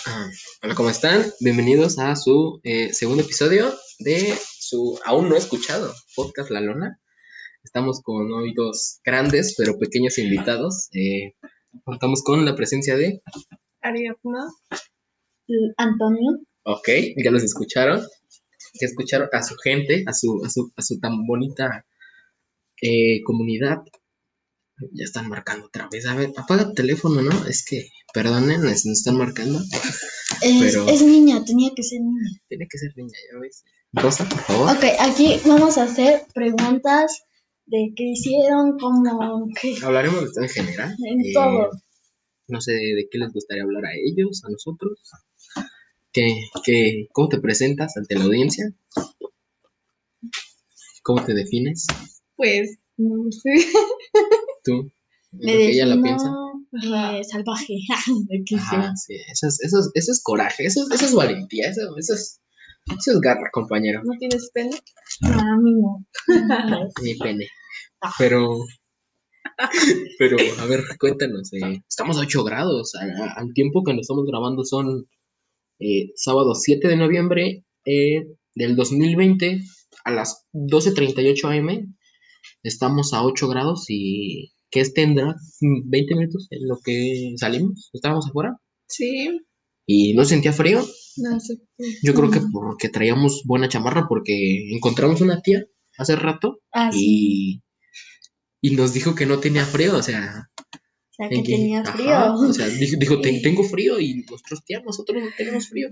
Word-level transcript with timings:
Hola, 0.62 0.74
¿cómo 0.74 0.90
están? 0.90 1.24
Bienvenidos 1.40 1.98
a 1.98 2.16
su 2.16 2.60
eh, 2.64 2.92
segundo 2.92 3.22
episodio 3.22 3.72
de 3.98 4.34
su 4.58 4.98
aún 5.04 5.28
no 5.28 5.36
escuchado 5.36 5.92
podcast 6.14 6.50
La 6.50 6.60
Lona. 6.60 7.00
Estamos 7.64 8.00
con 8.02 8.32
hoy 8.32 8.54
dos 8.54 9.00
grandes 9.04 9.54
pero 9.58 9.78
pequeños 9.78 10.18
invitados. 10.18 10.88
Eh, 10.92 11.34
contamos 11.84 12.22
con 12.22 12.44
la 12.44 12.54
presencia 12.54 12.96
de. 12.96 13.20
Ariadna. 13.82 14.48
Antonio. 15.76 16.40
Ok, 16.62 16.88
ya 17.22 17.30
los 17.30 17.42
escucharon. 17.42 18.00
Ya 18.80 18.86
escucharon 18.86 19.28
a 19.32 19.42
su 19.42 19.56
gente, 19.56 20.04
a 20.06 20.12
su, 20.12 20.42
a 20.44 20.48
su, 20.48 20.72
a 20.76 20.82
su 20.82 20.98
tan 21.00 21.26
bonita 21.26 21.84
eh, 22.80 23.22
comunidad. 23.24 23.78
Ya 24.92 25.04
están 25.04 25.28
marcando 25.28 25.66
otra 25.66 25.88
vez. 25.90 26.06
A 26.06 26.14
ver, 26.14 26.32
apaga 26.36 26.62
el 26.62 26.74
teléfono, 26.74 27.22
¿no? 27.22 27.46
Es 27.46 27.64
que, 27.64 27.88
perdonen, 28.14 28.60
nos 28.62 28.86
nos 28.86 28.98
están 28.98 29.16
marcando. 29.18 29.60
Es, 30.42 30.72
Pero- 30.72 30.88
es 30.88 31.02
niña, 31.02 31.44
tenía 31.44 31.70
que 31.76 31.82
ser 31.82 32.00
niña. 32.00 32.30
Tiene 32.48 32.66
que 32.70 32.78
ser 32.78 32.92
niña, 32.96 33.12
ya 33.32 33.38
ves. 33.40 33.64
Rosa, 33.92 34.28
por 34.28 34.38
favor. 34.38 34.76
Ok, 34.76 34.84
aquí 35.00 35.40
vamos 35.46 35.76
a 35.78 35.82
hacer 35.84 36.22
preguntas 36.34 37.22
de 37.66 37.92
qué 37.96 38.04
hicieron, 38.12 38.78
cómo, 38.78 39.48
qué, 39.60 39.76
Hablaremos 39.82 40.20
de 40.22 40.28
todo 40.32 40.42
en 40.44 40.48
general. 40.50 40.96
en 41.06 41.20
Eh, 41.20 41.32
todo. 41.34 41.70
No 42.48 42.60
sé 42.60 42.72
de 42.72 43.06
qué 43.10 43.18
les 43.18 43.32
gustaría 43.32 43.62
hablar 43.64 43.84
a 43.86 43.94
ellos, 43.94 44.42
a 44.44 44.50
nosotros. 44.50 44.98
¿Qué, 46.12 46.40
qué, 46.64 47.06
¿Cómo 47.12 47.28
te 47.28 47.38
presentas 47.38 47.96
ante 47.96 48.16
la 48.16 48.24
audiencia? 48.24 48.72
¿Cómo 51.02 51.24
te 51.24 51.34
defines 51.34 51.86
Pues, 52.36 52.76
no 52.96 53.30
sé. 53.30 53.50
tú? 54.70 54.92
Me 55.32 55.52
Lo 55.52 55.58
que 55.58 55.70
ella 55.70 55.86
la 55.86 56.02
piensa. 56.02 56.28
eh, 57.18 57.24
salvaje. 57.24 57.74
¿De 58.28 58.42
qué 58.46 58.56
Ajá, 58.56 58.92
sí, 58.96 59.14
eso 59.32 59.46
es, 59.48 59.60
eso, 59.62 59.78
es, 59.80 59.90
eso 59.94 60.12
es 60.12 60.22
coraje, 60.22 60.64
eso, 60.66 60.82
es- 60.82 60.90
eso 60.94 61.06
es 61.06 61.14
valentía, 61.14 61.68
eso, 61.68 61.82
eso, 61.96 62.14
es, 62.14 62.40
eso 62.98 63.12
es 63.12 63.20
garra, 63.20 63.48
compañero. 63.52 64.00
¿No 64.04 64.16
tienes 64.18 64.50
pena? 64.52 64.70
sea? 64.72 65.38
A 65.38 65.56
mí 65.56 65.72
no. 65.80 66.04
Mi 67.02 67.14
pene. 67.16 67.46
Pero, 68.18 68.58
pero, 70.18 70.36
a 70.60 70.66
ver, 70.66 70.80
cuéntanos. 70.98 71.52
eh, 71.52 71.82
estamos 71.88 72.16
a 72.16 72.20
8 72.20 72.44
grados. 72.44 72.94
a- 72.94 73.24
a- 73.24 73.32
al 73.40 73.52
tiempo 73.54 73.82
que 73.84 73.92
nos 73.92 74.02
estamos 74.02 74.24
grabando 74.26 74.64
son 74.64 75.06
eh, 75.78 76.10
sábado 76.16 76.54
7 76.54 76.88
de 76.88 76.96
noviembre 76.96 77.64
eh, 77.86 78.26
del 78.54 78.76
2020 78.76 79.60
a 80.04 80.10
las 80.10 80.46
12.38 80.52 81.58
am. 81.58 81.96
Estamos 82.62 83.12
a 83.14 83.22
8 83.24 83.48
grados 83.48 83.86
y 83.88 84.52
¿qué 84.70 84.84
tendrá? 84.90 85.34
¿20 85.60 86.16
minutos 86.16 86.46
en 86.50 86.68
lo 86.68 86.78
que 86.84 87.34
salimos? 87.36 87.90
Estábamos 87.92 88.28
afuera 88.28 88.56
Sí. 88.88 89.40
y 89.86 90.14
no 90.14 90.24
sentía 90.24 90.52
frío. 90.52 90.84
No 91.16 91.40
sé. 91.40 91.58
Yo 92.02 92.14
creo 92.14 92.30
que 92.30 92.40
porque 92.52 92.88
traíamos 92.88 93.42
buena 93.44 93.68
chamarra 93.68 94.06
porque 94.08 94.72
encontramos 94.74 95.20
una 95.20 95.40
tía 95.42 95.64
hace 95.98 96.16
rato 96.16 96.60
Ah, 96.72 96.90
sí. 96.92 97.60
y, 98.62 98.70
y 98.72 98.76
nos 98.76 98.92
dijo 98.94 99.14
que 99.14 99.26
no 99.26 99.38
tenía 99.38 99.64
frío, 99.64 99.96
o 99.96 100.02
sea, 100.02 100.48
O 100.56 101.12
sea, 101.12 101.28
que 101.28 101.34
en 101.36 101.42
que- 101.44 101.52
tenía 101.52 101.80
ajá, 101.80 101.92
frío. 101.92 102.34
o 102.48 102.52
sea, 102.52 102.68
dijo, 102.68 102.96
dijo, 102.98 103.20
"Ten- 103.20 103.42
tengo 103.42 103.62
frío 103.64 103.98
y 104.00 104.24
nosotros 104.30 104.64
tía, 104.64 104.80
nosotros 104.84 105.22
no 105.22 105.28
tenemos 105.36 105.68
frío. 105.68 105.88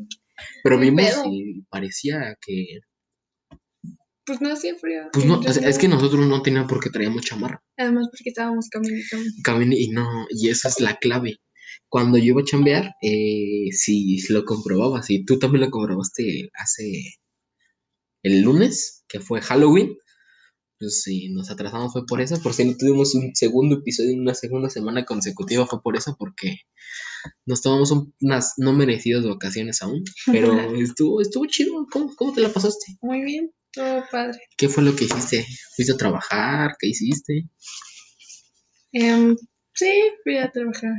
Pero 0.62 0.78
vimos 0.78 1.04
y 1.30 1.62
parecía 1.68 2.36
que, 2.40 2.78
Pues 4.28 4.40
no 4.40 4.52
hacía 4.52 4.74
frío. 4.76 5.08
pues 5.12 5.24
no, 5.24 5.40
es, 5.42 5.78
que 5.78 5.88
nosotros 5.88 6.24
no 6.28 6.42
teníamos 6.42 6.68
por 6.70 6.80
qué 6.80 6.90
traíamos 6.90 7.24
chamarra. 7.24 7.60
Además, 7.76 8.08
porque 8.12 8.28
estábamos 8.28 8.68
caminando. 8.70 9.04
Caminé 9.42 9.76
y 9.76 9.88
no, 9.88 10.06
y 10.30 10.48
esa 10.50 10.68
es 10.68 10.78
la 10.80 10.96
clave. 10.98 11.38
Cuando 11.88 12.18
yo 12.18 12.24
iba 12.26 12.42
a 12.42 12.44
chambear, 12.44 12.94
eh, 13.02 13.68
si 13.72 14.20
lo 14.28 14.44
comprobabas, 14.44 15.08
y 15.10 15.24
tú 15.24 15.38
también 15.38 15.64
lo 15.64 15.70
comprobaste 15.70 16.50
hace 16.54 17.14
el 18.22 18.42
lunes, 18.42 19.04
que 19.08 19.20
fue 19.20 19.40
Halloween, 19.40 19.96
pues 20.78 21.02
si 21.02 21.30
nos 21.30 21.50
atrasamos 21.50 21.92
fue 21.92 22.04
por 22.06 22.20
eso, 22.20 22.40
por 22.42 22.52
si 22.54 22.64
no 22.64 22.76
tuvimos 22.76 23.14
un 23.14 23.34
segundo 23.34 23.76
episodio 23.78 24.10
en 24.10 24.20
una 24.20 24.34
segunda 24.34 24.70
semana 24.70 25.04
consecutiva 25.04 25.66
fue 25.66 25.80
por 25.82 25.96
eso, 25.96 26.14
porque 26.18 26.58
nos 27.46 27.62
tomamos 27.62 27.90
un- 27.90 28.14
unas 28.20 28.54
no 28.58 28.72
merecidas 28.72 29.24
vacaciones 29.26 29.82
aún, 29.82 30.04
pero 30.26 30.52
estuvo, 30.96 31.20
estuvo 31.20 31.46
chido, 31.46 31.86
¿Cómo, 31.90 32.14
¿cómo 32.14 32.32
te 32.32 32.42
la 32.42 32.52
pasaste? 32.52 32.96
Muy 33.00 33.22
bien. 33.24 33.50
Todo 33.72 34.04
padre. 34.10 34.38
¿Qué 34.56 34.68
fue 34.68 34.82
lo 34.82 34.94
que 34.96 35.04
hiciste? 35.04 35.46
¿Fuiste 35.76 35.92
a 35.92 35.96
trabajar? 35.96 36.70
¿Qué 36.78 36.88
hiciste? 36.88 37.48
Em, 38.92 39.36
sí, 39.74 39.92
fui 40.24 40.38
a 40.38 40.50
trabajar. 40.50 40.92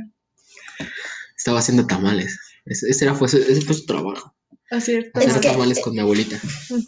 Estaba 1.36 1.58
haciendo 1.58 1.86
tamales, 1.86 2.38
ese, 2.66 2.88
ese 2.90 3.04
era, 3.06 3.14
fue, 3.14 3.26
ese 3.26 3.60
fue 3.62 3.74
su 3.74 3.86
trabajo, 3.86 4.34
Así 4.70 4.92
es. 4.94 5.06
Es 5.14 5.26
hacer 5.26 5.40
que- 5.40 5.48
tamales 5.50 5.80
con 5.82 5.94
mi 5.94 5.98
abuelita. 6.00 6.40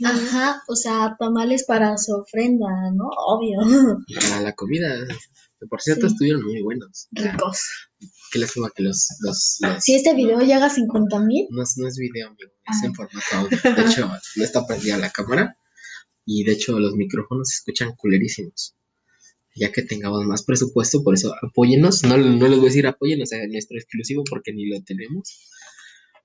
Ajá, 0.04 0.62
o 0.68 0.76
sea, 0.76 1.16
tamales 1.18 1.64
para 1.64 1.96
su 1.98 2.12
ofrenda, 2.14 2.68
¿no? 2.94 3.08
Obvio. 3.26 3.58
Para 4.20 4.40
la 4.40 4.52
comida, 4.52 4.88
por 5.68 5.80
cierto 5.80 6.06
Sí. 6.06 6.12
estuvieron 6.14 6.44
muy 6.44 6.62
buenos. 6.62 7.08
Ricos. 7.10 7.60
Qué 8.30 8.38
lástima 8.38 8.70
que 8.74 8.84
los, 8.84 9.08
los, 9.20 9.56
los- 9.60 9.82
Si 9.82 9.94
este 9.96 10.14
video 10.14 10.38
llega 10.40 10.66
a 10.66 10.70
50 10.70 11.18
mil, 11.20 11.46
No 11.50 11.62
es, 11.62 11.74
no 11.76 11.88
es 11.88 11.96
video, 11.96 12.28
amigo, 12.28 12.50
es 12.70 12.76
Ah. 12.82 12.86
en 12.86 12.94
formato 12.94 13.26
audio. 13.32 13.58
De 13.74 13.82
hecho, 13.90 14.08
no 14.36 14.44
está 14.44 14.64
prendida 14.66 14.96
la 14.98 15.10
cámara 15.10 15.56
y 16.24 16.44
de 16.44 16.52
hecho 16.52 16.78
los 16.78 16.94
micrófonos 16.94 17.48
se 17.48 17.56
escuchan 17.56 17.94
culerísimos. 17.96 18.74
Ya 19.54 19.70
que 19.70 19.82
tengamos 19.82 20.24
más 20.24 20.44
presupuesto, 20.44 21.02
por 21.02 21.14
eso 21.14 21.34
apóyennos. 21.42 22.02
No, 22.04 22.16
no 22.16 22.48
les 22.48 22.58
voy 22.58 22.66
a 22.66 22.70
decir 22.70 22.86
apóyennos 22.86 23.32
a 23.32 23.46
nuestro 23.48 23.76
exclusivo 23.76 24.24
porque 24.28 24.52
ni 24.52 24.66
lo 24.66 24.82
tenemos. 24.82 25.48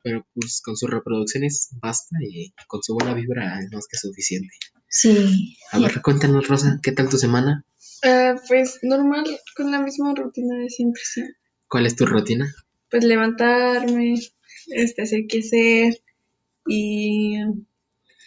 Pero 0.01 0.25
pues 0.33 0.61
con 0.63 0.77
sus 0.77 0.89
reproducciones 0.89 1.69
basta 1.81 2.15
y 2.21 2.53
con 2.67 2.81
su 2.81 2.93
buena 2.93 3.13
vibra 3.13 3.59
es 3.59 3.71
más 3.71 3.85
que 3.89 3.97
suficiente. 3.97 4.53
sí. 4.87 5.57
A 5.71 5.79
ver, 5.79 6.01
cuéntanos, 6.01 6.47
Rosa, 6.47 6.79
¿qué 6.81 6.93
tal 6.93 7.09
tu 7.09 7.17
semana? 7.17 7.65
Ah, 8.03 8.35
pues 8.47 8.79
normal, 8.83 9.25
con 9.55 9.71
la 9.71 9.81
misma 9.81 10.13
rutina 10.15 10.55
de 10.59 10.69
siempre, 10.69 11.01
sí. 11.03 11.23
¿Cuál 11.67 11.87
es 11.87 11.95
tu 11.95 12.05
rutina? 12.05 12.53
Pues 12.89 13.03
levantarme, 13.03 14.15
este, 14.67 15.01
hacer 15.01 15.21
qué 15.27 15.39
hacer 15.39 16.01
y 16.67 17.37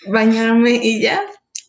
bañarme 0.08 0.80
y 0.82 1.00
ya. 1.00 1.20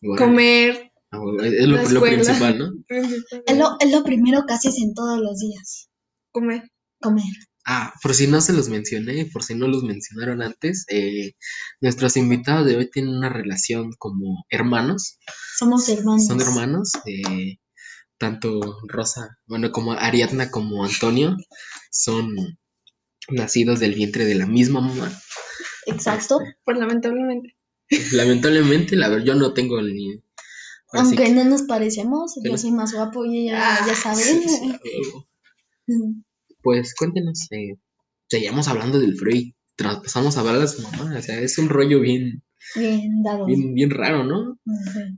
Bueno, 0.01 0.25
Comer. 0.25 0.91
ah, 1.11 1.19
es 1.43 1.91
lo, 1.91 2.01
principal, 2.01 2.57
¿no? 2.57 2.71
Es 3.45 3.57
lo, 3.57 3.77
es 3.79 3.91
lo 3.91 4.03
primero 4.03 4.43
que 4.47 4.53
haces 4.53 4.77
en 4.79 4.93
todos 4.93 5.19
los 5.19 5.39
días. 5.39 5.89
Comer. 6.31 6.63
Comer. 6.99 7.25
Ah, 7.65 7.93
por 8.01 8.15
si 8.15 8.27
no 8.27 8.41
se 8.41 8.53
los 8.53 8.69
mencioné, 8.69 9.27
por 9.31 9.43
si 9.43 9.53
no 9.53 9.67
los 9.67 9.83
mencionaron 9.83 10.41
antes, 10.41 10.85
eh, 10.89 11.33
nuestros 11.79 12.17
invitados 12.17 12.65
de 12.65 12.75
hoy 12.75 12.89
tienen 12.89 13.15
una 13.15 13.29
relación 13.29 13.91
como 13.99 14.45
hermanos, 14.49 15.19
Somos 15.57 15.87
hermanos. 15.89 16.25
son 16.25 16.41
hermanos, 16.41 16.91
eh, 17.05 17.57
tanto 18.17 18.79
Rosa, 18.87 19.37
bueno, 19.45 19.71
como 19.71 19.93
Ariadna 19.93 20.49
como 20.49 20.83
Antonio, 20.83 21.37
son 21.91 22.35
nacidos 23.29 23.79
del 23.79 23.93
vientre 23.93 24.25
de 24.25 24.35
la 24.35 24.47
misma 24.47 24.81
mamá. 24.81 25.11
Exacto. 25.85 26.39
Pues 26.63 26.77
lamentablemente. 26.77 27.55
Lamentablemente, 28.13 28.95
la 28.95 29.09
verdad, 29.09 29.25
yo 29.25 29.35
no 29.35 29.53
tengo 29.53 29.81
ni... 29.81 30.21
Aunque 30.93 31.29
no 31.31 31.43
nos 31.45 31.63
parecemos, 31.63 32.35
yo 32.43 32.51
no- 32.51 32.57
soy 32.57 32.71
más 32.71 32.93
guapo 32.93 33.25
y 33.25 33.47
ella, 33.47 33.59
Ah, 33.77 33.85
ya 33.87 33.95
sí, 34.15 34.43
sí, 34.47 34.73
luego. 34.83 35.27
Pues 36.63 36.93
cuéntenos, 36.95 37.47
eh, 37.51 37.77
seguíamos 38.29 38.67
hablando 38.67 38.99
del 38.99 39.17
frío 39.17 39.35
y 39.35 39.55
traspasamos 39.75 40.37
a 40.37 40.41
hablar 40.41 40.59
de 40.59 40.67
su 40.67 40.81
mamá, 40.83 41.15
o 41.17 41.21
sea, 41.21 41.39
es 41.39 41.57
un 41.57 41.69
rollo 41.69 41.99
bien, 42.01 42.43
Bien 42.75 43.23
dado. 43.23 43.45
bien, 43.47 43.73
bien 43.73 43.89
raro, 43.89 44.23
¿no? 44.23 44.59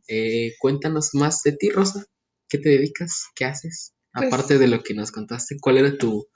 Eh, 0.08 0.54
cuéntanos 0.60 1.10
más 1.14 1.42
de 1.44 1.52
ti, 1.52 1.70
Rosa. 1.70 2.06
¿Qué 2.48 2.60
te 2.60 2.70
dedicas? 2.70 3.26
¿Qué 3.36 3.44
haces? 3.46 3.94
Pues- 4.14 4.28
Aparte 4.28 4.58
de 4.58 4.68
lo 4.68 4.82
que 4.84 4.94
nos 4.94 5.12
contaste, 5.12 5.58
¿cuál 5.60 5.80
era 5.80 5.98
tu, 5.98 6.28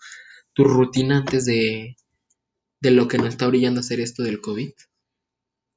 tu 0.53 0.65
rutina 0.65 1.19
antes 1.19 1.45
de, 1.45 1.95
de 2.81 2.91
lo 2.91 3.07
que 3.07 3.17
nos 3.19 3.29
está 3.29 3.47
brillando 3.47 3.79
hacer 3.79 4.01
esto 4.01 4.23
del 4.23 4.41
COVID? 4.41 4.71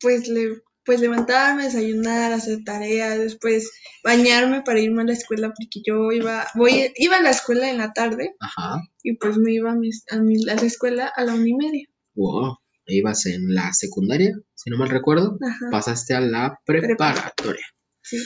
Pues, 0.00 0.28
le, 0.28 0.62
pues 0.84 1.00
levantarme, 1.00 1.64
desayunar, 1.64 2.32
hacer 2.32 2.58
tareas, 2.64 3.18
después 3.18 3.70
bañarme 4.02 4.62
para 4.62 4.80
irme 4.80 5.02
a 5.02 5.06
la 5.06 5.12
escuela 5.12 5.48
porque 5.48 5.80
yo 5.86 6.10
iba, 6.12 6.46
voy, 6.54 6.92
iba 6.96 7.16
a 7.18 7.22
la 7.22 7.30
escuela 7.30 7.68
en 7.70 7.78
la 7.78 7.92
tarde 7.92 8.34
Ajá. 8.40 8.80
y 9.02 9.16
pues 9.16 9.36
me 9.36 9.52
iba 9.52 9.72
a, 9.72 9.74
mis- 9.76 10.04
a, 10.10 10.16
mi- 10.16 10.48
a 10.48 10.54
la 10.54 10.62
escuela 10.62 11.12
a 11.14 11.24
la 11.24 11.34
una 11.34 11.48
y 11.48 11.54
media. 11.54 11.86
Wow. 12.14 12.56
Ibas 12.86 13.26
en 13.26 13.54
la 13.54 13.72
secundaria, 13.72 14.32
si 14.56 14.68
no 14.70 14.76
mal 14.78 14.88
recuerdo. 14.88 15.38
Ajá. 15.46 15.66
Pasaste 15.70 16.14
a 16.14 16.20
la 16.20 16.58
preparatoria. 16.64 17.64
Sí, 18.02 18.16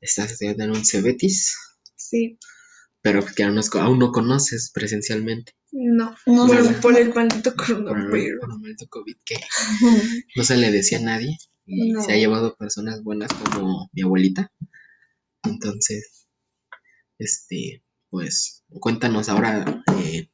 Estás 0.00 0.32
estudiando 0.32 0.64
en 0.64 0.70
un 0.70 0.84
Cebetis, 0.84 1.56
sí. 1.96 2.38
Pero 3.02 3.24
que 3.24 3.42
aún 3.44 3.54
no, 3.54 3.62
aún 3.80 3.98
no 3.98 4.12
conoces 4.12 4.70
presencialmente. 4.74 5.52
No, 5.72 6.14
No 6.26 6.46
por, 6.46 6.64
sé. 6.66 6.72
por 6.74 6.96
el 6.98 7.14
maldito 7.14 7.54
coronavirus. 7.56 8.40
por 8.40 8.50
el 8.52 8.58
maldito 8.60 8.86
COVID 8.88 9.16
que 9.24 9.36
no 10.36 10.44
se 10.44 10.56
le 10.56 10.70
decía 10.70 10.98
a 10.98 11.02
nadie 11.02 11.36
y 11.66 11.92
No. 11.92 12.02
se 12.02 12.12
ha 12.12 12.16
llevado 12.16 12.56
personas 12.56 13.02
buenas 13.02 13.32
como 13.32 13.88
mi 13.92 14.02
abuelita. 14.02 14.50
Entonces, 15.44 16.26
este, 17.18 17.82
pues 18.10 18.64
cuéntanos 18.80 19.28
ahora 19.28 19.82
eh, 20.02 20.28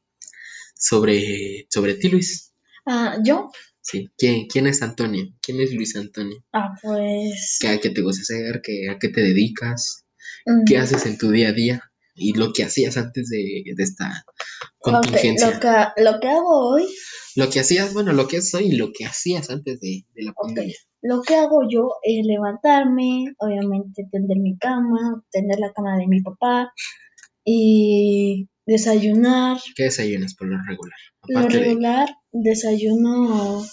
sobre, 0.75 1.67
sobre 1.71 1.95
ti, 1.95 2.09
Luis. 2.09 2.53
Ah, 2.87 3.19
¿yo? 3.25 3.51
Sí. 3.81 4.11
¿Quién, 4.19 4.47
quién 4.49 4.67
es 4.67 4.83
Antonio? 4.83 5.27
¿Quién 5.41 5.61
es 5.61 5.73
Luis 5.73 5.95
Antonio? 5.97 6.45
Ah, 6.53 6.71
pues... 6.83 7.59
¿Qué, 7.61 7.79
qué 7.81 7.91
te 7.91 8.01
gusta 8.03 8.23
hacer? 8.23 8.61
¿Qué, 8.63 8.89
¿A 8.91 8.99
qué 8.99 9.09
te 9.09 9.21
dedicas? 9.21 10.05
mm, 10.47 10.65
¿Qué 10.67 10.79
haces 10.79 11.07
en 11.07 11.19
tu 11.19 11.31
día 11.31 11.51
a 11.51 11.53
día? 11.53 11.83
Y 12.17 12.33
lo 12.33 12.53
que 12.53 12.65
hacías 12.65 12.97
antes 12.97 13.29
de, 13.29 13.63
de 13.75 13.83
esta 13.83 14.25
contingencia. 14.79 15.51
lo, 15.51 15.61
que, 15.61 16.03
lo 16.03 16.21
que 16.21 16.29
hago 16.29 16.71
hoy, 16.71 16.87
Lo 17.35 17.51
que 17.51 17.61
hacías, 17.61 17.93
bueno, 17.93 18.13
lo 18.13 18.27
que 18.27 18.39
es 18.39 18.55
hoy 18.55 18.67
y 18.67 18.77
lo 18.77 18.91
que 18.93 19.05
hacías 19.05 19.51
antes 19.51 19.81
de, 19.81 20.05
de 20.15 20.23
la 20.25 20.33
pandemia. 20.33 20.75
lo 21.03 21.23
que 21.23 21.35
hago 21.35 21.61
yo 21.71 21.91
es 22.03 22.25
levantarme, 22.27 23.35
obviamente 23.39 24.09
tender 24.11 24.39
mi 24.39 24.57
cama, 24.57 25.23
tender 25.31 25.59
la 25.59 25.73
cama 25.73 25.99
de 25.99 26.07
mi 26.07 26.23
papá 26.23 26.73
y 27.45 28.49
desayunar. 28.67 29.59
¿Qué 29.75 29.85
desayunas 29.85 30.35
por 30.35 30.49
lo 30.49 30.57
regular? 30.67 30.99
Lo 31.29 31.41
de 31.43 31.49
regular, 31.49 32.09
desayuno 32.33 33.65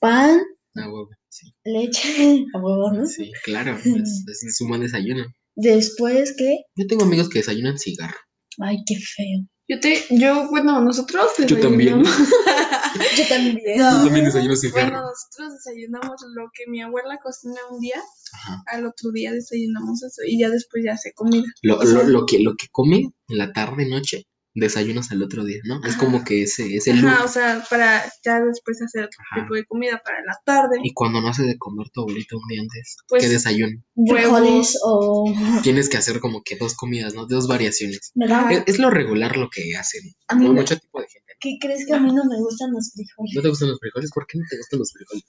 pan, 0.00 0.40
huevo, 0.74 1.08
sí, 1.28 1.52
leche, 1.64 2.44
a 2.54 2.58
huevo, 2.58 2.92
¿no? 2.92 3.06
sí, 3.06 3.32
claro, 3.44 3.76
es, 3.84 4.24
es 4.26 4.60
un 4.60 4.68
buen 4.68 4.80
desayuno. 4.82 5.24
Después, 5.60 6.34
¿qué? 6.38 6.58
Yo 6.76 6.86
tengo 6.86 7.02
amigos 7.04 7.28
que 7.28 7.40
desayunan 7.40 7.78
cigarro. 7.78 8.16
Ay, 8.60 8.76
qué 8.86 8.94
feo. 8.94 9.40
Yo 9.70 9.80
te, 9.80 10.04
yo, 10.10 10.48
bueno, 10.50 10.80
nosotros 10.80 11.30
Yo 11.46 11.58
también. 11.60 12.02
Yo 13.16 13.24
también. 13.28 13.58
No. 13.76 13.90
Yo 13.98 14.04
también 14.04 14.24
desayuno 14.24 14.54
Bueno, 14.54 14.60
cigarro. 14.60 15.02
nosotros 15.02 15.54
desayunamos 15.54 16.20
lo 16.34 16.48
que 16.54 16.70
mi 16.70 16.80
abuela 16.80 17.18
cocina 17.22 17.60
un 17.70 17.80
día, 17.80 18.00
Ajá. 18.34 18.62
al 18.66 18.86
otro 18.86 19.10
día 19.12 19.32
desayunamos 19.32 20.02
eso 20.04 20.22
y 20.26 20.38
ya 20.40 20.48
después 20.48 20.84
ya 20.86 20.96
se 20.96 21.12
comida. 21.12 21.44
Lo, 21.62 21.82
lo, 21.82 22.04
lo 22.04 22.24
que, 22.24 22.38
lo 22.38 22.54
que 22.54 22.68
come 22.70 23.10
en 23.28 23.38
la 23.38 23.52
tarde, 23.52 23.86
noche, 23.88 24.24
desayunas 24.54 25.10
al 25.12 25.22
otro 25.22 25.44
día, 25.44 25.60
¿no? 25.64 25.80
Es 25.84 25.96
como 25.96 26.24
que 26.24 26.42
ese, 26.42 26.74
ese 26.76 26.92
loop. 26.94 27.08
Ajá, 27.10 27.24
o 27.24 27.28
sea, 27.28 27.64
para 27.70 28.04
ya 28.24 28.40
después 28.40 28.80
hacer 28.82 29.04
otro 29.04 29.18
Ajá. 29.30 29.42
tipo 29.42 29.54
de 29.54 29.64
comida 29.66 30.00
para 30.04 30.18
la 30.24 30.36
tarde. 30.44 30.78
Y 30.82 30.92
cuando 30.94 31.20
no 31.20 31.28
hace 31.28 31.44
de 31.44 31.56
comer 31.58 31.88
tu 31.90 32.00
abuelita 32.00 32.36
un 32.36 32.48
día 32.48 32.60
antes, 32.62 32.96
Pues- 33.08 33.22
¿qué 33.22 33.28
desayuno? 33.28 33.80
Frijoles 34.08 34.78
o... 34.84 35.32
Tienes 35.62 35.88
que 35.88 35.96
hacer 35.98 36.18
como 36.20 36.42
que 36.42 36.56
dos 36.56 36.74
comidas, 36.74 37.14
¿no? 37.14 37.26
Dos 37.26 37.46
variaciones. 37.46 38.10
¿Verdad? 38.14 38.50
Es, 38.52 38.62
es 38.66 38.78
lo 38.78 38.90
regular 38.90 39.36
lo 39.36 39.48
que 39.50 39.76
hacen 39.76 40.02
A 40.28 40.34
mí 40.34 40.44
¿no? 40.46 40.52
me- 40.54 40.60
mucho 40.60 40.76
tipo 40.78 41.00
de 41.00 41.06
gente. 41.08 41.32
¿Qué 41.40 41.56
crees 41.60 41.86
que 41.86 41.94
a 41.94 42.00
mí 42.00 42.12
no 42.12 42.24
me 42.24 42.36
gustan 42.38 42.72
los 42.72 42.90
frijoles? 42.92 43.32
¿No 43.36 43.42
te 43.42 43.48
gustan 43.48 43.68
los 43.68 43.78
frijoles? 43.78 44.10
¿Por 44.12 44.26
qué 44.26 44.38
no 44.38 44.44
te 44.50 44.56
gustan 44.56 44.78
los 44.80 44.92
frijoles? 44.92 45.24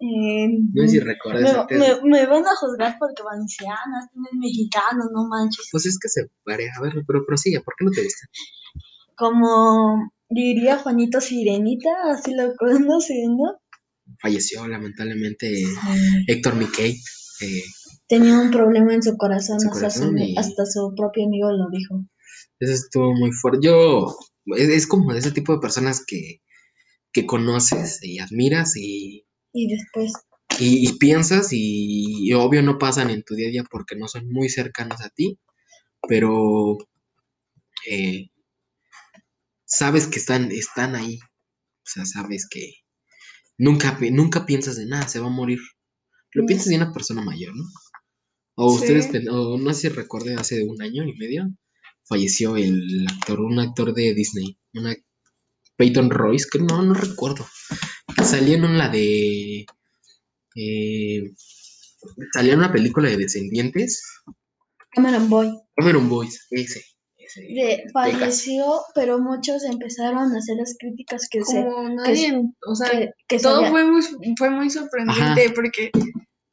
Eh, 0.00 0.48
No 0.74 0.82
sé 0.84 0.88
si 0.88 1.00
recuerdas 1.00 1.66
me, 1.70 1.78
me- 1.78 2.00
me 2.10 2.26
van 2.26 2.44
a 2.46 2.54
juzgar 2.56 2.96
porque 2.98 3.22
valencianas, 3.22 4.04
es 4.06 4.38
mexicano, 4.38 5.04
no 5.12 5.26
manches. 5.28 5.68
Pues 5.72 5.86
es 5.86 5.98
que 5.98 6.08
se 6.08 6.26
varía. 6.46 6.70
A 6.78 6.82
ver, 6.82 6.92
pero 7.06 7.24
prosigue. 7.26 7.60
¿Por 7.60 7.74
qué 7.76 7.84
no 7.84 7.90
te 7.90 8.02
gustan? 8.04 8.28
Como 9.16 10.10
diría 10.28 10.78
Juanito 10.78 11.20
Sirenita, 11.20 11.88
así 12.12 12.34
lo 12.34 12.54
conocen, 12.56 13.36
¿no? 13.36 13.58
Falleció 14.20 14.66
lamentablemente 14.68 15.64
Héctor 16.26 16.54
Miquel. 16.56 16.92
eh, 17.40 17.62
Tenía 18.08 18.38
un 18.38 18.50
problema 18.50 18.94
en 18.94 19.02
su 19.02 19.16
corazón, 19.16 19.60
Su 19.60 19.68
hasta, 19.68 19.90
su, 19.90 20.16
y- 20.16 20.34
hasta 20.38 20.64
su 20.64 20.94
propio 20.96 21.26
amigo 21.26 21.50
lo 21.52 21.68
dijo. 21.70 22.04
Eso 22.60 22.72
estuvo 22.72 23.12
muy 23.14 23.32
fuerte. 23.32 23.60
Yo, 23.66 24.16
es, 24.56 24.68
es 24.68 24.86
como 24.86 25.12
de 25.12 25.18
ese 25.18 25.30
tipo 25.32 25.52
de 25.52 25.60
personas 25.60 26.04
que, 26.06 26.40
que 27.12 27.26
conoces 27.26 27.98
y 28.02 28.18
admiras 28.18 28.76
y, 28.76 29.26
Y 29.60 29.68
después, 29.68 30.12
y- 30.60 30.88
y 30.88 30.92
piensas 30.98 31.52
y, 31.52 32.28
y 32.28 32.32
obvio 32.34 32.62
no 32.62 32.78
pasan 32.78 33.10
en 33.10 33.22
tu 33.24 33.34
día 33.34 33.48
a 33.48 33.50
día 33.52 33.64
porque 33.70 33.96
no 33.96 34.08
son 34.08 34.30
muy 34.30 34.48
cercanos 34.48 35.00
a 35.02 35.10
ti, 35.10 35.38
pero 36.08 36.78
eh, 37.86 38.30
sabes 39.64 40.06
que 40.06 40.18
están, 40.18 40.50
están 40.52 40.94
ahí. 40.96 41.18
O 41.20 41.86
sea, 41.90 42.04
sabes 42.06 42.48
que 42.50 42.74
nunca, 43.58 43.98
nunca 44.12 44.46
piensas 44.46 44.76
de 44.76 44.86
nada, 44.86 45.08
se 45.08 45.20
va 45.20 45.28
a 45.28 45.30
morir. 45.30 45.60
Lo 46.32 46.46
piensas 46.46 46.68
de 46.68 46.76
una 46.76 46.92
persona 46.92 47.22
mayor, 47.22 47.56
¿no? 47.56 47.64
O 48.56 48.70
Sí. 48.72 48.80
ustedes, 48.82 49.10
o 49.30 49.58
no 49.58 49.74
sé 49.74 49.82
si 49.82 49.88
recuerden, 49.90 50.38
hace 50.38 50.64
un 50.64 50.82
año 50.82 51.04
y 51.04 51.14
medio 51.16 51.48
falleció 52.04 52.56
el 52.56 53.06
actor, 53.08 53.40
un 53.40 53.58
actor 53.60 53.94
de 53.94 54.14
Disney, 54.14 54.58
una 54.74 54.96
Peyton 55.76 56.10
Royce, 56.10 56.48
que 56.52 56.60
no, 56.60 56.82
no 56.82 56.94
recuerdo. 56.94 57.46
Salía 58.24 58.56
en 58.56 58.78
la 58.78 58.88
de. 58.88 59.66
eh, 60.56 61.22
salía 62.32 62.52
en 62.54 62.58
una 62.58 62.72
película 62.72 63.08
de 63.08 63.16
Descendientes. 63.16 64.02
Cameron 64.90 65.28
Boy. 65.28 65.52
Cameron 65.76 66.08
Boys, 66.08 66.46
ese. 66.50 66.82
ese. 67.16 67.42
De- 67.42 67.84
falleció, 67.92 68.64
pero 68.94 69.18
muchos 69.20 69.62
empezaron 69.64 70.34
a 70.34 70.38
hacer 70.38 70.56
las 70.56 70.74
críticas 70.78 71.28
que 71.30 71.44
se... 71.44 71.62
como 71.64 71.88
nadie, 71.90 72.42
o 72.66 72.74
sea, 72.74 72.90
Que, 72.90 73.10
que 73.28 73.38
todo 73.38 73.56
sabía- 73.56 73.70
fue 73.70 73.84
muy, 73.84 74.02
fue 74.36 74.50
muy 74.50 74.70
sorprendente 74.70 75.50
porque 75.54 75.90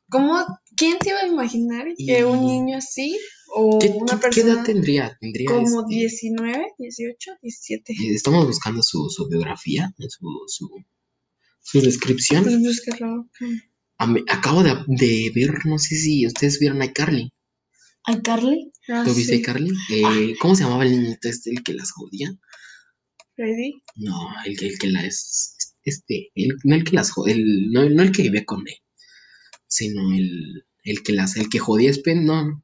¿cómo, 0.09 0.45
quién 0.75 0.97
se 1.01 1.09
iba 1.09 1.19
a 1.21 1.27
imaginar 1.27 1.87
que 1.97 2.25
un 2.25 2.45
niño 2.45 2.77
así 2.77 3.17
o 3.55 3.79
¿Qué, 3.79 3.87
una 3.89 4.19
qué- 4.19 4.29
qué 4.29 4.41
edad 4.41 4.47
persona 4.55 4.63
tendría? 4.65 5.17
Tendría 5.19 5.47
como 5.49 5.81
este, 5.81 5.95
19, 5.95 6.65
18, 6.77 7.31
17? 7.41 7.93
eh, 7.93 7.95
Estamos 8.13 8.45
buscando 8.45 8.83
su, 8.83 9.09
su 9.09 9.27
biografía, 9.29 9.91
su, 10.09 10.27
su, 10.47 10.69
su 11.65 11.81
descripción. 11.81 12.43
Pues. 12.43 12.81
A 13.97 14.13
acabo 14.29 14.61
de, 14.63 14.75
de 14.87 15.31
ver, 15.33 15.65
no 15.65 15.79
sé 15.79 15.95
si 15.95 16.27
ustedes 16.27 16.59
vieron 16.59 16.81
a 16.81 16.93
Carly. 16.93 17.31
Ay, 18.03 18.21
Carly. 18.21 18.71
Ah, 18.87 19.03
¿Tú 19.03 19.13
viste 19.15 19.37
sí, 19.37 19.41
a 19.41 19.45
Carly? 19.45 19.71
Eh, 19.89 20.35
¿Cómo 20.39 20.55
se 20.55 20.63
llamaba 20.63 20.85
el 20.85 20.91
niñito 20.91 21.27
este, 21.27 21.49
el 21.49 21.63
que 21.63 21.73
las 21.73 21.91
jodía? 21.91 22.31
Freddy. 23.35 23.81
No, 23.95 24.15
el 24.45 24.55
que, 24.57 24.67
el 24.67 24.77
que 24.77 24.87
las. 24.87 25.57
Este, 25.83 26.29
el, 26.35 26.49
no 26.63 26.75
el 26.75 26.83
que 26.83 26.95
las 26.95 27.09
jodía, 27.11 27.33
el, 27.35 27.71
no, 27.71 27.89
no 27.89 28.03
el 28.03 28.11
que 28.11 28.23
vivía 28.23 28.45
con 28.45 28.67
él, 28.67 28.75
sino 29.67 30.13
el, 30.13 30.65
el 30.83 31.01
que 31.03 31.13
las, 31.13 31.35
el 31.35 31.49
que 31.49 31.59
jodía 31.59 31.89
es 31.89 31.99
pen, 31.99 32.25
no, 32.25 32.45
no. 32.45 32.63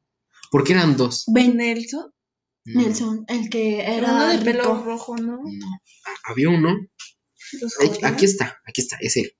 Porque 0.50 0.74
eran 0.74 0.96
dos. 0.96 1.24
Ben 1.26 1.56
Nelson. 1.56 2.12
No, 2.64 2.82
Nelson, 2.82 3.24
el 3.26 3.50
que 3.50 3.80
Era 3.80 4.12
uno 4.12 4.26
de 4.28 4.32
rico. 4.34 4.44
pelo 4.44 4.84
rojo, 4.84 5.16
¿no? 5.16 5.38
No. 5.42 5.66
Había 6.24 6.50
uno. 6.50 6.76
Aquí 8.04 8.24
está, 8.24 8.60
aquí 8.66 8.80
está, 8.80 8.96
es 9.00 9.16
él. 9.16 9.32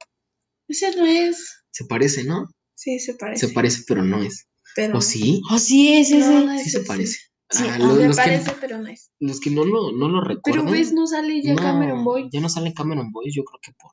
Ese 0.69 0.97
no 0.97 1.07
es. 1.07 1.65
Se 1.71 1.85
parece, 1.85 2.25
¿no? 2.25 2.49
Sí, 2.75 2.99
se 2.99 3.15
parece. 3.15 3.47
Se 3.49 3.53
parece, 3.53 3.83
pero 3.87 4.03
no 4.05 4.23
es. 4.23 4.47
pero 4.75 4.99
¿O 4.99 5.01
sí? 5.01 5.41
Oh, 5.51 5.59
sí, 5.59 5.95
es 5.95 6.09
ese. 6.11 6.19
No, 6.19 6.45
no 6.47 6.53
es 6.53 6.65
Sí 6.65 6.71
se 6.71 6.81
parece. 6.81 7.19
Sí, 7.51 7.65
Ah, 7.69 7.79
los, 7.79 7.99
que, 7.99 8.15
parece, 8.17 8.53
pero 8.61 8.79
no 8.79 8.89
es. 8.89 9.11
los 9.21 9.39
que 9.41 9.51
no 9.51 9.65
lo, 9.65 9.93
no 9.93 10.09
lo 10.09 10.23
Pero 10.23 10.35
recuerdan. 10.37 10.71
ves, 10.73 10.93
no 10.95 11.07
sale 11.07 11.43
ya 11.43 11.53
no, 11.55 11.61
Cameron 11.63 12.03
Boy. 12.03 12.31
Ya 12.33 12.41
no 12.41 12.49
sale 12.49 12.73
Cameron 12.73 13.13
Boy, 13.13 13.31
yo 13.31 13.45
creo 13.45 13.61
que 13.63 13.73
por, 13.73 13.93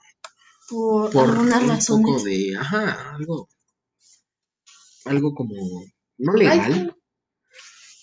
Por, 0.70 1.12
por 1.12 1.30
algunas 1.30 1.90
un 1.90 2.04
poco 2.04 2.24
de, 2.24 2.56
ajá, 2.58 3.16
algo, 3.16 3.50
algo 5.06 5.34
como, 5.34 5.56
no 6.18 6.34
legal. 6.34 6.74
Ay, 6.74 6.90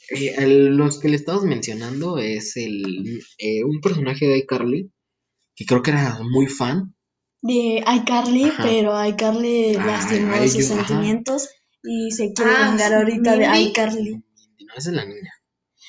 Eh, 0.08 0.34
el- 0.38 0.76
los 0.76 1.00
que 1.00 1.08
le 1.08 1.16
estamos 1.16 1.44
mencionando 1.44 2.18
es 2.18 2.56
el, 2.56 3.20
eh, 3.38 3.64
un 3.64 3.80
personaje 3.80 4.26
de 4.28 4.38
iCarly, 4.38 4.92
que 5.56 5.64
creo 5.66 5.82
que 5.82 5.90
era 5.90 6.18
muy 6.22 6.46
fan. 6.46 6.94
De 7.42 7.82
iCarly, 7.96 8.44
Ajá. 8.44 8.62
pero 8.62 9.04
iCarly 9.08 9.76
Ah, 9.76 9.86
lastimó 9.86 10.34
a 10.34 10.46
sus 10.48 10.70
ajá. 10.70 10.86
sentimientos 10.86 11.48
y 11.82 12.10
se 12.12 12.32
quiere 12.32 12.50
Ah, 12.56 12.70
vengar 12.70 12.94
ahorita 12.94 13.32
de 13.36 13.48
Mindy. 13.48 13.68
iCarly. 13.70 14.10
No, 14.14 14.74
esa 14.76 14.90
es 14.90 14.96
la 14.96 15.04
niña. 15.04 15.32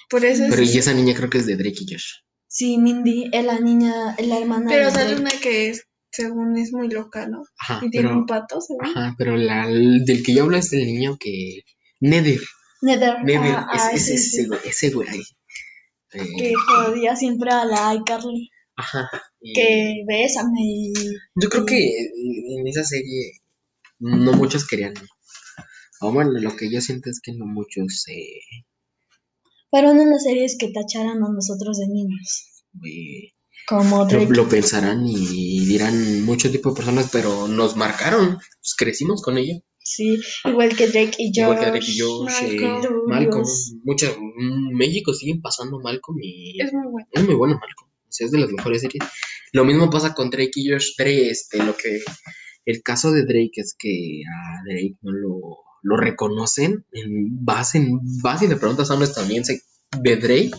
por 0.09 0.23
eso 0.23 0.43
Pero 0.49 0.61
es. 0.61 0.73
y 0.73 0.77
esa 0.77 0.93
niña 0.93 1.13
creo 1.15 1.29
que 1.29 1.39
es 1.39 1.45
de 1.45 1.57
Drake 1.57 1.77
y 1.81 1.91
Josh. 1.93 2.05
Sí, 2.47 2.77
Mindy 2.77 3.29
es 3.33 3.43
la 3.45 3.59
niña, 3.59 4.15
es 4.17 4.25
la 4.27 4.39
hermana 4.39 4.65
Pero 4.69 4.85
de 4.85 4.91
sale 4.91 5.15
una 5.17 5.31
que 5.31 5.69
es, 5.69 5.83
según 6.11 6.57
es 6.57 6.71
muy 6.71 6.87
loca, 6.89 7.27
¿no? 7.27 7.43
Ajá, 7.59 7.81
Y 7.85 7.89
tiene 7.89 8.07
pero, 8.07 8.19
un 8.19 8.25
pato, 8.25 8.61
según. 8.61 8.85
ajá, 8.85 9.15
pero 9.17 9.35
la, 9.35 9.67
el 9.67 10.05
del 10.05 10.23
que 10.23 10.33
yo 10.33 10.43
hablo 10.43 10.55
es 10.57 10.71
el 10.73 10.85
niño 10.85 11.17
que, 11.19 11.59
Nether, 11.99 12.39
Nether. 12.81 13.17
Nether, 13.23 13.55
ah, 13.57 13.67
ah, 13.71 13.91
es, 13.93 13.95
es- 13.95 14.05
sí, 14.05 14.13
ese, 14.13 14.43
sí, 14.43 14.47
güey, 14.47 14.59
ese 14.63 14.89
güey 14.91 15.09
ahí. 15.09 15.21
Eh, 16.13 16.27
Que 16.37 16.53
jodía 16.55 17.15
siempre 17.17 17.51
a 17.51 17.65
la 17.65 17.93
iCarly. 17.95 18.49
Ajá. 18.77 19.09
y- 19.41 19.53
Que 19.53 20.03
bésame. 20.07 20.93
Yo 21.35 21.49
creo 21.49 21.65
que 21.65 21.77
en 22.57 22.67
esa 22.67 22.83
serie 22.83 23.33
no 23.99 24.33
muchos 24.33 24.65
querían. 24.67 24.93
O 26.01 26.11
bueno, 26.13 26.31
lo 26.39 26.55
que 26.55 26.71
yo 26.71 26.79
siento 26.79 27.09
es 27.09 27.19
que 27.21 27.33
no 27.33 27.45
muchos 27.45 28.05
eh, 28.07 28.39
Fueron 29.69 29.99
unas 29.99 30.23
series 30.23 30.57
que 30.57 30.69
tacharan 30.71 31.23
a 31.23 31.29
nosotros 31.29 31.77
de 31.79 31.87
niños. 31.87 32.63
eh, 32.85 33.33
Como 33.67 34.05
lo, 34.09 34.25
lo 34.29 34.47
pensarán 34.47 35.05
y 35.05 35.65
dirán 35.65 36.23
mucho 36.23 36.49
tipo 36.51 36.69
de 36.69 36.75
personas, 36.77 37.09
pero 37.11 37.47
nos 37.47 37.75
marcaron, 37.75 38.35
pues 38.37 38.75
crecimos 38.77 39.21
con 39.21 39.37
ello. 39.37 39.55
Sí, 39.79 40.19
igual 40.45 40.75
que 40.75 40.87
Drake 40.87 41.15
y 41.17 41.27
Josh. 41.29 41.43
Igual 41.43 41.59
que 41.59 41.65
Drake 41.71 41.85
y 41.91 41.99
eh, 42.01 42.05
Malcolm. 42.25 43.07
Malcolm. 43.07 43.43
Dios. 43.43 43.73
Muchas, 43.83 44.17
mm, 44.17 44.75
México 44.77 45.13
siguen 45.13 45.41
pasando 45.41 45.79
Malcolm 45.79 46.17
y 46.21 46.61
Es 46.61 46.71
muy 46.73 46.87
bueno. 46.91 47.07
es 47.11 47.23
muy 47.25 47.35
bueno 47.35 47.53
Malcolm. 47.59 47.86
Sea, 48.17 48.25
es 48.25 48.31
de 48.31 48.39
las 48.39 48.51
mejores 48.51 48.81
series. 48.81 49.03
Lo 49.53 49.63
mismo 49.65 49.89
pasa 49.89 50.13
con 50.13 50.29
Drake 50.29 50.51
y 50.55 50.69
Josh. 50.71 50.91
Drake, 50.97 51.29
este, 51.29 51.63
lo 51.63 51.75
que. 51.75 51.99
El 52.65 52.81
caso 52.83 53.11
de 53.11 53.21
Drake 53.23 53.51
es 53.55 53.75
que 53.79 54.21
a 54.27 54.63
Drake 54.65 54.95
no 55.01 55.11
lo, 55.13 55.39
lo 55.83 55.97
reconocen. 55.97 56.85
En, 56.91 57.45
vas, 57.45 57.75
en, 57.75 57.99
vas 58.21 58.41
y 58.41 58.47
le 58.47 58.57
preguntas 58.57 58.91
a 58.91 58.95
un 58.95 59.03
estadounidense 59.03 59.61
de 60.01 60.15
Drake 60.17 60.51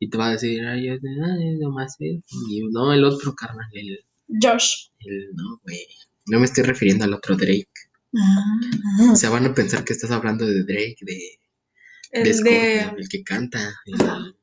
y 0.00 0.10
te 0.10 0.18
va 0.18 0.28
a 0.28 0.32
decir, 0.32 0.60
ay, 0.66 0.88
es, 0.88 1.00
ay, 1.04 1.56
nomás 1.58 1.94
es. 2.00 2.20
Y 2.50 2.62
no, 2.72 2.92
el 2.92 3.04
otro 3.04 3.32
carnal, 3.34 3.66
el, 3.72 4.00
Josh. 4.42 4.88
El- 5.00 5.30
no, 5.34 5.60
güey. 5.62 5.86
No 6.26 6.40
me 6.40 6.46
estoy 6.46 6.64
refiriendo 6.64 7.04
al 7.04 7.14
otro 7.14 7.36
Drake. 7.36 7.68
Ah, 8.16 9.12
O 9.12 9.16
sea, 9.16 9.30
van 9.30 9.46
a 9.46 9.54
pensar 9.54 9.84
que 9.84 9.92
estás 9.92 10.10
hablando 10.10 10.46
de 10.46 10.62
Drake, 10.64 10.96
de, 11.02 11.20
El 12.10 12.24
de. 12.24 12.34
Scorpion, 12.34 12.98
el 13.00 13.08
que 13.08 13.22
canta. 13.22 13.74
el- 13.86 14.34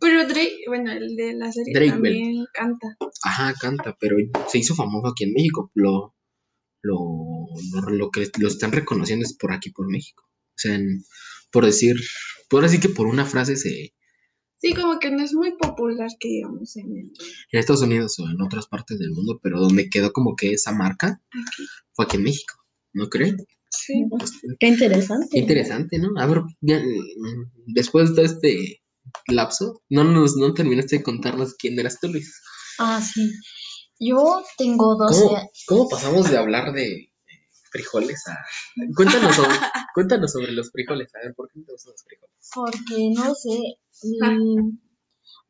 Pero 0.00 0.26
Drake, 0.26 0.56
bueno, 0.66 0.92
el 0.92 1.14
de 1.16 1.32
la 1.34 1.52
serie 1.52 1.72
Drake 1.74 1.90
también 1.92 2.44
canta. 2.52 2.96
Ajá, 3.22 3.54
canta, 3.60 3.96
pero 4.00 4.16
se 4.48 4.58
hizo 4.58 4.74
famoso 4.74 5.08
aquí 5.08 5.24
en 5.24 5.32
México. 5.32 5.70
Lo, 5.74 6.14
lo, 6.82 7.46
lo, 7.72 7.90
lo 7.90 8.10
que 8.10 8.28
lo 8.38 8.48
están 8.48 8.72
reconociendo 8.72 9.24
es 9.24 9.36
por 9.36 9.52
aquí, 9.52 9.70
por 9.70 9.88
México. 9.88 10.24
O 10.28 10.54
sea, 10.58 10.74
en- 10.74 11.02
por 11.52 11.64
decir, 11.64 11.96
por 12.48 12.62
decir 12.62 12.80
que 12.80 12.88
por 12.88 13.06
una 13.06 13.24
frase 13.24 13.56
se, 13.56 13.92
Sí, 14.58 14.72
como 14.72 14.98
que 14.98 15.10
no 15.10 15.22
es 15.22 15.34
muy 15.34 15.54
popular 15.56 16.08
que 16.18 16.28
digamos 16.28 16.76
en 16.76 16.86
el. 16.86 17.12
en 17.52 17.60
Estados 17.60 17.82
Unidos 17.82 18.18
o 18.18 18.28
en 18.28 18.40
otras 18.40 18.66
partes 18.66 18.98
del 18.98 19.10
mundo, 19.10 19.38
pero 19.42 19.60
donde 19.60 19.90
quedó 19.90 20.12
como 20.12 20.34
que 20.34 20.52
esa 20.52 20.72
marca 20.72 21.20
Aquí. 21.30 21.66
fue 21.92 22.06
aquí 22.06 22.16
en 22.16 22.22
México, 22.22 22.54
¿no 22.94 23.08
creen? 23.08 23.36
Sí. 23.70 24.02
Qué 24.58 24.68
interesante. 24.68 25.28
Qué 25.30 25.38
interesante, 25.40 25.98
¿no? 25.98 26.08
A 26.18 26.26
ver, 26.26 26.40
ya, 26.62 26.78
mm, 26.80 27.52
después 27.66 28.14
de 28.14 28.24
este 28.24 28.80
lapso, 29.28 29.82
no 29.88 30.04
nos 30.04 30.36
no 30.36 30.52
terminaste 30.54 30.98
de 30.98 31.02
contarnos 31.02 31.54
quién 31.54 31.78
eras 31.78 31.98
tú, 32.00 32.08
Luis. 32.08 32.40
Ah, 32.78 33.00
sí. 33.00 33.30
Yo 33.98 34.42
tengo 34.58 34.94
12 34.96 35.20
¿Cómo, 35.22 35.50
cómo 35.66 35.88
pasamos 35.88 36.30
de 36.30 36.36
hablar 36.36 36.72
de 36.72 37.10
frijoles 37.70 38.26
a... 38.28 38.36
Cuéntanos 38.94 39.34
sobre, 39.36 39.50
cuéntanos 39.94 40.32
sobre 40.32 40.52
los 40.52 40.70
frijoles, 40.70 41.14
a 41.14 41.20
ver, 41.24 41.34
¿por 41.34 41.48
qué 41.50 41.60
te 41.66 41.72
gustan 41.72 41.92
los 41.92 42.04
frijoles? 42.04 42.36
porque 42.54 43.10
no 43.14 43.34
sé. 43.34 43.58
mm, 44.02 44.78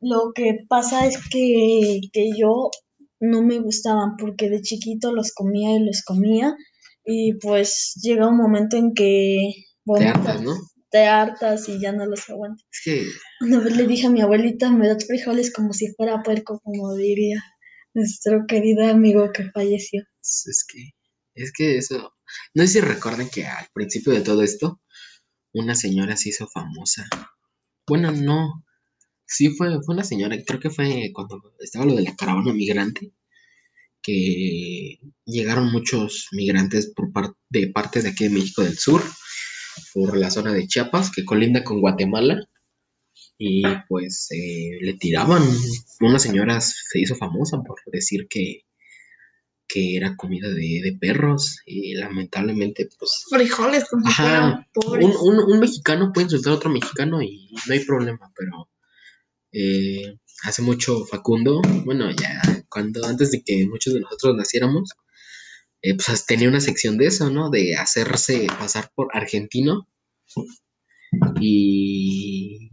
Lo 0.01 0.31
que 0.33 0.59
pasa 0.67 1.05
es 1.05 1.17
que, 1.29 1.99
que 2.13 2.29
yo 2.37 2.69
no 3.19 3.41
me 3.43 3.59
gustaban 3.59 4.15
porque 4.17 4.49
de 4.49 4.61
chiquito 4.61 5.11
los 5.11 5.33
comía 5.33 5.75
y 5.75 5.83
los 5.85 6.03
comía 6.03 6.55
y 7.03 7.33
pues 7.39 7.93
llega 8.01 8.27
un 8.27 8.37
momento 8.37 8.77
en 8.77 8.93
que 8.93 9.37
Te 9.55 9.65
vomitas, 9.85 10.15
hartas, 10.15 10.41
¿no? 10.41 10.53
Te 10.91 11.05
hartas 11.05 11.67
y 11.69 11.79
ya 11.81 11.91
no 11.91 12.05
los 12.05 12.29
aguantas. 12.29 12.65
Que 12.83 13.07
Una 13.41 13.59
vez 13.59 13.75
le 13.75 13.87
dije 13.87 14.07
a 14.07 14.09
mi 14.09 14.21
abuelita, 14.21 14.71
me 14.71 14.87
das 14.87 15.05
frijoles 15.07 15.53
como 15.53 15.73
si 15.73 15.93
fuera 15.95 16.23
puerco, 16.23 16.59
como 16.63 16.95
diría 16.95 17.43
nuestro 17.93 18.45
querido 18.47 18.85
amigo 18.87 19.31
que 19.33 19.49
falleció. 19.51 20.03
es, 20.21 20.65
que 20.67 20.91
es 21.35 21.51
que 21.51 21.77
eso 21.77 22.13
no 22.53 22.63
sé 22.63 22.67
si 22.69 22.81
recuerdan 22.81 23.29
que 23.29 23.45
al 23.45 23.67
principio 23.73 24.13
de 24.13 24.21
todo 24.21 24.43
esto 24.43 24.81
una 25.53 25.75
señora 25.75 26.17
se 26.17 26.29
hizo 26.29 26.47
famosa. 26.47 27.07
Bueno, 27.87 28.11
no. 28.11 28.63
Sí 29.25 29.49
fue 29.49 29.69
fue 29.83 29.95
una 29.95 30.03
señora, 30.05 30.37
creo 30.45 30.59
que 30.59 30.69
fue 30.69 31.11
cuando 31.13 31.41
estaba 31.59 31.85
lo 31.85 31.95
de 31.95 32.03
la 32.03 32.15
caravana 32.15 32.53
migrante 32.53 33.13
que 34.01 34.99
llegaron 35.25 35.71
muchos 35.71 36.27
migrantes 36.31 36.91
por 36.95 37.11
par- 37.11 37.33
de 37.49 37.67
parte 37.67 38.01
de 38.01 38.09
aquí 38.09 38.25
de 38.25 38.29
México 38.31 38.63
del 38.63 38.77
Sur, 38.77 39.03
por 39.93 40.17
la 40.17 40.29
zona 40.31 40.53
de 40.53 40.67
Chiapas, 40.67 41.11
que 41.11 41.25
colinda 41.25 41.63
con 41.63 41.79
Guatemala, 41.81 42.47
y 43.37 43.63
pues 43.89 44.27
eh, 44.31 44.77
le 44.81 44.93
tiraban. 44.93 45.43
Una 46.01 46.19
señora 46.19 46.59
se 46.61 46.99
hizo 46.99 47.15
famosa 47.15 47.61
por 47.61 47.79
decir 47.91 48.27
que, 48.29 48.61
que 49.67 49.95
era 49.97 50.15
comida 50.15 50.47
de, 50.49 50.81
de 50.83 50.97
perros, 50.99 51.59
y 51.65 51.93
lamentablemente, 51.95 52.87
pues 52.99 53.25
Frijoles 53.29 53.83
si 53.83 53.95
Ajá, 54.05 54.67
un, 54.99 55.13
un- 55.21 55.51
un 55.51 55.59
mexicano 55.59 56.11
puede 56.13 56.25
insultar 56.25 56.53
a 56.53 56.55
otro 56.55 56.69
mexicano 56.69 57.21
y 57.21 57.49
no 57.67 57.73
hay 57.73 57.83
problema, 57.83 58.31
pero 58.37 58.69
eh, 59.51 60.17
hace 60.43 60.61
mucho 60.61 61.05
Facundo, 61.05 61.61
bueno, 61.85 62.09
ya 62.11 62.41
cuando 62.69 63.05
antes 63.05 63.31
de 63.31 63.41
que 63.43 63.65
muchos 63.67 63.93
de 63.93 64.01
nosotros 64.01 64.35
naciéramos, 64.35 64.91
eh, 65.81 65.95
pues 65.95 66.25
tenía 66.25 66.49
una 66.49 66.61
sección 66.61 66.97
de 66.97 67.07
eso, 67.07 67.29
¿no? 67.29 67.49
De 67.49 67.75
hacerse 67.75 68.47
pasar 68.59 68.91
por 68.95 69.09
argentino 69.13 69.87
y, 71.39 72.71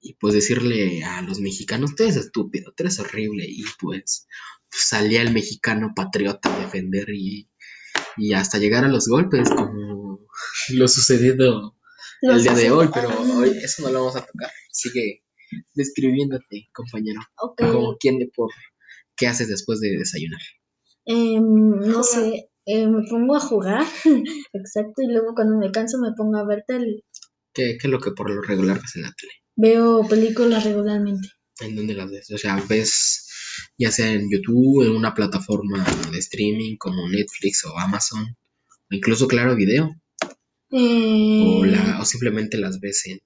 y 0.00 0.14
pues 0.14 0.34
decirle 0.34 1.04
a 1.04 1.22
los 1.22 1.40
mexicanos, 1.40 1.94
tú 1.94 2.02
eres 2.02 2.16
estúpido, 2.16 2.72
tú 2.76 2.82
eres 2.82 2.98
horrible 2.98 3.44
y 3.48 3.64
pues, 3.80 4.26
salía 4.70 5.22
el 5.22 5.32
mexicano 5.32 5.92
patriota 5.94 6.54
a 6.54 6.58
defender 6.58 7.08
y, 7.10 7.48
y 8.16 8.32
hasta 8.34 8.58
llegar 8.58 8.84
a 8.84 8.88
los 8.88 9.08
golpes 9.08 9.48
como 9.50 10.20
lo 10.70 10.88
sucedido 10.88 11.76
el 12.22 12.42
día 12.42 12.54
de 12.54 12.70
hoy, 12.70 12.88
pero 12.92 13.08
hoy 13.36 13.50
eso 13.62 13.82
no 13.82 13.90
lo 13.90 14.00
vamos 14.00 14.16
a 14.16 14.26
tocar. 14.26 14.50
Sigue 14.70 15.22
describiéndote, 15.74 16.68
compañero. 16.72 17.20
Como 17.56 17.96
quién 17.98 18.18
de 18.18 18.30
por 18.34 18.50
qué 19.16 19.26
haces 19.26 19.48
después 19.48 19.80
de 19.80 19.96
desayunar. 19.98 20.40
Em, 21.04 21.78
no 21.80 22.02
sé, 22.02 22.48
eh, 22.66 22.86
me 22.88 23.02
pongo 23.08 23.36
a 23.36 23.40
jugar, 23.40 23.84
exacto, 24.52 25.02
y 25.02 25.06
luego 25.12 25.34
cuando 25.34 25.56
me 25.56 25.70
canso 25.70 25.98
me 25.98 26.12
pongo 26.16 26.38
a 26.38 26.46
ver 26.46 26.64
tele. 26.66 27.04
¿Qué, 27.54 27.78
qué 27.80 27.86
es 27.86 27.90
lo 27.90 28.00
que 28.00 28.10
por 28.12 28.28
lo 28.30 28.42
regular 28.42 28.80
ves 28.80 28.96
en 28.96 29.02
la 29.02 29.14
tele? 29.18 29.32
Veo 29.54 30.06
películas 30.06 30.64
regularmente. 30.64 31.28
¿En 31.60 31.74
dónde 31.76 31.94
las 31.94 32.10
ves? 32.10 32.30
O 32.32 32.36
sea, 32.38 32.62
ves 32.68 33.22
ya 33.78 33.90
sea 33.90 34.12
en 34.12 34.28
YouTube, 34.30 34.82
en 34.84 34.90
una 34.94 35.14
plataforma 35.14 35.82
de 36.12 36.18
streaming 36.18 36.76
como 36.76 37.08
Netflix 37.08 37.64
o 37.64 37.78
Amazon, 37.78 38.22
o 38.22 38.94
incluso 38.94 39.26
Claro 39.26 39.54
Video, 39.56 39.94
Eh, 40.70 41.44
o, 41.46 41.64
la, 41.64 42.00
o 42.00 42.04
simplemente 42.04 42.58
las 42.58 42.80
ves 42.80 43.06
en, 43.06 43.18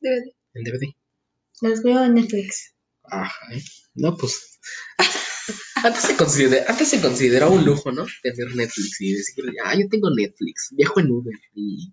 Debe- 0.00 0.34
en 0.54 0.64
DVD. 0.64 0.92
Las 1.60 1.82
veo 1.82 2.02
en 2.04 2.14
Netflix. 2.14 2.74
Ajá, 3.04 3.54
¿eh? 3.54 3.62
No, 3.94 4.16
pues. 4.16 4.58
Antes 5.86 6.02
se, 6.02 6.16
considera, 6.16 6.64
antes 6.68 6.88
se 6.88 7.00
consideraba 7.00 7.52
un 7.52 7.64
lujo, 7.64 7.92
¿no? 7.92 8.06
Tener 8.22 8.54
Netflix 8.56 9.00
y 9.00 9.12
decirle, 9.12 9.52
ah, 9.64 9.74
yo 9.78 9.86
tengo 9.88 10.10
Netflix, 10.14 10.70
viajo 10.72 11.00
en 11.00 11.10
Uber 11.10 11.34
y 11.54 11.92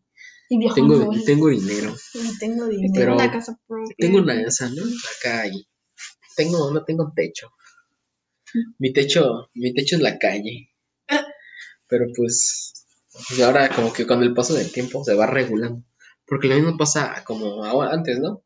Y 0.49 0.57
viajo 0.57 0.75
tengo, 0.75 1.13
en 1.13 1.25
tengo 1.25 1.47
dinero. 1.49 1.95
y 2.13 2.37
tengo 2.39 2.67
dinero. 2.67 2.91
tengo 2.91 2.93
Pero- 2.95 3.13
una 3.15 3.31
casa 3.31 3.59
propia. 3.67 3.95
Tengo 3.97 4.17
una 4.19 4.41
esa, 4.41 4.69
¿no? 4.69 4.83
Acá 5.17 5.47
y 5.47 5.67
tengo, 6.35 6.71
no 6.71 6.83
tengo 6.83 7.11
techo. 7.15 7.49
Mi 8.79 8.91
techo, 8.93 9.49
mi 9.53 9.73
techo 9.73 9.95
es 9.97 10.01
la 10.01 10.17
calle. 10.17 10.69
Pero 11.87 12.05
pues, 12.15 12.85
pues 13.27 13.41
ahora 13.41 13.69
como 13.69 13.93
que 13.93 14.05
con 14.07 14.23
el 14.23 14.33
paso 14.33 14.53
del 14.55 14.71
tiempo 14.71 15.03
se 15.03 15.13
va 15.13 15.27
regulando. 15.27 15.83
Porque 16.25 16.47
lo 16.47 16.55
mismo 16.55 16.77
pasa 16.77 17.23
como 17.25 17.63
ahora, 17.65 17.91
antes, 17.91 18.19
¿no? 18.19 18.43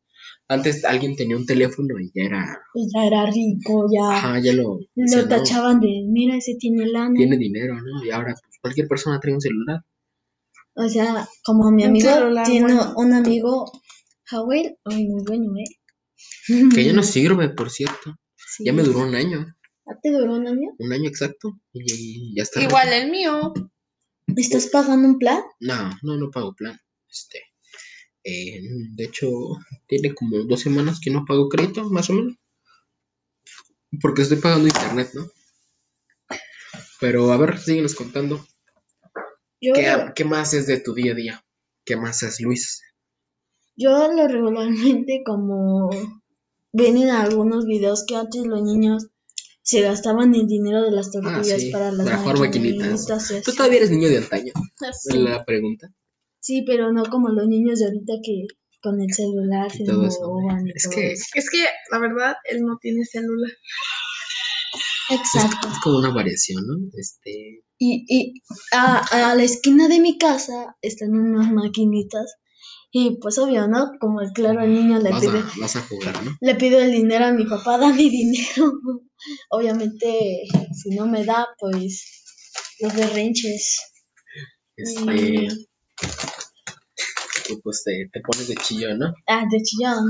Antes 0.50 0.84
alguien 0.84 1.14
tenía 1.14 1.36
un 1.36 1.44
teléfono 1.44 1.98
y 2.00 2.10
ya 2.14 2.24
era, 2.24 2.58
Y 2.74 2.88
ya 2.90 3.06
era 3.06 3.26
rico, 3.26 3.86
ya 3.92 4.16
ajá, 4.16 4.40
ya 4.40 4.54
lo, 4.54 4.62
lo 4.62 4.78
decían, 4.94 5.22
¿no? 5.22 5.28
tachaban 5.28 5.80
de, 5.80 6.04
mira, 6.08 6.36
ese 6.36 6.54
tiene 6.58 6.86
lana. 6.86 7.14
tiene 7.14 7.36
dinero, 7.36 7.74
¿no? 7.74 8.02
Y 8.02 8.10
ahora 8.10 8.32
pues, 8.32 8.58
cualquier 8.60 8.88
persona 8.88 9.20
trae 9.20 9.34
un 9.34 9.42
celular. 9.42 9.84
O 10.74 10.88
sea, 10.88 11.28
como 11.44 11.70
mi 11.70 11.84
amigo 11.84 12.10
celular 12.10 12.46
tiene 12.46 12.72
bueno. 12.74 12.94
un 12.96 13.12
amigo, 13.12 13.70
Howell, 14.32 14.78
ay, 14.84 15.06
muy 15.08 15.22
bueno, 15.22 15.52
¿eh? 15.58 16.70
Que 16.74 16.84
ya 16.84 16.92
no 16.94 17.02
sirve, 17.02 17.50
por 17.50 17.68
cierto. 17.70 18.16
Sí. 18.36 18.64
Ya 18.64 18.72
me 18.72 18.82
duró 18.82 19.00
un 19.00 19.14
año, 19.14 19.54
¿Ya 19.86 19.98
te 20.02 20.10
duró 20.10 20.34
un 20.34 20.46
año? 20.46 20.70
un 20.78 20.92
año 20.92 21.08
exacto. 21.08 21.58
Y, 21.72 22.34
ya 22.36 22.42
está. 22.42 22.62
Igual 22.62 22.92
el 22.92 23.10
mío. 23.10 23.52
¿Estás 24.36 24.68
pagando 24.68 25.08
un 25.08 25.18
plan? 25.18 25.42
No, 25.60 25.90
no, 26.02 26.16
no 26.16 26.30
pago 26.30 26.54
plan. 26.54 26.78
Este, 27.10 27.40
eh, 28.28 28.60
de 28.96 29.04
hecho, 29.04 29.28
tiene 29.86 30.14
como 30.14 30.38
dos 30.44 30.60
semanas 30.60 31.00
que 31.02 31.10
no 31.10 31.24
pago 31.26 31.48
crédito, 31.48 31.88
más 31.90 32.10
o 32.10 32.14
menos. 32.14 32.34
Porque 34.02 34.22
estoy 34.22 34.38
pagando 34.38 34.66
internet, 34.68 35.10
¿no? 35.14 35.26
Pero 37.00 37.32
a 37.32 37.36
ver, 37.36 37.58
síguenos 37.58 37.94
contando. 37.94 38.46
Yo, 39.60 39.72
¿Qué, 39.74 40.12
qué 40.14 40.24
más 40.24 40.52
es 40.54 40.66
de 40.66 40.78
tu 40.80 40.94
día 40.94 41.12
a 41.12 41.14
día? 41.14 41.44
¿Qué 41.84 41.96
más 41.96 42.22
es 42.22 42.40
Luis? 42.40 42.82
yo 43.80 44.12
lo 44.12 44.26
regularmente 44.26 45.22
como 45.24 45.88
ven 46.72 46.96
en 46.96 47.10
algunos 47.10 47.64
videos 47.64 48.04
que 48.06 48.16
antes 48.16 48.44
los 48.44 48.60
niños 48.62 49.06
se 49.62 49.82
gastaban 49.82 50.34
el 50.34 50.48
dinero 50.48 50.82
de 50.82 50.90
las 50.90 51.12
tortillas 51.12 51.52
Ah, 51.52 51.58
sí, 51.60 51.70
para 51.70 51.92
las 51.92 52.08
para 52.24 52.38
maquinitas. 52.40 53.06
Tú 53.44 53.52
todavía 53.52 53.78
eres 53.78 53.90
niño 53.90 54.08
de 54.08 54.18
antaño, 54.18 54.52
Sí. 55.00 55.18
la 55.18 55.44
pregunta. 55.44 55.94
Sí, 56.40 56.62
pero 56.66 56.92
no 56.92 57.04
como 57.04 57.28
los 57.30 57.46
niños 57.48 57.78
de 57.80 57.86
ahorita 57.86 58.14
que 58.22 58.46
con 58.80 59.00
el 59.00 59.12
celular 59.12 59.70
se 59.70 59.84
todo 59.84 60.06
eso. 60.06 60.18
emboban 60.22 60.66
y 60.66 60.70
Es 60.74 60.82
todo 60.84 60.92
que- 60.94 61.12
eso. 61.12 61.24
Es 61.34 61.50
que, 61.50 61.64
la 61.90 61.98
verdad, 61.98 62.34
él 62.50 62.62
no 62.62 62.76
tiene 62.80 63.04
celular. 63.04 63.50
Exacto. 65.10 65.68
es 65.68 65.78
como 65.82 65.98
una 65.98 66.10
variación, 66.10 66.66
¿no? 66.66 66.74
Este, 66.96 67.62
Y, 67.78 68.04
y 68.08 68.34
a, 68.72 68.98
a 69.30 69.34
la 69.34 69.42
esquina 69.42 69.88
de 69.88 70.00
mi 70.00 70.18
casa 70.18 70.76
están 70.82 71.12
unas 71.12 71.50
maquinitas 71.50 72.34
y 72.90 73.18
pues 73.20 73.38
obvio, 73.38 73.68
¿no? 73.68 73.90
Como 74.00 74.20
el 74.20 74.30
claro 74.32 74.66
niño 74.66 74.98
le 74.98 75.10
vas, 75.10 75.20
pide, 75.24 75.38
a, 75.38 75.50
vas 75.60 75.76
a 75.76 75.82
jugar, 75.82 76.22
¿no? 76.24 76.36
le 76.40 76.54
pido 76.56 76.78
el 76.78 76.92
dinero 76.92 77.24
a 77.26 77.32
mi 77.32 77.46
papá, 77.46 77.78
dame 77.78 77.96
dinero. 78.02 78.72
Obviamente, 79.50 80.42
si 80.74 80.90
no 80.90 81.06
me 81.06 81.24
da, 81.24 81.46
pues 81.58 82.04
los 82.80 82.94
berrinches. 82.94 83.78
Este, 84.76 85.14
y 85.14 85.48
pues 87.62 87.82
te, 87.84 88.08
te 88.12 88.20
pones 88.20 88.48
de 88.48 88.54
chillón, 88.56 88.98
¿no? 88.98 89.12
Ah, 89.26 89.44
de 89.50 89.62
chillón. 89.62 90.04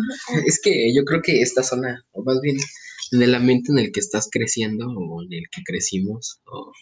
Es 0.47 0.61
que 0.63 0.93
yo 0.95 1.05
creo 1.05 1.23
que 1.23 1.41
esta 1.41 1.63
zona, 1.63 2.05
o 2.13 2.23
más 2.25 2.41
bien 2.43 2.57
en 3.13 3.23
el 3.23 3.35
ambiente 3.35 3.73
en 3.73 3.79
el 3.79 3.93
que 3.93 4.01
estás 4.01 4.29
creciendo 4.31 4.87
o 4.89 5.23
en 5.23 5.33
el 5.33 5.45
que 5.51 5.63
crecimos. 5.65 6.41
O 6.47 6.73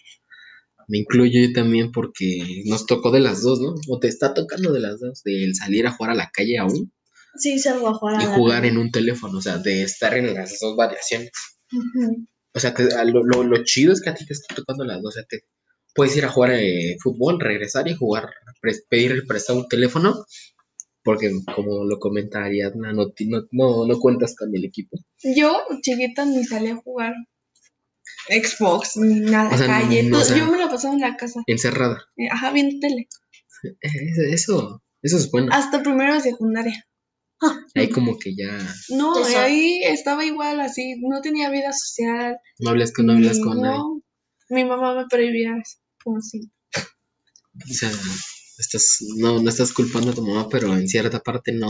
me 0.88 0.98
incluyo 0.98 1.40
yo 1.40 1.52
también 1.52 1.90
porque 1.92 2.62
nos 2.66 2.86
tocó 2.86 3.10
de 3.10 3.20
las 3.20 3.42
dos, 3.42 3.60
¿no? 3.60 3.74
O 3.88 3.98
te 3.98 4.08
está 4.08 4.34
tocando 4.34 4.72
de 4.72 4.80
las 4.80 4.98
dos, 5.00 5.22
del 5.24 5.54
salir 5.54 5.86
a 5.86 5.92
jugar 5.92 6.12
a 6.12 6.16
la 6.16 6.30
calle 6.32 6.58
aún 6.58 6.92
Sí, 7.38 7.58
salgo 7.58 7.88
a 7.88 7.94
jugar. 7.94 8.20
y 8.22 8.24
a 8.24 8.28
la 8.28 8.34
jugar 8.34 8.60
calle. 8.62 8.72
en 8.72 8.78
un 8.78 8.90
teléfono, 8.90 9.38
o 9.38 9.42
sea, 9.42 9.58
de 9.58 9.82
estar 9.82 10.16
en 10.16 10.32
las 10.32 10.58
dos 10.60 10.74
variaciones. 10.74 11.30
O 12.54 12.58
sea, 12.60 12.72
te- 12.72 12.88
lo, 13.12 13.22
lo, 13.24 13.42
lo 13.44 13.62
chido 13.62 13.92
es 13.92 14.00
que 14.00 14.08
a 14.08 14.14
ti 14.14 14.24
te 14.24 14.32
está 14.32 14.54
tocando 14.54 14.84
las 14.84 15.02
dos. 15.02 15.10
O 15.14 15.18
sea, 15.18 15.24
te 15.28 15.40
puedes 15.96 16.16
ir 16.16 16.24
a 16.24 16.28
jugar 16.28 16.52
eh, 16.52 16.96
fútbol, 17.02 17.40
regresar 17.40 17.88
y 17.88 17.94
jugar, 17.94 18.28
pedir 18.88 19.26
prestado 19.26 19.60
un 19.60 19.68
teléfono, 19.68 20.24
porque 21.02 21.30
como 21.54 21.84
lo 21.84 21.98
comenta 21.98 22.44
Ariadna, 22.44 22.92
no, 22.92 23.06
no, 23.26 23.42
no, 23.50 23.86
no 23.86 23.98
cuentas 23.98 24.36
con 24.36 24.54
el 24.54 24.64
equipo. 24.64 24.98
Yo, 25.22 25.56
chiquita, 25.82 26.24
ni 26.26 26.44
salí 26.44 26.68
a 26.68 26.76
jugar 26.76 27.14
Xbox, 28.28 28.96
ni 28.96 29.20
nada, 29.20 29.54
O 29.54 29.58
sea, 29.58 29.66
calle. 29.66 30.02
no, 30.04 30.16
o 30.18 30.20
todo- 30.20 30.28
sea- 30.28 30.38
yo 30.38 30.50
me 30.50 30.58
la 30.58 30.68
pasaba 30.68 30.94
en 30.94 31.00
la 31.00 31.16
casa. 31.16 31.42
Encerrada. 31.46 32.02
eh, 32.16 32.28
Ajá, 32.30 32.50
viendo 32.52 32.78
tele. 32.80 33.08
Eso, 33.80 34.82
eso 35.02 35.16
es 35.16 35.30
bueno. 35.30 35.48
Hasta 35.52 35.82
primero 35.82 36.14
de 36.14 36.20
secundaria. 36.20 36.84
Ahí 37.74 37.90
como 37.90 38.18
que 38.18 38.34
ya 38.34 38.56
No, 38.88 39.12
ahí 39.36 39.82
estaba 39.84 40.24
igual, 40.24 40.58
así. 40.60 40.96
No 41.00 41.20
tenía 41.20 41.50
vida 41.50 41.72
social. 41.72 42.38
no 42.60 42.70
hablas 42.70 42.92
con, 42.92 43.06
no 43.06 43.12
hablas 43.12 43.38
con 43.40 43.60
nadie. 43.60 43.76
no, 43.78 44.02
Mi 44.48 44.64
mamá 44.64 44.94
me 44.94 45.06
prohibía 45.08 45.50
eso. 45.62 45.76
Como 46.06 46.20
si. 46.20 46.38
O 47.68 47.74
sea, 47.74 47.90
estás, 48.58 48.98
no, 49.16 49.40
no 49.42 49.50
estás 49.50 49.72
culpando 49.72 50.12
a 50.12 50.14
tu 50.14 50.22
mamá, 50.24 50.48
pero 50.48 50.72
en 50.72 50.86
cierta 50.86 51.18
parte 51.18 51.50
no, 51.50 51.66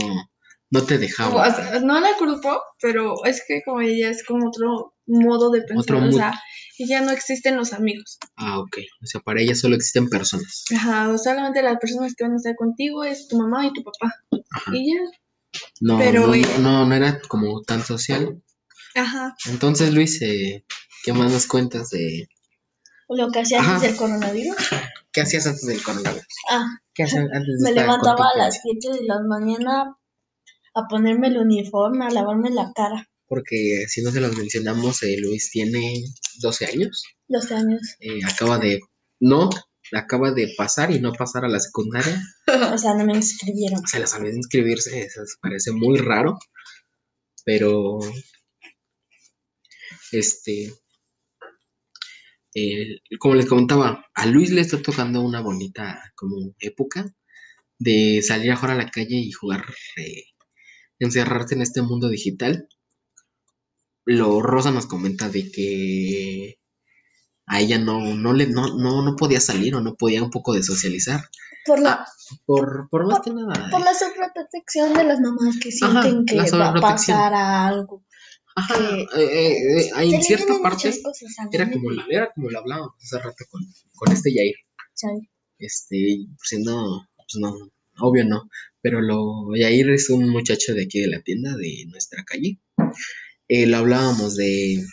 no 0.69 0.83
te 0.83 0.93
O 0.93 0.99
dejaba. 0.99 1.55
sea, 1.55 1.79
no 1.79 1.99
la 1.99 2.15
culpo, 2.19 2.61
pero 2.79 3.25
es 3.25 3.41
que 3.47 3.63
como 3.65 3.81
ella 3.81 4.11
es 4.11 4.23
como 4.23 4.49
otro 4.49 4.93
modo 5.07 5.49
de 5.49 5.61
pensar. 5.61 5.95
Otro 5.95 6.07
o 6.07 6.11
sea, 6.11 6.39
y 6.77 6.87
ya 6.87 7.01
no 7.01 7.09
existen 7.09 7.57
los 7.57 7.73
amigos. 7.73 8.19
Ah, 8.35 8.59
ok. 8.59 8.77
O 9.01 9.07
sea, 9.07 9.21
para 9.21 9.41
ella 9.41 9.55
solo 9.55 9.75
existen 9.75 10.07
personas. 10.07 10.65
Ajá, 10.75 11.09
o 11.09 11.17
solamente 11.17 11.63
las 11.63 11.79
personas 11.79 12.13
que 12.15 12.25
van 12.25 12.33
a 12.33 12.37
estar 12.37 12.55
contigo 12.55 13.03
es 13.03 13.27
tu 13.27 13.39
mamá 13.39 13.65
y 13.65 13.73
tu 13.73 13.83
papá. 13.83 14.13
Ajá. 14.51 14.71
Y 14.71 14.93
ya. 14.93 15.01
No, 15.81 15.97
Pero, 15.97 16.27
no, 16.27 16.59
no, 16.59 16.85
no 16.85 16.95
era 16.95 17.19
como 17.27 17.63
tan 17.63 17.83
social. 17.83 18.39
Ajá. 18.93 19.35
Entonces, 19.47 19.91
Luis, 19.95 20.21
eh, 20.21 20.63
¿qué 21.03 21.11
más 21.13 21.31
nos 21.31 21.47
cuentas 21.47 21.89
de 21.89 22.27
Lo 23.09 23.29
que 23.31 23.39
hacía 23.39 23.59
Ajá. 23.59 23.75
antes 23.75 23.89
del 23.89 23.97
coronavirus. 23.97 24.55
qué 25.11 25.21
hacías 25.21 25.47
antes 25.47 25.65
del 25.65 25.81
coronavirus? 25.81 26.27
Ah, 26.49 26.65
¿Qué 26.93 27.03
hacías 27.03 27.23
antes 27.31 27.59
de 27.59 27.63
me 27.63 27.71
levantaba 27.71 28.29
a 28.33 28.37
las 28.37 28.59
clase? 28.59 28.79
7 28.81 29.01
de 29.01 29.07
la 29.07 29.21
mañana 29.21 29.97
a 30.75 30.87
ponerme 30.89 31.27
el 31.27 31.37
uniforme, 31.37 32.05
a 32.05 32.09
lavarme 32.09 32.49
la 32.51 32.71
cara. 32.75 33.07
Porque 33.27 33.85
si 33.87 34.01
no 34.01 34.11
se 34.11 34.21
los 34.21 34.35
mencionamos, 34.37 35.03
eh, 35.03 35.17
Luis 35.19 35.49
tiene 35.51 36.03
12 36.41 36.65
años. 36.65 37.03
12 37.27 37.55
años. 37.55 37.81
eh, 37.99 38.19
acaba 38.25 38.57
de, 38.57 38.79
no, 39.19 39.49
acaba 39.93 40.31
de 40.31 40.53
pasar 40.57 40.91
y 40.91 40.99
no 40.99 41.11
pasar 41.13 41.45
a 41.45 41.49
la 41.49 41.59
secundaria. 41.59 42.21
O 42.73 42.77
sea, 42.77 42.93
no 42.93 43.05
me 43.05 43.13
inscribieron. 43.13 43.85
se 43.85 43.99
les 43.99 44.13
olvidó 44.13 44.35
inscribirse, 44.37 45.01
eso 45.01 45.21
parece 45.41 45.71
muy 45.71 45.97
raro, 45.97 46.37
pero 47.43 47.99
este, 50.11 50.73
eh, 52.59 53.01
como 53.19 53.35
les 53.35 53.45
comentaba, 53.45 54.05
a 54.15 54.25
Luis 54.25 54.49
le 54.51 54.61
está 54.61 54.81
tocando 54.81 55.21
una 55.21 55.41
bonita 55.41 56.01
como 56.15 56.55
época 56.59 57.05
de 57.77 58.21
salir 58.23 58.51
a 58.51 58.55
jugar 58.55 58.71
a 58.71 58.83
la 58.83 58.89
calle 58.89 59.17
y 59.17 59.31
jugar, 59.31 59.63
eh, 59.97 60.23
encerrarse 60.97 61.53
en 61.55 61.61
este 61.61 61.81
mundo 61.83 62.09
digital. 62.09 62.67
Lo 64.05 64.41
Rosa 64.41 64.71
nos 64.71 64.87
comenta 64.87 65.29
de 65.29 65.51
que 65.51 66.59
a 67.45 67.61
ella 67.61 67.77
no, 67.77 68.15
no 68.15 68.33
le, 68.33 68.47
no, 68.47 68.75
no, 68.75 69.03
no 69.03 69.15
podía 69.15 69.39
salir 69.39 69.75
o 69.75 69.81
no 69.81 69.95
podía 69.95 70.23
un 70.23 70.31
poco 70.31 70.53
de 70.53 70.63
socializar. 70.63 71.21
Por 71.65 71.79
la, 71.81 72.05
Por, 72.45 72.87
por 72.89 73.05
más 73.05 73.19
que 73.19 73.33
nada. 73.33 73.69
por 73.69 73.81
la 73.81 73.93
sobreprotección 73.93 74.93
de 74.93 75.03
las 75.03 75.19
mamás 75.19 75.57
que 75.61 75.69
Ajá, 75.81 76.01
sienten 76.01 76.25
que 76.25 76.57
va 76.57 76.69
a 76.69 76.81
pasar 76.81 77.33
algo. 77.33 78.03
Ajá, 78.59 78.97
eh, 78.97 79.07
eh, 79.15 79.81
eh, 79.81 79.91
en 80.01 80.23
cierta 80.23 80.59
parte 80.63 80.89
cosas 81.03 81.31
era 81.51 81.69
como, 81.69 81.91
era 82.09 82.31
como 82.33 82.49
lo 82.49 82.57
hablábamos 82.57 82.95
hace 83.03 83.19
rato 83.19 83.45
con, 83.51 83.61
con 83.95 84.11
este 84.11 84.33
Yair. 84.33 84.55
¿sabes? 84.95 85.23
Este, 85.59 86.25
siendo, 86.41 87.07
pues 87.15 87.35
no, 87.39 87.53
obvio 87.99 88.25
no, 88.25 88.49
pero 88.81 88.99
lo, 89.01 89.55
Yair 89.55 89.91
es 89.91 90.09
un 90.09 90.27
muchacho 90.29 90.73
de 90.73 90.85
aquí 90.85 90.99
de 91.01 91.07
la 91.07 91.21
tienda, 91.21 91.55
de 91.55 91.85
nuestra 91.89 92.23
calle. 92.23 92.59
Eh, 93.47 93.67
lo 93.67 93.77
hablábamos 93.77 94.35
de, 94.35 94.83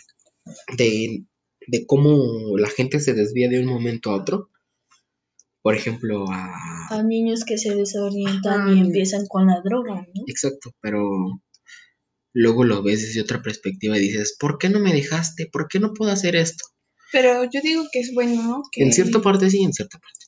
de, 0.76 1.24
de 1.66 1.86
cómo 1.86 2.58
la 2.58 2.68
gente 2.68 3.00
se 3.00 3.14
desvía 3.14 3.48
de 3.48 3.60
un 3.60 3.66
momento 3.66 4.10
a 4.10 4.16
otro. 4.16 4.50
Por 5.62 5.74
ejemplo, 5.74 6.26
a, 6.30 6.52
A 6.90 7.02
niños 7.02 7.44
que 7.46 7.56
se 7.56 7.74
desorientan 7.74 8.68
Ah. 8.68 8.72
y 8.74 8.80
empiezan 8.80 9.26
con 9.26 9.46
la 9.46 9.62
droga, 9.64 10.06
¿no? 10.14 10.22
Exacto, 10.26 10.70
pero 10.82 11.00
luego 12.34 12.64
lo 12.64 12.82
ves 12.82 13.00
desde 13.00 13.22
otra 13.22 13.40
perspectiva 13.40 13.96
y 13.96 14.00
dices, 14.00 14.36
¿por 14.38 14.58
qué 14.58 14.68
no 14.68 14.80
me 14.80 14.92
dejaste? 14.92 15.46
¿Por 15.50 15.68
qué 15.68 15.78
no 15.80 15.94
puedo 15.94 16.12
hacer 16.12 16.36
esto? 16.36 16.64
Pero 17.12 17.44
yo 17.44 17.60
digo 17.62 17.84
que 17.92 18.00
es 18.00 18.12
bueno, 18.12 18.42
¿no? 18.42 18.62
Que 18.72 18.82
En 18.82 18.92
cierta 18.92 19.20
parte 19.22 19.48
sí, 19.50 19.62
en 19.62 19.72
cierta 19.72 19.98
parte. 19.98 20.26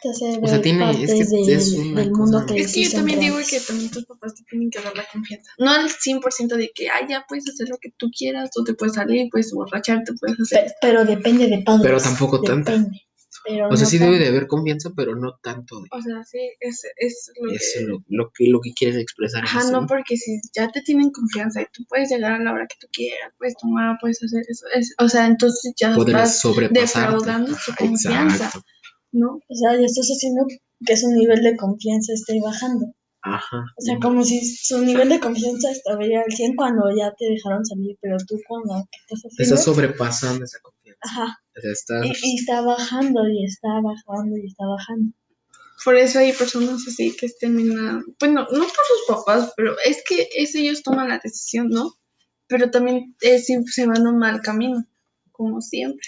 Te 0.00 0.10
hace 0.10 0.38
O 0.40 0.46
sea, 0.46 0.60
tiene- 0.62 0.90
es 1.02 1.10
que 1.12 1.24
del, 1.24 1.48
es 1.50 1.72
una 1.74 2.00
del 2.02 2.10
mundo 2.12 2.38
cosa- 2.42 2.54
que 2.54 2.60
Es 2.60 2.72
que 2.72 2.84
yo 2.84 2.90
también 2.92 3.18
digo 3.18 3.36
que 3.50 3.58
también 3.60 3.90
tus 3.90 4.04
papás 4.04 4.34
te 4.36 4.44
tienen 4.48 4.70
que 4.70 4.80
dar 4.80 4.96
la 4.96 5.04
confianza. 5.12 5.50
No 5.58 5.70
al 5.72 5.90
100% 5.90 6.56
de 6.56 6.70
que, 6.72 6.88
ah, 6.88 7.04
ya 7.08 7.24
puedes 7.28 7.48
hacer 7.48 7.68
lo 7.68 7.78
que 7.78 7.90
tú 7.96 8.08
quieras, 8.16 8.50
tú 8.52 8.62
te 8.62 8.74
puedes 8.74 8.94
salir, 8.94 9.28
puedes 9.30 9.50
borracharte, 9.52 10.12
puedes 10.20 10.38
hacer... 10.40 10.66
Pe- 10.66 10.72
Pero 10.82 11.04
depende 11.04 11.48
de 11.48 11.62
padres. 11.62 11.82
Pero 11.82 12.00
tampoco. 12.00 12.38
Depende. 12.38 13.00
Pero 13.48 13.68
O 13.68 13.76
sea, 13.76 13.84
no 13.84 13.90
sí 13.90 13.98
debe 13.98 14.18
de 14.18 14.28
haber 14.28 14.46
confianza, 14.46 14.90
pero 14.94 15.16
no 15.16 15.38
tanto 15.42 15.80
de 15.80 15.88
O 15.90 16.02
sea, 16.02 16.22
sí, 16.24 16.38
es, 16.60 16.82
es 16.96 17.32
lo 17.40 17.50
es 17.52 17.74
que... 17.78 17.84
lo, 17.86 18.04
lo 18.08 18.30
que 18.34 18.46
lo 18.48 18.60
que 18.60 18.72
quieres 18.72 18.96
expresar. 18.98 19.44
es 19.44 19.50
Ajá, 19.50 19.60
eso, 19.60 19.72
no, 19.72 19.86
porque 19.86 20.16
si 20.16 20.38
ya 20.54 20.68
te 20.70 20.82
tienen 20.82 21.10
confianza 21.10 21.62
y 21.62 21.66
tú 21.72 21.84
puedes 21.88 22.10
llegar 22.10 22.32
a 22.32 22.38
la 22.38 22.52
hora 22.52 22.66
que 22.66 22.76
tú 22.80 22.88
quieras, 22.92 23.32
puedes 23.38 23.56
tomar, 23.56 23.96
puedes 24.00 24.22
hacer 24.22 24.42
eso, 24.48 24.66
es, 24.74 24.94
o 24.98 25.08
sea, 25.08 25.26
entonces 25.26 25.72
ya 25.76 25.94
Podrás 25.94 26.42
vas 26.44 26.72
defraudando 26.72 27.54
su 27.54 27.70
Ajá, 27.72 27.76
confianza, 27.78 28.44
exacto. 28.46 28.62
¿no? 29.12 29.40
O 29.48 29.54
sea, 29.54 29.74
ya 29.74 29.86
estás 29.86 30.08
haciendo 30.08 30.44
que 30.84 30.96
su 30.96 31.08
nivel 31.10 31.42
de 31.42 31.56
confianza 31.56 32.12
esté 32.12 32.38
bajando. 32.40 32.86
Ajá. 33.22 33.64
O 33.76 33.82
sea, 33.82 33.98
como 34.00 34.22
si 34.24 34.40
su 34.44 34.78
nivel 34.84 35.08
de 35.08 35.20
confianza 35.20 35.70
estaría 35.70 36.20
al 36.20 36.32
100 36.32 36.54
cuando 36.54 36.84
ya 36.96 37.12
te 37.18 37.26
dejaron 37.26 37.64
salir, 37.64 37.96
pero 38.00 38.16
tú 38.26 38.36
con 38.46 38.60
lo 38.60 38.84
que 38.90 38.98
estás 39.00 39.22
Te 39.22 39.28
haciendo... 39.28 39.42
estás 39.54 39.64
sobrepasando 39.64 40.44
esa 40.44 40.58
confianza. 40.60 40.77
Ajá. 41.00 41.38
Y, 42.04 42.08
y 42.22 42.38
está 42.38 42.60
bajando 42.60 43.20
y 43.28 43.44
está 43.44 43.68
bajando 43.82 44.36
y 44.36 44.46
está 44.46 44.66
bajando. 44.66 45.12
Por 45.84 45.94
eso 45.96 46.18
hay 46.18 46.32
personas 46.32 46.86
así 46.88 47.16
que 47.16 47.28
terminan, 47.40 48.02
bueno, 48.18 48.42
no 48.50 48.58
por 48.58 48.68
sus 48.68 49.06
papás, 49.08 49.52
pero 49.56 49.76
es 49.84 50.02
que 50.08 50.28
es 50.36 50.54
ellos 50.54 50.82
toman 50.82 51.08
la 51.08 51.20
decisión, 51.22 51.68
¿no? 51.68 51.94
Pero 52.48 52.70
también 52.70 53.14
es, 53.20 53.46
se 53.46 53.86
van 53.86 54.06
a 54.06 54.10
un 54.10 54.18
mal 54.18 54.40
camino, 54.40 54.84
como 55.30 55.60
siempre. 55.60 56.06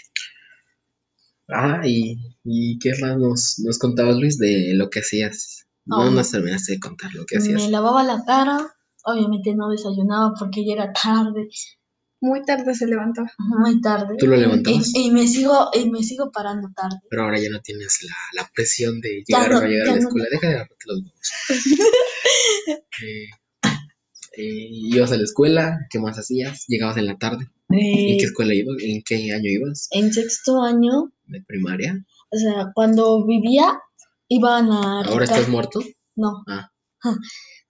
Ah, 1.48 1.80
y, 1.84 2.16
y 2.44 2.78
qué 2.78 2.92
más 3.00 3.16
nos, 3.18 3.58
nos 3.64 3.78
contabas, 3.78 4.16
Luis, 4.16 4.38
de 4.38 4.72
lo 4.74 4.88
que 4.90 5.00
hacías. 5.00 5.66
No 5.86 6.02
Ah. 6.02 6.10
nos 6.10 6.30
terminaste 6.30 6.72
de 6.72 6.80
contar 6.80 7.12
lo 7.14 7.24
que 7.26 7.38
hacías. 7.38 7.62
Me 7.62 7.70
lavaba 7.70 8.02
la 8.04 8.22
cara, 8.24 8.74
obviamente 9.04 9.54
no 9.54 9.68
desayunaba 9.70 10.34
porque 10.38 10.64
ya 10.64 10.74
era 10.74 10.92
tarde, 10.92 11.48
Muy 12.22 12.44
tarde 12.44 12.74
se 12.74 12.86
levantaba. 12.86 13.30
muy 13.38 13.80
tarde. 13.80 14.14
¿Tú 14.18 14.26
lo 14.26 14.36
Y- 14.36 14.40
levantabas? 14.40 14.92
Y, 14.94 15.06
y 15.06 15.10
me 15.10 15.26
sigo 15.26 15.70
y 15.72 15.88
me 15.90 16.02
sigo 16.02 16.30
parando 16.30 16.68
tarde. 16.76 16.98
Pero 17.08 17.22
ahora 17.22 17.38
ya 17.40 17.48
no 17.50 17.60
tienes 17.62 17.98
la, 18.02 18.42
la 18.42 18.50
presión 18.54 19.00
de 19.00 19.22
llegar 19.26 19.50
o 19.50 19.54
no, 19.54 19.60
no 19.62 19.66
llegar 19.68 19.88
a 19.88 19.90
la 19.90 19.96
no. 19.96 20.00
escuela. 20.08 20.26
Deja 20.30 20.46
de 20.48 20.54
agarrarte 20.54 20.84
los 20.86 20.98
huevos. 21.02 21.30
Eh, 23.02 23.30
eh, 24.36 24.68
ibas 24.70 25.10
a 25.12 25.16
la 25.16 25.22
escuela, 25.24 25.78
¿qué 25.90 25.98
más 25.98 26.18
hacías? 26.18 26.64
Llegabas 26.68 26.96
en 26.98 27.06
la 27.06 27.16
tarde. 27.16 27.46
Eh, 27.70 28.12
¿En 28.12 28.18
qué 28.18 28.24
escuela 28.24 28.54
ibas? 28.54 28.76
¿En 28.82 29.02
qué 29.02 29.32
año 29.32 29.48
ibas? 29.48 29.88
en 29.92 30.12
sexto 30.12 30.62
año, 30.62 31.12
¿De 31.26 31.42
primaria? 31.42 32.04
o 32.30 32.36
sea, 32.36 32.70
cuando 32.74 33.26
vivía, 33.26 33.78
iban 34.28 34.70
a 34.70 35.02
¿Ahora 35.02 35.20
Rica- 35.20 35.34
estás 35.36 35.48
muerto? 35.48 35.80
No. 36.16 36.44
Ah. 36.46 36.70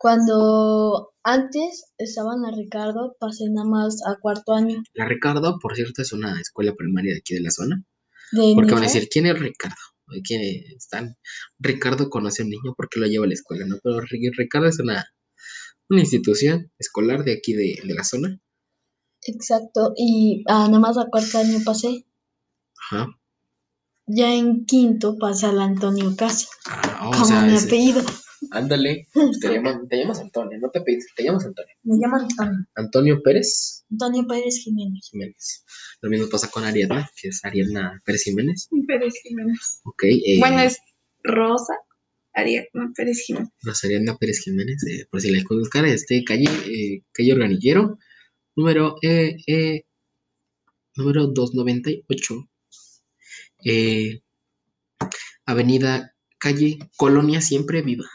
Cuando 0.01 1.13
antes 1.23 1.93
estaban 1.99 2.47
a 2.47 2.57
Ricardo, 2.57 3.17
pasé 3.21 3.45
nada 3.51 3.69
más 3.69 3.99
a 4.07 4.17
cuarto 4.19 4.55
año 4.55 4.83
La 4.95 5.05
Ricardo, 5.07 5.59
por 5.61 5.77
cierto, 5.77 6.01
es 6.01 6.15
una 6.15 6.41
escuela 6.41 6.75
primaria 6.75 7.13
de 7.13 7.19
aquí 7.19 7.35
de 7.35 7.43
la 7.43 7.51
zona. 7.51 7.85
de 8.33 8.53
Porque 8.55 8.73
van 8.73 8.83
a 8.85 8.87
decir, 8.87 9.09
¿quién 9.11 9.27
es 9.27 9.39
Ricardo? 9.39 9.77
¿Quién 10.25 10.41
están? 10.75 11.17
Ricardo 11.59 12.09
conoce 12.09 12.41
a 12.41 12.45
un 12.47 12.51
niño 12.51 12.73
porque 12.79 12.99
lo 12.99 13.07
lleva 13.09 13.27
a 13.27 13.29
la 13.29 13.35
escuela, 13.35 13.67
¿no? 13.67 13.77
Pero 13.83 14.01
Ri- 14.01 14.35
Ricardo 14.35 14.69
es 14.69 14.79
una, 14.81 15.05
una 15.91 16.01
institución 16.01 16.73
escolar 16.79 17.23
de 17.23 17.35
aquí 17.35 17.53
de, 17.53 17.79
de 17.87 17.95
la 17.95 18.03
zona. 18.03 18.41
Exacto, 19.23 19.93
y 19.99 20.45
ah, 20.49 20.67
nada 20.67 20.79
más 20.79 20.97
a 20.97 21.09
cuarto 21.11 21.37
año 21.37 21.59
pasé. 21.63 22.07
Ajá. 22.91 23.07
Ya 24.07 24.33
en 24.35 24.65
quinto 24.65 25.19
pasa 25.19 25.51
al 25.51 25.61
Antonio 25.61 26.17
Casa, 26.17 26.49
Ah, 26.67 27.01
oh, 27.05 27.09
o 27.09 27.13
como 27.13 27.27
sea, 27.27 27.43
mi 27.43 27.55
es- 27.55 27.67
apellido. 27.67 28.01
Ándale, 28.51 29.07
te, 29.41 29.49
llaman, 29.49 29.89
te 29.89 29.97
llamas 29.97 30.21
Antonio, 30.21 30.59
no 30.59 30.71
te 30.71 30.81
pides, 30.81 31.07
te 31.15 31.23
llamas 31.23 31.47
Antonio. 31.47 31.75
Me 31.85 31.97
llaman 31.99 32.23
Antonio. 32.23 32.67
Antonio 32.75 33.23
Pérez 33.23 33.85
Antonio 33.91 34.27
Pérez 34.27 34.59
Jiménez. 34.65 35.09
Jiménez. 35.11 35.65
Lo 36.01 36.11
mismo 36.11 36.29
pasa 36.29 36.49
con 36.51 36.65
Ariadna, 36.65 37.09
que 37.21 37.29
es 37.29 37.45
Ariadna 37.45 38.03
Pérez 38.05 38.23
Jiménez. 38.25 38.69
Pérez 38.87 39.15
Jiménez. 39.23 39.81
Ok. 39.85 40.03
eh, 40.05 40.39
Bueno, 40.39 40.61
es 40.61 40.79
Rosa 41.23 41.75
Ariadna 42.33 42.93
Pérez 42.97 43.23
Jiménez. 43.25 43.51
Rosa 43.63 43.87
Ariadna 43.87 44.17
Pérez 44.17 44.41
Jiménez, 44.41 44.83
eh, 44.89 45.07
por 45.11 45.21
si 45.21 45.31
la 45.31 45.43
buscar, 45.49 45.85
este, 45.87 46.25
calle, 46.25 46.49
eh, 46.67 47.03
calle 47.13 47.33
Organillero, 47.33 47.99
número, 48.57 48.97
número 50.97 51.27
298. 51.29 52.49
Eh, 53.65 54.23
avenida, 55.45 56.15
calle, 56.39 56.79
Colonia 56.97 57.41
Siempre 57.41 57.83
Viva. 57.83 58.07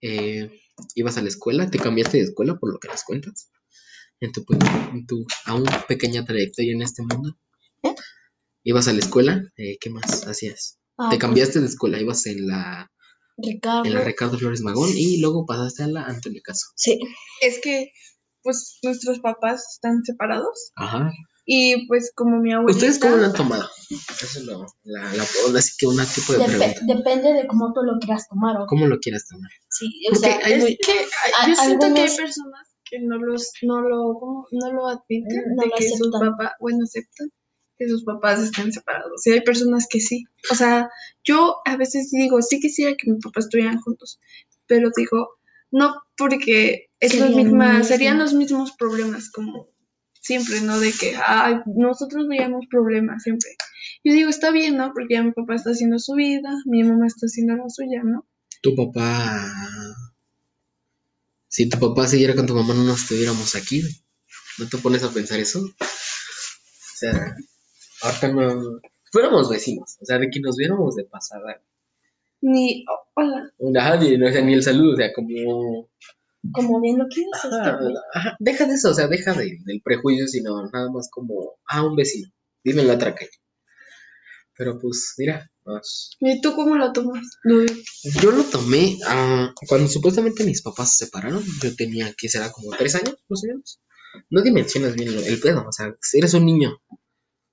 Eh, 0.00 0.50
ibas 0.94 1.18
a 1.18 1.22
la 1.22 1.28
escuela, 1.28 1.70
te 1.70 1.78
cambiaste 1.78 2.18
de 2.18 2.24
escuela 2.24 2.58
por 2.58 2.72
lo 2.72 2.78
que 2.78 2.88
las 2.88 3.04
cuentas. 3.04 3.50
En 4.20 4.32
tu, 4.32 4.44
en 4.92 5.06
tu 5.06 5.26
aún 5.44 5.64
pequeña 5.86 6.24
trayectoria 6.24 6.72
en 6.72 6.82
este 6.82 7.02
mundo. 7.02 7.38
¿Eh? 7.84 7.94
Ibas 8.64 8.88
a 8.88 8.92
la 8.92 8.98
escuela, 8.98 9.42
eh, 9.56 9.78
¿qué 9.80 9.90
más 9.90 10.26
hacías? 10.26 10.78
Ah, 10.96 11.10
te 11.10 11.16
pues, 11.16 11.20
cambiaste 11.20 11.60
de 11.60 11.66
escuela, 11.66 12.00
ibas 12.00 12.26
en 12.26 12.48
la, 12.48 12.90
Ricardo. 13.36 13.84
en 13.84 13.94
la 13.94 14.02
Ricardo 14.02 14.36
Flores 14.36 14.62
Magón 14.62 14.90
y 14.92 15.20
luego 15.20 15.46
pasaste 15.46 15.84
a 15.84 15.88
la 15.88 16.04
Antonio 16.04 16.40
Caso. 16.44 16.66
Sí. 16.74 16.98
Es 17.40 17.60
que, 17.62 17.92
pues, 18.42 18.78
nuestros 18.82 19.20
papás 19.20 19.74
están 19.74 20.02
separados. 20.04 20.72
Ajá. 20.74 21.12
Y 21.50 21.86
pues, 21.86 22.12
como 22.14 22.36
mi 22.40 22.52
abuelita. 22.52 22.76
¿Ustedes 22.76 22.98
cómo 22.98 23.16
lo 23.16 23.24
han 23.24 23.32
tomado? 23.32 23.66
Eso 23.88 24.38
es 24.38 24.44
lo, 24.44 24.66
la, 24.84 25.14
la, 25.14 25.22
así 25.58 25.72
que 25.78 25.86
una 25.86 26.04
tipo 26.04 26.34
de 26.34 26.40
Depe- 26.40 26.46
pregunta. 26.58 26.80
depende 26.86 27.32
de 27.32 27.46
cómo 27.46 27.72
tú 27.72 27.80
lo 27.84 27.98
quieras 27.98 28.28
tomar. 28.28 28.60
¿o? 28.60 28.66
¿Cómo 28.66 28.86
lo 28.86 28.98
quieras 28.98 29.26
tomar? 29.28 29.50
Sí, 29.70 29.86
o 30.08 30.12
Porque 30.12 30.28
sea, 30.28 30.40
hay 30.44 30.52
Es 30.52 30.60
muy- 30.60 30.76
que 30.76 30.92
hay- 30.92 31.48
yo 31.48 31.54
siento 31.56 31.94
que 31.94 32.00
hay 32.02 32.16
personas 32.16 32.68
que 32.84 32.98
no 33.00 33.16
los 33.18 33.50
no 33.62 33.80
lo 33.80 34.46
no 34.50 34.72
lo 34.74 34.86
admiten 34.88 35.42
No 35.56 35.62
de 35.62 35.68
lo 35.68 35.74
que 35.76 35.88
sus 35.88 36.10
papás 36.10 36.52
bueno 36.60 36.84
aceptan 36.84 37.30
que 37.78 37.88
sus 37.88 38.04
papás 38.04 38.40
estén 38.40 38.70
separados 38.72 39.26
y 39.26 39.32
hay 39.32 39.40
personas 39.42 39.86
que 39.88 40.00
sí 40.00 40.24
o 40.50 40.54
sea 40.54 40.88
yo 41.22 41.56
a 41.66 41.76
veces 41.76 42.10
digo 42.10 42.40
sí 42.42 42.60
quisiera 42.60 42.94
que 42.96 43.10
mis 43.10 43.22
papás 43.22 43.44
estuvieran 43.44 43.78
juntos 43.80 44.18
pero 44.66 44.88
digo 44.96 45.28
no 45.70 45.94
porque 46.16 46.86
es 46.98 47.12
Serían 47.12 47.30
lo 47.32 47.36
misma 47.36 47.68
mismo. 47.74 47.84
serían 47.84 48.18
los 48.18 48.32
mismos 48.34 48.72
problemas 48.78 49.30
como 49.30 49.68
siempre 50.20 50.60
no 50.60 50.78
de 50.80 50.92
que 50.92 51.16
ay, 51.16 51.56
nosotros 51.66 52.28
veíamos 52.28 52.66
problemas 52.70 53.22
siempre 53.22 53.50
yo 54.04 54.12
digo 54.12 54.30
está 54.30 54.50
bien 54.50 54.76
no 54.76 54.92
porque 54.92 55.14
ya 55.14 55.22
mi 55.22 55.32
papá 55.32 55.54
está 55.54 55.70
haciendo 55.70 55.98
su 55.98 56.14
vida 56.14 56.50
mi 56.66 56.84
mamá 56.84 57.06
está 57.06 57.26
haciendo 57.26 57.56
la 57.56 57.68
suya 57.68 58.02
no 58.04 58.26
Tu 58.60 58.74
papá. 58.74 59.52
Si 61.48 61.68
tu 61.68 61.78
papá 61.78 62.06
siguiera 62.06 62.34
con 62.34 62.46
tu 62.46 62.54
mamá, 62.54 62.74
no 62.74 62.84
nos 62.84 63.02
estuviéramos 63.02 63.54
aquí. 63.54 63.82
¿No 64.58 64.68
te 64.68 64.78
pones 64.78 65.02
a 65.04 65.10
pensar 65.10 65.38
eso? 65.38 65.60
O 65.60 66.96
sea, 66.96 67.36
ahorita 68.02 68.28
no. 68.28 68.80
Fuéramos 69.12 69.48
vecinos. 69.48 69.96
O 70.00 70.04
sea, 70.04 70.18
de 70.18 70.28
que 70.28 70.40
nos 70.40 70.56
viéramos 70.56 70.96
de 70.96 71.04
pasada. 71.04 71.62
ni 72.40 72.84
oh, 72.88 73.06
hola 73.14 73.52
Ajá, 73.80 73.96
ni, 73.96 74.22
o 74.22 74.32
sea, 74.32 74.42
ni 74.42 74.54
el 74.54 74.62
saludo, 74.62 74.94
o 74.94 74.96
sea, 74.96 75.12
como. 75.12 75.88
Como 76.52 76.80
bien 76.80 76.98
lo 76.98 77.06
quieres. 77.08 77.32
Ajá, 77.44 77.78
ajá, 78.14 78.36
deja 78.38 78.66
de 78.66 78.74
eso, 78.74 78.90
o 78.90 78.94
sea, 78.94 79.08
deja 79.08 79.32
de- 79.34 79.58
del 79.64 79.80
prejuicio, 79.82 80.26
sino 80.28 80.62
nada 80.72 80.90
más 80.90 81.08
como, 81.10 81.56
ah, 81.66 81.84
un 81.84 81.96
vecino, 81.96 82.28
dime 82.64 82.82
la 82.84 82.98
calle. 82.98 83.30
Pero 84.56 84.78
pues, 84.80 85.14
mira, 85.18 85.48
más. 85.64 86.10
¿Y 86.20 86.40
tú 86.40 86.52
cómo 86.54 86.76
lo 86.76 86.92
tomas? 86.92 87.24
Yo 88.20 88.32
lo 88.32 88.42
tomé 88.44 88.98
ah, 89.06 89.52
cuando 89.68 89.88
supuestamente 89.88 90.42
mis 90.44 90.62
papás 90.62 90.96
se 90.96 91.04
separaron. 91.04 91.44
Yo 91.62 91.74
tenía 91.76 92.12
que 92.18 92.28
será 92.28 92.50
como 92.50 92.70
tres 92.76 92.96
años, 92.96 93.16
más 93.28 93.44
o 93.44 93.46
menos. 93.46 93.80
No 94.30 94.42
dimensionas 94.42 94.94
bien 94.94 95.10
el 95.12 95.38
pedo, 95.40 95.64
o 95.68 95.72
sea, 95.72 95.94
eres 96.14 96.34
un 96.34 96.46
niño, 96.46 96.76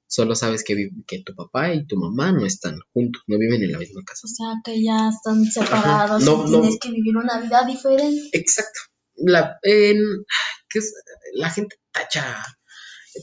solo 0.07 0.35
sabes 0.35 0.63
que, 0.63 0.89
que 1.07 1.23
tu 1.23 1.33
papá 1.35 1.73
y 1.73 1.85
tu 1.87 1.97
mamá 1.97 2.31
no 2.31 2.45
están 2.45 2.79
juntos, 2.93 3.23
no 3.27 3.37
viven 3.37 3.63
en 3.63 3.71
la 3.71 3.79
misma 3.79 4.01
casa. 4.05 4.21
O 4.25 4.27
sea, 4.27 4.47
que 4.63 4.83
ya 4.83 5.09
están 5.09 5.43
separados 5.45 6.23
No, 6.23 6.45
y 6.47 6.51
no. 6.51 6.61
tienes 6.61 6.79
que 6.79 6.91
vivir 6.91 7.17
una 7.17 7.39
vida 7.39 7.63
diferente. 7.65 8.29
Exacto. 8.33 8.79
La, 9.17 9.57
en- 9.63 10.25
que 10.69 10.79
es, 10.79 10.93
la 11.33 11.49
gente 11.49 11.75
tacha 11.91 12.43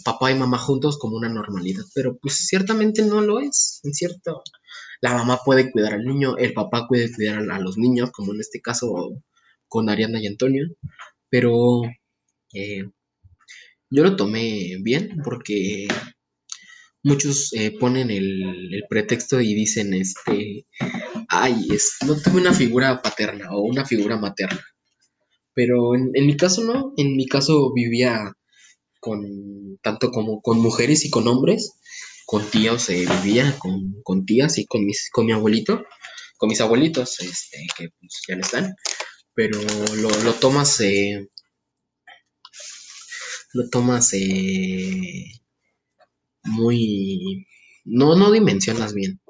papá 0.05 0.31
y 0.31 0.35
mamá 0.35 0.57
juntos 0.59 0.99
como 0.99 1.17
una 1.19 1.29
normalidad, 1.29 1.85
pero 1.95 2.17
pues 2.17 2.47
ciertamente 2.47 3.03
no 3.03 3.21
lo 3.21 3.41
es. 3.41 3.81
En 3.85 3.93
cierto, 3.93 4.43
la 5.03 5.13
mamá 5.15 5.39
puede 5.45 5.71
cuidar 5.71 5.93
al 5.95 6.05
niño, 6.05 6.37
el 6.39 6.55
papá 6.55 6.89
puede 6.89 7.13
cuidar 7.15 7.39
a, 7.51 7.57
a 7.57 7.61
los 7.61 7.77
niños, 7.77 8.11
como 8.11 8.33
en 8.33 8.41
este 8.41 8.61
caso 8.63 9.11
con 9.69 9.91
Ariana 9.91 10.19
y 10.21 10.27
Antonio, 10.27 10.65
pero 11.29 11.83
eh, 12.55 12.85
yo 13.91 14.03
lo 14.03 14.17
tomé 14.17 14.79
bien 14.83 15.19
porque 15.23 15.89
muchos 17.03 17.53
eh, 17.55 17.73
ponen 17.79 18.11
el, 18.11 18.43
el 18.75 18.85
pretexto 18.89 19.41
y 19.41 19.55
dicen, 19.55 19.95
este, 19.95 20.67
ay, 21.29 21.67
es, 21.71 21.97
no 22.07 22.17
tuve 22.21 22.41
una 22.41 22.53
figura 22.53 23.03
paterna 23.03 23.49
o 23.53 23.63
una 23.63 23.85
figura 23.85 24.17
materna. 24.17 24.65
Pero 25.55 25.95
en, 25.95 26.11
en 26.15 26.27
mi 26.27 26.37
caso 26.37 26.63
no, 26.63 26.93
en 26.97 27.17
mi 27.17 27.27
caso 27.27 27.73
vivía 27.75 28.33
con 29.01 29.79
tanto 29.83 30.11
como 30.13 30.41
con 30.41 30.61
mujeres 30.61 31.05
y 31.05 31.11
con 31.11 31.27
hombres, 31.29 31.73
con 32.25 32.49
tíos 32.51 32.89
eh, 32.89 33.05
vivía, 33.23 33.59
con, 33.59 34.01
con 34.05 34.25
tías 34.25 34.59
y 34.59 34.67
con 34.67 34.85
mis, 34.85 35.11
con 35.11 35.27
mi 35.27 35.33
abuelito, 35.33 35.85
con 36.39 36.49
mis 36.49 36.61
abuelitos, 36.61 37.21
este, 37.21 37.67
que 37.77 37.89
pues, 37.99 38.23
ya 38.29 38.37
no 38.37 38.43
están, 38.43 38.75
pero 39.35 39.59
lo, 39.97 40.09
lo 40.23 40.35
tomas, 40.35 40.81
eh, 40.81 41.29
lo 43.55 43.69
tomas 43.71 44.13
eh, 44.15 45.42
muy, 46.45 47.47
no, 47.85 48.17
no 48.17 48.31
dimensionas 48.31 48.95
bien. 48.95 49.21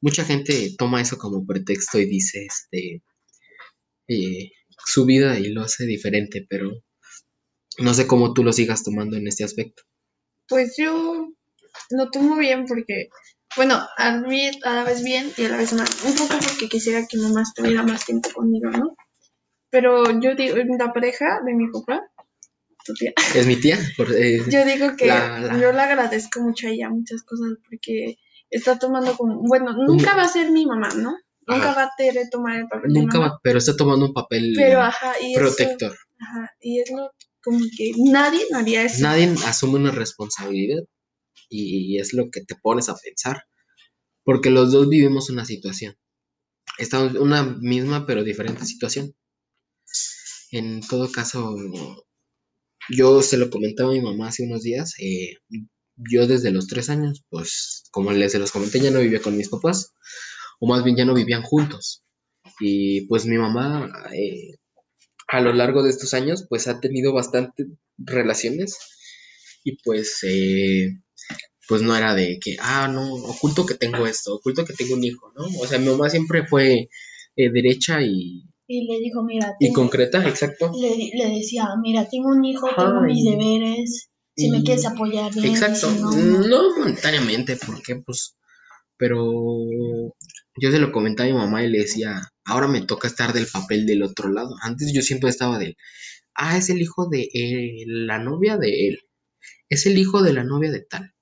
Mucha 0.00 0.24
gente 0.24 0.74
toma 0.76 1.00
eso 1.00 1.16
como 1.18 1.46
pretexto 1.46 1.98
y 1.98 2.06
dice, 2.06 2.46
este, 2.46 3.02
eh, 4.08 4.52
su 4.84 5.06
vida 5.06 5.38
y 5.38 5.48
lo 5.48 5.62
hace 5.62 5.86
diferente, 5.86 6.46
pero 6.48 6.70
no 7.78 7.94
sé 7.94 8.06
cómo 8.06 8.34
tú 8.34 8.44
lo 8.44 8.52
sigas 8.52 8.84
tomando 8.84 9.16
en 9.16 9.26
este 9.26 9.44
aspecto. 9.44 9.82
Pues 10.48 10.76
yo 10.76 11.32
lo 11.90 12.10
tomo 12.10 12.36
bien 12.36 12.66
porque, 12.66 13.08
bueno, 13.56 13.74
a, 13.74 14.08
a 14.08 14.74
la 14.74 14.84
vez 14.84 15.02
bien 15.02 15.32
y 15.36 15.44
a 15.44 15.48
la 15.48 15.56
vez 15.56 15.72
mal. 15.72 15.88
Un 16.04 16.14
poco 16.14 16.34
porque 16.38 16.68
quisiera 16.68 17.06
que 17.08 17.16
mamá 17.18 17.42
estuviera 17.42 17.82
más 17.82 18.04
tiempo 18.04 18.30
conmigo, 18.32 18.70
¿no? 18.70 18.94
Pero 19.70 20.20
yo 20.20 20.34
digo, 20.34 20.56
la 20.78 20.92
pareja 20.92 21.40
de 21.44 21.54
mi 21.54 21.68
papá, 21.70 22.02
tu 22.84 22.92
tía, 22.94 23.12
Es 23.34 23.46
mi 23.46 23.56
tía. 23.56 23.78
por- 23.96 24.12
eh, 24.14 24.42
yo 24.48 24.64
digo 24.64 24.94
que 24.96 25.06
La- 25.06 25.40
la- 25.40 25.60
yo 25.60 25.72
le 25.72 25.80
agradezco 25.80 26.40
mucho 26.40 26.66
a 26.66 26.70
ella 26.70 26.90
muchas 26.90 27.22
cosas 27.22 27.52
porque 27.68 28.16
está 28.50 28.78
tomando 28.78 29.16
como, 29.16 29.40
bueno, 29.42 29.72
nunca 29.72 30.14
va 30.14 30.22
a 30.24 30.28
ser 30.28 30.50
mi 30.50 30.66
mamá, 30.66 30.88
¿no? 30.96 31.16
Nunca 31.46 31.70
Ajá. 31.70 31.74
va 31.74 31.82
a 31.84 31.90
querer 31.98 32.28
tomar 32.30 32.58
el 32.60 32.68
papel 32.68 32.92
de 32.92 33.00
nunca 33.00 33.18
mamá. 33.18 33.32
va, 33.32 33.40
pero 33.42 33.58
está 33.58 33.76
tomando 33.76 34.06
un 34.06 34.12
papel 34.14 34.52
Pero 34.56 34.80
ajá, 34.80 35.12
y 35.20 35.32
eso, 35.34 35.40
protector. 35.40 35.96
ajá, 36.18 36.50
y 36.60 36.80
es 36.80 36.90
lo 36.90 37.10
como 37.42 37.58
que 37.76 37.92
nadie 37.98 38.40
haría 38.54 38.84
eso. 38.84 39.02
Nadie 39.02 39.34
asume 39.46 39.74
una 39.78 39.90
responsabilidad 39.90 40.82
y 41.50 41.98
es 42.00 42.14
lo 42.14 42.30
que 42.30 42.40
te 42.42 42.54
pones 42.54 42.88
a 42.88 42.96
pensar. 42.96 43.44
Porque 44.24 44.48
los 44.48 44.72
dos 44.72 44.88
vivimos 44.88 45.28
una 45.28 45.44
situación. 45.44 45.94
Estamos 46.78 47.14
en 47.14 47.20
una 47.20 47.42
misma 47.42 48.06
pero 48.06 48.24
diferente 48.24 48.64
situación. 48.64 49.14
En 50.50 50.80
todo 50.80 51.10
caso, 51.12 51.54
yo 52.90 53.22
se 53.22 53.36
lo 53.38 53.50
comentaba 53.50 53.90
a 53.90 53.94
mi 53.94 54.00
mamá 54.00 54.28
hace 54.28 54.44
unos 54.44 54.62
días. 54.62 54.94
eh, 55.00 55.36
yo 55.96 56.26
desde 56.26 56.50
los 56.50 56.66
tres 56.66 56.90
años, 56.90 57.24
pues 57.30 57.84
como 57.92 58.12
les 58.12 58.32
se 58.32 58.38
los 58.38 58.50
comenté, 58.52 58.80
ya 58.80 58.90
no 58.90 59.00
vivía 59.00 59.22
con 59.22 59.36
mis 59.36 59.48
papás. 59.48 59.92
O 60.60 60.66
más 60.68 60.84
bien 60.84 60.96
ya 60.96 61.04
no 61.04 61.14
vivían 61.14 61.42
juntos. 61.42 62.02
Y 62.60 63.02
pues 63.06 63.26
mi 63.26 63.38
mamá, 63.38 63.90
eh, 64.14 64.56
a 65.28 65.40
lo 65.40 65.52
largo 65.52 65.82
de 65.82 65.90
estos 65.90 66.14
años, 66.14 66.46
pues 66.48 66.68
ha 66.68 66.80
tenido 66.80 67.12
bastantes 67.12 67.66
relaciones 67.98 68.78
y 69.64 69.76
pues, 69.82 70.18
eh, 70.24 70.90
pues 71.68 71.82
no 71.82 71.96
era 71.96 72.14
de 72.14 72.38
que, 72.40 72.56
ah, 72.60 72.88
no, 72.88 73.14
oculto 73.14 73.66
que 73.66 73.74
tengo 73.74 74.06
esto, 74.06 74.34
oculto 74.34 74.64
que 74.64 74.74
tengo 74.74 74.94
un 74.94 75.04
hijo, 75.04 75.32
¿no? 75.36 75.44
O 75.60 75.66
sea, 75.66 75.78
mi 75.78 75.86
mamá 75.88 76.10
siempre 76.10 76.46
fue 76.46 76.88
eh, 77.36 77.50
derecha 77.52 78.02
y, 78.02 78.44
Y 78.66 78.86
le 78.86 78.98
dijo, 78.98 79.22
mira, 79.22 79.54
y 79.60 79.72
concreta, 79.72 80.26
exacto. 80.26 80.72
le, 80.74 81.10
le 81.14 81.34
decía, 81.36 81.68
mira, 81.82 82.08
tengo 82.08 82.28
un 82.28 82.44
hijo, 82.44 82.66
tengo 82.74 83.00
Ay. 83.00 83.12
mis 83.12 83.24
deberes, 83.24 84.10
si 84.36 84.50
me 84.50 84.62
quieres 84.62 84.86
apoyar 84.86 85.32
bien, 85.34 85.46
Exacto, 85.46 85.90
no, 85.92 86.10
no". 86.10 86.46
no 86.46 86.78
momentáneamente, 86.78 87.56
porque 87.56 87.96
pues, 87.96 88.36
pero 88.96 89.22
yo 90.56 90.70
se 90.70 90.78
lo 90.78 90.92
comentaba 90.92 91.28
a 91.28 91.32
mi 91.32 91.38
mamá 91.38 91.62
y 91.62 91.68
le 91.68 91.80
decía, 91.80 92.20
ahora 92.44 92.68
me 92.68 92.80
toca 92.82 93.06
estar 93.08 93.32
del 93.32 93.46
papel 93.46 93.86
del 93.86 94.02
otro 94.02 94.30
lado. 94.30 94.54
Antes 94.62 94.92
yo 94.94 95.02
siempre 95.02 95.28
estaba 95.28 95.58
del, 95.58 95.76
ah, 96.34 96.56
es 96.56 96.70
el 96.70 96.80
hijo 96.80 97.08
de 97.08 97.28
él, 97.32 98.06
la 98.06 98.18
novia 98.18 98.56
de 98.56 98.88
él, 98.88 98.98
es 99.68 99.86
el 99.86 99.98
hijo 99.98 100.22
de 100.22 100.32
la 100.32 100.44
novia 100.44 100.70
de 100.70 100.80
tal. 100.80 101.12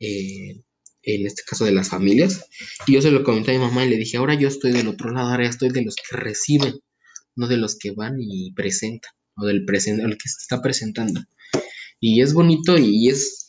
Eh, 0.00 0.63
en 1.06 1.26
este 1.26 1.42
caso 1.46 1.64
de 1.64 1.72
las 1.72 1.88
familias. 1.88 2.46
Y 2.86 2.94
yo 2.94 3.02
se 3.02 3.10
lo 3.10 3.22
comenté 3.24 3.50
a 3.50 3.54
mi 3.58 3.60
mamá 3.60 3.84
y 3.84 3.90
le 3.90 3.96
dije, 3.96 4.16
ahora 4.16 4.34
yo 4.34 4.48
estoy 4.48 4.72
del 4.72 4.88
otro 4.88 5.10
lado, 5.10 5.30
ahora 5.30 5.48
estoy 5.48 5.70
de 5.70 5.84
los 5.84 5.96
que 5.96 6.16
reciben, 6.16 6.80
no 7.36 7.48
de 7.48 7.56
los 7.56 7.78
que 7.78 7.92
van 7.92 8.16
y 8.20 8.52
presentan, 8.52 9.12
o 9.36 9.46
del 9.46 9.64
presente, 9.64 10.04
el 10.04 10.16
que 10.16 10.28
se 10.28 10.36
está 10.40 10.62
presentando. 10.62 11.20
Y 12.00 12.22
es 12.22 12.34
bonito 12.34 12.78
y 12.78 13.08
es, 13.08 13.46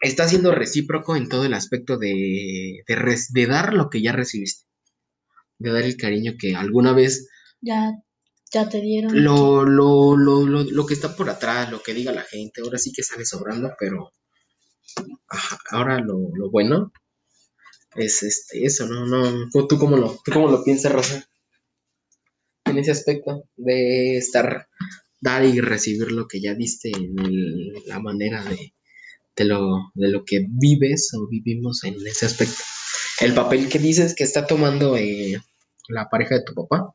está 0.00 0.28
siendo 0.28 0.52
recíproco 0.52 1.16
en 1.16 1.28
todo 1.28 1.44
el 1.44 1.54
aspecto 1.54 1.98
de, 1.98 2.82
de, 2.86 3.18
de 3.30 3.46
dar 3.46 3.74
lo 3.74 3.90
que 3.90 4.02
ya 4.02 4.12
recibiste, 4.12 4.64
de 5.58 5.72
dar 5.72 5.82
el 5.82 5.96
cariño 5.96 6.34
que 6.38 6.54
alguna 6.54 6.92
vez... 6.92 7.28
Ya 7.60 7.92
ya 8.52 8.68
te 8.68 8.80
dieron. 8.80 9.24
Lo, 9.24 9.64
lo, 9.64 10.16
lo, 10.16 10.46
lo, 10.46 10.62
lo 10.62 10.86
que 10.86 10.94
está 10.94 11.16
por 11.16 11.30
atrás, 11.30 11.70
lo 11.70 11.82
que 11.82 11.94
diga 11.94 12.12
la 12.12 12.22
gente, 12.22 12.60
ahora 12.60 12.76
sí 12.76 12.92
que 12.92 13.02
sale 13.02 13.24
sobrando, 13.24 13.72
pero 13.78 14.12
ahora 15.70 15.98
lo, 15.98 16.30
lo, 16.34 16.50
bueno 16.50 16.92
es 17.94 18.22
este, 18.22 18.64
eso, 18.64 18.86
¿no? 18.86 19.06
no 19.06 19.48
¿tú, 19.50 19.78
cómo 19.78 19.96
lo, 19.96 20.18
¿Tú 20.24 20.32
cómo 20.32 20.48
lo 20.48 20.64
piensas, 20.64 20.92
Rosa? 20.92 21.28
En 22.64 22.78
ese 22.78 22.90
aspecto 22.90 23.44
de 23.56 24.16
estar, 24.16 24.68
dar 25.20 25.44
y 25.44 25.60
recibir 25.60 26.12
lo 26.12 26.26
que 26.26 26.40
ya 26.40 26.54
diste 26.54 26.90
en 26.90 27.14
la 27.86 27.98
manera 27.98 28.42
de, 28.44 28.72
de, 29.36 29.44
lo, 29.44 29.90
de 29.94 30.08
lo 30.08 30.24
que 30.24 30.46
vives 30.48 31.12
o 31.14 31.28
vivimos 31.28 31.84
en 31.84 31.94
ese 32.06 32.26
aspecto. 32.26 32.62
El 33.20 33.34
papel 33.34 33.68
que 33.68 33.78
dices 33.78 34.14
que 34.14 34.24
está 34.24 34.46
tomando 34.46 34.96
eh, 34.96 35.40
la 35.88 36.08
pareja 36.08 36.36
de 36.36 36.44
tu 36.44 36.54
papá 36.54 36.94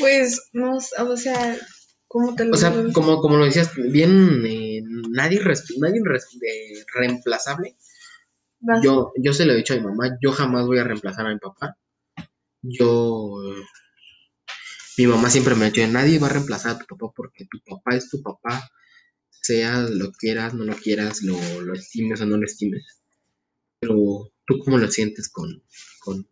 pues, 0.00 0.48
no, 0.54 0.78
o 0.78 1.16
sea, 1.16 1.58
¿cómo 2.08 2.34
te 2.34 2.46
lo 2.46 2.54
O 2.54 2.56
sea, 2.56 2.74
como, 2.94 3.20
como 3.20 3.36
lo 3.36 3.44
decías, 3.44 3.70
bien, 3.76 4.44
eh, 4.46 4.69
nadie, 5.10 5.40
nadie 5.78 6.02
reemplazable. 6.94 7.76
Yo, 8.82 9.12
yo 9.16 9.32
se 9.32 9.46
lo 9.46 9.52
he 9.52 9.56
dicho 9.56 9.72
a 9.74 9.76
mi 9.78 9.84
mamá, 9.84 10.18
yo 10.20 10.32
jamás 10.32 10.66
voy 10.66 10.78
a 10.78 10.84
reemplazar 10.84 11.26
a 11.26 11.32
mi 11.32 11.38
papá. 11.38 11.76
Yo, 12.62 13.38
mi 14.98 15.06
mamá 15.06 15.30
siempre 15.30 15.54
me 15.54 15.64
ha 15.66 15.70
dicho, 15.70 15.86
nadie 15.88 16.18
va 16.18 16.26
a 16.26 16.30
reemplazar 16.30 16.76
a 16.76 16.78
tu 16.78 16.96
papá 16.96 17.12
porque 17.16 17.46
tu 17.50 17.58
papá 17.64 17.96
es 17.96 18.10
tu 18.10 18.20
papá, 18.22 18.70
sea 19.30 19.80
lo 19.82 20.12
quieras, 20.12 20.52
no 20.52 20.64
lo 20.64 20.74
quieras, 20.76 21.22
lo, 21.22 21.38
lo 21.62 21.72
estimes 21.74 22.20
o 22.20 22.26
no 22.26 22.36
lo 22.36 22.44
estimes. 22.44 22.84
Pero, 23.80 24.30
¿tú 24.46 24.58
cómo 24.62 24.76
lo 24.76 24.90
sientes 24.90 25.30
con, 25.30 25.62
con, 26.00 26.28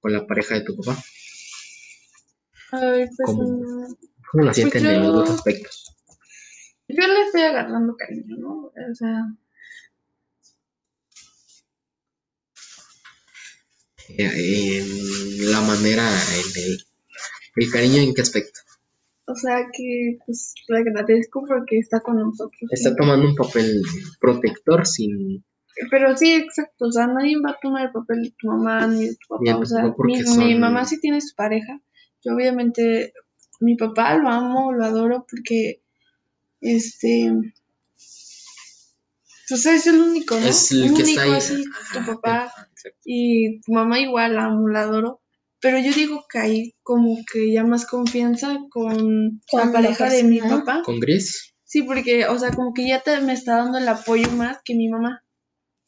con 0.00 0.12
la 0.12 0.24
pareja 0.28 0.54
de 0.54 0.60
tu 0.60 0.76
papá? 0.76 0.96
Ay, 2.70 3.06
pues, 3.06 3.18
¿Cómo, 3.24 3.42
mm, 3.42 3.94
cómo 4.30 4.44
lo 4.44 4.54
sienten 4.54 4.82
pues 4.84 4.94
en 4.94 5.02
los 5.02 5.12
dos 5.12 5.28
yo- 5.28 5.34
aspectos? 5.34 5.85
Yo 6.88 7.06
le 7.06 7.22
estoy 7.22 7.42
agarrando 7.42 7.96
cariño, 7.96 8.36
¿no? 8.38 8.66
O 8.66 8.94
sea, 8.94 9.24
Eh, 14.08 14.78
en 14.78 15.50
la 15.50 15.60
manera, 15.62 16.02
en 16.08 16.62
el, 16.64 16.78
el 17.56 17.70
cariño 17.72 18.02
en 18.02 18.14
qué 18.14 18.22
aspecto. 18.22 18.60
o 19.26 19.34
sea 19.34 19.66
que 19.72 20.18
pues 20.24 20.54
le 20.68 20.78
agradezco 20.78 21.44
porque 21.46 21.78
está 21.78 22.00
con 22.00 22.16
nosotros. 22.16 22.70
Está 22.70 22.90
¿sí? 22.90 22.96
tomando 22.96 23.26
un 23.26 23.34
papel 23.34 23.82
protector 24.20 24.86
sin 24.86 25.44
Pero 25.90 26.16
sí, 26.16 26.34
exacto, 26.34 26.86
o 26.86 26.92
sea, 26.92 27.08
nadie 27.08 27.36
va 27.44 27.50
a 27.50 27.58
tomar 27.60 27.86
el 27.86 27.92
papel 27.92 28.22
de 28.22 28.34
tu 28.38 28.46
mamá 28.46 28.86
ni 28.86 29.08
de 29.08 29.16
tu 29.16 29.28
papá. 29.28 29.56
O 29.58 29.66
sea, 29.66 29.92
mi, 30.04 30.44
mi 30.44 30.54
mamá 30.54 30.84
sí 30.84 31.00
tiene 31.00 31.20
su 31.20 31.34
pareja. 31.34 31.80
Yo 32.24 32.34
obviamente, 32.34 33.12
mi 33.60 33.76
papá 33.76 34.16
lo 34.16 34.28
amo, 34.28 34.72
lo 34.72 34.84
adoro 34.84 35.26
porque, 35.28 35.82
este, 36.60 37.32
pues 39.48 39.66
es 39.66 39.86
el 39.86 40.00
único, 40.00 40.38
¿no? 40.38 40.46
es 40.46 40.72
el 40.72 40.94
que 40.94 41.02
está 41.02 41.02
único 41.02 41.20
ahí. 41.20 41.32
así, 41.32 41.64
tu 41.92 41.98
Ajá, 41.98 42.14
papá 42.14 42.52
y 43.04 43.60
tu 43.60 43.72
mamá 43.72 44.00
igual, 44.00 44.34
la 44.34 44.44
amo, 44.46 44.68
la 44.68 44.82
adoro. 44.82 45.20
Pero 45.60 45.78
yo 45.78 45.92
digo 45.92 46.24
que 46.30 46.38
hay 46.38 46.74
como 46.82 47.16
que 47.32 47.52
ya 47.52 47.64
más 47.64 47.86
confianza 47.86 48.58
con, 48.70 49.40
Con 49.50 49.60
la 49.60 49.66
la 49.66 49.72
pareja 49.72 50.10
de 50.10 50.24
mi 50.24 50.40
papá. 50.40 50.82
Con 50.84 51.00
Gris, 51.00 51.54
Sí, 51.64 51.82
porque, 51.82 52.26
o 52.26 52.38
sea, 52.38 52.52
como 52.52 52.72
que 52.72 52.86
ya 52.86 53.00
te, 53.00 53.20
me 53.20 53.32
está 53.32 53.56
dando 53.56 53.78
el 53.78 53.88
apoyo 53.88 54.30
más 54.32 54.58
que 54.64 54.74
mi 54.74 54.88
mamá. 54.88 55.24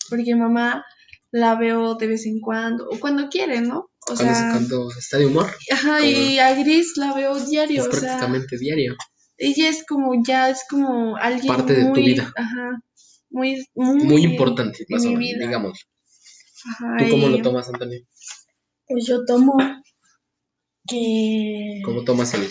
Porque 0.09 0.35
mi 0.35 0.41
mamá 0.41 0.85
la 1.31 1.55
veo 1.55 1.95
de 1.95 2.07
vez 2.07 2.27
en 2.27 2.41
cuando, 2.41 2.89
o 2.89 2.99
cuando 2.99 3.29
quiere, 3.29 3.61
¿no? 3.61 3.91
O 4.09 4.15
cuando, 4.15 4.25
sea, 4.25 4.51
cuando 4.51 4.89
está 4.99 5.19
de 5.19 5.27
humor, 5.27 5.47
ajá, 5.71 6.05
y 6.05 6.39
a 6.39 6.55
Gris 6.55 6.97
la 6.97 7.13
veo 7.13 7.39
diario, 7.39 7.83
es 7.83 7.89
o 7.89 7.93
sea, 7.93 8.01
prácticamente 8.01 8.57
diario. 8.59 8.97
Ella 9.39 9.69
es 9.69 9.85
como, 9.87 10.13
ya 10.27 10.51
es 10.51 10.65
como 10.69 11.17
alguien 11.17 11.47
Parte 11.47 11.75
de 11.75 11.85
tu 11.87 11.95
vida. 12.01 12.33
ajá, 12.37 12.83
muy, 13.31 13.65
muy, 13.75 14.05
Muy 14.05 14.23
importante, 14.25 14.85
más 14.89 15.05
o 15.05 15.11
menos, 15.11 15.21
vida. 15.21 15.47
digamos. 15.47 15.87
Ajá, 16.71 16.97
¿Tú 16.99 17.05
cómo 17.11 17.29
y- 17.29 17.37
lo 17.37 17.43
tomas, 17.43 17.69
Antonio? 17.69 18.01
Pues 18.87 19.07
yo 19.07 19.25
tomo 19.25 19.55
que 20.89 21.81
¿Cómo 21.85 22.05
tomas 22.05 22.33
el, 22.35 22.49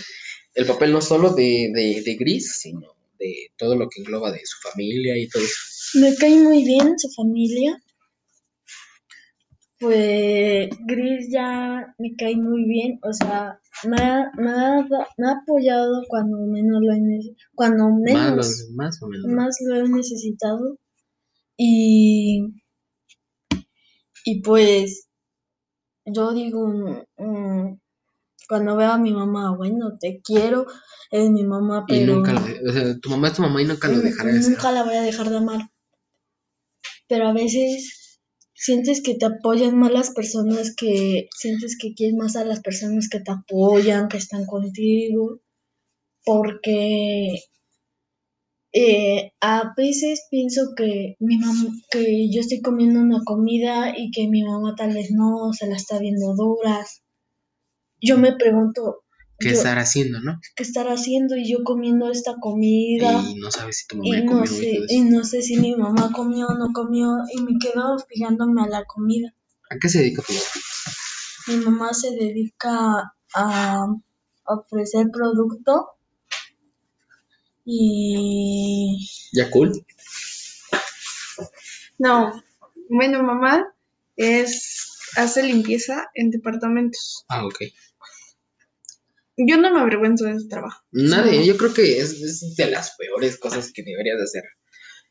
el 0.54 0.66
papel 0.66 0.92
no 0.94 1.02
solo 1.02 1.34
de, 1.34 1.72
de, 1.74 2.02
de 2.06 2.16
Gris, 2.16 2.58
sino 2.60 2.94
de 3.20 3.52
todo 3.58 3.76
lo 3.76 3.90
que 3.90 4.02
engloba 4.02 4.32
de 4.32 4.42
su 4.46 4.58
familia 4.70 5.18
y 5.18 5.28
todo 5.28 5.44
eso? 5.44 5.56
me 6.00 6.16
cae 6.16 6.36
muy 6.36 6.64
bien 6.64 6.98
su 7.00 7.10
familia. 7.12 7.78
Pues 9.80 10.70
Gris 10.86 11.28
ya 11.32 11.94
me 12.00 12.16
cae 12.16 12.36
muy 12.36 12.66
bien, 12.66 13.00
o 13.04 13.14
sea, 13.14 13.60
me 13.84 13.98
ha, 13.98 14.32
me 14.38 14.50
ha 14.52 14.88
me 15.18 15.28
ha 15.28 15.32
apoyado 15.42 16.04
cuando 16.08 16.38
menos 16.48 16.80
lo 16.82 16.94
he 16.94 17.36
cuando 17.56 17.90
menos 17.90 18.36
Más, 18.38 18.70
más 18.76 19.02
o 19.04 19.08
menos. 19.08 19.26
más 19.28 19.58
lo 19.68 19.76
he 19.76 19.88
necesitado 19.90 20.78
y 21.58 22.42
y 24.26 24.42
pues 24.42 25.08
yo 26.06 26.34
digo 26.34 26.68
mm, 26.68 27.80
cuando 28.50 28.76
veo 28.78 28.92
a 28.92 28.98
mi 28.98 29.14
mamá 29.14 29.56
bueno 29.56 29.98
te 30.00 30.22
quiero 30.24 30.66
es 31.12 31.30
mi 31.30 31.44
mamá 31.44 31.86
Y 31.88 32.00
pero 32.00 32.16
nunca 32.16 32.34
lo 32.34 32.42
de- 32.42 32.70
o 32.70 32.74
sea, 32.74 33.00
tu 33.00 33.10
mamá 33.10 33.28
es 33.28 33.34
tu 33.34 33.42
mamá 33.42 33.62
y 33.62 33.66
nunca 33.66 33.88
lo 33.88 33.98
Mm, 33.98 34.02
dejará 34.04 34.32
de 34.32 34.42
ser. 34.42 34.52
Nunca 34.52 34.72
la 34.72 34.84
voy 34.84 34.96
a 34.96 35.02
dejar 35.02 35.30
de 35.30 35.38
amar. 35.38 35.62
Pero 37.08 37.28
a 37.30 37.34
veces 37.34 38.07
sientes 38.58 39.02
que 39.04 39.16
te 39.16 39.26
apoyan 39.26 39.78
más 39.78 39.92
las 39.92 40.12
personas 40.12 40.76
que 40.76 41.30
sientes 41.32 41.78
que 41.80 41.94
quieres 41.94 42.16
más 42.18 42.36
a 42.36 42.44
las 42.44 42.62
personas 42.62 43.08
que 43.08 43.20
te 43.20 43.32
apoyan, 43.32 44.08
que 44.10 44.18
están 44.18 44.46
contigo, 44.46 45.40
porque 46.26 47.44
eh, 48.74 49.32
a 49.42 49.74
veces 49.78 50.28
pienso 50.32 50.74
que 50.76 51.16
mi 51.20 51.38
mamá, 51.38 51.70
que 51.92 52.30
yo 52.32 52.42
estoy 52.42 52.62
comiendo 52.62 53.00
una 53.00 53.22
comida 53.24 53.94
y 53.96 54.12
que 54.12 54.28
mi 54.28 54.44
mamá 54.44 54.76
tal 54.76 54.94
vez 54.94 55.12
no 55.12 55.54
se 55.54 55.68
la 55.68 55.76
está 55.76 56.00
viendo 56.00 56.34
duras. 56.36 57.04
Yo 58.02 58.18
me 58.18 58.36
pregunto 58.36 59.04
¿Qué 59.40 59.50
yo, 59.50 59.58
estar 59.58 59.78
haciendo, 59.78 60.20
no? 60.20 60.40
qué 60.56 60.64
estar 60.64 60.88
haciendo 60.88 61.36
y 61.36 61.50
yo 61.50 61.64
comiendo 61.64 62.10
esta 62.10 62.36
comida 62.40 63.22
Y 63.30 63.36
no 63.36 63.52
sabes 63.52 63.78
si 63.78 63.88
tu 63.88 63.98
mamá 63.98 64.18
y 64.18 64.24
no 64.24 64.32
comió 64.32 64.46
y 64.46 64.48
sé, 64.48 64.80
y 64.90 65.02
no 65.02 65.24
sé 65.24 65.42
si 65.42 65.58
mi 65.58 65.76
mamá 65.76 66.12
comió 66.12 66.48
o 66.48 66.54
no 66.56 66.74
comió 66.74 67.18
y 67.32 67.42
me 67.42 67.60
quedo 67.60 67.98
fijándome 68.10 68.64
a 68.64 68.68
la 68.68 68.86
comida. 68.86 69.34
¿A 69.70 69.78
qué 69.80 69.90
se 69.90 70.00
dedica 70.00 70.24
tu 70.24 70.34
mamá? 70.34 70.46
Mi 71.48 71.58
mamá 71.58 71.94
se 71.94 72.12
dedica 72.12 73.14
a 73.36 73.88
ofrecer 74.46 75.08
producto 75.12 75.98
y 77.70 79.08
¿Ya 79.34 79.52
cool? 79.52 79.86
No, 82.00 82.42
bueno, 82.90 83.24
mamá 83.24 83.74
es, 84.16 84.98
hace 85.16 85.44
limpieza 85.44 86.10
en 86.14 86.32
departamentos. 86.32 87.26
Ah, 87.28 87.46
ok. 87.46 87.64
Yo 89.38 89.58
no 89.58 89.72
me 89.72 89.80
avergüenzo 89.82 90.26
de 90.26 90.40
su 90.40 90.48
trabajo. 90.48 90.82
Nadie, 90.92 91.46
yo 91.46 91.56
creo 91.58 91.74
que 91.74 92.00
es, 92.00 92.14
es 92.22 92.56
de 92.56 92.72
las 92.72 92.96
peores 92.98 93.38
cosas 93.38 93.72
que 93.72 93.84
deberías 93.84 94.18
de 94.18 94.24
hacer. 94.24 94.44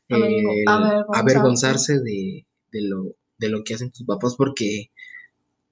Avergo- 0.09 0.51
avergonzarse. 0.67 1.19
avergonzarse 1.19 1.93
de, 1.99 2.45
de 2.71 2.81
lo, 2.87 3.15
de 3.37 3.49
lo 3.49 3.63
que 3.63 3.73
hacen 3.73 3.91
tus 3.91 4.05
papás 4.05 4.35
porque 4.37 4.91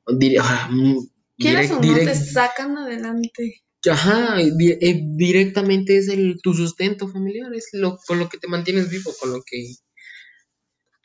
dire- 0.07 0.39
ah, 0.41 0.69
mm, 0.71 0.97
direct- 1.37 1.71
o 1.71 1.81
no, 1.81 1.95
te 1.95 2.15
sacan 2.15 2.77
adelante. 2.77 3.61
ajá, 3.89 4.37
di- 4.37 4.77
eh, 4.81 5.01
directamente 5.15 5.97
es 5.97 6.07
el, 6.09 6.39
tu 6.41 6.53
sustento 6.53 7.07
familiar, 7.07 7.53
es 7.53 7.69
lo, 7.73 7.97
con 8.07 8.19
lo 8.19 8.29
que 8.29 8.37
te 8.37 8.47
mantienes 8.47 8.89
vivo, 8.89 9.13
con 9.19 9.31
lo 9.31 9.41
que 9.45 9.75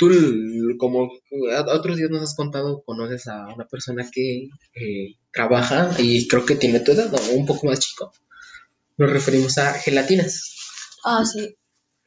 tú, 0.00 0.08
como 0.78 1.08
otros 1.72 1.96
días 1.96 2.10
nos 2.10 2.22
has 2.22 2.34
contado, 2.34 2.82
conoces 2.84 3.28
a 3.28 3.46
una 3.54 3.66
persona 3.66 4.08
que 4.10 4.48
eh, 4.74 5.14
trabaja 5.32 5.90
y 5.98 6.26
creo 6.26 6.44
que 6.44 6.56
tiene 6.56 6.80
tu 6.80 6.90
edad, 6.92 7.12
o 7.14 7.34
un 7.36 7.46
poco 7.46 7.66
más 7.68 7.78
chico. 7.78 8.10
Nos 8.98 9.10
referimos 9.12 9.56
a 9.58 9.74
gelatinas. 9.74 10.56
ah 11.04 11.24
sí, 11.24 11.54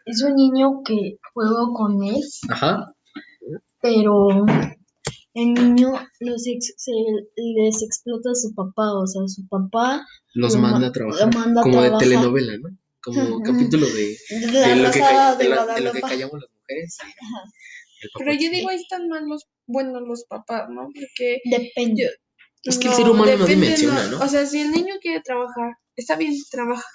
es 0.06 0.22
un 0.24 0.36
niño 0.36 0.82
que 0.86 1.18
juego 1.34 1.74
con 1.74 2.04
él, 2.04 2.22
Ajá. 2.50 2.94
pero 3.82 4.28
el 5.36 5.54
niño 5.54 5.94
los 6.20 6.46
ex- 6.48 6.74
se 6.78 6.92
les 7.36 7.82
explota 7.84 8.30
a 8.32 8.36
su 8.36 8.54
papá, 8.54 8.92
o 8.94 9.08
sea, 9.08 9.22
su 9.28 9.48
papá 9.48 10.06
Los 10.34 10.54
Lo 10.56 10.60
manda 10.62 10.80
ma- 10.80 10.88
a 10.88 10.92
trabajar. 10.92 11.28
a 11.30 11.32
como 11.32 11.54
trabajar. 11.82 11.92
de 11.92 11.98
telenovela, 12.06 12.58
¿no? 12.58 12.70
Como 13.04 13.42
capítulo 13.42 13.86
de, 13.88 14.16
de 14.30 14.76
lo 14.78 14.90
que, 14.92 15.00
Rosa 15.00 15.10
ca- 15.12 15.36
de 15.36 15.44
de 15.44 15.50
la- 15.50 15.66
de 15.76 15.82
lo 15.82 15.92
que 15.92 16.00
Guadalupe. 16.00 16.02
callamos 16.02 16.42
las 16.42 16.50
mujeres. 16.58 16.98
mujeres. 17.02 17.54
Pero 18.18 18.34
yo 18.34 18.50
digo, 18.50 18.70
ahí 18.70 18.78
están 18.78 19.08
mal 19.08 19.26
los, 19.28 19.46
bueno, 19.68 20.00
los 20.00 20.26
papás, 20.26 20.70
¿no? 20.70 20.90
Porque 20.94 21.40
Depende. 21.46 22.10
Es 22.64 22.78
que 22.78 22.88
el 22.88 22.94
ser 22.94 23.10
humano 23.10 23.36
no 23.38 23.46
dimensiona, 23.46 24.08
¿no? 24.08 24.20
O 24.20 24.28
sea, 24.28 24.46
si 24.46 24.62
el 24.62 24.72
niño 24.72 24.96
quiere 25.02 25.22
trabajar, 25.22 25.74
está 25.96 26.16
bien, 26.16 26.34
trabaja. 26.50 26.86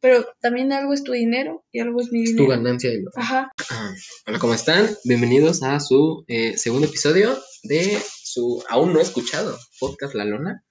Pero 0.00 0.24
también 0.40 0.72
algo 0.72 0.94
es 0.94 1.02
tu 1.04 1.12
dinero 1.12 1.64
y 1.72 1.80
algo 1.80 2.00
es 2.00 2.10
mi 2.10 2.22
es 2.22 2.30
tu 2.36 2.42
dinero. 2.44 2.50
ganancia. 2.62 2.90
y 2.92 3.02
lo- 3.02 3.10
Ajá. 3.16 3.50
Ah, 3.70 3.92
Hola, 4.26 4.38
¿cómo 4.38 4.54
están? 4.54 4.88
Bienvenidos 5.04 5.62
a 5.62 5.78
su 5.80 6.24
eh, 6.28 6.56
segundo 6.56 6.86
episodio 6.86 7.36
de 7.64 7.98
su 8.22 8.62
aún 8.70 8.92
no 8.94 9.00
escuchado 9.00 9.58
podcast 9.78 10.14
La 10.14 10.24
Lona. 10.24 10.64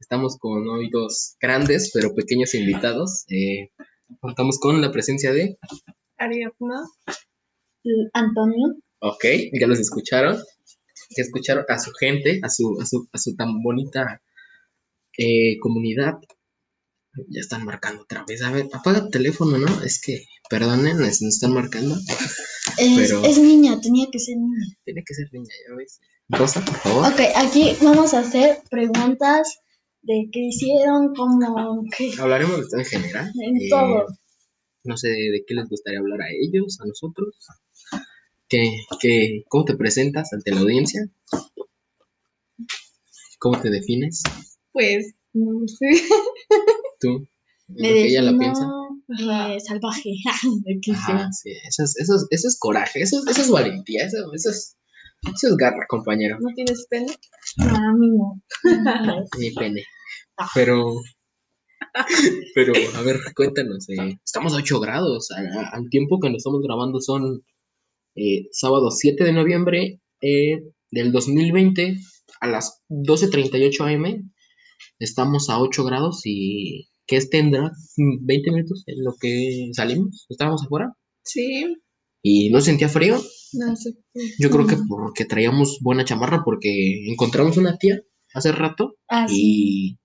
Estamos 0.00 0.38
con 0.38 0.66
hoy 0.68 0.88
dos 0.90 1.36
grandes 1.40 1.90
pero 1.92 2.14
pequeños 2.14 2.54
invitados. 2.54 3.24
Eh, 3.28 3.70
contamos 4.20 4.58
con 4.58 4.80
la 4.80 4.90
presencia 4.90 5.32
de, 5.32 5.58
Ariadna. 6.16 6.82
Antonio. 8.14 8.76
Ok, 9.02 9.24
ya 9.60 9.66
los 9.66 9.78
escucharon. 9.80 10.36
Ya 11.16 11.22
escucharon 11.24 11.64
a 11.68 11.78
su 11.78 11.90
gente, 11.92 12.40
a 12.42 12.48
su, 12.48 12.78
a 12.80 12.86
su, 12.86 13.06
a 13.12 13.18
su 13.18 13.34
tan 13.36 13.62
bonita 13.62 14.22
eh, 15.18 15.58
comunidad. 15.60 16.14
Ya 17.28 17.40
están 17.40 17.64
marcando 17.66 18.02
otra 18.04 18.24
vez. 18.26 18.42
A 18.42 18.50
ver, 18.50 18.68
apaga 18.72 19.00
el 19.00 19.10
teléfono, 19.10 19.58
¿no? 19.58 19.82
Es 19.82 20.00
que, 20.00 20.24
perdonen, 20.48 20.96
nos 20.96 21.20
nos 21.20 21.34
están 21.34 21.52
marcando. 21.52 21.94
Es, 22.78 23.10
Pero- 23.10 23.24
es 23.26 23.38
niña, 23.38 23.78
tenía 23.82 24.06
que 24.10 24.18
ser 24.18 24.36
niña. 24.38 24.66
Tiene 24.84 25.02
que 25.06 25.14
ser 25.14 25.28
niña, 25.32 25.52
ya 25.68 25.74
ves. 25.76 26.00
Rosa, 26.30 26.64
por 26.64 26.76
favor. 26.76 27.12
Ok, 27.12 27.20
aquí 27.36 27.76
vamos 27.82 28.14
a 28.14 28.20
hacer 28.20 28.62
preguntas 28.70 29.58
de 30.00 30.28
qué 30.32 30.40
hicieron, 30.40 31.14
como 31.14 31.84
que 31.96 32.12
Hablaremos 32.18 32.56
de 32.60 32.66
todo 32.70 32.78
en 32.80 32.86
general. 32.86 33.30
en 33.42 33.56
Eh, 33.56 33.68
todo. 33.68 34.06
No 34.84 34.96
sé 34.96 35.08
de 35.08 35.44
qué 35.46 35.54
les 35.54 35.68
gustaría 35.68 35.98
hablar 36.00 36.22
a 36.22 36.30
ellos, 36.30 36.78
a 36.80 36.86
nosotros. 36.86 37.36
¿Qué, 38.52 38.76
qué, 39.00 39.44
¿Cómo 39.48 39.64
te 39.64 39.74
presentas 39.76 40.30
ante 40.34 40.50
la 40.50 40.60
audiencia? 40.60 41.08
¿Cómo 43.38 43.58
te 43.58 43.70
defines? 43.70 44.22
Pues, 44.72 45.14
no 45.32 45.66
sé. 45.66 46.02
¿Tú? 47.00 47.26
Me 47.68 47.88
¿Lo 47.88 47.94
que 47.94 48.06
ella 48.08 48.20
la 48.20 48.32
defino, 48.32 48.38
piensa? 49.08 49.54
eh, 49.54 49.60
salvaje. 49.60 50.10
¿De 50.64 50.78
qué 50.82 50.92
Ajá, 50.92 51.28
sí. 51.32 51.50
Eso 51.66 51.84
es, 51.84 51.96
eso, 51.98 52.16
es, 52.16 52.26
eso 52.28 52.48
es 52.48 52.58
coraje, 52.58 53.00
eso, 53.00 53.20
es- 53.20 53.26
eso 53.30 53.40
es 53.40 53.50
valentía, 53.50 54.04
eso, 54.04 54.18
eso, 54.34 54.50
es, 54.50 54.76
eso 55.34 55.48
es 55.48 55.56
garra, 55.56 55.86
compañero. 55.88 56.36
¿No 56.38 56.54
tienes 56.54 56.86
pene? 56.90 57.06
A 57.58 57.92
mí 57.98 58.08
no. 58.10 58.42
Mi 59.38 59.50
pene. 59.52 59.82
Pero, 60.54 60.92
pero, 62.54 62.74
a 62.96 63.02
ver, 63.02 63.16
cuéntanos. 63.34 63.88
eh, 63.88 64.18
estamos 64.22 64.52
a 64.52 64.56
8 64.56 64.78
grados. 64.78 65.30
a- 65.30 65.68
al 65.74 65.88
tiempo 65.88 66.20
que 66.20 66.28
nos 66.28 66.38
estamos 66.38 66.60
grabando 66.62 67.00
son 67.00 67.42
eh, 68.16 68.46
sábado 68.52 68.90
7 68.90 69.24
de 69.24 69.32
noviembre 69.32 70.00
eh, 70.20 70.62
del 70.90 71.12
2020 71.12 71.96
a 72.40 72.46
las 72.48 72.82
12.38 72.88 73.94
am. 73.94 74.32
Estamos 74.98 75.48
a 75.50 75.60
8 75.60 75.84
grados 75.84 76.22
y 76.24 76.88
¿qué 77.06 77.20
tendrá? 77.30 77.70
20 77.96 78.50
minutos 78.50 78.84
en 78.86 79.04
lo 79.04 79.14
que 79.20 79.70
salimos. 79.72 80.26
Estábamos 80.28 80.62
afuera 80.64 80.92
Sí. 81.24 81.76
y 82.22 82.50
no 82.50 82.60
sentía 82.60 82.88
frío. 82.88 83.20
No 83.54 83.76
sé. 83.76 83.90
Yo 84.38 84.50
creo 84.50 84.66
que 84.66 84.76
porque 84.88 85.24
traíamos 85.24 85.78
buena 85.80 86.04
chamarra, 86.04 86.42
porque 86.44 87.04
encontramos 87.10 87.56
una 87.56 87.76
tía 87.78 88.00
hace 88.34 88.50
rato 88.52 88.94
Así. 89.08 89.98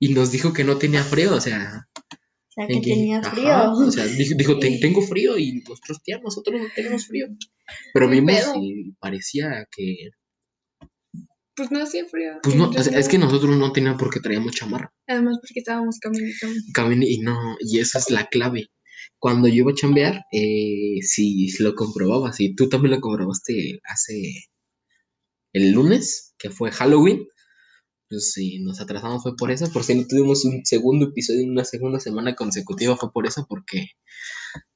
y, 0.00 0.08
y 0.08 0.14
nos 0.14 0.30
dijo 0.32 0.52
que 0.52 0.64
no 0.64 0.76
tenía 0.78 1.02
frío, 1.02 1.34
o 1.34 1.40
sea, 1.40 1.88
sea, 2.54 2.66
que 2.66 2.72
en 2.74 2.82
que- 2.82 2.90
tenía 2.90 3.18
ajá, 3.18 3.30
frío. 3.30 3.72
o 3.86 3.90
sea, 3.90 4.06
dijo, 4.06 4.34
dijo, 4.36 4.58
"Ten- 4.58 4.80
tengo 4.80 5.02
frío 5.02 5.36
y 5.38 5.62
nosotros, 5.68 6.02
tía, 6.02 6.18
nosotros 6.22 6.60
no 6.60 6.66
tenemos 6.74 7.06
frío. 7.06 7.26
Pero 7.92 8.08
¿Qué 8.08 8.14
vimos 8.14 8.34
pedo? 8.34 8.52
y 8.62 8.92
parecía 9.00 9.66
que, 9.70 10.10
Pues 11.56 11.70
no 11.70 11.82
hacía 11.82 12.04
frío. 12.06 12.32
pues 12.42 12.56
no, 12.56 12.72
sea, 12.72 12.98
es 12.98 13.08
que 13.08 13.16
nosotros 13.18 13.56
no 13.56 13.72
teníamos 13.72 13.98
porque 14.00 14.20
traíamos 14.20 14.52
chamarra. 14.54 14.92
Además, 15.06 15.38
porque 15.40 15.60
estábamos 15.60 15.98
caminando. 16.00 16.34
Caminé 16.72 17.06
y 17.08 17.18
no, 17.18 17.36
y 17.60 17.78
esa 17.78 17.98
es 17.98 18.10
la 18.10 18.26
clave. 18.26 18.68
Cuando 19.18 19.48
yo 19.48 19.54
iba 19.56 19.70
a 19.70 19.74
chambear, 19.74 20.22
eh, 20.32 20.98
si 21.02 21.48
lo 21.62 21.74
comprobabas, 21.74 22.40
y 22.40 22.54
tú 22.54 22.68
también 22.68 22.94
lo 22.94 23.00
comprobaste 23.00 23.80
hace 23.84 24.46
el 25.52 25.70
lunes, 25.72 26.34
que 26.38 26.50
fue 26.50 26.70
Halloween, 26.72 27.18
pues 27.18 27.33
si 28.20 28.58
nos 28.60 28.80
atrasamos 28.80 29.22
fue 29.22 29.36
por 29.36 29.50
eso, 29.50 29.70
por 29.72 29.84
si 29.84 29.94
no 29.94 30.06
tuvimos 30.06 30.44
un 30.44 30.64
segundo 30.64 31.06
episodio 31.06 31.40
en 31.42 31.50
una 31.50 31.64
segunda 31.64 32.00
semana 32.00 32.34
consecutiva 32.34 32.96
fue 32.96 33.12
por 33.12 33.26
eso, 33.26 33.46
porque 33.48 33.88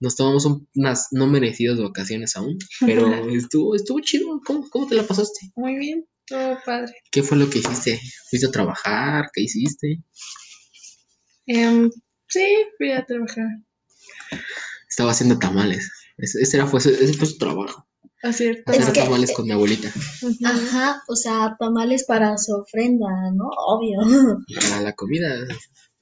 nos 0.00 0.16
tomamos 0.16 0.44
un- 0.46 0.68
unas 0.74 1.08
no 1.12 1.26
merecidas 1.26 1.78
vacaciones 1.80 2.36
aún, 2.36 2.58
pero 2.80 3.06
estuvo, 3.50 3.74
estuvo 3.76 4.00
chido. 4.00 4.40
¿Cómo, 4.44 4.68
¿Cómo 4.70 4.86
te 4.86 4.94
la 4.96 5.02
pasaste? 5.04 5.50
Muy 5.56 5.76
bien, 5.78 6.06
todo 6.26 6.58
padre. 6.64 6.92
¿Qué 7.10 7.22
fue 7.22 7.38
lo 7.38 7.48
que 7.50 7.58
hiciste? 7.60 8.00
¿Fuiste 8.30 8.48
a 8.48 8.50
trabajar? 8.50 9.26
¿Qué 9.32 9.42
hiciste? 9.42 10.02
Em, 11.46 11.90
sí, 12.28 12.44
fui 12.76 12.92
a 12.92 13.04
trabajar. 13.04 13.46
Estaba 14.88 15.10
haciendo 15.12 15.38
tamales. 15.38 15.90
Ese, 16.18 16.42
ese 16.42 16.56
era, 16.56 16.66
fue, 16.66 16.80
ese 16.80 17.14
fue 17.14 17.26
su 17.26 17.38
trabajo. 17.38 17.87
A 18.22 18.32
cierto. 18.32 18.72
Es 18.72 18.80
Hacer 18.80 18.92
que- 18.94 19.02
tamales 19.02 19.32
con 19.32 19.44
mi 19.46 19.52
abuelita. 19.52 19.92
Ajá, 20.44 21.02
o 21.08 21.14
sea, 21.16 21.56
tamales 21.58 22.04
para 22.04 22.36
su 22.38 22.52
ofrenda, 22.54 23.06
¿no? 23.32 23.48
Obvio. 23.66 23.98
Y 24.48 24.54
para 24.56 24.80
la 24.82 24.92
comida, 24.94 25.34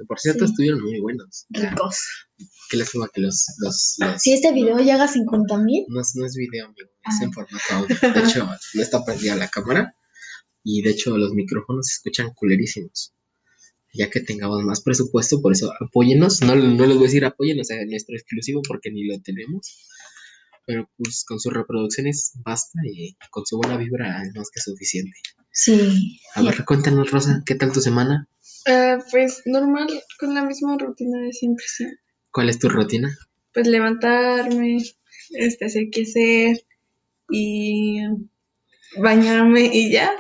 por 0.09 0.19
cierto, 0.19 0.47
Sí. 0.47 0.53
estuvieron 0.53 0.83
muy 0.83 1.01
buenos. 1.01 1.47
Ricos. 1.51 1.99
Qué 2.71 2.77
lástima 2.79 3.09
que 3.13 3.21
los... 3.21 3.45
los, 3.59 3.97
los- 3.99 4.23
Si 4.23 4.33
este 4.33 4.53
video 4.53 4.79
llega 4.79 5.05
a 5.05 5.09
50 5.09 5.59
mil, 5.59 5.85
no, 5.89 6.01
es, 6.01 6.13
no 6.17 6.25
es 6.27 6.35
video, 6.35 6.67
amigo, 6.67 6.89
es 7.07 7.15
Ah. 7.21 7.25
en 7.25 7.33
formato 7.33 7.65
audio. 7.71 7.97
De 8.15 8.29
hecho, 8.29 8.49
no 8.75 8.83
está 8.83 9.05
prendida 9.05 9.37
la 9.37 9.49
cámara. 9.49 9.95
Y 10.65 10.83
de 10.83 10.91
hecho, 10.91 11.17
los 11.17 11.33
micrófonos 11.33 11.87
se 11.87 11.95
escuchan 11.97 12.33
culerísimos. 12.35 13.13
Ya 13.95 14.11
que 14.11 14.21
tengamos 14.21 14.63
más 14.65 14.83
presupuesto, 14.83 15.41
por 15.41 15.53
eso 15.53 15.73
apóyenos. 15.81 16.43
No, 16.43 16.55
no 16.57 16.87
les 16.87 16.97
voy 16.97 17.05
a 17.05 17.09
decir 17.09 17.25
apóyenos 17.25 17.71
a 17.71 17.77
nuestro 17.87 18.17
exclusivo 18.17 18.61
porque 18.67 18.91
ni 18.91 19.05
lo 19.07 19.19
tenemos. 19.21 19.87
Pero 20.67 20.91
pues 20.97 21.25
con 21.27 21.39
sus 21.39 21.53
reproducciones 21.53 22.33
basta 22.45 22.81
y 22.85 23.17
con 23.31 23.47
su 23.47 23.57
buena 23.57 23.77
vibra 23.77 24.23
es 24.23 24.35
más 24.35 24.51
que 24.51 24.61
suficiente. 24.61 25.17
sí. 25.51 26.21
A 26.35 26.43
ver, 26.43 26.65
cuéntanos, 26.65 27.11
Rosa, 27.11 27.43
¿qué 27.47 27.55
tal 27.55 27.73
tu 27.73 27.81
semana? 27.81 28.29
Ah, 28.67 28.99
pues 29.13 29.43
normal, 29.47 29.89
con 30.19 30.35
la 30.35 30.43
misma 30.43 30.77
rutina 30.77 31.21
de 31.21 31.33
siempre, 31.33 31.65
sí. 31.69 31.87
¿Cuál 32.33 32.49
es 32.49 32.59
tu 32.59 32.69
rutina? 32.69 33.17
Pues 33.55 33.69
levantarme, 33.69 34.79
este, 35.31 35.65
hacer 35.65 35.85
qué 35.93 36.03
hacer 36.03 36.67
y 37.31 38.01
bañarme 38.99 39.71
y 39.73 39.93
ya. 39.93 40.11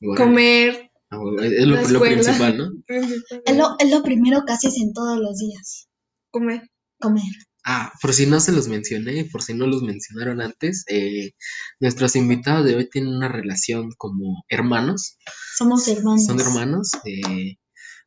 Bueno, 0.00 0.24
Comer. 0.24 0.90
ah, 1.10 1.18
bueno, 1.18 1.42
es 1.42 1.90
lo, 1.90 2.00
principal, 2.00 2.56
¿no? 2.56 2.70
Es 3.44 3.56
lo, 3.56 3.76
es 3.78 3.90
lo 3.90 4.02
primero 4.02 4.44
que 4.46 4.52
haces 4.52 4.76
en 4.80 4.92
todos 4.92 5.18
los 5.18 5.38
días. 5.38 5.88
Comer. 6.30 6.62
Comer. 7.00 7.24
Ah, 7.68 7.92
por 8.00 8.14
si 8.14 8.26
no 8.26 8.38
se 8.38 8.52
los 8.52 8.68
mencioné, 8.68 9.24
por 9.24 9.42
si 9.42 9.52
no 9.52 9.66
los 9.66 9.82
mencionaron 9.82 10.40
antes, 10.40 10.84
eh, 10.88 11.32
nuestros 11.80 12.14
invitados 12.14 12.64
de 12.64 12.76
hoy 12.76 12.88
tienen 12.88 13.12
una 13.12 13.26
relación 13.28 13.90
como 13.98 14.44
hermanos, 14.48 15.18
Somos 15.56 15.88
hermanos. 15.88 16.24
son 16.26 16.38
hermanos, 16.40 16.90
eh, 17.04 17.56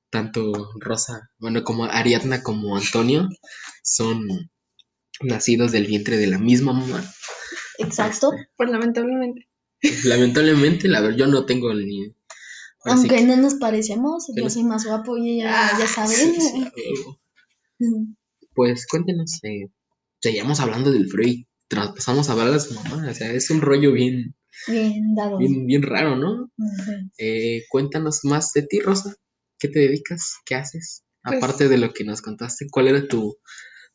tanto 0.10 0.70
Rosa, 0.80 1.30
bueno, 1.40 1.64
como 1.66 1.84
Ariadna 1.84 2.42
como 2.42 2.78
Antonio, 2.78 3.28
son 3.84 4.26
nacidos 5.22 5.74
del 5.74 5.88
vientre 5.88 6.16
de 6.16 6.28
la 6.28 6.40
misma 6.40 6.72
mamá. 6.72 7.04
Exacto. 7.80 8.32
Pues 8.56 8.70
lamentablemente. 8.70 9.50
Lamentablemente, 10.06 10.88
la 10.88 11.02
verdad, 11.02 11.18
yo 11.18 11.28
no 11.28 11.46
tengo 11.46 11.74
ni... 11.74 12.14
Aunque 12.86 13.22
no 13.24 13.36
nos 13.36 13.56
parecemos, 13.56 14.28
yo 14.38 14.50
soy 14.50 14.64
más 14.64 14.86
guapo 14.86 15.18
y 15.18 15.42
ella, 15.42 15.52
Ah, 15.54 15.78
ya 15.78 15.86
saben. 15.88 16.16
sí, 16.16 16.40
sí. 17.80 17.88
Pues 18.60 18.86
cuéntenos, 18.88 19.40
eh, 19.44 19.70
seguíamos 20.22 20.60
hablando 20.60 20.92
del 20.92 21.08
y 21.26 21.48
traspasamos 21.70 22.28
a 22.28 22.34
hablar 22.34 22.50
a 22.54 22.60
su 22.60 22.74
mamá, 22.74 23.08
o 23.10 23.14
sea, 23.14 23.32
es 23.32 23.50
un 23.52 23.62
rollo 23.62 23.94
bien, 23.94 24.36
Bien 24.68 25.16
dado. 25.16 25.38
bien, 25.38 25.66
bien 25.66 25.82
raro, 25.82 26.18
¿no? 26.18 26.52
Ujú. 26.58 26.92
Eh, 27.18 27.64
cuéntanos 27.70 28.20
más 28.26 28.52
de 28.52 28.64
ti, 28.64 28.82
Rosa. 28.82 29.16
¿Qué 29.58 29.70
te 29.70 29.80
dedicas? 29.80 30.34
¿Qué 30.46 30.56
haces? 30.56 31.06
Pues- 31.24 31.38
Aparte 31.38 31.70
de 31.70 31.78
lo 31.78 31.94
que 31.94 32.04
nos 32.04 32.22
contaste, 32.22 32.68
¿cuál 32.70 32.90
era 32.90 33.08
tu, 33.08 33.38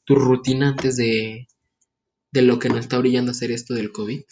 tu 0.05 0.15
rutina 0.15 0.71
antes 0.71 0.97
de, 0.97 1.47
de 2.33 2.41
lo 2.43 2.59
que 2.59 2.71
nos 2.71 2.79
está 2.79 2.97
brillando 2.97 3.33
hacer 3.33 3.53
esto 3.53 3.75
del 3.75 3.93
COVID? 3.93 4.23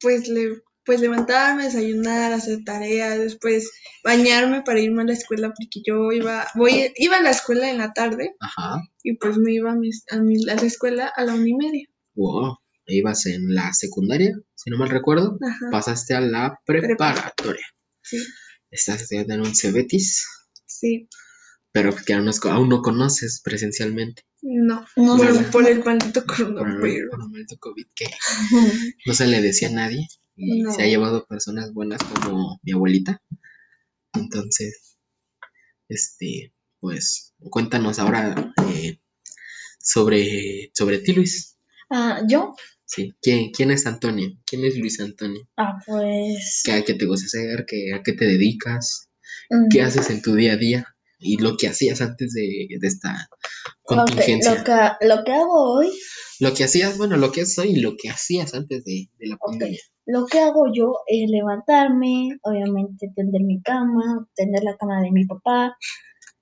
Pues, 0.00 0.28
le, 0.28 0.62
pues 0.86 1.00
levantarme, 1.00 1.64
desayunar, 1.64 2.32
hacer 2.32 2.60
tareas, 2.64 3.18
después 3.18 3.70
bañarme 4.04 4.62
para 4.62 4.80
irme 4.80 5.02
a 5.02 5.06
la 5.06 5.12
escuela 5.14 5.48
porque 5.48 5.82
yo 5.84 6.12
iba, 6.12 6.46
voy, 6.54 6.92
iba 6.96 7.16
a 7.16 7.22
la 7.22 7.30
escuela 7.30 7.68
en 7.70 7.78
la 7.78 7.92
tarde 7.92 8.34
Ajá. 8.40 8.80
y 9.02 9.16
pues 9.18 9.36
me 9.36 9.52
iba 9.52 9.72
a, 9.72 9.74
mis- 9.74 10.04
a, 10.10 10.18
mi- 10.18 10.48
a 10.48 10.54
la 10.54 10.62
escuela 10.62 11.12
a 11.14 11.24
la 11.24 11.34
una 11.34 11.48
y 11.48 11.54
media. 11.54 11.86
Wow. 12.14 12.56
Ibas 12.86 13.26
en 13.26 13.52
la 13.52 13.72
secundaria, 13.72 14.32
si 14.54 14.70
no 14.70 14.78
mal 14.78 14.88
recuerdo. 14.88 15.36
Ajá. 15.44 15.66
Pasaste 15.72 16.14
a 16.14 16.20
la 16.20 16.56
preparatoria. 16.64 17.66
Sí, 18.00 18.18
Estás 18.70 19.02
estudiando 19.02 19.34
en 19.34 19.40
un 19.40 19.56
Cebetis, 19.56 20.24
sí. 20.66 21.08
pero 21.72 21.92
que 21.96 22.12
aún 22.14 22.26
no, 22.26 22.30
aún 22.50 22.68
no 22.68 22.82
conoces 22.82 23.40
presencialmente. 23.42 24.22
No, 24.42 24.86
No 24.96 25.16
por, 25.16 25.50
por 25.50 25.68
el 25.68 25.82
maldito 25.82 26.24
Por 26.24 26.38
el, 26.40 26.46
coronavirus. 26.54 27.10
por 27.10 27.20
el 27.24 27.28
maldito 27.30 27.56
COVID 27.58 27.86
que 27.96 28.06
no 29.06 29.14
se 29.14 29.26
le 29.26 29.40
decía 29.42 29.68
a 29.68 29.72
nadie 29.72 30.06
y 30.36 30.62
No. 30.62 30.72
se 30.72 30.82
ha 30.82 30.86
llevado 30.86 31.26
personas 31.26 31.72
buenas 31.72 32.00
como 32.02 32.60
mi 32.62 32.72
abuelita. 32.72 33.22
Entonces, 34.14 34.96
este, 35.88 36.52
pues 36.80 37.34
cuéntanos 37.50 37.98
ahora 37.98 38.52
eh, 38.68 39.00
sobre, 39.80 40.70
sobre 40.74 40.98
ti, 40.98 41.12
Luis. 41.12 41.56
Ah, 41.90 42.22
¿yo? 42.28 42.54
Sí. 42.84 43.14
¿Quién, 43.20 43.50
quién 43.50 43.70
es 43.70 43.86
Antonio? 43.86 44.30
¿Quién 44.46 44.64
es 44.64 44.76
Luis 44.78 45.00
Antonio? 45.00 45.48
Ah, 45.56 45.74
pues... 45.86 46.62
¿Qué, 46.64 46.84
qué 46.84 46.94
te 46.94 47.06
gusta 47.06 47.26
hacer? 47.26 47.64
¿Qué, 47.66 47.92
¿A 47.94 48.02
qué 48.02 48.12
te 48.12 48.24
dedicas? 48.26 49.08
¿Qué 49.70 49.82
haces 49.82 50.10
en 50.10 50.22
tu 50.22 50.34
día 50.34 50.54
a 50.54 50.56
día? 50.56 50.95
Y 51.18 51.38
lo 51.38 51.56
que 51.56 51.68
hacías 51.68 52.00
antes 52.00 52.32
de, 52.32 52.66
de 52.78 52.86
esta 52.86 53.28
contingencia. 53.82 54.54
lo, 54.54 54.64
que, 54.64 55.06
lo 55.06 55.24
que 55.24 55.32
hago 55.32 55.74
hoy, 55.74 55.90
Lo 56.40 56.52
que 56.52 56.64
hacías, 56.64 56.98
bueno, 56.98 57.16
lo 57.16 57.32
que 57.32 57.42
es 57.42 57.58
hoy 57.58 57.70
y 57.70 57.80
lo 57.80 57.96
que 57.96 58.10
hacías 58.10 58.54
antes 58.54 58.84
de, 58.84 59.08
de 59.18 59.26
la 59.26 59.36
pandemia. 59.36 59.80
lo 60.06 60.26
que 60.26 60.40
hago 60.40 60.64
yo 60.74 60.92
es 61.06 61.30
levantarme, 61.30 62.38
obviamente 62.42 63.10
tender 63.16 63.42
mi 63.42 63.62
cama, 63.62 64.26
tender 64.34 64.62
la 64.62 64.76
cama 64.76 65.00
de 65.00 65.10
mi 65.10 65.24
papá 65.24 65.76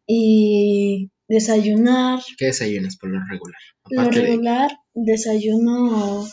y 0.07 1.11
desayunar. 1.29 2.20
¿Qué 2.37 2.47
desayunas 2.47 2.97
por 2.97 3.11
lo 3.11 3.20
regular? 3.31 3.61
Lo 3.91 4.01
Aparte 4.01 4.20
de 4.20 4.27
regular, 4.27 4.70
desayuno 4.95 6.27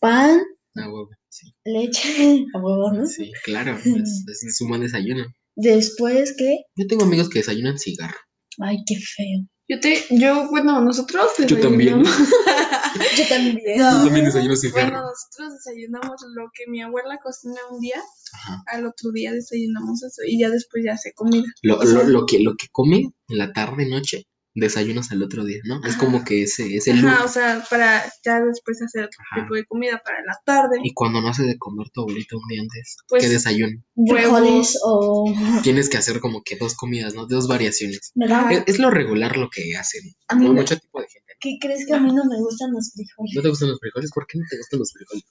pan, 0.00 0.40
ah, 0.76 0.88
huevo, 0.90 1.08
sí. 1.28 1.54
leche, 1.64 2.44
a 2.54 2.58
huevo, 2.58 2.92
¿no? 2.92 3.06
Sí, 3.06 3.32
claro, 3.42 3.76
es, 3.84 4.24
es 4.26 4.60
un 4.60 4.68
buen 4.68 4.82
desayuno. 4.82 5.24
Después, 5.56 6.34
¿qué? 6.36 6.58
Yo 6.76 6.86
tengo 6.86 7.04
amigos 7.04 7.28
que 7.28 7.38
desayunan 7.40 7.78
cigarro. 7.78 8.16
Ay, 8.60 8.78
qué 8.86 8.96
feo. 8.96 9.46
Yo 9.66 9.80
te, 9.80 10.04
yo, 10.10 10.48
bueno, 10.50 10.80
nosotros 10.82 11.30
Yo 11.46 11.58
también. 11.58 12.02
desayunamos- 12.02 12.28
Yo 13.18 13.28
también. 13.28 13.78
No. 13.78 13.90
Yo 13.98 14.04
también 14.04 14.24
desayuno 14.26 14.54
Bueno, 14.54 14.60
cigarro. 14.60 15.00
nosotros 15.02 15.54
desayunamos 15.54 16.20
lo 16.34 16.50
que 16.54 16.70
mi 16.70 16.82
abuela 16.82 17.18
cocina 17.22 17.56
un 17.70 17.80
día, 17.80 18.00
Ajá. 18.34 18.62
al 18.66 18.86
otro 18.86 19.10
día 19.12 19.32
desayunamos 19.32 20.02
eso 20.02 20.22
y 20.26 20.38
ya 20.38 20.50
después 20.50 20.84
ya 20.84 20.96
se 20.98 21.12
comida. 21.14 21.44
Lo, 21.62 21.78
o 21.78 21.82
sea- 21.86 22.02
lo, 22.02 22.04
lo 22.04 22.26
que, 22.26 22.40
lo 22.40 22.54
que 22.56 22.66
come 22.70 23.10
en 23.28 23.38
la 23.38 23.52
tarde, 23.52 23.88
noche, 23.88 24.24
desayunas 24.54 25.10
al 25.10 25.22
otro 25.22 25.44
día, 25.44 25.60
¿no? 25.64 25.80
Es 25.84 25.96
como 25.96 26.24
que 26.24 26.42
ese 26.44 26.76
es 26.76 26.86
el 26.86 26.98
Ajá, 27.04 27.16
look. 27.18 27.24
o 27.24 27.28
sea, 27.28 27.64
para 27.68 28.04
ya 28.24 28.40
después 28.40 28.80
hacer 28.82 29.04
otro 29.04 29.18
Ajá. 29.30 29.42
tipo 29.42 29.54
de 29.54 29.64
comida 29.64 30.00
para 30.04 30.18
la 30.24 30.38
tarde. 30.44 30.78
Y 30.82 30.92
cuando 30.94 31.20
no 31.20 31.28
hace 31.28 31.42
de 31.42 31.58
comer 31.58 31.88
tu 31.92 32.02
abuelita 32.02 32.36
un 32.36 32.46
día 32.48 32.60
antes, 32.62 32.96
Pues- 33.08 33.22
¿qué 33.24 33.28
desayuno? 33.28 33.82
Frijoles 34.08 34.78
o... 34.84 35.32
Tienes 35.62 35.88
que 35.88 35.96
hacer 35.96 36.20
como 36.20 36.42
que 36.44 36.56
dos 36.56 36.74
comidas, 36.76 37.14
¿no? 37.14 37.26
Dos 37.26 37.48
variaciones. 37.48 38.12
¿Verdad? 38.14 38.52
Es, 38.52 38.62
es 38.66 38.78
lo 38.78 38.90
regular 38.90 39.36
lo 39.36 39.48
que 39.50 39.76
hacen 39.76 40.02
A 40.28 40.34
mí 40.36 40.48
mucho 40.48 40.76
tipo 40.78 41.00
de 41.00 41.08
gente. 41.08 41.32
¿Qué 41.40 41.58
crees 41.60 41.84
que 41.86 41.94
a 41.94 42.00
mí 42.00 42.12
no 42.14 42.24
me 42.24 42.38
gustan 42.38 42.72
los 42.72 42.92
frijoles? 42.94 43.34
¿No 43.34 43.42
te 43.42 43.48
gustan 43.48 43.68
los 43.70 43.78
frijoles? 43.80 44.10
¿Por 44.12 44.26
qué 44.26 44.38
no 44.38 44.44
te 44.48 44.56
gustan 44.56 44.78
los 44.78 44.92
frijoles? 44.92 45.24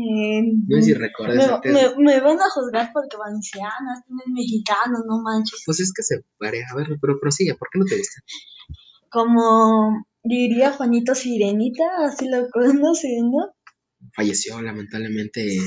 Eh, 0.00 0.42
No 0.68 0.76
sé 0.76 0.82
si 0.84 0.94
recuerdas 0.94 1.60
me, 1.64 1.72
me- 1.72 1.96
me 2.04 2.20
van 2.20 2.38
a 2.40 2.48
juzgar 2.50 2.90
porque 2.92 3.16
valencianas, 3.16 4.04
tienen 4.06 4.32
mexicanos, 4.32 5.00
no 5.08 5.20
manches. 5.22 5.62
Pues 5.66 5.80
es 5.80 5.92
que 5.92 6.02
se 6.04 6.22
varía. 6.38 6.64
A 6.70 6.76
ver, 6.76 6.86
pero 7.00 7.18
prosigue, 7.20 7.54
¿por 7.56 7.68
qué 7.72 7.78
no 7.80 7.84
te 7.84 7.96
gustan? 7.98 8.22
Como 9.10 10.04
diría 10.22 10.72
Juanito 10.72 11.14
Sirenita, 11.14 11.84
así 12.06 12.28
lo 12.28 12.48
conocen, 12.50 13.30
¿no? 13.30 13.54
Falleció 14.14 14.60
lamentablemente 14.62 15.58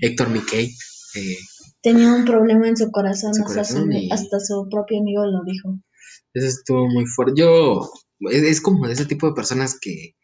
Héctor 0.00 0.30
Miquel. 0.30 0.66
eh, 1.14 1.36
Tenía 1.82 2.12
un 2.12 2.24
problema 2.24 2.66
en 2.68 2.76
su 2.76 2.90
corazón, 2.90 3.34
Su 3.34 3.42
hasta, 3.42 3.52
corazón 3.54 3.92
su, 3.92 3.98
y- 3.98 4.10
hasta 4.10 4.40
su 4.40 4.66
propio 4.70 4.98
amigo 5.00 5.24
lo 5.26 5.44
dijo. 5.44 5.78
eso 6.34 6.46
estuvo 6.46 6.88
muy 6.88 7.06
fuerte. 7.06 7.34
Yo, 7.40 7.88
es, 8.30 8.42
es 8.42 8.60
como 8.60 8.86
de 8.86 8.94
ese 8.94 9.06
tipo 9.06 9.28
de 9.28 9.34
personas 9.34 9.78
que, 9.80 10.16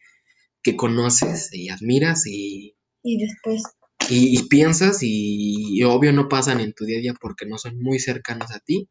que 0.63 0.77
conoces 0.77 1.51
y 1.53 1.69
admiras 1.69 2.27
y, 2.27 2.77
Y 3.05 3.19
después, 3.19 3.63
y, 4.11 4.39
y 4.39 4.43
piensas 4.49 5.03
y, 5.03 5.79
y 5.79 5.83
obvio 5.85 6.13
no 6.13 6.29
pasan 6.29 6.61
en 6.61 6.73
tu 6.73 6.85
día 6.87 6.99
a 6.99 7.03
día 7.03 7.15
porque 7.21 7.47
no 7.47 7.59
son 7.59 7.79
muy 7.81 7.99
cercanos 8.01 8.51
a 8.51 8.61
ti, 8.61 8.89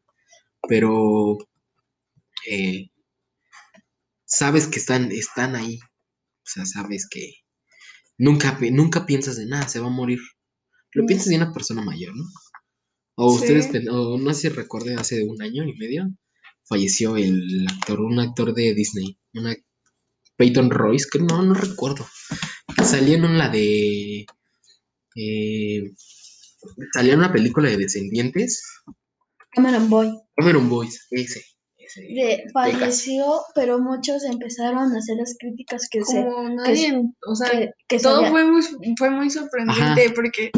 pero 0.68 1.38
eh, 2.50 2.88
sabes 4.26 4.66
que 4.66 4.78
están, 4.78 5.10
están 5.12 5.56
ahí. 5.56 5.78
O 5.80 6.46
sea, 6.46 6.66
sabes 6.66 7.08
que 7.10 7.34
nunca, 8.18 8.58
nunca 8.72 9.06
piensas 9.06 9.36
de 9.36 9.46
nada, 9.46 9.68
se 9.68 9.80
va 9.80 9.88
a 9.88 9.90
morir. 9.90 10.20
Lo 10.92 11.04
Mm. 11.04 11.06
piensas 11.06 11.28
de 11.28 11.36
una 11.36 11.52
persona 11.52 11.82
mayor, 11.82 12.14
¿no? 12.16 12.24
O 13.16 13.30
Sí. 13.38 13.42
ustedes, 13.42 13.88
o 13.90 14.18
no 14.18 14.34
sé 14.34 14.42
si 14.42 14.48
recuerden, 14.50 14.98
hace 14.98 15.24
un 15.24 15.40
año 15.42 15.64
y 15.64 15.74
medio 15.76 16.08
falleció 16.68 17.16
el 17.16 17.66
actor, 17.70 18.00
un 18.00 18.18
actor 18.20 18.54
de 18.54 18.74
Disney, 18.74 19.18
una 19.34 19.54
Peyton 20.36 20.70
Royce, 20.70 21.06
que 21.12 21.20
no, 21.20 21.42
no 21.42 21.54
recuerdo. 21.54 22.06
Salía 22.84 23.16
en 23.16 23.38
la 23.38 23.48
de. 23.48 24.26
eh, 25.16 25.90
salía 26.92 27.12
en 27.14 27.18
una 27.20 27.32
película 27.32 27.68
de 27.70 27.76
Descendientes. 27.76 28.62
Cameron 29.50 29.88
Boy. 29.88 30.12
Cameron 30.36 30.68
Boys, 30.68 31.06
ese. 31.10 31.44
ese 31.78 32.00
De, 32.02 32.42
Pecas. 32.46 32.52
falleció, 32.52 33.40
pero 33.54 33.78
muchos 33.78 34.24
empezaron 34.24 34.92
a 34.92 34.98
hacer 34.98 35.16
las 35.16 35.36
críticas 35.38 35.88
que 35.90 36.04
se... 36.04 36.24
Como 36.24 36.48
nadie, 36.50 37.00
o 37.26 37.34
sea, 37.36 37.50
que, 37.50 37.70
que 37.86 37.98
todo 38.00 38.26
fue 38.30 38.44
muy, 38.50 38.62
fue 38.98 39.10
muy 39.10 39.30
sorprendente 39.30 40.10
porque, 40.14 40.50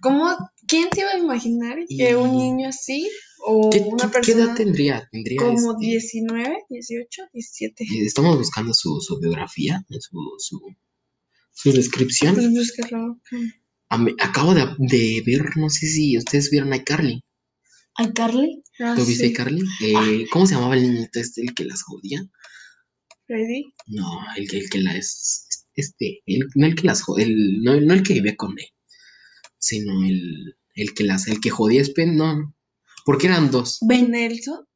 ¿cómo, 0.00 0.34
¿quién 0.66 0.88
se 0.94 1.00
iba 1.02 1.10
a 1.10 1.18
imaginar 1.18 1.76
que 1.86 2.16
un 2.16 2.36
niño 2.38 2.68
así 2.70 3.06
o 3.46 3.68
¿Qué, 3.70 3.80
una 3.80 4.10
qué- 4.10 4.20
qué 4.22 4.32
edad 4.32 4.38
persona 4.38 4.54
tendría? 4.54 5.08
Tendría 5.12 5.38
como 5.42 5.72
este, 5.72 5.86
19, 5.86 6.56
18, 6.70 7.22
17? 7.34 7.84
eh, 7.84 7.86
Estamos 8.06 8.38
buscando 8.38 8.72
su, 8.72 8.98
su 9.02 9.18
biografía, 9.20 9.84
su, 9.90 10.18
su, 10.38 10.58
su 11.52 11.72
descripción. 11.72 12.34
Pues. 12.34 13.42
A 13.88 13.98
mí- 13.98 14.14
acabo 14.20 14.54
de, 14.54 14.66
de 14.78 15.22
ver, 15.26 15.56
no 15.56 15.68
sé 15.70 15.86
si 15.86 16.16
ustedes 16.16 16.50
vieron 16.50 16.72
a 16.72 16.76
iCarly. 16.76 17.22
iCarly. 17.98 18.62
Ah, 18.80 18.94
¿Tú 18.96 19.04
viste 19.04 19.26
sí. 19.26 19.30
iCarly? 19.32 19.62
Eh, 19.82 20.26
¿Cómo 20.30 20.46
se 20.46 20.54
llamaba 20.54 20.76
el 20.76 20.82
niñito 20.82 21.20
este, 21.20 21.42
el 21.42 21.54
que 21.54 21.64
las 21.64 21.82
jodía? 21.82 22.24
Freddy. 23.26 23.72
No, 23.86 24.06
el, 24.36 24.48
que- 24.48 24.58
el 24.58 24.70
que 24.70 24.78
las. 24.78 25.48
Este, 25.74 26.22
el, 26.26 26.48
no 26.54 26.66
el 26.66 26.74
que 26.74 26.86
las 26.86 27.02
jodía, 27.02 27.26
el, 27.26 27.62
no, 27.62 27.80
no 27.80 27.94
el 27.94 28.02
que 28.02 28.12
vivía 28.14 28.36
con 28.36 28.58
él, 28.58 28.66
sino 29.58 30.04
el, 30.04 30.56
el 30.74 30.92
que 30.94 31.04
las, 31.04 31.28
el 31.28 31.40
que 31.40 31.48
jodía 31.50 31.80
es 31.80 31.92
no, 31.96 32.36
no, 32.36 32.54
porque 33.06 33.26
eran 33.28 33.50
dos. 33.50 33.78
Ben 33.88 34.10
Nelson. 34.10 34.66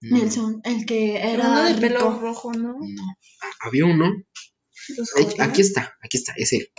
No, 0.00 0.18
Nelson, 0.18 0.60
el 0.64 0.84
que 0.86 1.16
Era 1.16 1.48
uno 1.50 1.64
de 1.64 1.74
pelo 1.80 2.20
rojo, 2.20 2.52
¿no? 2.52 2.74
No, 2.78 3.16
Ah, 3.42 3.50
había 3.62 3.86
uno. 3.86 4.12
Ay. 5.16 5.26
Aquí 5.40 5.60
está, 5.60 5.94
aquí 6.02 6.16
está, 6.16 6.32
ese. 6.36 6.70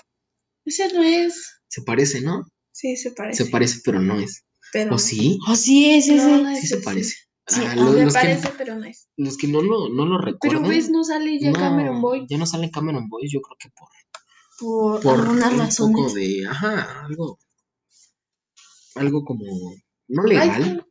Ese 0.66 0.94
no 0.94 1.04
es. 1.04 1.62
Se 1.68 1.82
parece, 1.82 2.22
¿no? 2.22 2.46
Sí, 2.72 2.96
se 2.98 3.12
parece. 3.12 3.44
Se 3.46 3.50
parece, 3.52 3.82
pero 3.84 4.02
no 4.02 4.20
es. 4.20 4.44
pero 4.74 4.96
¿O 4.96 4.98
sí? 4.98 5.38
Oh, 5.48 5.56
sí, 5.56 5.92
es 5.92 6.08
ese. 6.08 6.16
No, 6.16 6.42
no 6.44 6.50
Sí 6.56 6.64
es 6.64 6.70
se 6.70 6.76
ese. 6.76 6.84
parece. 6.84 7.16
Sí, 7.48 7.62
Ah, 7.64 7.76
los, 7.76 8.12
parece, 8.14 8.48
que, 8.50 8.54
pero 8.58 8.76
no 8.76 8.86
es. 8.86 9.08
los 9.18 9.38
que 9.38 9.48
no 9.48 9.62
lo, 9.62 9.90
no 9.90 10.06
lo 10.08 10.18
Pero 10.42 10.62
ves, 10.64 10.90
no 10.90 11.04
sale 11.04 11.40
ya 11.40 11.52
no, 11.52 11.60
Cameron 11.60 12.02
Boy. 12.02 12.26
Ya 12.28 12.40
no 12.40 12.46
sale 12.48 12.72
Cameron 12.72 13.08
Boy, 13.08 13.30
yo 13.30 13.40
creo 13.42 13.56
que 13.60 13.70
por, 13.70 13.88
Por, 14.60 15.02
por 15.04 15.20
algunas 15.20 15.54
un 15.54 15.60
razones. 15.60 15.96
poco 15.96 16.14
de, 16.16 16.48
ajá, 16.50 17.06
algo, 17.06 17.38
algo 18.96 19.24
como, 19.24 19.76
no 20.08 20.24
legal. 20.24 20.86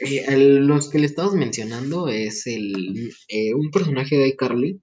Eh, 0.00 0.24
el- 0.28 0.66
los 0.66 0.88
que 0.90 0.98
le 1.00 1.06
estabas 1.06 1.34
mencionando 1.34 2.06
es 2.08 2.46
el, 2.46 3.12
eh, 3.28 3.54
un 3.54 3.70
personaje 3.72 4.16
de 4.16 4.28
iCarly, 4.28 4.80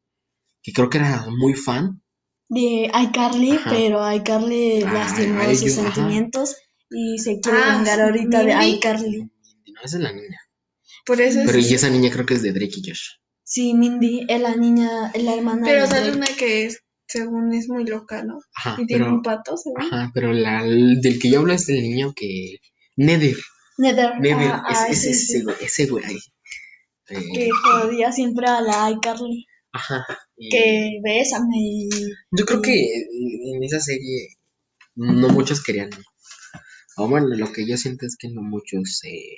que 0.61 0.73
creo 0.73 0.89
que 0.89 0.97
era 0.99 1.25
muy 1.29 1.53
fan, 1.53 2.01
De 2.49 2.89
iCarly, 3.03 3.51
Ajá. 3.51 3.69
pero 3.69 4.11
iCarly 4.13 4.83
Ah, 4.83 4.93
lastimó 4.93 5.43
sus 5.45 5.61
ellos, 5.63 5.77
ajá. 5.79 5.93
sentimientos 5.93 6.55
y 6.89 7.17
se 7.19 7.39
quiere 7.39 7.59
Ah, 7.63 7.77
vengar 7.77 8.01
ahorita 8.01 8.43
de 8.43 8.67
iCarly. 8.67 9.19
no, 9.21 9.81
esa 9.83 9.97
es 9.97 10.03
la 10.03 10.11
niña, 10.13 10.39
Por 11.05 11.21
eso 11.21 11.39
pero 11.45 11.59
es. 11.59 11.69
y 11.71 11.75
esa 11.75 11.89
niña 11.89 12.09
creo 12.11 12.25
que 12.25 12.33
es 12.35 12.41
de 12.41 12.51
Drake 12.53 12.73
y 12.77 12.89
Josh. 12.89 13.03
Sí, 13.43 13.73
Mindy 13.73 14.25
es 14.27 14.41
la 14.41 14.55
niña, 14.55 15.11
es 15.13 15.23
la 15.23 15.33
hermana 15.35 15.61
Pero 15.65 15.81
de 15.83 15.87
sale 15.87 16.11
una 16.11 16.27
que 16.27 16.65
es, 16.65 16.81
según 17.07 17.53
es 17.53 17.67
muy 17.69 17.85
loca, 17.85 18.23
¿no? 18.23 18.39
Ajá, 18.55 18.75
Y 18.81 18.85
tiene 18.85 19.03
pero, 19.05 19.15
un 19.15 19.21
pato, 19.23 19.57
según. 19.57 19.81
ajá, 19.81 20.11
pero 20.13 20.33
la, 20.33 20.63
el 20.65 21.01
del 21.01 21.19
que 21.19 21.29
yo 21.31 21.39
hablo 21.39 21.53
es 21.53 21.65
del 21.67 21.81
niño 21.81 22.13
que, 22.15 22.57
Nether, 22.97 23.37
Nether. 23.77 24.19
Nether, 24.19 24.51
ah, 24.53 24.63
ah, 24.67 24.87
ese, 24.89 24.95
sí, 24.95 25.09
ese, 25.11 25.25
sí, 25.25 25.33
ese 25.37 25.43
güey, 25.43 25.55
ese 25.61 25.85
güey 25.87 26.03
ahí. 26.05 26.17
Eh, 27.09 27.23
Que 27.33 27.49
jodía 27.51 28.11
siempre 28.11 28.45
a 28.47 28.61
la 28.61 28.91
iCarly. 28.91 29.45
Ajá. 29.71 30.05
y- 30.37 30.49
Que 30.49 30.99
bésame. 31.03 31.89
Yo 32.31 32.45
creo 32.45 32.61
que 32.61 32.73
en 33.53 33.63
esa 33.63 33.79
serie 33.79 34.35
no 34.95 35.29
muchos 35.29 35.63
querían. 35.63 35.89
O 36.97 37.07
bueno, 37.07 37.27
lo 37.35 37.51
que 37.51 37.65
yo 37.67 37.77
siento 37.77 38.05
es 38.05 38.17
que 38.17 38.29
no 38.29 38.41
muchos 38.41 39.01
eh, 39.05 39.37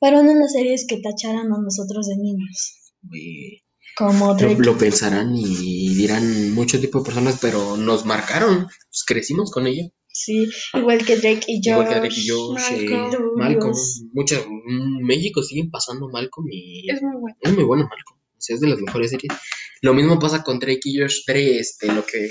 Fueron 0.00 0.28
unas 0.28 0.52
series 0.52 0.86
que 0.88 1.00
tacharan 1.00 1.52
a 1.52 1.58
nosotros 1.62 2.08
de 2.08 2.16
niños. 2.16 2.92
eh, 3.14 3.62
Como 3.96 4.34
lo, 4.38 4.54
lo 4.58 4.78
pensarán 4.78 5.32
y 5.36 5.94
dirán 5.94 6.52
mucho 6.54 6.80
tipo 6.80 6.98
de 7.00 7.04
personas, 7.04 7.38
pero 7.40 7.76
nos 7.76 8.04
marcaron. 8.06 8.64
Pues 8.66 9.04
crecimos 9.06 9.50
con 9.52 9.66
ello. 9.66 9.84
Sí, 10.08 10.46
igual 10.74 11.04
que 11.06 11.16
Drake 11.16 11.44
y 11.48 11.58
Josh. 11.62 11.70
Igual 11.72 11.88
que 11.88 11.94
Drake 12.00 12.14
y 12.20 12.28
Josh, 12.28 12.72
eh, 12.72 13.18
Malcolm. 13.36 13.72
Muchas, 14.12 14.44
mm, 14.46 15.04
México 15.06 15.42
siguen 15.42 15.70
pasando 15.70 16.08
Malcolm 16.10 16.46
y 16.50 16.90
Es 16.90 17.00
muy 17.02 17.16
bueno. 17.20 17.36
es 17.40 17.52
muy 17.54 17.64
bueno 17.64 17.84
Malcolm. 17.84 18.20
Es 18.48 18.60
de 18.60 18.68
las 18.68 18.80
mejores 18.80 19.10
series. 19.10 19.32
Lo 19.82 19.94
mismo 19.94 20.18
pasa 20.18 20.42
con 20.42 20.58
Drake 20.58 20.80
y 20.84 20.98
Josh 21.00 21.24
Drake, 21.26 21.58
este, 21.58 21.92
lo 21.92 22.04
que, 22.06 22.30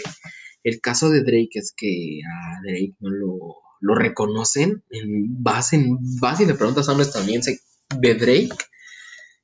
el 0.63 0.79
caso 0.79 1.09
de 1.09 1.21
Drake 1.21 1.49
es 1.53 1.73
que 1.75 2.19
a 2.25 2.61
Drake 2.63 2.95
no 2.99 3.09
lo, 3.09 3.55
lo 3.81 3.95
reconocen, 3.95 4.83
en, 4.89 5.43
vas, 5.43 5.73
en, 5.73 5.97
vas 6.19 6.39
y 6.39 6.45
le 6.45 6.53
preguntas 6.53 6.87
a 6.87 6.93
un 6.93 7.01
estadounidense 7.01 7.59
de 7.99 8.15
Drake, 8.15 8.49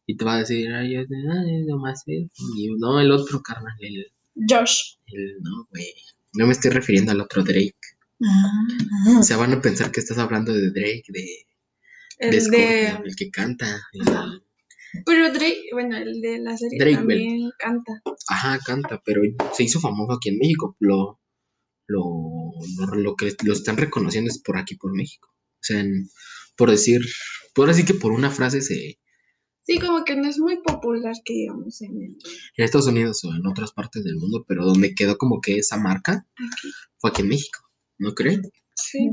y 0.05 0.15
te 0.15 0.23
va 0.23 0.35
a 0.35 0.39
decir, 0.39 0.71
ay, 0.71 0.95
es 0.95 1.07
nomás 1.67 2.03
él, 2.05 2.29
y 2.57 2.69
no, 2.77 2.99
el 3.01 3.11
otro, 3.11 3.41
carnal, 3.41 3.73
el, 3.79 4.05
Josh. 4.49 4.95
el, 5.07 5.37
no, 5.41 5.67
güey, 5.69 5.91
no 6.33 6.45
me 6.45 6.53
estoy 6.53 6.71
refiriendo 6.71 7.11
al 7.11 7.21
otro 7.21 7.43
Drake. 7.43 7.75
Ah. 8.23 9.19
O 9.19 9.23
sea, 9.23 9.37
van 9.37 9.53
a 9.53 9.61
pensar 9.61 9.91
que 9.91 9.99
estás 9.99 10.17
hablando 10.17 10.53
de 10.53 10.71
Drake, 10.71 11.03
de, 11.09 11.27
El 12.19 12.31
de. 12.31 12.41
Scorpion, 12.41 13.05
el 13.05 13.15
que 13.15 13.29
canta. 13.29 13.81
el- 13.93 14.41
Pero 15.05 15.31
Drake, 15.31 15.63
bueno, 15.73 15.97
el 15.97 16.21
de 16.21 16.39
la 16.39 16.57
serie 16.57 16.77
Drake 16.79 16.95
también 16.97 17.49
canta. 17.57 18.01
ajá, 18.29 18.59
canta, 18.65 19.01
pero 19.05 19.21
se 19.53 19.63
hizo 19.63 19.79
famoso 19.79 20.13
aquí 20.13 20.29
en 20.29 20.37
México. 20.39 20.75
Lo, 20.79 21.19
lo, 21.87 22.51
lo, 22.77 22.95
lo 22.95 23.15
que 23.15 23.33
lo 23.43 23.53
están 23.53 23.77
reconociendo 23.77 24.29
es 24.29 24.39
por 24.41 24.57
aquí, 24.57 24.75
por 24.75 24.93
México. 24.95 25.29
O 25.31 25.59
sea, 25.61 25.79
en- 25.79 26.09
por 26.55 26.69
decir, 26.71 27.01
por 27.53 27.67
decir 27.67 27.85
que 27.85 27.93
por 27.93 28.11
una 28.11 28.29
frase 28.31 28.61
se, 28.61 28.99
Sí, 29.63 29.79
como 29.79 30.05
que 30.05 30.15
no 30.15 30.29
es 30.29 30.39
muy 30.39 30.61
popular 30.61 31.13
que 31.25 31.33
digamos 31.33 31.81
en 31.81 31.91
el. 32.01 32.17
en 32.55 32.65
Estados 32.65 32.87
Unidos 32.87 33.21
o 33.25 33.35
en 33.35 33.45
otras 33.45 33.73
partes 33.73 34.01
del 34.05 34.15
mundo, 34.15 34.45
pero 34.47 34.65
donde 34.65 34.95
quedó 34.95 35.17
como 35.17 35.41
que 35.41 35.57
esa 35.57 35.75
marca 35.77 36.25
Aquí. 36.37 36.69
fue 36.99 37.09
aquí 37.09 37.21
en 37.23 37.27
México. 37.27 37.59
¿No 37.99 38.13
creen? 38.13 38.43
Sí. 38.75 39.09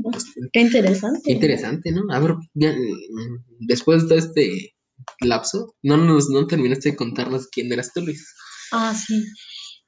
Qué 0.53 0.61
interesante. 0.61 1.21
Qué 1.25 1.31
interesante, 1.33 1.91
¿no? 1.91 2.03
A 2.09 2.19
ver, 2.19 2.35
ya, 2.53 2.71
mm, 2.71 3.65
después 3.67 4.07
de 4.07 4.15
este 4.17 4.74
lapso, 5.21 5.75
no 5.83 5.97
nos 5.97 6.29
no 6.29 6.47
terminaste 6.47 6.91
de 6.91 6.95
contarnos 6.95 7.47
quién 7.47 7.71
eras 7.71 7.91
tú, 7.93 8.01
Luis. 8.01 8.33
Ah, 8.71 8.93
sí. 8.95 9.23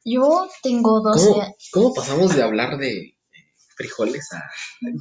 Yo 0.05 0.47
tengo 0.63 1.01
12 1.01 1.27
¿Cómo, 1.27 1.55
cómo 1.71 1.93
pasamos 1.93 2.35
de 2.35 2.41
hablar 2.43 2.77
de 2.77 3.17
frijoles 3.75 4.31
a... 4.33 4.41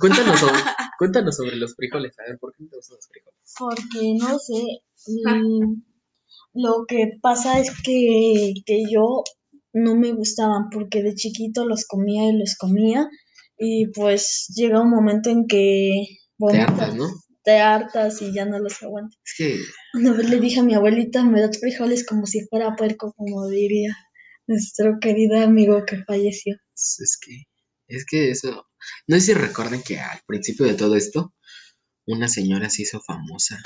Cuéntanos 0.01 0.39
sobre, 0.41 0.55
cuéntanos 0.99 1.37
sobre 1.37 1.57
los 1.57 1.75
frijoles, 1.75 2.19
a 2.19 2.25
ver, 2.29 2.39
¿por 2.39 2.53
qué 2.53 2.65
no 2.65 2.71
te 2.71 2.77
gustan 2.77 2.97
los 2.97 3.07
frijoles? 3.09 3.37
porque 3.59 4.15
no 4.19 4.39
sé. 4.39 4.83
mm, 5.07 5.83
Lo 6.55 6.85
que 6.87 7.13
pasa 7.23 7.61
es 7.61 7.71
que, 7.83 8.53
que 8.65 8.83
yo 8.91 9.23
no 9.73 9.95
me 9.95 10.13
gustaban 10.13 10.71
porque 10.71 11.03
de 11.03 11.15
chiquito 11.15 11.65
los 11.67 11.87
comía 11.87 12.29
y 12.29 12.37
los 12.39 12.57
comía 12.57 13.09
y 13.59 13.87
pues 13.89 14.53
llega 14.55 14.81
un 14.83 14.91
momento 14.91 15.31
en 15.31 15.47
que 15.47 15.91
Te 16.51 16.61
hartas, 16.61 16.95
¿no? 16.95 17.07
Te 17.47 17.59
hartas 17.61 18.23
y 18.23 18.35
ya 18.35 18.45
no 18.47 18.59
los 18.61 18.83
aguantas. 18.83 19.19
Una 19.95 20.13
vez 20.13 20.29
le 20.31 20.41
dije 20.41 20.61
a 20.61 20.65
mi 20.65 20.75
abuelita, 20.75 21.25
me 21.25 21.41
das 21.41 21.61
frijoles 21.61 22.07
como 22.07 22.27
si 22.27 22.47
fuera 22.49 22.77
puerco, 22.77 23.15
como 23.17 23.49
diría 23.49 23.97
nuestro 24.49 24.99
querido 25.01 25.41
amigo 25.41 25.85
que 25.87 26.05
falleció. 26.05 26.57
es, 26.75 27.01
es 27.01 27.19
que 27.23 27.45
es 27.89 28.05
que 28.07 28.31
eso... 28.33 28.67
No 29.09 29.17
sé 29.17 29.23
si 29.23 29.35
recuerden 29.35 29.83
que 29.83 29.99
al 30.01 30.21
principio 30.27 30.67
de 30.67 30.75
todo 30.75 30.97
esto, 30.97 31.35
una 32.07 32.29
señora 32.29 32.71
se 32.71 32.83
hizo 32.83 33.01
famosa. 33.01 33.61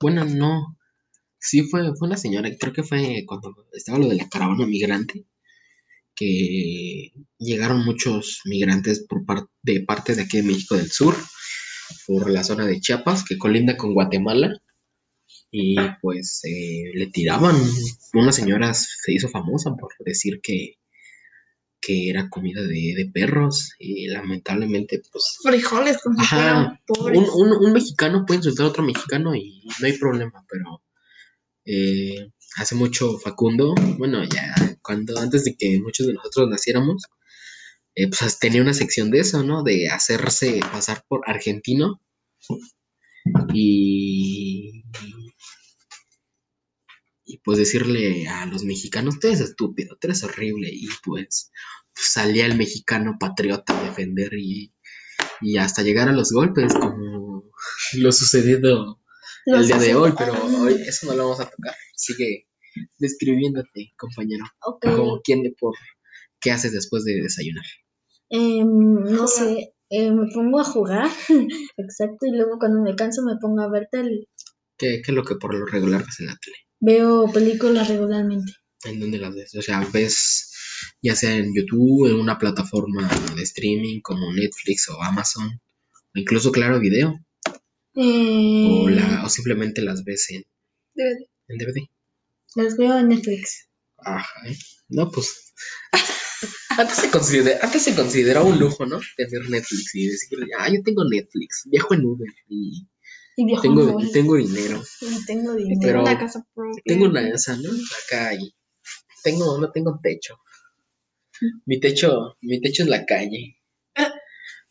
Bueno, 0.00 0.24
no. 0.24 0.78
Sí 1.40 1.62
fue, 1.62 1.82
fue 1.96 2.08
una 2.08 2.16
señora, 2.18 2.50
creo 2.60 2.72
que 2.74 2.84
fue 2.84 3.24
cuando 3.26 3.54
estaba 3.72 3.98
lo 3.98 4.08
de 4.08 4.16
la 4.16 4.28
caravana 4.28 4.66
migrante, 4.66 5.26
que 6.14 7.12
llegaron 7.38 7.84
muchos 7.84 8.40
migrantes 8.46 9.04
por 9.08 9.24
par- 9.26 9.48
de 9.62 9.80
parte 9.82 10.14
de 10.14 10.22
aquí 10.22 10.38
de 10.38 10.44
México 10.44 10.76
del 10.76 10.90
Sur, 10.90 11.16
por 12.06 12.30
la 12.30 12.44
zona 12.44 12.66
de 12.66 12.80
Chiapas, 12.80 13.24
que 13.24 13.38
colinda 13.38 13.76
con 13.76 13.94
Guatemala, 13.94 14.60
y 15.50 15.76
pues 16.02 16.40
eh, 16.44 16.90
le 16.94 17.06
tiraban. 17.08 17.56
Una 18.14 18.32
señora 18.32 18.72
se 18.74 19.12
hizo 19.12 19.28
famosa 19.28 19.74
por 19.74 19.92
decir 20.04 20.40
que, 20.42 20.74
que 21.80 22.10
era 22.10 22.28
comida 22.28 22.62
de, 22.62 22.94
de 22.96 23.10
perros, 23.12 23.72
y 23.78 24.08
lamentablemente, 24.08 25.02
pues 25.12 25.38
Frijoles, 25.42 25.98
como 26.02 26.20
Ajá, 26.20 26.80
fueran 26.86 27.16
un, 27.16 27.24
un- 27.52 27.64
un 27.66 27.72
mexicano 27.72 28.24
puede 28.26 28.38
insultar 28.38 28.66
a 28.66 28.68
otro 28.70 28.82
mexicano 28.82 29.34
y 29.34 29.62
no 29.80 29.86
hay 29.86 29.92
problema, 29.98 30.44
pero 30.50 30.82
eh, 31.64 32.30
hace 32.56 32.74
mucho 32.74 33.18
Facundo, 33.18 33.74
bueno, 33.98 34.22
ya 34.24 34.54
cuando 34.82 35.18
antes 35.18 35.44
de 35.44 35.56
que 35.56 35.80
muchos 35.80 36.06
de 36.06 36.14
nosotros 36.14 36.48
naciéramos, 36.48 37.02
eh, 37.96 38.08
pues 38.08 38.38
tenía 38.38 38.62
una 38.62 38.74
sección 38.74 39.10
de 39.10 39.20
eso, 39.20 39.42
¿no? 39.42 39.62
De 39.64 39.88
hacerse 39.88 40.60
pasar 40.72 41.04
por 41.08 41.22
argentino 41.28 42.00
y, 43.52 44.84
y 47.24 47.38
pues 47.38 47.58
decirle 47.58 48.28
a 48.28 48.46
los 48.46 48.62
mexicanos, 48.64 49.18
tú 49.18 49.26
eres 49.26 49.40
estúpido, 49.40 49.96
tú 50.00 50.06
eres 50.06 50.22
horrible 50.22 50.68
y 50.72 50.86
pues, 51.04 51.50
pues, 51.92 52.12
salía 52.12 52.46
el 52.46 52.56
mexicano 52.56 53.16
patriota 53.18 53.78
a 53.78 53.82
defender 53.82 54.32
y 54.34 54.72
y 55.40 55.58
hasta 55.58 55.82
llegar 55.82 56.08
a 56.08 56.12
los 56.12 56.32
golpes, 56.32 56.72
como 56.74 57.50
lo 57.94 58.12
sucedido 58.12 59.00
el 59.46 59.66
día 59.66 59.78
de 59.78 59.94
hoy, 59.94 60.12
pero 60.16 60.32
hoy 60.60 60.74
eso 60.86 61.06
no 61.06 61.14
lo 61.14 61.24
vamos 61.24 61.40
a 61.40 61.50
tocar. 61.50 61.74
Sigue 61.94 62.48
describiéndote, 62.98 63.92
compañero, 63.96 64.44
ok. 64.62 64.84
como 64.96 65.20
quién 65.22 65.42
de 65.42 65.54
por 65.58 65.74
qué 66.40 66.50
haces 66.50 66.72
después 66.72 67.04
de 67.04 67.20
desayunar. 67.22 67.64
Em, 68.28 68.66
no 68.66 69.26
Jugar. 69.26 69.28
sé, 69.28 69.74
eh, 69.90 70.10
me 70.10 70.26
pongo 70.32 70.60
a 70.60 70.64
jugar, 70.64 71.08
exacto, 71.76 72.26
y 72.26 72.32
luego 72.32 72.58
cuando 72.58 72.82
me 72.82 72.94
canso 72.96 73.22
me 73.22 73.36
pongo 73.40 73.62
a 73.62 73.70
ver 73.70 73.88
tele. 73.90 74.26
¿Qué, 74.78 75.00
qué 75.04 75.12
es 75.12 75.14
lo 75.14 75.24
que 75.24 75.36
por 75.36 75.54
lo 75.54 75.64
regular 75.66 76.04
ves 76.04 76.20
en 76.20 76.26
la 76.26 76.36
tele? 76.42 76.56
Veo 76.80 77.30
películas 77.32 77.88
regularmente. 77.88 78.52
¿En 78.84 79.00
dónde 79.00 79.18
las 79.18 79.34
ves? 79.34 79.54
O 79.54 79.62
sea, 79.62 79.86
ves 79.92 80.52
ya 81.00 81.14
sea 81.16 81.34
en 81.36 81.54
YouTube, 81.54 82.06
en 82.08 82.16
una 82.16 82.38
plataforma 82.38 83.08
de 83.34 83.42
streaming 83.42 84.00
como 84.02 84.32
Netflix 84.32 84.88
o 84.90 85.00
Amazon, 85.02 85.46
o 85.48 86.18
incluso 86.18 86.52
Claro 86.52 86.78
Video, 86.80 87.18
Eh, 87.94 88.66
o, 88.68 88.88
la, 88.90 89.22
o 89.24 89.28
simplemente 89.30 89.80
las 89.82 90.04
ves 90.04 90.30
en, 90.30 90.42
Debe- 90.94 91.28
en 91.48 91.56
DVD. 91.58 91.88
Las 92.56 92.76
veo 92.76 92.98
en 92.98 93.08
Netflix. 93.08 93.68
Ajá, 93.98 94.48
¿eh? 94.48 94.56
No, 94.88 95.10
pues. 95.10 95.54
Antes 96.78 96.96
se, 96.96 97.10
considera, 97.10 97.58
antes 97.62 97.82
se 97.82 97.94
consideraba 97.94 98.46
un 98.46 98.58
lujo, 98.58 98.86
¿no? 98.86 99.00
Tener 99.16 99.48
Netflix 99.48 99.94
y 99.94 100.08
decir, 100.08 100.38
ah, 100.58 100.68
yo 100.68 100.82
tengo 100.84 101.04
Netflix, 101.08 101.62
viajo 101.70 101.94
en 101.94 102.04
Uber 102.04 102.28
y 102.48 102.86
Y 103.36 103.44
viajo 103.46 103.62
tengo, 103.62 103.82
en 103.82 103.88
Uber, 103.94 104.06
y 104.06 104.12
tengo 104.12 104.34
dinero. 104.36 104.82
y 105.00 105.24
tengo 105.26 105.58
y 105.58 105.62
dinero. 105.64 105.80
tengo 105.80 106.02
una 106.02 106.18
casa 106.18 106.46
propia. 106.54 106.82
Tengo 106.84 107.04
una 107.06 107.28
esa, 107.28 107.56
¿no? 107.56 107.70
Acá 108.04 108.34
y 108.34 108.54
tengo, 109.22 109.58
no 109.58 109.70
tengo 109.72 109.98
techo. 110.02 110.36
Mi 111.66 111.80
techo, 111.80 112.36
mi 112.40 112.60
techo 112.60 112.82
es 112.82 112.88
la 112.88 113.04
calle. 113.04 113.56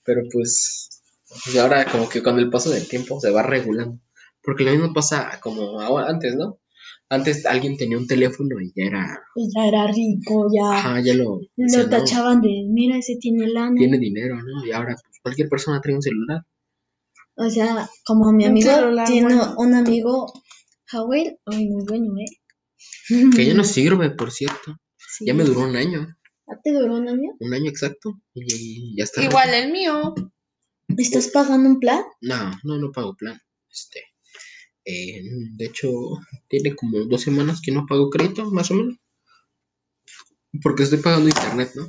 Pero 0.04 0.22
pues, 0.32 1.02
pues 1.44 1.58
ahora 1.58 1.86
como 1.92 2.08
que 2.08 2.22
con 2.22 2.38
el 2.40 2.50
paso 2.50 2.70
del 2.70 2.88
tiempo 2.88 3.20
se 3.20 3.32
va 3.32 3.42
regulando. 3.44 4.00
Porque 4.42 4.64
lo 4.64 4.72
mismo 4.72 4.94
pasa 4.94 5.40
como 5.42 5.82
ahora, 5.82 6.08
antes, 6.08 6.36
¿no? 6.36 6.60
Antes 7.10 7.46
alguien 7.46 7.78
tenía 7.78 7.98
un 7.98 8.08
teléfono 8.08 8.60
y 8.60 8.72
ya 8.76 8.88
era, 8.88 9.20
Y 9.36 9.48
ya 9.54 9.68
era 9.68 9.88
rico, 9.88 10.48
ya 10.52 10.78
ajá, 10.78 11.02
ya 11.02 11.14
lo, 11.14 11.40
lo 11.56 11.90
tachaban 11.90 12.42
de, 12.42 12.66
mira, 12.68 12.98
ese 12.98 13.18
tiene 13.18 13.48
lana. 13.48 13.76
tiene 13.78 14.00
dinero, 14.00 14.36
¿no? 14.42 14.66
Y 14.66 14.72
ahora 14.72 14.96
pues, 14.96 15.20
cualquier 15.22 15.48
persona 15.48 15.80
trae 15.82 15.96
un 15.96 16.02
celular. 16.02 16.42
O 17.36 17.50
sea, 17.50 17.88
como 18.06 18.32
mi 18.32 18.46
amigo 18.46 18.72
celular 18.72 19.08
tiene 19.08 19.36
bueno. 19.36 19.56
un 19.58 19.76
amigo, 19.76 20.34
Howell, 20.92 21.38
ay, 21.46 21.70
muy 21.70 21.86
bueno, 21.86 22.14
¿eh? 22.20 23.30
Que 23.36 23.46
ya 23.46 23.54
no 23.54 23.64
sirve, 23.64 24.10
por 24.10 24.32
cierto. 24.32 24.78
Sí. 24.98 25.26
Ya 25.28 25.34
me 25.34 25.44
duró 25.44 25.62
un 25.62 25.76
año, 25.76 26.08
¿Ya 26.48 26.60
te 26.64 26.72
duró 26.74 26.98
un 26.98 27.08
año? 27.08 27.32
un 27.40 27.54
año 27.54 27.70
exacto. 27.70 28.20
Y, 28.34 28.96
ya 28.98 29.04
está. 29.04 29.24
Igual 29.24 29.54
el 29.54 29.72
mío. 29.72 30.14
¿Estás 30.98 31.30
pagando 31.30 31.70
un 31.70 31.80
plan? 31.80 32.04
No, 32.22 32.52
no, 32.64 32.78
no 32.78 32.92
pago 32.92 33.16
plan. 33.16 33.40
Este, 33.70 34.02
eh, 34.86 35.22
de 35.58 35.66
hecho, 35.66 35.90
tiene 36.48 36.76
como 36.76 37.00
dos 37.06 37.22
semanas 37.22 37.62
que 37.64 37.72
no 37.72 37.86
pago 37.88 38.10
crédito, 38.10 38.50
más 38.52 38.72
o 38.72 38.76
menos. 38.76 38.96
Porque 40.62 40.84
estoy 40.84 41.00
pagando 41.00 41.28
internet, 41.28 41.72
¿no? 41.76 41.88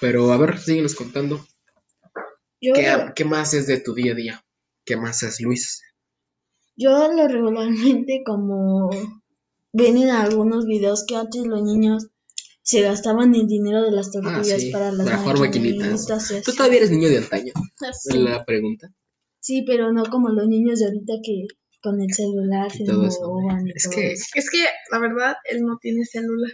Pero 0.00 0.32
a 0.32 0.36
ver, 0.36 0.58
síguenos 0.58 0.94
contando. 0.94 1.44
Yo, 2.60 2.72
¿Qué, 2.74 3.12
qué 3.16 3.24
más 3.24 3.54
es 3.54 3.66
de 3.66 3.80
tu 3.80 3.94
día 3.94 4.12
a 4.12 4.14
día? 4.16 4.44
¿Qué 4.84 4.96
más 4.96 5.22
es, 5.22 5.40
Luis? 5.40 5.82
yo 6.76 7.12
lo 7.12 7.28
regularmente 7.28 8.22
como 8.26 8.90
ven 9.72 9.96
en 9.96 10.10
algunos 10.10 10.66
videos 10.66 11.04
que 11.06 11.14
antes 11.14 11.46
los 11.46 11.62
niños 11.62 12.08
se 12.62 12.80
gastaban 12.80 13.34
el 13.34 13.46
dinero 13.46 13.82
de 13.82 13.92
las 13.92 14.10
tortillas 14.10 14.54
Ah, 14.54 14.58
sí, 14.58 14.70
para 14.70 14.90
las 14.90 15.06
maquinitas. 15.24 15.38
maquinitas 15.38 16.42
¿Tú 16.44 16.52
todavía 16.52 16.78
eres 16.78 16.90
niño 16.90 17.08
de 17.08 17.18
antaño? 17.18 17.52
Sí. 17.92 18.18
La 18.18 18.44
pregunta. 18.44 18.92
Sí, 19.44 19.62
pero 19.66 19.92
no 19.92 20.04
como 20.04 20.30
los 20.30 20.48
niños 20.48 20.78
de 20.78 20.86
ahorita 20.86 21.12
que 21.22 21.46
con 21.82 22.00
el 22.00 22.10
celular 22.14 22.68
Y 22.72 22.78
se 22.78 22.84
todo 22.86 23.06
eso, 23.06 23.18
emboban 23.24 23.68
y 23.68 23.72
Es 23.74 23.82
todo 23.82 23.94
que 23.94 24.12
eso. 24.12 24.24
Es 24.34 24.48
que, 24.48 24.64
la 24.90 24.98
verdad, 24.98 25.34
él 25.50 25.60
no 25.66 25.76
tiene 25.82 26.02
celular. 26.06 26.50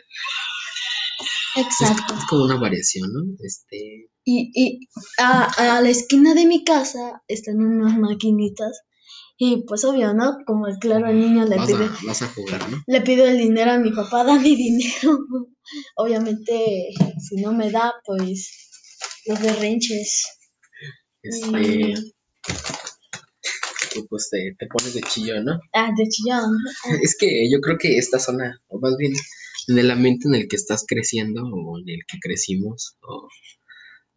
Exacto. 1.56 2.14
es 2.18 2.24
como 2.28 2.46
una 2.46 2.56
variación, 2.56 3.12
¿no? 3.12 3.20
Este, 3.44 4.10
Y, 4.24 4.50
y 4.54 4.88
a, 5.18 5.76
a 5.76 5.80
la 5.80 5.88
esquina 5.88 6.34
de 6.34 6.46
mi 6.46 6.64
casa 6.64 7.22
están 7.28 7.58
unas 7.58 7.96
maquinitas 7.96 8.82
Y 9.38 9.64
pues 9.68 9.84
obvio, 9.84 10.12
¿no? 10.12 10.38
Como 10.44 10.66
el 10.66 10.78
claro 10.78 11.06
el 11.06 11.20
niño 11.20 11.44
le 11.46 11.58
Vas 11.58 11.68
pide, 11.68 11.84
a, 11.84 11.98
vas 12.04 12.22
a 12.22 12.28
jugar, 12.28 12.68
¿no? 12.68 12.82
le 12.88 13.00
pido 13.02 13.24
el 13.24 13.38
dinero 13.38 13.70
a 13.70 13.78
mi 13.78 13.92
papá, 13.92 14.24
da 14.24 14.34
mi 14.36 14.56
dinero. 14.56 15.16
Obviamente, 15.94 16.88
si 17.20 17.36
no 17.40 17.52
me 17.52 17.70
da, 17.70 17.92
pues 18.04 18.50
los 19.26 19.40
berrinches. 19.40 20.24
Este. 21.22 21.94
Y 23.96 24.02
pues 24.08 24.28
te, 24.30 24.54
te 24.58 24.66
pones 24.66 24.94
de 24.94 25.00
chillón, 25.02 25.44
¿no? 25.44 25.60
Ah, 25.72 25.90
de 25.96 26.08
chillón. 26.08 26.50
Es 27.02 27.16
que 27.18 27.50
yo 27.50 27.60
creo 27.60 27.76
que 27.78 27.98
esta 27.98 28.18
zona, 28.18 28.60
o 28.68 28.78
más 28.80 28.96
bien 28.96 29.12
en 29.68 29.78
el 29.78 29.90
ambiente 29.90 30.28
en 30.28 30.34
el 30.34 30.48
que 30.48 30.56
estás 30.56 30.84
creciendo 30.86 31.42
o 31.44 31.78
en 31.78 31.88
el 31.88 32.00
que 32.06 32.18
crecimos, 32.20 32.96
o 33.02 33.28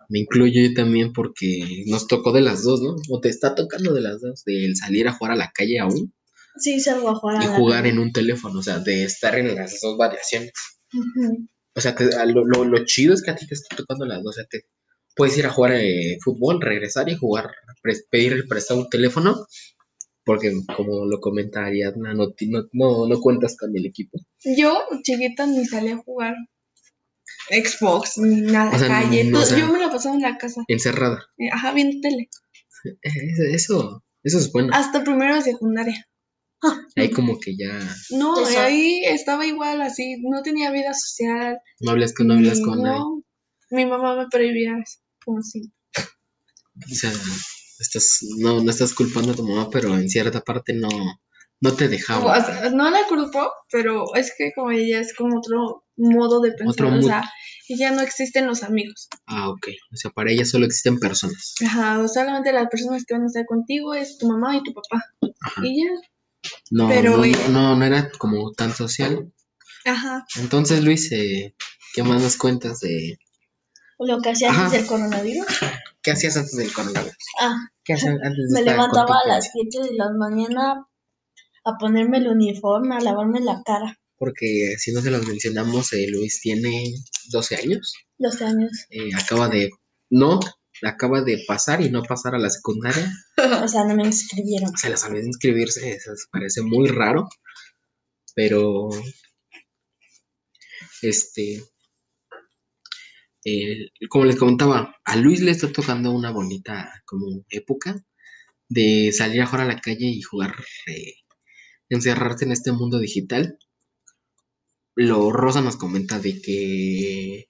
me 0.10 0.20
incluyo 0.20 0.62
yo 0.62 0.74
también 0.74 1.12
porque 1.14 1.84
nos 1.88 2.08
tocó 2.08 2.32
de 2.34 2.42
las 2.42 2.64
dos, 2.64 2.82
¿no? 2.82 2.96
O 3.10 3.20
te 3.20 3.30
está 3.30 3.56
tocando 3.56 3.94
de 3.94 4.02
las 4.02 4.22
dos, 4.22 4.44
del 4.46 4.76
salir 4.76 5.08
a 5.08 5.14
jugar 5.14 5.34
a 5.34 5.38
la 5.38 5.52
calle 5.54 5.80
aún 5.80 6.14
Sí, 6.60 6.80
salgo 6.80 7.10
a 7.10 7.16
jugar 7.16 7.38
a 7.42 7.44
y 7.46 7.48
la 7.48 7.56
jugar 7.56 7.82
calle. 7.84 7.94
en 7.94 8.00
un 8.00 8.12
teléfono, 8.12 8.60
o 8.60 8.64
sea, 8.64 8.78
de 8.80 9.06
estar 9.06 9.34
en 9.40 9.56
las 9.56 9.80
dos 9.82 9.98
variaciones. 9.98 10.52
O 11.76 11.82
sea, 11.82 11.96
te- 11.96 12.16
a 12.16 12.26
lo, 12.28 12.46
lo, 12.46 12.64
lo 12.64 12.86
chido 12.86 13.16
es 13.16 13.24
que 13.24 13.32
a 13.32 13.36
ti 13.36 13.48
te 13.48 13.56
está 13.56 13.76
tocando 13.76 14.06
las 14.06 14.22
dos, 14.22 14.36
o 14.36 14.40
sea, 14.40 14.46
te 14.48 14.66
puedes 15.16 15.38
ir 15.38 15.46
a 15.46 15.50
jugar 15.52 15.74
eh, 15.76 16.18
fútbol, 16.24 16.62
regresar 16.62 17.10
y 17.10 17.16
jugar, 17.16 17.50
pedir 18.10 18.34
el 18.34 18.48
prestado 18.48 18.82
un 18.82 18.90
teléfono, 18.90 19.46
porque 20.26 20.52
como 20.76 21.06
lo 21.06 21.20
comenta 21.20 21.66
Ariadna, 21.66 22.14
no, 22.14 22.28
no, 22.48 22.64
no, 22.72 23.08
no 23.08 23.20
cuentas 23.22 23.56
con 23.58 23.76
el 23.76 23.86
equipo. 23.86 24.18
Yo, 24.58 24.78
chiquita, 25.04 25.46
ni 25.46 25.66
salí 25.66 25.90
a 25.90 25.98
jugar 25.98 26.36
Xbox, 27.50 28.18
ni 28.20 28.42
nada 28.42 28.72
O 28.76 28.80
sea, 28.80 28.88
la 28.88 29.02
calle. 29.02 29.24
no, 29.26 29.38
o 29.38 29.42
No, 29.42 29.46
sea- 29.46 29.58
yo 29.60 29.68
me 29.68 29.80
la 29.80 29.90
pasaba 29.92 30.16
en 30.16 30.22
la 30.22 30.38
casa. 30.38 30.64
Encerrada. 30.68 31.26
eh, 31.38 31.50
Ajá, 31.52 31.74
viendo 31.74 32.00
tele. 32.02 32.30
Eh, 32.86 33.54
Eso, 33.54 34.04
eso 34.24 34.38
es 34.38 34.52
bueno. 34.52 34.70
Hasta 34.74 35.04
primero 35.04 35.36
de 35.36 35.42
secundaria. 35.42 36.06
Ahí 36.96 37.10
como 37.12 37.38
que 37.42 37.58
ya 37.58 37.78
No, 38.12 38.40
Eso. 38.48 38.58
ahí 38.62 39.04
estaba 39.06 39.46
igual 39.46 39.82
así. 39.82 40.16
No 40.22 40.42
tenía 40.42 40.72
vida 40.72 40.94
social. 40.94 41.58
no 41.82 41.92
hablas 41.92 42.14
con, 42.14 42.28
no 42.28 42.36
hablas 42.36 42.62
con 42.62 42.82
nadie. 42.82 43.02
Mi 43.74 43.86
mamá 43.88 44.16
me 44.16 44.28
prohibía 44.28 44.74
eso. 44.78 45.00
O 45.26 45.42
sea, 46.94 47.12
estás, 47.80 48.20
no, 48.38 48.62
no 48.62 48.70
estás 48.70 48.94
culpando 48.94 49.32
a 49.32 49.36
tu 49.36 49.48
mamá, 49.48 49.70
pero 49.72 49.96
en 49.96 50.10
cierta 50.10 50.42
parte 50.42 50.74
no, 50.74 50.90
no 51.60 51.74
te 51.74 51.86
O 51.86 51.90
dejaba. 51.90 52.46
sea, 52.46 52.70
no 52.70 52.90
la 52.90 53.08
culpo, 53.08 53.52
pero 53.72 54.14
es 54.16 54.34
que 54.38 54.52
como 54.54 54.72
ella 54.72 55.00
es 55.00 55.16
como 55.16 55.40
otro 55.40 55.86
modo 55.98 56.40
de 56.42 56.52
pensar. 56.52 56.88
Otro 56.88 57.00
o 57.00 57.02
sea, 57.02 57.24
y 57.68 57.78
ya 57.78 57.92
no 57.92 58.02
existen 58.02 58.46
los 58.46 58.62
amigos. 58.64 59.08
Ah, 59.26 59.50
ok. 59.50 59.68
O 59.92 59.96
sea, 59.96 60.12
para 60.12 60.32
ella 60.32 60.46
solo 60.46 60.66
existen 60.66 61.00
personas. 61.00 61.56
Ajá, 61.66 62.00
o 62.00 62.08
solamente 62.08 62.52
las 62.52 62.68
personas 62.68 63.04
que 63.06 63.14
van 63.16 63.24
a 63.24 63.28
estar 63.28 63.46
contigo 63.46 63.94
es 63.96 64.18
tu 64.18 64.28
mamá 64.28 64.56
y 64.56 64.64
tu 64.64 64.74
papá. 64.74 65.04
Ajá. 65.42 65.62
Y 65.66 65.84
ya. 65.84 65.92
No, 66.72 66.90
Pero, 66.90 67.18
no, 67.18 67.50
no, 67.50 67.76
no 67.76 67.86
era 67.86 68.12
como 68.20 68.52
tan 68.52 68.74
social. 68.74 69.32
Ajá. 69.86 70.26
Entonces, 70.36 70.84
Luis, 70.84 71.12
eh, 71.12 71.56
¿qué 71.94 72.04
más 72.04 72.22
nos 72.22 72.36
cuentas 72.38 72.82
de 72.82 73.18
Lo 74.00 74.20
que 74.22 74.32
hacía 74.32 74.50
Ajá. 74.50 74.66
antes 74.66 74.80
del 74.80 74.88
coronavirus. 74.88 75.46
qué 76.02 76.12
hacías 76.12 76.36
antes 76.38 76.56
del 76.56 76.74
coronavirus? 76.74 77.16
Ah, 77.40 77.56
¿Qué 77.84 77.94
hacías 77.94 78.14
antes 78.24 78.50
de 78.50 78.54
me 78.54 78.62
levantaba 78.64 79.20
a 79.24 79.28
las 79.28 79.46
infancia? 79.48 79.82
7 79.82 79.92
de 79.92 79.98
la 79.98 80.12
mañana 80.12 80.88
a 81.66 81.78
ponerme 81.80 82.18
el 82.18 82.28
uniforme, 82.28 82.96
a 82.96 83.00
lavarme 83.00 83.40
la 83.40 83.62
cara. 83.64 83.98
Porque 84.18 84.76
si 84.78 84.92
no 84.94 85.02
se 85.02 85.12
los 85.12 85.26
mencionamos, 85.28 85.92
eh, 85.94 86.08
Luis 86.10 86.40
tiene 86.42 86.94
12 87.32 87.56
años. 87.56 87.94
12 88.18 88.46
años. 88.46 88.72
eh, 88.90 89.10
acaba 89.16 89.48
de, 89.50 89.70
no, 90.10 90.40
acaba 90.84 91.22
de 91.22 91.44
pasar 91.48 91.82
y 91.82 91.90
no 91.90 92.04
pasar 92.04 92.36
a 92.36 92.40
la 92.40 92.50
secundaria. 92.50 93.12
O 93.64 93.68
sea, 93.68 93.84
no 93.86 93.96
me 93.96 94.04
inscribieron. 94.06 94.76
Se 94.78 94.90
les 94.90 95.04
olvidó 95.04 95.26
inscribirse, 95.28 95.92
eso 95.92 96.14
es- 96.14 96.28
parece 96.32 96.62
muy 96.62 96.88
raro, 96.90 97.28
pero 98.36 98.90
este, 101.02 101.64
eh, 103.46 103.90
como 104.10 104.26
les 104.26 104.38
comentaba, 104.38 104.96
a 105.04 105.16
Luis 105.16 105.42
le 105.42 105.52
está 105.52 105.72
tocando 105.72 106.12
una 106.12 106.32
bonita 106.32 107.02
como 107.06 107.44
época 107.50 107.96
de 108.70 109.12
salir 109.12 109.42
a 109.42 109.46
jugar 109.46 109.62
a 109.66 109.74
la 109.74 109.82
calle 109.82 110.08
y 110.08 110.22
jugar, 110.22 110.56
eh, 110.88 111.14
encerrarse 111.90 112.46
en 112.46 112.52
este 112.54 112.72
mundo 112.72 113.00
digital. 113.00 113.58
Lo 114.96 115.32
Rosa 115.32 115.62
nos 115.62 115.76
comenta 115.76 116.20
de 116.20 116.42
que 116.42 117.50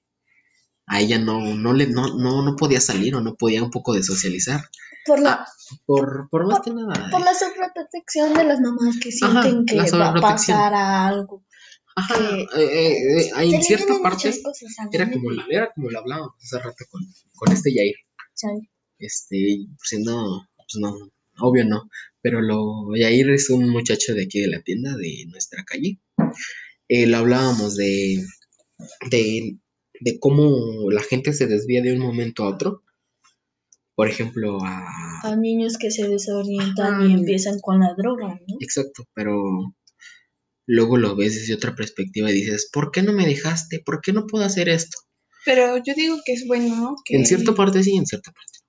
a 0.85 0.99
ella 1.01 1.19
no, 1.19 1.39
no 1.55 1.73
le, 1.73 1.87
no, 1.87 2.17
no, 2.17 2.41
no 2.43 2.55
podía 2.55 2.79
salir 2.81 3.15
o 3.15 3.21
no 3.21 3.35
podía 3.35 3.63
un 3.63 3.71
poco 3.71 3.93
de 3.93 4.03
socializar. 4.03 4.61
Por 5.05 5.21
la, 5.21 5.33
Ah, 5.33 5.45
por, 5.85 6.29
por 6.29 6.47
más 6.47 6.61
que 6.61 6.71
nada. 6.73 7.09
por 7.11 7.21
la 7.21 7.33
sobreprotección 7.33 8.33
de 8.33 8.43
las 8.45 8.59
mamás 8.61 8.97
que 9.01 9.09
Ajá, 9.21 9.43
sienten 9.43 9.65
que 9.65 9.75
la 9.75 9.97
va 9.97 10.09
a 10.09 10.21
pasar 10.21 10.73
algo. 10.73 11.43
Ajá, 11.95 12.15
que- 12.17 12.41
eh, 12.41 12.47
eh, 12.63 13.19
eh, 13.27 13.31
en 13.37 13.61
cierta 13.63 13.93
parte 14.01 14.29
cosas 14.41 14.71
era 14.91 15.11
como, 15.11 15.29
era 15.49 15.71
como 15.73 15.89
lo 15.89 15.99
hablábamos 15.99 16.33
hace 16.41 16.59
rato 16.59 16.85
con, 16.89 17.01
con 17.35 17.51
este 17.53 17.71
Jair. 17.73 17.95
¿sabes? 18.33 18.63
Este, 18.99 19.57
siendo, 19.83 20.47
pues 20.55 20.75
no, 20.79 20.95
obvio 21.39 21.65
no, 21.65 21.89
pero 22.21 22.41
lo, 22.41 22.87
Jair 22.97 23.29
es 23.31 23.49
un 23.49 23.69
muchacho 23.69 24.13
de 24.13 24.23
aquí 24.23 24.39
de 24.41 24.47
la 24.47 24.61
tienda, 24.61 24.95
de 24.97 25.25
nuestra 25.27 25.63
calle. 25.63 25.99
Eh, 26.87 27.05
lo 27.07 27.17
hablábamos 27.17 27.75
de, 27.75 28.23
de, 29.11 29.57
de 29.99 30.19
cómo 30.19 30.89
la 30.91 31.01
gente 31.01 31.33
se 31.33 31.47
desvía 31.47 31.81
de 31.81 31.93
un 31.93 31.99
momento 31.99 32.43
a 32.43 32.49
otro. 32.49 32.83
Por 33.95 34.09
ejemplo, 34.09 34.57
a, 34.63 34.87
A 35.21 35.35
niños 35.35 35.77
que 35.77 35.91
se 35.91 36.07
desorientan 36.07 37.01
Ah. 37.01 37.05
y 37.05 37.13
empiezan 37.13 37.59
con 37.59 37.79
la 37.79 37.93
droga, 37.95 38.29
¿no? 38.47 38.57
Exacto, 38.59 39.03
pero 39.13 39.35
luego 40.65 40.97
lo 40.97 41.15
ves 41.15 41.35
desde 41.35 41.53
otra 41.55 41.75
perspectiva 41.75 42.29
y 42.31 42.33
dices, 42.35 42.69
¿por 42.71 42.91
qué 42.91 43.01
no 43.01 43.13
me 43.13 43.25
dejaste? 43.25 43.81
¿Por 43.85 44.01
qué 44.01 44.13
no 44.13 44.25
puedo 44.27 44.45
hacer 44.45 44.69
esto? 44.69 44.97
Pero 45.45 45.77
yo 45.77 45.93
digo 45.95 46.17
que 46.25 46.33
es 46.33 46.45
bueno, 46.47 46.75
¿no? 46.75 46.95
Que 47.03 47.15
En 47.15 47.25
cierta 47.25 47.53
parte 47.53 47.83
sí, 47.83 47.95
en 47.97 48.05
cierta 48.05 48.31
parte. 48.31 48.59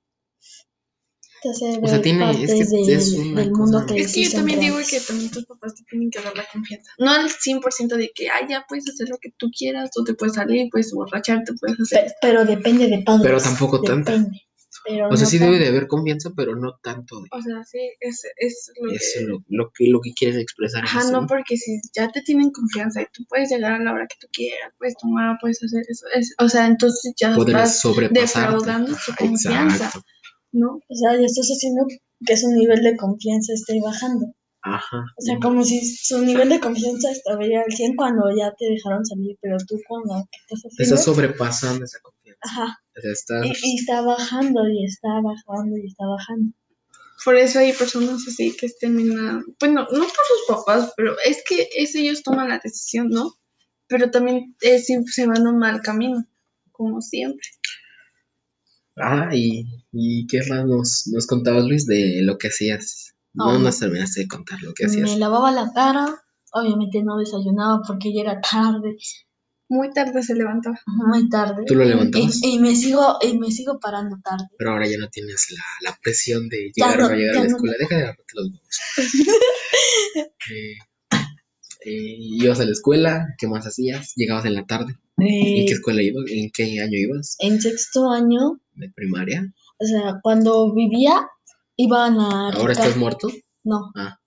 O 1.82 1.86
sea, 1.86 2.00
tiene- 2.00 2.42
es 2.42 2.54
que 2.54 2.62
es 2.94 3.12
una 3.12 3.42
del 3.42 3.50
mundo 3.52 3.78
cosa- 3.82 3.94
que 3.94 4.00
Es 4.00 4.12
que 4.14 4.22
yo 4.24 4.30
también 4.32 4.60
digo 4.60 4.76
que 4.88 4.98
también 5.00 5.30
tus 5.30 5.44
papás 5.44 5.74
te 5.74 5.84
tienen 5.90 6.10
que 6.10 6.20
dar 6.22 6.34
la 6.34 6.46
confianza. 6.50 6.90
No 6.98 7.10
al 7.10 7.30
100% 7.30 7.96
de 7.96 8.10
que, 8.14 8.28
ah, 8.30 8.46
ya 8.48 8.64
puedes 8.66 8.88
hacer 8.88 9.08
lo 9.10 9.18
que 9.18 9.30
tú 9.36 9.50
quieras, 9.56 9.90
tú 9.92 10.02
te 10.04 10.14
puedes 10.14 10.34
salir, 10.36 10.68
puedes 10.72 10.90
borracharte, 10.92 11.52
puedes 11.60 11.78
hacer... 11.78 12.06
Pe- 12.06 12.12
Pero, 12.22 12.44
depende 12.46 12.88
de 12.88 13.02
padres. 13.04 13.22
Pero 13.26 13.40
tampoco. 13.42 13.78
Depende. 13.78 14.40
Pero 14.84 15.08
O 15.08 15.16
sea, 15.16 15.24
no 15.24 15.30
sí 15.30 15.38
debe 15.38 15.58
de 15.58 15.68
haber 15.68 15.86
confianza, 15.86 16.30
pero 16.36 16.56
no 16.56 16.78
tanto 16.82 17.20
de 17.20 17.28
O 17.32 17.42
sea, 17.42 17.62
sí, 17.64 17.90
es, 18.00 18.22
es 18.36 18.72
lo 18.80 18.92
es 18.92 19.14
que... 19.14 19.24
lo, 19.24 19.44
lo 19.48 19.70
que 19.72 19.88
lo 19.88 20.00
que 20.00 20.12
quieren 20.12 20.40
expresar. 20.40 20.84
Ajá, 20.84 21.00
eso, 21.00 21.12
no, 21.12 21.26
porque 21.26 21.56
si 21.56 21.80
ya 21.94 22.10
te 22.10 22.22
tienen 22.22 22.50
confianza 22.50 23.02
y 23.02 23.06
tú 23.12 23.24
puedes 23.28 23.50
llegar 23.50 23.72
a 23.72 23.78
la 23.78 23.92
hora 23.92 24.06
que 24.06 24.16
tú 24.20 24.26
quieras, 24.32 24.72
puedes 24.78 24.96
tomar, 24.96 25.36
puedes 25.40 25.62
hacer 25.62 25.82
eso, 25.88 26.06
es, 26.14 26.34
o 26.38 26.48
sea, 26.48 26.66
entonces 26.66 27.14
ya 27.16 27.36
vas 27.36 27.80
sobrepasar. 27.80 28.48
defraudando 28.50 28.94
su 28.94 29.14
confianza, 29.14 29.92
¿no? 30.52 30.80
O 30.88 30.94
sea, 30.94 31.18
ya 31.18 31.26
estás 31.26 31.48
haciendo 31.48 31.86
que 32.26 32.36
su 32.36 32.48
nivel 32.50 32.82
de 32.82 32.96
confianza 32.96 33.52
esté 33.52 33.80
bajando. 33.80 34.26
Ajá. 34.64 35.04
O 35.18 35.22
sea, 35.22 35.38
como 35.40 35.62
si 35.62 35.84
su 35.84 36.24
nivel 36.24 36.48
de 36.48 36.58
confianza 36.58 37.10
estaría 37.10 37.60
al 37.60 37.70
100 37.70 37.96
cuando 37.96 38.22
ya 38.34 38.50
te 38.58 38.64
dejaron 38.64 39.04
salir, 39.04 39.36
pero 39.40 39.58
tú 39.68 39.76
que 39.76 40.38
estás 40.40 40.60
haciendo. 40.60 40.82
Estás 40.82 41.04
sobrepasando 41.04 41.84
esa 41.84 41.98
confianza. 42.00 42.40
Ajá. 42.42 42.83
Y, 42.96 43.48
y 43.48 43.78
está 43.78 44.02
bajando 44.02 44.68
y 44.68 44.84
está 44.84 45.08
bajando 45.20 45.76
y 45.76 45.86
está 45.86 46.06
bajando. 46.06 46.52
Por 47.24 47.36
eso 47.36 47.58
hay 47.58 47.72
personas 47.72 48.22
así 48.28 48.54
que 48.56 48.66
estén 48.66 48.98
en 49.00 49.16
la... 49.16 49.42
Bueno, 49.58 49.86
no 49.90 49.98
por 49.98 50.08
sus 50.08 50.46
papás, 50.46 50.92
pero 50.96 51.16
es 51.24 51.42
que 51.48 51.68
es 51.76 51.94
ellos 51.94 52.22
toman 52.22 52.50
la 52.50 52.60
decisión, 52.62 53.08
¿no? 53.08 53.32
Pero 53.88 54.10
también 54.10 54.54
es, 54.60 54.86
si 54.86 55.02
se 55.06 55.26
van 55.26 55.46
a 55.46 55.50
un 55.50 55.58
mal 55.58 55.80
camino, 55.80 56.24
como 56.70 57.00
siempre. 57.00 57.48
Ah, 58.96 59.30
y, 59.32 59.64
y 59.92 60.26
qué 60.26 60.40
más 60.48 60.66
nos, 60.66 61.06
nos 61.12 61.26
contabas, 61.26 61.64
Luis, 61.64 61.86
de 61.86 62.20
lo 62.22 62.38
que 62.38 62.48
hacías. 62.48 63.14
No 63.32 63.58
nos 63.58 63.80
terminaste 63.80 64.20
de 64.20 64.28
contar 64.28 64.62
lo 64.62 64.72
que 64.74 64.86
hacías. 64.86 65.10
Me 65.10 65.18
lavaba 65.18 65.50
la 65.50 65.72
cara, 65.72 66.22
obviamente 66.52 67.02
no 67.02 67.18
desayunaba 67.18 67.82
porque 67.86 68.14
ya 68.14 68.20
era 68.20 68.40
tarde, 68.40 68.96
Muy 69.68 69.90
tarde 69.92 70.22
se 70.22 70.34
levantaba. 70.34 70.78
muy 70.86 71.28
tarde. 71.28 71.64
¿Tú 71.66 71.74
lo 71.74 71.84
levantabas? 71.84 72.38
Y, 72.42 72.54
y 72.54 72.58
me 72.58 72.74
sigo, 72.76 73.18
y 73.22 73.38
me 73.38 73.50
sigo 73.50 73.78
parando 73.80 74.16
tarde. 74.22 74.44
Pero 74.58 74.72
ahora 74.72 74.86
ya 74.86 74.98
no 74.98 75.08
tienes 75.08 75.46
la, 75.50 75.90
la 75.90 75.98
presión 76.02 76.48
de 76.48 76.70
llegar 76.74 77.00
o 77.00 77.02
no, 77.04 77.08
no 77.10 77.14
llegar 77.16 77.36
a 77.36 77.38
la 77.38 77.44
no. 77.44 77.56
escuela. 77.56 77.74
Deja 77.78 77.96
de 77.96 78.02
darte 78.02 78.24
los 78.34 78.50
huevos. 78.50 78.80
Eh, 80.50 80.76
eh, 81.86 82.16
ibas 82.18 82.60
a 82.60 82.64
la 82.64 82.70
escuela, 82.72 83.26
¿qué 83.38 83.46
más 83.48 83.66
hacías? 83.66 84.12
Llegabas 84.16 84.44
en 84.44 84.54
la 84.54 84.64
tarde. 84.66 84.94
¿En 85.16 85.26
Eh, 85.26 85.64
qué 85.66 85.74
escuela 85.74 86.02
ibas? 86.02 86.24
¿En 86.30 86.50
qué 86.52 86.80
año 86.80 86.96
ibas? 86.98 87.36
en 87.40 87.60
sexto 87.60 88.10
año, 88.10 88.60
¿De 88.74 88.90
primaria? 88.90 89.52
o 89.78 89.84
sea, 89.86 90.20
cuando 90.22 90.72
vivía, 90.74 91.26
iba 91.76 92.06
a 92.06 92.50
¿Ahora 92.52 92.72
estás 92.72 92.96
muerto? 92.96 93.28
No. 93.64 93.90
Ah. 93.96 94.18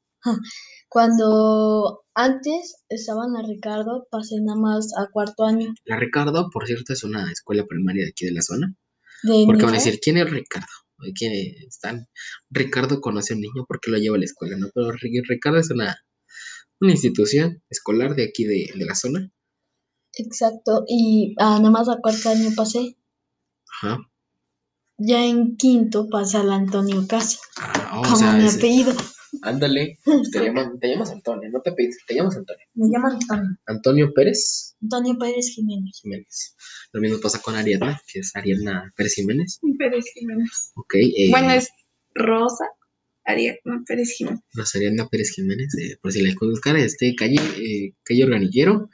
Cuando 0.90 2.04
antes 2.20 2.78
estaba 2.90 3.26
en 3.28 3.34
la 3.34 3.44
Ricardo, 3.44 4.08
pasé 4.10 4.36
nada 4.42 4.60
más 4.60 4.92
a 4.98 5.08
cuarto 5.12 5.46
año 5.46 5.74
La 5.86 5.98
Ricardo, 5.98 6.50
por 6.52 6.66
cierto, 6.66 6.94
es 6.94 7.04
una 7.04 7.32
escuela 7.32 7.66
primaria 7.68 8.04
de 8.06 8.10
aquí 8.10 8.26
de 8.26 8.32
la 8.34 8.42
zona. 8.42 8.76
de 9.24 9.44
Porque 9.46 9.64
van 9.66 9.76
a 9.76 9.78
decir, 9.78 10.00
¿quién 10.02 10.18
es 10.18 10.30
Ricardo? 10.30 10.68
que 11.14 11.52
están, 11.68 12.08
Ricardo 12.50 13.02
conoce 13.02 13.34
a 13.34 13.36
un 13.36 13.42
niño 13.44 13.66
porque 13.68 13.92
lo 13.92 14.00
lleva 14.00 14.16
a 14.16 14.20
la 14.20 14.26
escuela, 14.26 14.58
¿no? 14.58 14.68
Pero 14.74 14.92
Ricardo 14.94 15.60
es 15.60 15.70
una, 15.70 15.96
una 16.82 16.92
institución 16.92 17.62
escolar 17.70 18.16
de 18.16 18.24
aquí 18.24 18.46
de, 18.46 18.72
de 18.76 18.84
la 18.86 18.96
zona. 18.96 19.32
Exacto, 20.14 20.86
y 20.88 21.36
ah, 21.38 21.60
nada 21.60 21.70
más 21.70 21.88
a 21.88 21.98
cuarto 22.02 22.30
año 22.30 22.50
pasé. 22.56 22.98
Ajá. 23.84 24.00
Ya 24.98 25.24
en 25.24 25.56
quinto 25.56 26.10
pasa 26.10 26.42
el 26.42 26.50
Antonio 26.52 27.06
Caso, 27.08 27.38
Ah, 27.58 28.00
o 28.00 28.02
como 28.02 28.16
sea, 28.16 28.34
mi 28.34 28.46
ese- 28.48 28.58
apellido. 28.58 28.94
Ándale, 29.42 30.00
te 30.32 30.40
llamas, 30.44 30.80
te 30.80 30.88
llamas 30.88 31.12
Antonio, 31.12 31.50
no 31.50 31.62
te 31.62 31.72
pides, 31.74 31.98
te 32.08 32.16
llamas 32.16 32.36
Antonio. 32.36 32.66
Me 32.76 32.88
llaman 32.90 33.14
Antonio. 33.14 33.58
Antonio 33.66 34.14
Pérez 34.14 34.76
Antonio 34.82 35.18
Pérez 35.18 35.50
Jiménez. 35.54 36.00
Jiménez. 36.02 36.56
Lo 36.92 37.02
mismo 37.02 37.20
pasa 37.20 37.42
con 37.42 37.56
Ariadna, 37.56 38.00
que 38.12 38.20
es 38.20 38.36
Ariadna 38.36 38.94
Pérez 38.96 39.14
Jiménez. 39.16 39.60
Pérez 39.80 40.06
Jiménez. 40.14 40.72
Ok. 40.76 40.96
eh, 40.96 41.30
Bueno, 41.32 41.52
es 41.52 41.70
Rosa 42.14 42.66
Ariadna 43.26 43.84
Pérez 43.86 44.14
Jiménez. 44.18 44.42
Rosa 44.54 44.78
Ariadna 44.78 45.08
Pérez 45.08 45.32
Jiménez, 45.32 45.74
eh, 45.78 45.98
por 46.02 46.12
si 46.12 46.22
la 46.22 46.34
buscar, 46.40 46.78
este 46.78 47.16
calle, 47.16 47.40
eh, 47.58 47.94
calle 48.04 48.24
Organillero, 48.24 48.90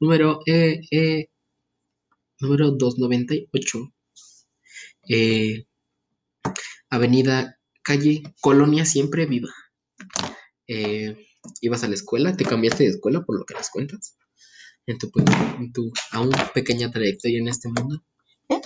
número, 0.00 0.40
eh, 0.46 0.80
eh, 0.90 1.28
número 2.40 2.70
298. 2.72 3.92
Eh, 5.08 5.64
avenida, 6.90 7.58
calle, 7.82 8.22
Colonia 8.40 8.84
Siempre 8.84 9.26
Viva. 9.26 9.50
Eh, 10.66 11.16
ibas 11.60 11.84
a 11.84 11.88
la 11.88 11.94
escuela, 11.94 12.36
te 12.36 12.44
cambiaste 12.44 12.84
de 12.84 12.90
escuela 12.90 13.22
por 13.24 13.38
lo 13.38 13.44
que 13.44 13.54
nos 13.54 13.70
cuentas. 13.70 14.16
En 14.86 14.98
tu, 14.98 15.10
en 15.58 15.72
tu 15.72 15.92
aún 16.12 16.30
pequeña 16.54 16.90
trayectoria 16.90 17.38
en 17.38 17.48
este 17.48 17.68
mundo. 17.68 18.02
¿Eh? 18.48 18.60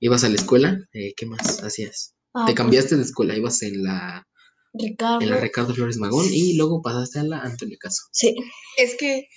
Ibas 0.00 0.24
a 0.24 0.28
la 0.28 0.36
escuela, 0.36 0.78
eh, 0.92 1.12
¿qué 1.16 1.26
más 1.26 1.62
hacías? 1.62 2.14
Ah, 2.32 2.46
te 2.46 2.52
pues, 2.52 2.56
cambiaste 2.56 2.96
de 2.96 3.02
escuela, 3.02 3.36
ibas 3.36 3.62
en 3.62 3.82
la, 3.82 4.26
Ricardo. 4.72 5.20
en 5.20 5.30
la 5.30 5.38
Ricardo 5.38 5.74
Flores 5.74 5.98
Magón 5.98 6.26
y 6.30 6.56
luego 6.56 6.80
pasaste 6.80 7.18
a 7.18 7.24
la 7.24 7.40
Antonio 7.40 7.76
Caso. 7.80 8.04
Sí. 8.12 8.34
Es 8.78 8.96
que, 8.96 9.28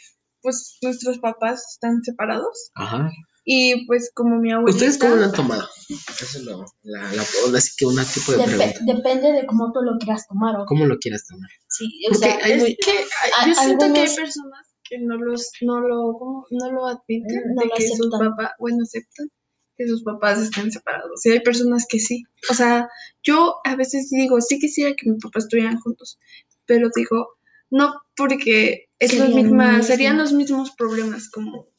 pues, 0.42 0.78
nuestros 0.82 1.20
papás 1.20 1.64
están 1.74 2.02
separados. 2.04 2.72
Ajá. 2.76 3.12
Y 3.46 3.86
pues, 3.88 4.10
como 4.14 4.38
mi 4.38 4.52
abuelita. 4.52 4.76
¿Ustedes 4.76 4.98
cómo 4.98 5.16
lo 5.16 5.26
han 5.26 5.32
tomado? 5.34 5.68
Eso 5.90 6.38
es 6.38 6.44
lo, 6.44 6.66
la, 6.84 7.02
la, 7.14 7.24
ahora 7.46 7.60
sí 7.60 7.72
que 7.78 7.86
una 7.86 8.06
tipo 8.06 8.32
de 8.32 8.38
Depe- 8.40 8.46
pregunta. 8.58 8.80
depende 8.94 9.32
de 9.34 9.46
cómo 9.46 9.72
tú 9.74 9.82
lo 9.82 9.98
quieras 9.98 10.26
tomar. 10.28 10.56
¿o? 10.56 10.66
¿Cómo 10.66 10.86
lo 10.86 10.98
quieras 10.98 11.26
tomar? 11.28 11.50
Sí, 11.68 11.86
o 12.08 12.14
Porque 12.14 12.26
sea, 12.28 12.40
hay 12.42 12.52
Es 12.54 12.62
muy- 12.62 12.76
que 12.78 12.92
hay- 12.92 13.48
yo 13.50 13.56
siento 13.56 13.94
que 13.94 14.00
hay 14.00 14.16
personas 14.16 14.68
que 14.88 15.00
no 15.00 15.18
los 15.18 15.50
no 15.62 15.80
lo 15.82 16.46
no 16.52 16.72
lo 16.72 16.88
admiten 16.88 17.42
No 17.56 17.62
de 17.62 17.68
lo 17.68 17.76
que 17.76 17.88
sus 17.88 18.10
papás 18.10 18.52
bueno 18.60 18.84
aceptan 18.84 19.30
que 19.78 19.88
sus 19.88 20.04
papás 20.04 20.40
estén 20.42 20.72
separados 20.72 21.26
y 21.26 21.32
hay 21.32 21.40
personas 21.40 21.86
que 21.88 22.00
sí 22.00 22.24
o 22.50 22.54
sea 22.54 22.88
yo 23.24 23.56
a 23.64 23.76
veces 23.76 24.10
digo 24.10 24.40
sí 24.42 24.60
quisiera 24.60 24.94
que 24.96 25.10
mis 25.10 25.22
papás 25.24 25.46
estuvieran 25.46 25.80
juntos 25.80 26.20
pero 26.66 26.90
digo 26.96 27.28
no 27.72 27.94
porque 28.16 28.90
es 29.00 29.12
Serían 29.12 29.34
misma 29.34 29.68
mismos. 29.70 29.88
serían 29.88 30.18
los 30.18 30.34
mismos 30.34 30.72
problemas 30.78 31.30
como 31.30 31.70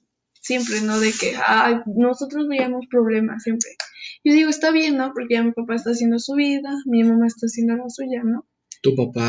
siempre 0.45 0.81
no 0.83 1.01
de 1.01 1.13
que 1.13 1.35
ay, 1.37 1.77
nosotros 1.97 2.47
veíamos 2.49 2.85
problemas 2.91 3.43
siempre 3.43 3.71
yo 4.23 4.33
digo 4.33 4.51
está 4.51 4.71
bien 4.71 4.97
no 4.99 5.13
porque 5.15 5.35
ya 5.35 5.43
mi 5.43 5.53
papá 5.53 5.75
está 5.75 5.91
haciendo 5.91 6.19
su 6.19 6.35
vida 6.35 6.71
mi 6.87 7.03
mamá 7.03 7.27
está 7.27 7.47
haciendo 7.47 7.77
la 7.77 7.89
suya 7.89 8.23
no 8.23 8.47
Tu 8.85 8.95
papá. 8.95 9.25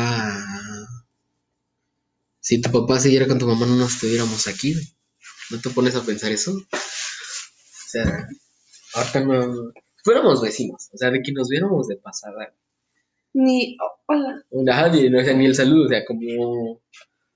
Si 2.40 2.60
tu 2.60 2.70
papá 2.70 3.00
siguiera 3.00 3.26
con 3.26 3.38
tu 3.38 3.46
mamá, 3.46 3.64
no 3.64 3.74
nos 3.74 3.94
estuviéramos 3.94 4.46
aquí. 4.46 4.74
güey. 4.74 4.84
¿No 5.50 5.58
te 5.62 5.70
pones 5.70 5.96
a 5.96 6.04
pensar 6.04 6.30
eso? 6.30 6.52
O 6.52 7.88
sea, 7.88 8.28
ahorita 8.92 9.20
no. 9.24 9.72
Fuéramos 10.04 10.42
vecinos. 10.42 10.90
O 10.92 10.98
sea, 10.98 11.10
de 11.10 11.22
que 11.22 11.32
nos 11.32 11.48
viéramos 11.48 11.88
de 11.88 11.96
pasada. 11.96 12.54
ni 13.32 13.78
oh, 13.80 13.98
hola 14.08 14.44
Ajá, 14.70 14.90
ni, 14.90 15.06
o 15.06 15.24
sea, 15.24 15.32
ni 15.32 15.46
el 15.46 15.54
saludo, 15.54 15.86
o 15.86 15.88
sea, 15.88 16.04
como. 16.04 16.82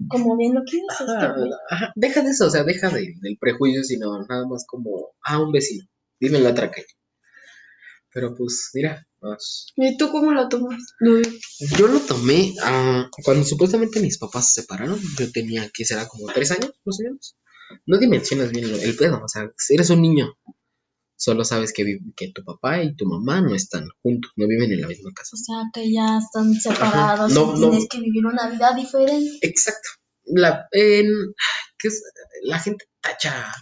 Como 0.08 0.36
bien 0.36 0.54
lo 0.54 0.62
quieres. 0.64 0.86
Ajá, 1.00 1.26
este, 1.28 1.40
güey. 1.40 1.50
ajá, 1.70 1.92
deja 1.96 2.22
de 2.22 2.30
eso, 2.30 2.46
o 2.46 2.50
sea, 2.50 2.64
deja 2.64 2.88
de- 2.90 3.14
del 3.20 3.36
prejuicio, 3.38 3.82
sino 3.84 4.22
nada 4.28 4.46
más 4.46 4.64
como. 4.66 5.12
Ah, 5.22 5.40
un 5.42 5.52
vecino. 5.52 5.84
Dime 6.18 6.40
la 6.40 6.50
otra 6.50 6.70
calle. 6.70 6.86
Pero 8.12 8.34
pues, 8.34 8.70
mira, 8.74 9.06
más. 9.20 9.66
¿Y 9.76 9.96
tú 9.96 10.10
cómo 10.10 10.32
lo 10.32 10.48
tomas? 10.48 10.80
Yo 11.78 11.86
lo 11.86 12.00
tomé 12.00 12.54
ah, 12.62 13.08
cuando 13.24 13.44
supuestamente 13.44 14.00
mis 14.00 14.18
papás 14.18 14.52
se 14.52 14.62
separaron. 14.62 14.98
Yo 15.18 15.30
tenía 15.30 15.68
que 15.72 15.84
será 15.84 16.08
como 16.08 16.26
tres 16.32 16.50
años, 16.50 16.72
más 16.84 16.98
o 17.00 17.02
menos. 17.04 17.36
No 17.86 17.98
dimensionas 17.98 18.50
bien 18.50 18.66
el 18.68 18.96
pedo. 18.96 19.22
O 19.24 19.28
sea, 19.28 19.48
eres 19.68 19.90
un 19.90 20.02
niño, 20.02 20.34
solo 21.20 21.44
sabes 21.44 21.72
que, 21.74 21.98
que 22.16 22.32
tu 22.32 22.42
papá 22.42 22.82
y 22.82 22.96
tu 22.96 23.04
mamá 23.06 23.42
no 23.42 23.54
están 23.54 23.86
juntos, 24.02 24.32
no 24.36 24.46
viven 24.48 24.72
en 24.72 24.80
la 24.80 24.88
misma 24.88 25.10
casa. 25.14 25.30
O 25.34 25.36
sea, 25.36 25.56
que 25.74 25.92
ya 25.92 26.16
están 26.18 26.54
separados 26.54 27.30
No, 27.32 27.54
y 27.54 27.60
no. 27.60 27.68
tienes 27.70 27.88
que 27.90 28.00
vivir 28.00 28.24
una 28.24 28.48
vida 28.48 28.72
diferente. 28.74 29.38
Exacto. 29.42 29.88
La, 30.24 30.66
en- 30.72 31.34
que 31.78 31.88
es- 31.88 32.02
la 32.44 32.58
gente 32.58 32.86
tacha 33.02 33.52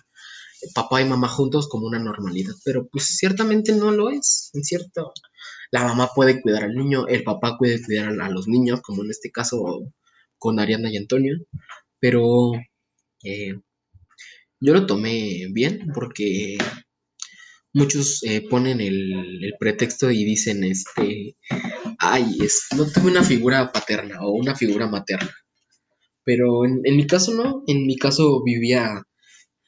papá 0.74 1.00
y 1.02 1.04
mamá 1.04 1.28
juntos 1.28 1.68
como 1.68 1.86
una 1.86 1.98
normalidad, 1.98 2.54
pero 2.64 2.88
pues 2.88 3.04
ciertamente 3.16 3.72
no 3.72 3.90
lo 3.90 4.10
es. 4.10 4.50
En 4.54 4.62
cierto, 4.64 5.12
la 5.72 5.84
mamá 5.84 6.10
puede 6.14 6.40
cuidar 6.40 6.64
al 6.64 6.74
niño, 6.74 7.06
el 7.08 7.24
papá 7.24 7.56
puede 7.58 7.82
cuidar 7.84 8.08
a, 8.20 8.26
a 8.26 8.30
los 8.30 8.46
niños, 8.48 8.80
como 8.82 9.02
en 9.04 9.10
este 9.10 9.30
caso 9.30 9.58
con 10.38 10.60
Ariana 10.60 10.90
y 10.92 10.96
Antonio, 10.96 11.34
pero 12.00 12.52
eh, 13.24 13.54
yo 14.60 14.74
lo 14.74 14.86
tomé 14.86 15.46
bien 15.52 15.90
porque 15.94 16.58
muchos 17.72 18.22
eh, 18.24 18.42
ponen 18.48 18.80
el, 18.80 19.12
el 19.44 19.54
pretexto 19.58 20.10
y 20.10 20.24
dicen, 20.24 20.64
este, 20.64 21.36
ay, 21.98 22.38
es, 22.42 22.66
no 22.76 22.90
tuve 22.90 23.10
una 23.10 23.22
figura 23.22 23.72
paterna 23.72 24.20
o 24.22 24.32
una 24.32 24.54
figura 24.54 24.86
materna. 24.88 25.34
Pero 26.24 26.64
en, 26.64 26.80
en 26.84 26.96
mi 26.96 27.06
caso 27.06 27.32
no, 27.32 27.62
en 27.66 27.86
mi 27.86 27.96
caso 27.96 28.42
vivía 28.44 29.02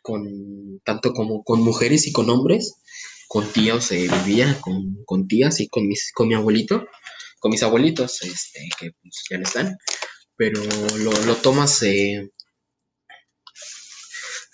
con, 0.03 0.81
tanto 0.85 1.13
como 1.13 1.43
con 1.45 1.61
mujeres 1.63 2.07
y 2.07 2.13
con 2.13 2.31
hombres, 2.31 2.75
con 3.29 3.47
tíos, 3.53 3.93
eh, 3.93 4.09
vivía 4.25 4.61
con, 4.61 5.05
con 5.05 5.29
tías 5.29 5.61
y 5.61 5.69
con, 5.69 5.87
mis, 5.87 6.13
con 6.13 6.29
mi 6.29 6.35
abuelito, 6.35 6.87
con 7.39 7.51
mis 7.51 7.63
abuelitos, 7.63 8.23
este, 8.23 8.69
que 8.79 8.91
pues, 9.01 9.25
ya 9.31 9.39
no 9.39 9.45
están, 9.45 9.77
pero 10.37 10.61
lo, 10.99 11.13
lo 11.27 11.37
tomas, 11.37 11.83
eh, 11.83 12.31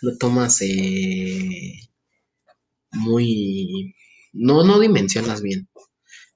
lo 0.03 0.17
tomas 0.19 0.61
eh, 0.63 1.73
muy, 2.97 3.95
no, 4.33 4.65
no 4.65 4.79
dimensionas 4.79 5.43
bien. 5.43 5.69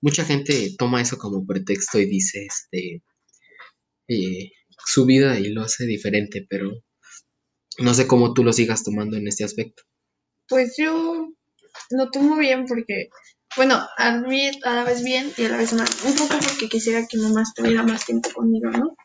Mucha 0.01 0.25
gente 0.25 0.75
toma 0.79 1.03
eso 1.03 1.19
como 1.19 1.47
pretexto 1.47 1.99
y 1.99 2.07
dice, 2.07 2.47
este, 2.47 3.03
eh, 4.09 4.53
su 4.87 5.05
vida 5.05 5.39
y 5.39 5.51
lo 5.51 5.63
hace 5.63 5.85
diferente, 5.87 6.47
pero 6.49 6.71
no 7.79 7.95
sé 7.95 8.07
cómo 8.07 8.35
tú 8.35 8.45
lo 8.45 8.53
sigas 8.53 8.83
tomando 8.83 9.17
en 9.17 9.29
este 9.29 9.45
aspecto. 9.45 9.83
Pues 10.49 10.75
yo 10.77 11.29
lo 11.91 12.11
tomo 12.11 12.37
bien 12.37 12.67
porque, 12.67 13.09
bueno, 13.57 13.81
a, 13.97 14.19
mí, 14.19 14.51
a 14.65 14.75
la 14.75 14.85
vez 14.85 15.05
bien 15.05 15.31
y 15.37 15.45
a 15.45 15.51
la 15.51 15.59
vez 15.59 15.73
mal. 15.73 15.87
Un 16.05 16.17
poco 16.17 16.35
porque 16.43 16.69
quisiera 16.69 17.07
que 17.07 17.19
mamá 17.19 17.43
estuviera 17.43 17.83
más 17.83 18.05
tiempo 18.05 18.31
conmigo, 18.33 18.71
¿no? 18.71 18.97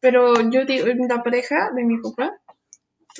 Pero 0.00 0.34
yo 0.50 0.64
digo, 0.64 0.86
la 0.86 1.22
pareja 1.22 1.70
de 1.76 1.84
mi 1.84 2.00
papá, 2.00 2.32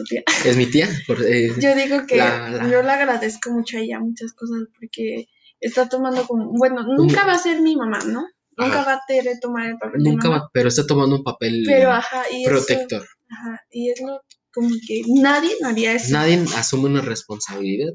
tu 0.01 0.05
tía, 0.05 0.23
Es 0.47 0.57
mi 0.57 0.67
tía, 0.67 0.89
por- 1.07 1.23
eh, 1.25 1.53
yo 1.61 1.75
digo 1.75 2.07
que 2.07 2.17
La- 2.17 2.51
la- 2.51 2.71
yo 2.71 2.83
le 2.83 2.91
agradezco 2.91 3.51
mucho 3.51 3.77
a 3.79 3.81
ella 3.81 4.01
muchas 4.01 4.33
cosas 4.33 4.61
porque 4.79 5.27
está 5.61 5.89
tomando 5.89 6.27
como, 6.27 6.51
bueno, 6.53 6.83
nunca 6.85 7.27
va 7.27 7.33
a 7.35 7.39
ser 7.39 7.61
mi 7.61 7.77
mamá, 7.77 7.99
¿no? 8.05 8.27
Nunca 8.57 8.81
Ajá. 8.81 8.85
va 8.87 8.93
a 8.95 9.01
querer 9.07 9.39
tomar 9.41 9.67
el 9.71 9.79
papel 9.79 10.03
de 10.03 10.11
nunca 10.11 10.29
mamá. 10.29 10.43
va, 10.45 10.51
pero 10.53 10.69
está 10.69 10.87
tomando 10.87 11.17
un 11.17 11.23
papel 11.25 11.63
Pero 11.67 11.91
ajá, 11.93 12.25
y 12.31 12.45
eso, 12.45 12.51
protector. 12.51 13.07
ajá, 13.29 13.61
y 13.71 13.91
es 13.91 14.01
lo 14.01 14.21
como 14.53 14.71
que 14.87 15.03
nadie 15.07 15.53
haría 15.65 15.93
eso. 15.95 16.13
Nadie 16.13 16.45
asume 16.57 16.87
una 16.87 17.03
responsabilidad 17.03 17.93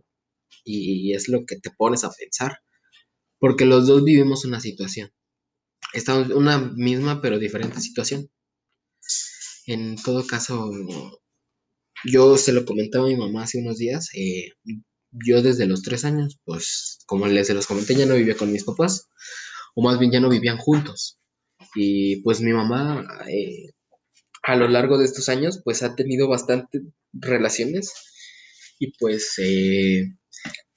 y, 0.64 1.14
es 1.14 1.28
lo 1.28 1.46
que 1.46 1.58
te 1.60 1.70
pones 1.72 2.04
a 2.04 2.12
pensar, 2.12 2.60
porque 3.40 3.66
los 3.66 3.86
dos 3.88 4.04
vivimos 4.04 4.46
una 4.46 4.60
situación. 4.62 5.12
Estamos 5.94 6.28
en 6.30 6.34
una 6.38 6.58
misma 6.58 7.22
pero 7.22 7.38
diferente 7.40 7.80
situación. 7.82 8.30
En 9.68 9.96
todo 10.02 10.26
caso, 10.26 10.70
yo 12.04 12.38
se 12.38 12.54
lo 12.54 12.66
comentaba 12.66 13.06
a 13.06 13.10
mi 13.10 13.18
mamá 13.18 13.44
hace 13.44 13.60
unos 13.60 13.78
días. 13.78 14.10
eh, 14.16 14.52
yo 15.12 15.42
desde 15.42 15.66
los 15.66 15.82
tres 15.82 16.06
años, 16.06 16.40
pues 16.44 17.00
como 17.06 17.28
les 17.28 17.48
se 17.48 17.54
los 17.54 17.68
comenté, 17.68 17.96
ya 17.96 18.06
no 18.06 18.16
vivía 18.16 18.36
con 18.36 18.52
mis 18.52 18.64
papás, 18.66 19.10
o 19.76 19.82
más 19.84 20.00
bien 20.00 20.12
ya 20.12 20.20
no 20.20 20.30
vivían 20.30 20.58
juntos. 20.58 21.20
Y 21.76 22.22
pues 22.24 22.42
mi 22.42 22.54
mamá, 22.54 23.06
eh, 23.30 23.72
a 24.44 24.56
lo 24.56 24.68
largo 24.68 24.98
de 24.98 25.06
estos 25.06 25.30
años, 25.30 25.62
pues 25.64 25.84
ha 25.84 25.96
tenido 25.96 26.28
bastantes 26.30 26.82
relaciones 27.14 27.94
y 28.80 28.92
pues, 29.00 29.34
eh, 29.40 30.06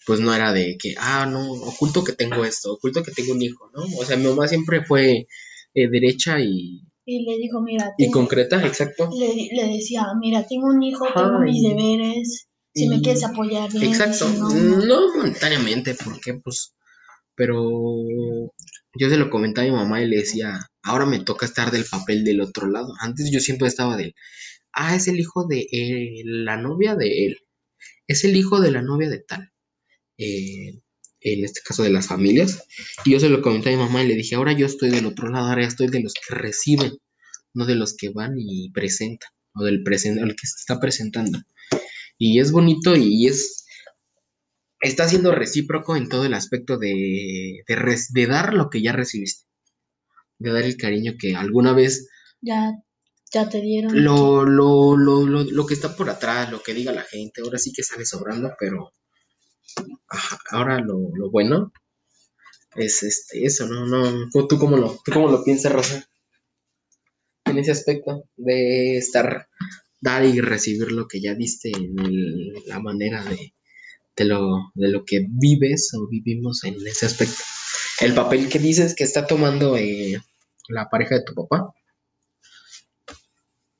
pues 0.07 0.21
no 0.21 0.35
era 0.35 0.53
de 0.53 0.77
que, 0.79 0.95
ah, 0.99 1.27
no, 1.27 1.53
oculto 1.53 2.05
que 2.05 2.12
tengo 2.14 2.45
esto, 2.45 2.75
oculto 2.75 3.03
que 3.03 3.12
tengo 3.12 3.33
un 3.33 3.43
hijo, 3.43 3.71
¿no? 3.75 3.85
O 3.99 4.05
sea, 4.05 4.16
mi 4.16 4.27
mamá 4.27 4.49
siempre 4.49 4.85
fue 4.85 5.27
eh, 5.75 5.89
derecha 5.91 6.41
y, 6.41 6.83
Y 7.11 7.25
le 7.25 7.39
dijo, 7.39 7.63
mira, 7.63 7.95
y 7.97 8.11
concreta, 8.11 8.63
exacto. 8.67 9.09
le, 9.19 9.49
le 9.51 9.73
decía, 9.73 10.03
mira, 10.21 10.47
tengo 10.47 10.67
un 10.67 10.83
hijo, 10.83 11.07
tengo 11.15 11.39
mis 11.39 11.63
deberes, 11.63 12.49
si 12.75 12.87
me 12.87 13.01
quieres 13.01 13.25
apoyar 13.25 13.73
bien, 13.73 13.85
Exacto, 13.85 14.29
no, 14.29 14.51
no". 14.51 14.85
no 14.85 15.17
momentáneamente, 15.17 15.95
porque 15.95 16.35
pues 16.35 16.75
Pero 17.35 17.55
yo 18.95 19.09
se 19.09 19.17
lo 19.17 19.31
comentaba 19.31 19.67
a 19.67 19.71
mi 19.71 19.77
mamá 19.77 20.03
y 20.03 20.07
le 20.07 20.19
decía, 20.19 20.59
ahora 20.83 21.07
me 21.07 21.21
toca 21.21 21.47
estar 21.47 21.71
del 21.71 21.87
papel 21.91 22.25
del 22.25 22.43
otro 22.43 22.69
lado. 22.69 22.93
Antes 23.01 23.31
yo 23.33 23.41
siempre 23.41 23.69
estaba 23.69 23.97
del, 23.97 24.15
ah, 24.73 24.95
es 24.95 25.09
el 25.09 25.19
hijo 25.19 25.47
de 25.47 25.61
eh, 25.73 26.23
la 26.25 26.59
novia 26.59 26.95
de 26.95 27.25
él, 27.27 27.39
es 28.07 28.25
el 28.25 28.37
hijo 28.37 28.61
de 28.61 28.71
la 28.71 28.83
novia 28.83 29.09
de 29.09 29.21
tal. 29.21 29.51
Eh, 30.19 30.81
en 31.21 31.45
este 31.45 31.61
caso 31.61 31.83
de 31.83 31.91
las 31.91 32.07
familias. 32.07 32.64
Y 33.05 33.12
yo 33.12 33.21
se 33.21 33.29
lo 33.29 33.43
comenté 33.43 33.71
a 33.71 33.73
mi 33.73 33.79
mamá 33.79 34.03
y 34.03 34.09
le 34.09 34.14
dije, 34.14 34.35
ahora 34.35 34.53
yo 34.53 34.66
estoy 34.66 34.91
del 34.91 35.07
otro 35.07 35.29
lado, 35.29 35.49
ahora 35.49 35.66
estoy 35.66 35.89
de 35.89 36.01
los 36.01 36.14
que 36.14 36.35
reciben, 36.35 36.93
no 37.55 37.66
de 37.66 37.75
los 37.75 37.97
que 37.97 38.11
van 38.11 38.35
y 38.39 38.71
presentan, 38.71 39.31
o 39.55 39.64
del 39.64 39.83
presente, 39.83 40.23
el 40.23 40.37
que 40.37 40.47
se 40.47 40.57
está 40.59 40.81
presentando. 40.81 41.39
Y 42.19 42.41
es 42.41 42.53
bonito 42.53 42.97
y 42.97 43.27
es, 43.27 43.64
está 44.81 45.09
siendo 45.09 45.33
recíproco 45.33 45.97
en 45.97 46.09
todo 46.09 46.25
el 46.25 46.35
aspecto 46.35 46.79
de, 46.79 47.62
de, 47.66 48.27
dar 48.27 48.55
lo 48.55 48.71
que 48.71 48.83
ya 48.83 48.93
recibiste, 48.93 49.47
de 50.39 50.53
dar 50.53 50.64
el 50.64 50.77
cariño 50.77 51.14
que 51.19 51.35
alguna 51.35 51.73
vez... 51.73 52.09
Ya, 52.41 52.73
ya 53.33 53.49
te 53.49 53.61
dieron. 53.61 54.05
Lo, 54.05 54.45
lo, 54.45 54.97
lo, 54.97 55.27
lo, 55.27 55.45
lo 55.45 55.66
que 55.66 55.75
está 55.75 55.95
por 55.97 56.11
atrás, 56.11 56.51
lo 56.51 56.62
que 56.62 56.75
diga 56.75 56.93
la 56.93 57.03
gente, 57.03 57.41
ahora 57.43 57.59
sí 57.59 57.73
que 57.73 57.83
sale 57.83 58.05
sobrando, 58.05 58.53
pero 58.59 58.93
ahora 60.51 60.81
lo, 60.81 60.99
bueno 61.31 61.73
es 62.77 63.03
este, 63.03 63.45
eso, 63.45 63.66
¿no? 63.66 63.87
no 63.87 64.29
¿tú, 64.31 64.59
cómo 64.59 64.77
lo, 64.77 64.99
¿Tú 65.05 65.12
cómo 65.12 65.29
lo 65.29 65.43
piensas, 65.43 65.73
Rosa? 65.73 66.09
En 67.45 67.59
ese 67.59 67.73
aspecto 67.73 68.25
de 68.37 68.99
estar, 68.99 69.49
dar 70.01 70.25
y 70.25 70.41
recibir 70.41 70.93
lo 70.93 71.09
que 71.09 71.21
ya 71.21 71.35
diste 71.35 71.71
en 71.75 71.97
la 72.66 72.79
manera 72.79 73.25
de, 73.25 73.55
de, 74.16 74.25
lo, 74.25 74.71
de 74.75 74.89
lo 74.89 75.05
que 75.05 75.27
vives 75.29 75.93
o 75.95 76.07
vivimos 76.09 76.62
en 76.64 76.75
ese 76.87 77.07
aspecto. 77.07 77.43
El 78.01 78.14
papel 78.14 78.49
que 78.49 78.59
dices 78.59 78.95
que 78.95 79.05
está 79.05 79.27
tomando 79.27 79.77
eh, 79.77 80.21
la 80.69 80.89
pareja 80.89 81.16
de 81.16 81.25
tu 81.25 81.35
papá. 81.35 81.75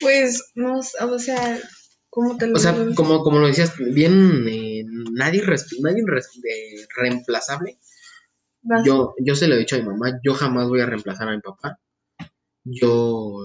Pues, 0.01 0.51
no, 0.55 0.79
o 0.79 0.83
sea, 0.83 1.59
o 2.11 2.59
sea, 2.59 2.75
como, 2.95 3.23
como 3.23 3.39
lo 3.39 3.47
decías, 3.47 3.75
bien, 3.79 4.47
eh, 4.49 4.68
nadie, 5.19 5.43
nadie 5.81 6.05
reemplazable. 6.97 7.79
Yo, 8.85 9.15
yo 9.19 9.35
se 9.35 9.49
lo 9.49 9.55
he 9.55 9.59
dicho 9.59 9.77
a 9.77 9.79
mi 9.79 9.87
mamá, 9.87 10.21
yo 10.23 10.35
jamás 10.35 10.69
voy 10.69 10.81
a 10.81 10.87
reemplazar 10.87 11.29
a 11.29 11.33
mi 11.33 11.41
papá. 11.41 11.81
Yo, 12.65 13.41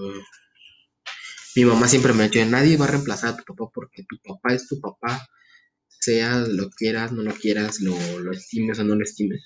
mi 1.56 1.64
mamá 1.64 1.88
siempre 1.88 2.12
me 2.12 2.24
ha 2.24 2.28
dicho, 2.28 2.44
nadie 2.46 2.76
va 2.76 2.84
a 2.84 2.88
reemplazar 2.88 3.34
a 3.34 3.36
tu 3.36 3.44
papá 3.44 3.70
porque 3.74 4.04
tu 4.04 4.16
papá 4.22 4.54
es 4.54 4.68
tu 4.68 4.80
papá, 4.80 5.26
sea 5.88 6.40
lo 6.40 6.70
quieras, 6.70 7.12
no 7.12 7.22
lo 7.22 7.32
quieras, 7.32 7.80
lo, 7.80 7.96
lo 8.20 8.32
estimes 8.32 8.78
o 8.78 8.84
no 8.84 8.94
lo 8.94 9.04
estimes. 9.04 9.42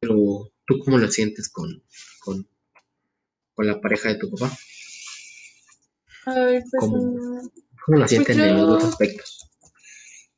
Pero 0.00 0.52
tú 0.66 0.78
cómo 0.84 0.98
lo 0.98 1.10
sientes 1.10 1.48
con, 1.48 1.82
con, 2.20 2.48
con 3.54 3.66
la 3.66 3.80
pareja 3.80 4.10
de 4.10 4.16
tu 4.16 4.30
papá? 4.30 4.56
Ay, 6.26 6.62
pues 6.70 6.90
mm, 6.90 7.48
¿Cómo 7.84 7.98
lo 7.98 8.08
sienten 8.08 8.36
pues 8.36 8.48
en 8.48 8.56
los 8.56 8.68
dos 8.68 8.84
aspectos? 8.84 9.35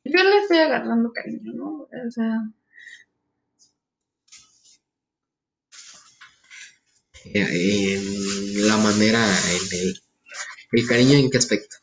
Yo 0.05 0.23
le 0.23 0.39
estoy 0.39 0.59
agarrando 0.59 1.13
cariño, 1.13 1.53
¿no? 1.55 1.83
O 1.83 2.11
sea. 2.11 2.41
En 7.25 8.69
la 8.69 8.77
manera, 8.79 9.19
en 9.21 9.79
el, 9.79 10.01
el 10.73 10.87
cariño, 10.87 11.19
¿en 11.19 11.31
qué 11.31 11.39
aspecto? 11.39 11.77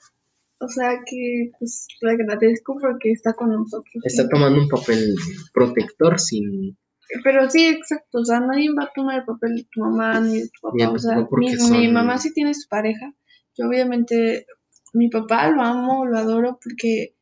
O 0.60 0.68
sea 0.68 1.02
que 1.06 1.52
pues 1.60 1.88
le 2.02 2.12
agradezco 2.12 2.78
porque 2.80 3.12
está 3.12 3.34
con 3.34 3.50
nosotros. 3.50 4.04
Está 4.04 4.28
tomando 4.30 4.62
un 4.62 4.70
papel 4.70 5.16
protector 5.54 6.20
sin... 6.20 6.78
Pero 7.24 7.50
sí, 7.50 7.68
exacto, 7.68 8.20
o 8.20 8.26
sea, 8.26 8.40
nadie 8.40 8.74
va 8.74 8.86
a 8.86 8.92
tomar 8.94 9.20
el 9.20 9.26
papel 9.26 9.56
de 9.58 9.68
tu 9.72 9.82
mamá 9.82 10.20
ni 10.22 10.40
de 10.40 10.50
tu 10.50 10.62
papá. 10.62 10.90
o 10.90 10.98
sea, 10.98 11.28
mi, 11.38 11.56
mi, 11.70 11.88
mamá 11.92 12.18
sí 12.18 12.34
tiene 12.34 12.54
su 12.56 12.68
pareja. 12.68 13.14
Yo 13.56 13.68
obviamente 13.68 14.48
mi 14.94 15.10
papá 15.10 15.52
lo 15.52 15.62
amo, 15.62 16.06
lo 16.06 16.18
adoro 16.18 16.60
porque, 16.64 17.15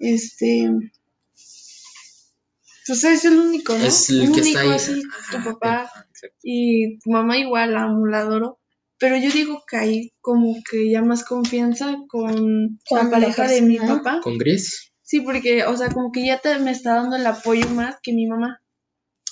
este, 0.00 0.70
pues 2.86 3.04
es 3.04 3.24
el 3.24 3.38
único, 3.38 3.76
¿no? 3.76 3.84
Es 3.84 4.10
el, 4.10 4.32
que 4.32 4.40
está 4.40 4.62
ahí. 4.62 5.02
tu 5.30 5.44
papá 5.44 5.90
y 6.42 6.98
tu 6.98 7.10
mamá 7.10 7.38
igual, 7.38 7.74
la 7.74 7.84
amo, 7.84 8.06
la 8.06 8.20
adoro. 8.20 8.58
Pero 8.98 9.16
yo 9.16 9.30
digo 9.30 9.62
que 9.68 9.76
hay 9.76 10.12
como 10.20 10.56
que 10.68 10.90
ya 10.90 11.00
más 11.00 11.24
confianza 11.24 11.96
con, 12.08 12.80
la 12.90 13.08
pareja 13.08 13.46
de 13.46 13.62
mi 13.62 13.78
papá. 13.78 14.20
¿Con 14.22 14.38
Gris? 14.38 14.92
Sí, 15.02 15.20
porque, 15.20 15.64
o 15.64 15.76
sea, 15.76 15.90
como 15.90 16.10
que 16.12 16.26
ya 16.26 16.38
te, 16.38 16.58
me 16.58 16.72
está 16.72 16.96
dando 16.96 17.16
el 17.16 17.26
apoyo 17.26 17.68
más 17.70 17.96
que 18.02 18.12
mi 18.12 18.26
mamá. 18.26 18.60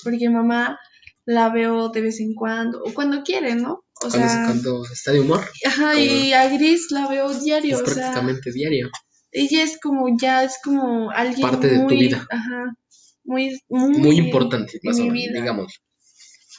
Porque 0.04 0.30
mamá 0.30 0.78
la 1.26 1.50
veo 1.50 1.88
de 1.88 2.00
vez 2.00 2.20
en 2.20 2.34
cuando, 2.34 2.82
o 2.82 2.94
cuando 2.94 3.22
quiere, 3.22 3.54
¿no? 3.56 3.84
O 4.02 4.10
sea, 4.10 4.44
cuando 4.46 4.84
está 4.84 5.12
de 5.12 5.20
humor. 5.20 5.44
Ajá, 5.66 5.98
y 5.98 6.32
a 6.32 6.48
Gris 6.48 6.86
la 6.90 7.08
veo 7.08 7.34
diario. 7.34 7.76
Es 7.76 7.82
prácticamente 7.82 8.52
diario. 8.52 8.88
Ella 9.30 9.62
es 9.62 9.78
como, 9.80 10.16
ya 10.20 10.44
es 10.44 10.58
como 10.62 11.10
alguien. 11.10 11.48
Parte 11.48 11.68
de 11.68 11.78
tu 11.80 11.88
vida. 11.88 12.26
Ajá. 12.30 12.76
Muy, 13.24 13.60
muy, 13.68 13.98
muy 13.98 14.16
importante, 14.16 14.80
más 14.82 14.98
o 15.00 15.04
menos, 15.04 15.34
digamos. 15.34 15.82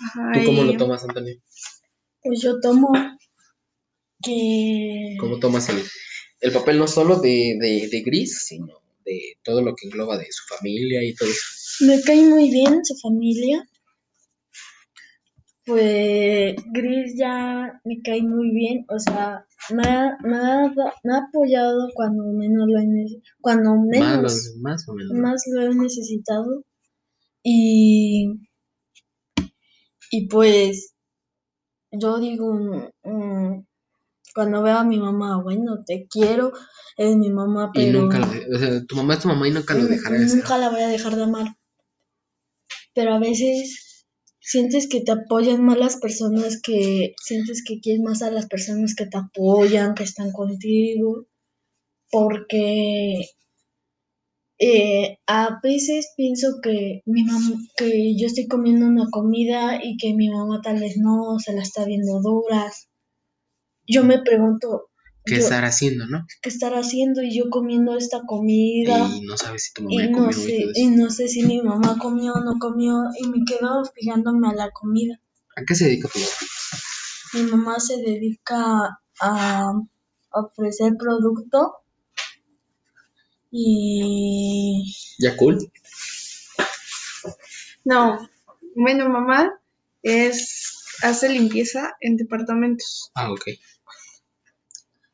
Ajá, 0.05 0.31
¿Tú 0.33 0.45
cómo 0.45 0.63
lo 0.63 0.77
tomas, 0.77 1.03
Antonio? 1.03 1.35
Pues 2.21 2.41
yo 2.41 2.59
tomo 2.59 2.91
que. 4.23 5.15
¿Cómo 5.19 5.39
tomas 5.39 5.67
el, 5.69 5.83
el 6.41 6.51
papel 6.51 6.77
no 6.77 6.87
solo 6.87 7.19
de, 7.19 7.57
de, 7.59 7.89
de 7.91 8.01
Gris, 8.01 8.43
sino 8.45 8.81
de 9.03 9.37
todo 9.43 9.61
lo 9.61 9.75
que 9.75 9.87
engloba 9.87 10.17
de 10.17 10.27
su 10.29 10.43
familia 10.55 11.03
y 11.03 11.15
todo 11.15 11.29
eso? 11.29 11.85
Me 11.85 12.01
cae 12.01 12.21
muy 12.21 12.51
bien 12.51 12.85
su 12.85 12.95
familia 12.97 13.67
pues 15.69 16.55
Gris 16.73 17.13
ya 17.15 17.79
me 17.85 18.01
cae 18.01 18.23
muy 18.23 18.49
bien, 18.49 18.85
o 18.89 18.97
sea, 18.97 19.45
me 19.73 19.87
ha, 19.87 20.17
me 20.21 21.17
apoyado 21.17 21.89
cuando 21.93 22.23
menos 22.33 22.67
lo 22.67 22.79
he, 22.79 23.21
cuando 23.41 23.75
menos, 23.75 24.55
más, 24.61 24.87
o 24.87 24.93
menos. 24.93 25.11
más 25.13 25.43
lo 25.53 25.61
he 25.61 25.75
necesitado 25.75 26.63
y, 27.43 28.39
y 30.11 30.27
pues 30.27 30.95
yo 31.91 32.19
digo, 32.19 32.53
mm, 33.03 33.65
cuando 34.35 34.61
veo 34.61 34.77
a 34.77 34.83
mi 34.83 34.99
mamá, 34.99 35.41
bueno, 35.41 35.83
te 35.85 36.07
quiero, 36.09 36.51
es 36.97 37.15
mi 37.15 37.31
mamá, 37.31 37.71
pero... 37.73 37.87
Y 37.87 38.01
nunca 38.01 38.19
o 38.19 38.57
sea, 38.57 38.85
tu 38.85 38.95
mamá 38.95 39.15
es 39.15 39.19
tu 39.21 39.27
mamá 39.27 39.47
y 39.47 39.51
nunca 39.51 39.73
lo 39.73 39.81
Nunca 39.83 40.57
la 40.57 40.69
voy 40.69 40.81
a 40.81 40.87
dejar 40.87 41.15
de 41.15 41.23
amar. 41.23 41.47
Pero 42.93 43.15
a 43.15 43.19
veces 43.19 43.88
sientes 44.49 44.89
que 44.89 45.01
te 45.01 45.11
apoyan 45.11 45.63
más 45.63 45.77
las 45.77 45.97
personas 45.97 46.59
que 46.59 47.13
sientes 47.23 47.63
que 47.63 47.79
quieres 47.79 48.01
más 48.01 48.23
a 48.23 48.31
las 48.31 48.47
personas 48.47 48.95
que 48.95 49.05
te 49.05 49.15
apoyan, 49.15 49.93
que 49.93 50.01
están 50.03 50.31
contigo, 50.31 51.27
porque 52.09 53.29
eh, 54.57 55.19
a 55.27 55.59
veces 55.61 56.13
pienso 56.17 56.47
que 56.63 57.03
mi 57.05 57.23
que 57.77 58.17
yo 58.17 58.25
estoy 58.25 58.47
comiendo 58.47 58.87
una 58.87 59.07
comida 59.11 59.79
y 59.83 59.97
que 59.97 60.15
mi 60.15 60.29
mamá 60.29 60.61
tal 60.63 60.79
vez 60.79 60.97
no 60.97 61.37
se 61.37 61.53
la 61.53 61.61
está 61.61 61.85
viendo 61.85 62.19
duras. 62.19 62.89
Yo 63.87 64.03
me 64.03 64.19
pregunto, 64.23 64.88
qué 65.29 65.37
estar 65.37 65.65
haciendo, 65.65 66.07
¿no? 66.07 66.25
¿Qué 66.41 66.49
estar 66.49 66.73
haciendo? 66.73 67.21
Y 67.21 67.35
yo 67.35 67.49
comiendo 67.49 67.97
esta 67.97 68.21
comida. 68.25 69.07
Y 69.07 69.21
no 69.21 69.37
sabes 69.37 69.65
si 69.65 69.73
tu 69.73 69.83
mamá 69.83 70.03
y 70.03 70.11
comió. 70.11 70.27
No 70.27 70.33
sé, 70.33 70.65
y, 70.75 70.87
no 70.87 71.09
sé 71.09 71.27
si 71.27 71.43
mi 71.43 71.61
mamá 71.61 71.97
comió 71.99 72.33
o 72.33 72.39
no 72.39 72.57
comió. 72.59 73.03
Y 73.19 73.27
me 73.27 73.45
quedo 73.45 73.83
fijándome 73.95 74.49
a 74.49 74.53
la 74.53 74.71
comida. 74.71 75.19
¿A 75.55 75.63
qué 75.65 75.75
se 75.75 75.85
dedica 75.85 76.09
tu 76.09 76.19
mamá? 76.19 76.31
Mi 77.33 77.43
mamá 77.43 77.79
se 77.79 77.97
dedica 77.97 78.99
a 79.21 79.73
ofrecer 80.31 80.93
producto. 80.97 81.73
Y. 83.51 84.95
¿Ya 85.19 85.35
cool? 85.37 85.71
No. 87.85 88.29
Bueno, 88.75 89.09
mamá 89.09 89.51
es. 90.03 90.97
hace 91.01 91.29
limpieza 91.29 91.95
en 92.01 92.17
departamentos. 92.17 93.11
Ah, 93.15 93.31
ok. 93.31 93.45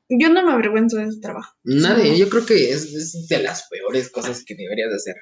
Yo 0.09 0.29
no 0.29 0.45
me 0.45 0.51
avergüenzo 0.51 0.97
de 0.97 1.05
ese 1.05 1.19
trabajo. 1.19 1.55
Nadie, 1.63 2.17
yo 2.17 2.29
creo 2.29 2.45
que 2.45 2.71
es, 2.71 3.27
de 3.27 3.39
las 3.41 3.67
peores 3.69 4.09
cosas 4.09 4.43
que 4.45 4.55
deberías 4.55 4.89
de 4.89 4.95
hacer. 4.95 5.15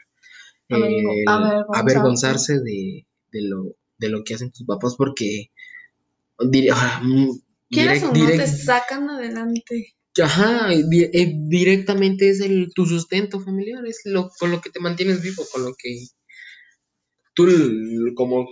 avergonzarse 1.74 2.60
de, 2.60 3.08
de, 3.32 3.42
lo, 3.44 3.76
de 3.98 4.10
lo 4.10 4.24
que 4.24 4.36
hacen 4.36 4.52
tus 4.52 4.66
papás 4.66 4.96
porque 4.98 5.52
mm, 6.40 6.50
direct, 6.50 8.04
o 8.04 8.14
no 8.14 8.28
te 8.28 8.48
sacan 8.48 9.10
adelante. 9.10 9.96
Ajá, 10.22 10.72
eh, 10.72 11.34
directamente 11.36 12.30
es 12.30 12.40
el, 12.42 12.72
tu 12.76 12.86
sustento 12.86 13.40
familiar, 13.40 13.86
es 13.88 14.02
lo, 14.06 14.30
con 14.38 14.52
lo 14.52 14.62
que 14.62 14.70
te 14.70 14.80
mantienes 14.80 15.22
vivo, 15.22 15.44
con 15.52 15.64
lo 15.64 15.74
que 15.76 16.08
tú, 17.34 17.46
como 18.16 18.48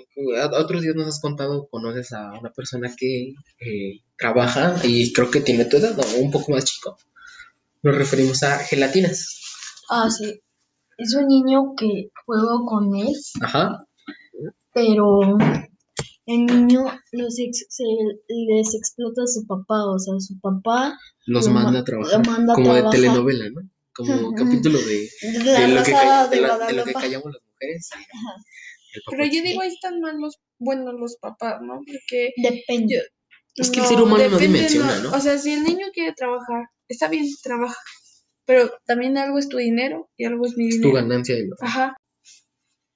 otros 0.57 0.82
días 0.82 0.95
nos 0.95 1.07
has 1.07 1.19
contado, 1.21 1.67
conoces 1.69 2.11
a 2.13 2.32
una 2.39 2.51
persona 2.51 2.93
que 2.95 3.34
eh, 3.59 4.01
trabaja 4.17 4.75
y 4.84 5.11
creo 5.13 5.29
que 5.32 5.41
tiene 5.41 5.65
tu 5.65 5.77
edad 5.77 5.97
o 5.99 6.19
un 6.21 6.32
poco 6.32 6.51
más 6.51 6.65
chico. 6.65 6.97
Nos 7.84 7.95
referimos 7.95 8.43
a 8.43 8.57
gelatinas. 8.59 9.39
Ah, 9.89 10.09
sí. 10.09 10.39
Es 10.97 11.15
un 11.15 11.27
niño 11.27 11.73
que 11.77 12.09
juego 12.25 12.65
con 12.65 12.95
él. 12.95 13.07
Ajá. 13.41 13.86
pero 14.73 15.38
el 16.27 16.45
niño 16.45 16.86
los 17.11 17.39
ex- 17.39 17.65
se 17.69 17.84
les 18.27 18.73
explota 18.75 19.23
a 19.23 19.27
su 19.27 19.45
papá, 19.47 19.84
o 19.86 19.99
sea, 19.99 20.13
su 20.19 20.39
papá 20.39 20.97
Los 21.25 21.47
Lo 21.47 21.53
ma- 21.53 21.63
manda 21.63 21.79
a 21.79 21.84
trabajar. 21.84 22.25
lo 22.25 22.32
manda 22.32 22.53
a 22.53 22.55
como 22.55 22.73
de 22.73 22.84
telenovela, 22.89 23.49
¿no? 23.49 23.61
Como 23.93 24.34
capítulo 24.34 24.79
de, 24.79 25.09
de 25.21 25.67
lo, 25.67 25.84
que 25.84 25.91
Rosa 25.91 26.01
ca- 26.03 26.27
de 26.29 26.36
de 26.38 26.41
la- 26.41 26.47
de 26.47 26.73
lo 26.73 26.84
que 26.86 26.91
Guadalupe. 26.91 26.93
callamos 26.93 27.34
las 27.34 27.41
mujeres. 27.62 27.89
Pero 29.09 29.26
yo 29.26 29.41
digo, 29.43 29.62
ahí 29.62 29.70
están 29.70 29.99
mal 30.01 30.18
los, 30.20 30.38
bueno, 30.59 30.91
los 30.93 31.18
papás, 31.18 31.62
¿no? 31.62 31.80
Porque 31.86 32.34
Depende. 32.38 32.95
Yo- 32.95 33.01
Es 33.64 33.70
que 33.70 33.80
el 33.82 33.86
ser 33.86 33.97
humano 34.01 34.24
no 34.30 34.38
depende, 34.38 34.59
dimensiona, 34.59 34.99
¿no? 34.99 35.12
O 35.12 35.20
sea, 35.20 35.38
si 35.38 35.51
el 35.53 35.64
niño 35.64 35.88
quiere 35.93 36.14
trabajar, 36.14 36.68
está 36.88 37.07
bien, 37.09 37.26
trabaja. 37.43 37.76
Pero 38.45 38.72
también 38.86 39.18
algo 39.18 39.38
es 39.39 39.49
tu 39.49 39.57
dinero 39.57 40.09
y 40.18 40.26
algo 40.26 40.45
es 40.45 40.55
mi 40.57 40.70
tu 40.70 40.76
dinero. 40.78 40.93
ganancia. 40.93 41.38
y 41.38 41.47
lo- 41.47 41.55
Ajá. 41.62 41.95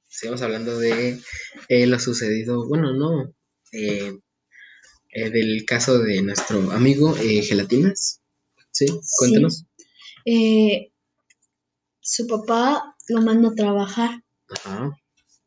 Sigamos 0.07 0.41
hablando 0.41 0.80
de 0.80 1.20
eh, 1.68 1.88
lo 1.88 1.99
sucedido, 1.99 2.68
bueno, 2.70 2.93
no, 2.93 3.34
eh, 3.74 4.18
eh, 5.09 5.30
del 5.30 5.66
caso 5.66 5.99
de 5.99 6.22
nuestro 6.22 6.72
amigo 6.72 7.16
eh, 7.18 7.41
Gelatinas. 7.41 8.22
Sí, 8.72 8.86
cuéntanos. 9.20 9.66
Eh, 10.26 10.91
su 11.99 12.28
papá 12.28 12.95
lo 13.09 13.22
manda 13.22 13.49
a 13.49 13.55
trabajar 13.55 14.22
Ajá. 14.50 14.91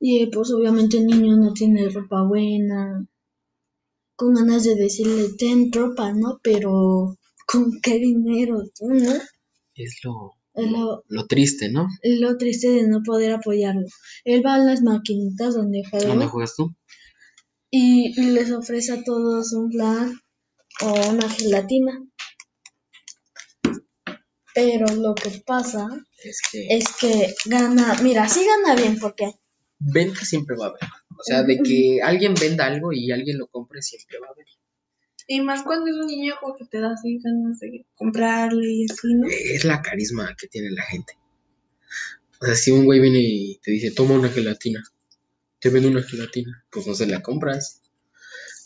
y 0.00 0.22
eh, 0.22 0.30
pues 0.32 0.50
obviamente 0.52 0.98
el 0.98 1.06
niño 1.06 1.36
no 1.36 1.52
tiene 1.52 1.88
ropa 1.88 2.22
buena, 2.22 3.06
con 4.16 4.34
ganas 4.34 4.64
de 4.64 4.74
decirle 4.74 5.28
ten 5.38 5.70
ropa, 5.72 6.12
¿no? 6.12 6.40
Pero 6.42 7.16
¿con 7.46 7.72
qué 7.82 7.98
dinero? 7.98 8.62
tú, 8.78 8.88
¿no? 8.88 9.12
Es 9.74 10.00
lo, 10.04 10.32
Es 10.54 10.70
lo, 10.70 11.04
lo 11.08 11.26
triste, 11.26 11.70
¿no? 11.70 11.86
es 12.02 12.18
lo 12.20 12.36
triste 12.36 12.68
de 12.70 12.88
no 12.88 13.00
poder 13.04 13.32
apoyarlo. 13.32 13.86
Él 14.24 14.44
va 14.44 14.54
a 14.54 14.58
las 14.58 14.82
maquinitas 14.82 15.54
donde 15.54 15.82
juega 15.88 16.08
¿Dónde 16.08 16.26
juegas 16.26 16.54
tú? 16.56 16.74
y 17.70 18.18
les 18.32 18.50
ofrece 18.50 18.92
a 18.92 19.04
todos 19.04 19.52
un 19.52 19.70
flan 19.70 20.14
o 20.82 21.10
una 21.10 21.28
gelatina. 21.28 21.92
Pero 24.58 24.86
lo 24.96 25.14
que 25.14 25.30
pasa 25.46 25.86
Es 26.24 26.42
que 26.50 26.66
es 26.68 26.84
que 27.00 27.32
gana, 27.46 27.96
mira, 28.02 28.28
sí 28.28 28.44
gana 28.44 28.74
bien 28.74 28.98
porque 28.98 29.30
venta 29.78 30.24
siempre 30.24 30.56
va 30.56 30.66
a 30.66 30.68
haber. 30.70 30.80
O 31.16 31.22
sea, 31.22 31.44
de 31.44 31.60
que 31.62 32.00
alguien 32.02 32.34
venda 32.34 32.66
algo 32.66 32.92
y 32.92 33.12
alguien 33.12 33.38
lo 33.38 33.46
compre 33.46 33.82
siempre 33.82 34.18
va 34.18 34.26
a 34.26 34.30
haber. 34.30 34.46
Y 35.28 35.42
más 35.42 35.62
cuando 35.62 35.86
es 35.86 35.96
un 35.96 36.08
niño 36.08 36.34
como 36.40 36.56
que 36.56 36.64
te 36.64 36.80
da 36.80 36.92
así 36.92 37.20
ganas 37.22 37.60
de 37.60 37.86
comprarle 37.94 38.68
y 38.68 38.86
así, 38.86 39.14
¿no? 39.14 39.28
Es 39.28 39.64
la 39.64 39.80
carisma 39.80 40.34
que 40.36 40.48
tiene 40.48 40.70
la 40.70 40.82
gente. 40.82 41.12
O 42.40 42.46
sea, 42.46 42.56
si 42.56 42.72
un 42.72 42.84
güey 42.84 42.98
viene 42.98 43.20
y 43.20 43.60
te 43.62 43.70
dice, 43.70 43.92
toma 43.92 44.14
una 44.14 44.28
gelatina, 44.28 44.82
te 45.60 45.70
vendo 45.70 45.88
una 45.88 46.02
gelatina, 46.02 46.64
pues 46.68 46.84
no 46.84 46.94
se 46.94 47.06
la 47.06 47.22
compras. 47.22 47.80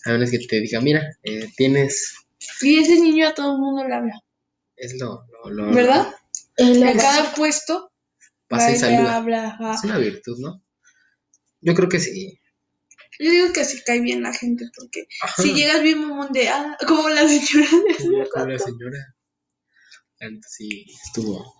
A 0.07 0.13
menos 0.13 0.31
que 0.31 0.39
te 0.39 0.59
diga, 0.61 0.81
mira, 0.81 1.03
eh, 1.23 1.51
tienes, 1.55 2.15
Y 2.63 2.79
ese 2.79 2.99
niño 2.99 3.29
a 3.29 3.35
todo 3.35 3.53
el 3.53 3.59
mundo 3.59 3.87
le 3.87 3.95
habla, 3.95 4.23
es 4.83 4.99
lo, 4.99 5.25
lo, 5.45 5.51
lo- 5.51 5.75
¿verdad? 5.75 6.15
En 6.57 6.81
cada 6.99 7.33
puesto 7.35 7.93
pasa 8.49 8.71
y 8.73 8.77
saluda. 8.79 9.17
habla. 9.17 9.59
Es 9.75 9.85
una 9.85 9.99
virtud, 9.99 10.39
¿no? 10.41 10.63
Yo 11.61 11.75
creo 11.75 11.89
que 11.89 12.01
sí. 12.01 12.39
Yo 13.19 13.31
digo 13.31 13.53
que 13.53 13.61
así 13.61 13.81
cae 13.85 14.01
bien 14.01 14.23
la 14.23 14.33
gente, 14.33 14.65
porque 14.77 15.07
Ajá. 15.23 15.43
si 15.43 15.55
llegas 15.55 15.83
bien 15.83 16.01
mamón 16.01 16.33
de, 16.33 16.49
ah, 16.49 16.77
como 16.87 17.09
la 17.09 17.27
señora 17.29 17.69
de 17.71 18.29
Como- 18.31 18.47
la 18.47 18.59
señora. 18.59 19.15
Sí, 20.49 20.87
estuvo. 21.07 21.53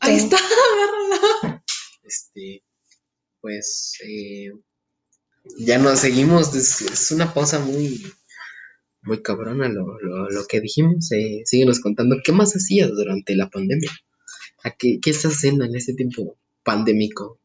Ahí 0.00 0.16
está, 0.16 0.36
agárrala. 0.36 1.64
Este, 2.02 2.62
pues, 3.40 3.94
eh, 4.04 4.50
ya 5.58 5.78
nos 5.78 6.00
seguimos. 6.00 6.54
Es, 6.54 6.80
es 6.82 7.10
una 7.12 7.32
pausa 7.32 7.58
muy, 7.60 8.12
muy 9.02 9.22
cabrona 9.22 9.68
lo, 9.68 9.98
lo, 10.00 10.28
lo 10.30 10.46
que 10.46 10.60
dijimos. 10.60 11.10
Eh, 11.12 11.42
síguenos 11.44 11.80
contando 11.80 12.16
qué 12.24 12.32
más 12.32 12.54
hacías 12.54 12.90
durante 12.90 13.34
la 13.34 13.48
pandemia. 13.48 13.90
¿A 14.62 14.70
qué, 14.72 15.00
¿Qué 15.00 15.10
estás 15.10 15.32
haciendo 15.32 15.64
en 15.64 15.74
este 15.74 15.94
tiempo 15.94 16.36
pandémico? 16.62 17.38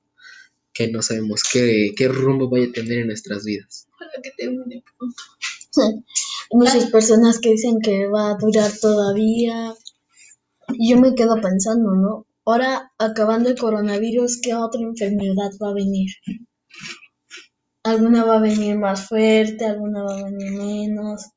Que 0.74 0.92
no 0.92 1.02
sabemos 1.02 1.44
qué, 1.52 1.94
qué 1.96 2.08
rumbo 2.08 2.50
vaya 2.50 2.68
a 2.68 2.72
tener 2.72 3.00
en 3.00 3.08
nuestras 3.08 3.46
vidas. 3.46 3.88
Ojalá 3.94 4.12
que 4.22 4.32
termine 4.38 4.84
pronto. 4.98 5.24
muchas 6.52 6.90
personas 6.90 7.40
que 7.40 7.52
dicen 7.52 7.80
que 7.82 8.08
va 8.08 8.32
a 8.32 8.38
durar 8.38 8.72
todavía. 8.82 9.74
Y 10.74 10.92
yo 10.92 11.00
me 11.00 11.16
quedo 11.16 11.40
pensando, 11.42 11.92
¿no? 11.92 12.26
Ahora, 12.46 12.92
acabando 12.98 13.50
el 13.50 13.58
coronavirus, 13.58 14.40
¿qué 14.42 14.54
otra 14.54 14.82
enfermedad 14.82 15.52
va 15.62 15.70
a 15.70 15.74
venir? 15.74 16.12
¿Alguna 17.84 18.24
va 18.24 18.38
a 18.38 18.42
venir 18.42 18.78
más 18.78 19.08
fuerte? 19.08 19.66
¿Alguna 19.66 20.04
va 20.04 20.20
a 20.20 20.24
venir 20.26 20.52
menos? 20.54 21.35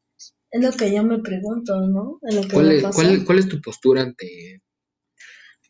Es 0.51 0.63
lo 0.63 0.73
que 0.73 0.93
yo 0.95 1.03
me 1.05 1.19
pregunto, 1.19 1.79
¿no? 1.81 2.19
Es 2.23 2.35
lo 2.35 2.43
que 2.43 2.49
¿Cuál 2.49 2.73
es, 2.73 2.83
pasar. 2.83 3.05
cuál, 3.07 3.25
cuál 3.25 3.39
es 3.39 3.49
tu 3.49 3.61
postura 3.61 4.03
ante, 4.03 4.63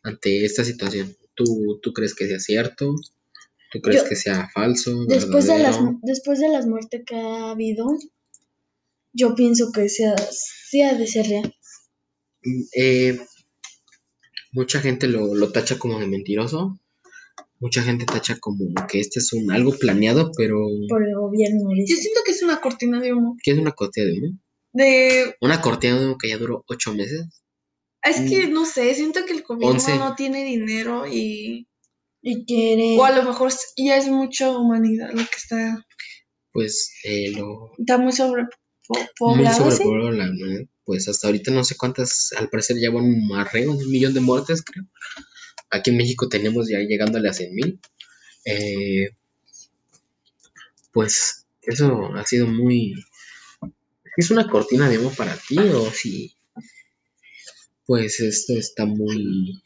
ante 0.03 0.45
esta 0.45 0.63
situación? 0.63 1.15
¿Tú, 1.35 1.79
¿Tú 1.81 1.91
crees 1.93 2.15
que 2.15 2.27
sea 2.27 2.39
cierto? 2.39 2.95
¿Tú 3.71 3.81
crees 3.81 4.03
Yo- 4.03 4.09
que 4.09 4.15
sea 4.15 4.49
falso? 4.53 5.05
Después 5.05 5.47
de, 5.47 5.59
las, 5.59 5.77
después 6.01 6.39
de 6.39 6.49
las 6.49 6.65
muertes 6.65 7.03
que 7.05 7.15
ha 7.15 7.51
habido, 7.51 7.87
yo 9.13 9.35
pienso 9.35 9.71
que 9.71 9.89
sea, 9.89 10.15
sí 10.17 10.81
ha 10.81 10.93
de 10.95 11.07
ser 11.07 11.27
real. 11.27 11.53
Eh, 12.73 13.19
mucha 14.53 14.79
gente 14.79 15.07
lo, 15.07 15.35
lo 15.35 15.51
tacha 15.51 15.77
como 15.77 15.99
de 15.99 16.07
mentiroso. 16.07 16.79
Mucha 17.59 17.83
gente 17.83 18.05
tacha 18.05 18.39
como 18.39 18.65
que 18.87 19.01
este 19.01 19.19
es 19.19 19.33
un 19.33 19.51
algo 19.51 19.73
planeado, 19.77 20.31
pero 20.37 20.57
por 20.87 21.03
el 21.03 21.13
gobierno. 21.15 21.69
Yo 21.75 21.95
siento 21.97 22.21
que 22.25 22.31
es 22.31 22.41
una 22.41 22.61
cortina 22.61 23.01
de 23.01 23.13
humo. 23.13 23.35
¿qué 23.43 23.51
es 23.51 23.57
una 23.57 23.71
cortina 23.73 24.07
de 24.07 24.19
humo? 24.29 24.39
De, 24.71 25.35
Una 25.41 25.61
cortina 25.61 26.15
que 26.21 26.29
ya 26.29 26.37
duró 26.37 26.63
ocho 26.67 26.93
meses. 26.93 27.25
es 28.03 28.29
que 28.29 28.47
no 28.47 28.65
sé, 28.65 28.93
siento 28.93 29.25
que 29.25 29.33
el 29.33 29.43
gobierno 29.43 29.75
Once. 29.75 29.97
no 29.97 30.15
tiene 30.15 30.43
dinero 30.43 31.07
y, 31.07 31.67
Y 32.21 32.45
quiere... 32.45 32.97
o 32.97 33.03
a 33.03 33.11
lo 33.11 33.23
mejor 33.23 33.51
ya 33.77 33.97
es 33.97 34.07
mucha 34.07 34.51
humanidad 34.51 35.09
lo 35.11 35.23
que 35.23 35.35
está, 35.35 35.85
Pues 36.51 36.91
eh, 37.03 37.31
lo 37.31 37.71
está 37.77 37.97
muy 37.97 38.11
sobre 38.11 38.43
muy 38.89 39.01
poblado, 39.17 39.71
¿sí? 39.71 39.77
sobrepoblado. 39.83 40.33
Pues 40.83 41.07
hasta 41.07 41.27
ahorita 41.27 41.51
no 41.51 41.63
sé 41.63 41.75
cuántas, 41.77 42.31
al 42.37 42.49
parecer 42.49 42.77
ya 42.79 42.89
van 42.89 43.05
un 43.05 43.27
marreo 43.27 43.75
de 43.75 43.85
un 43.85 43.91
millón 43.91 44.13
de 44.13 44.21
muertes, 44.21 44.63
creo. 44.63 44.85
Aquí 45.69 45.91
en 45.91 45.97
México 45.97 46.27
tenemos 46.27 46.67
ya 46.67 46.79
llegándole 46.79 47.29
a 47.29 47.33
100 47.33 47.53
mil. 47.53 47.79
Eh, 48.45 49.09
pues 50.91 51.45
eso 51.61 52.09
ha 52.15 52.25
sido 52.25 52.47
muy... 52.47 52.95
¿Es 54.19 54.31
una 54.31 54.49
cortina 54.49 54.89
de 54.89 54.97
humo 54.97 55.11
para 55.11 55.33
ti 55.37 55.57
o 55.57 55.89
si... 55.91 56.35
Pues 57.85 58.19
esto 58.19 58.51
está 58.51 58.85
muy... 58.85 59.63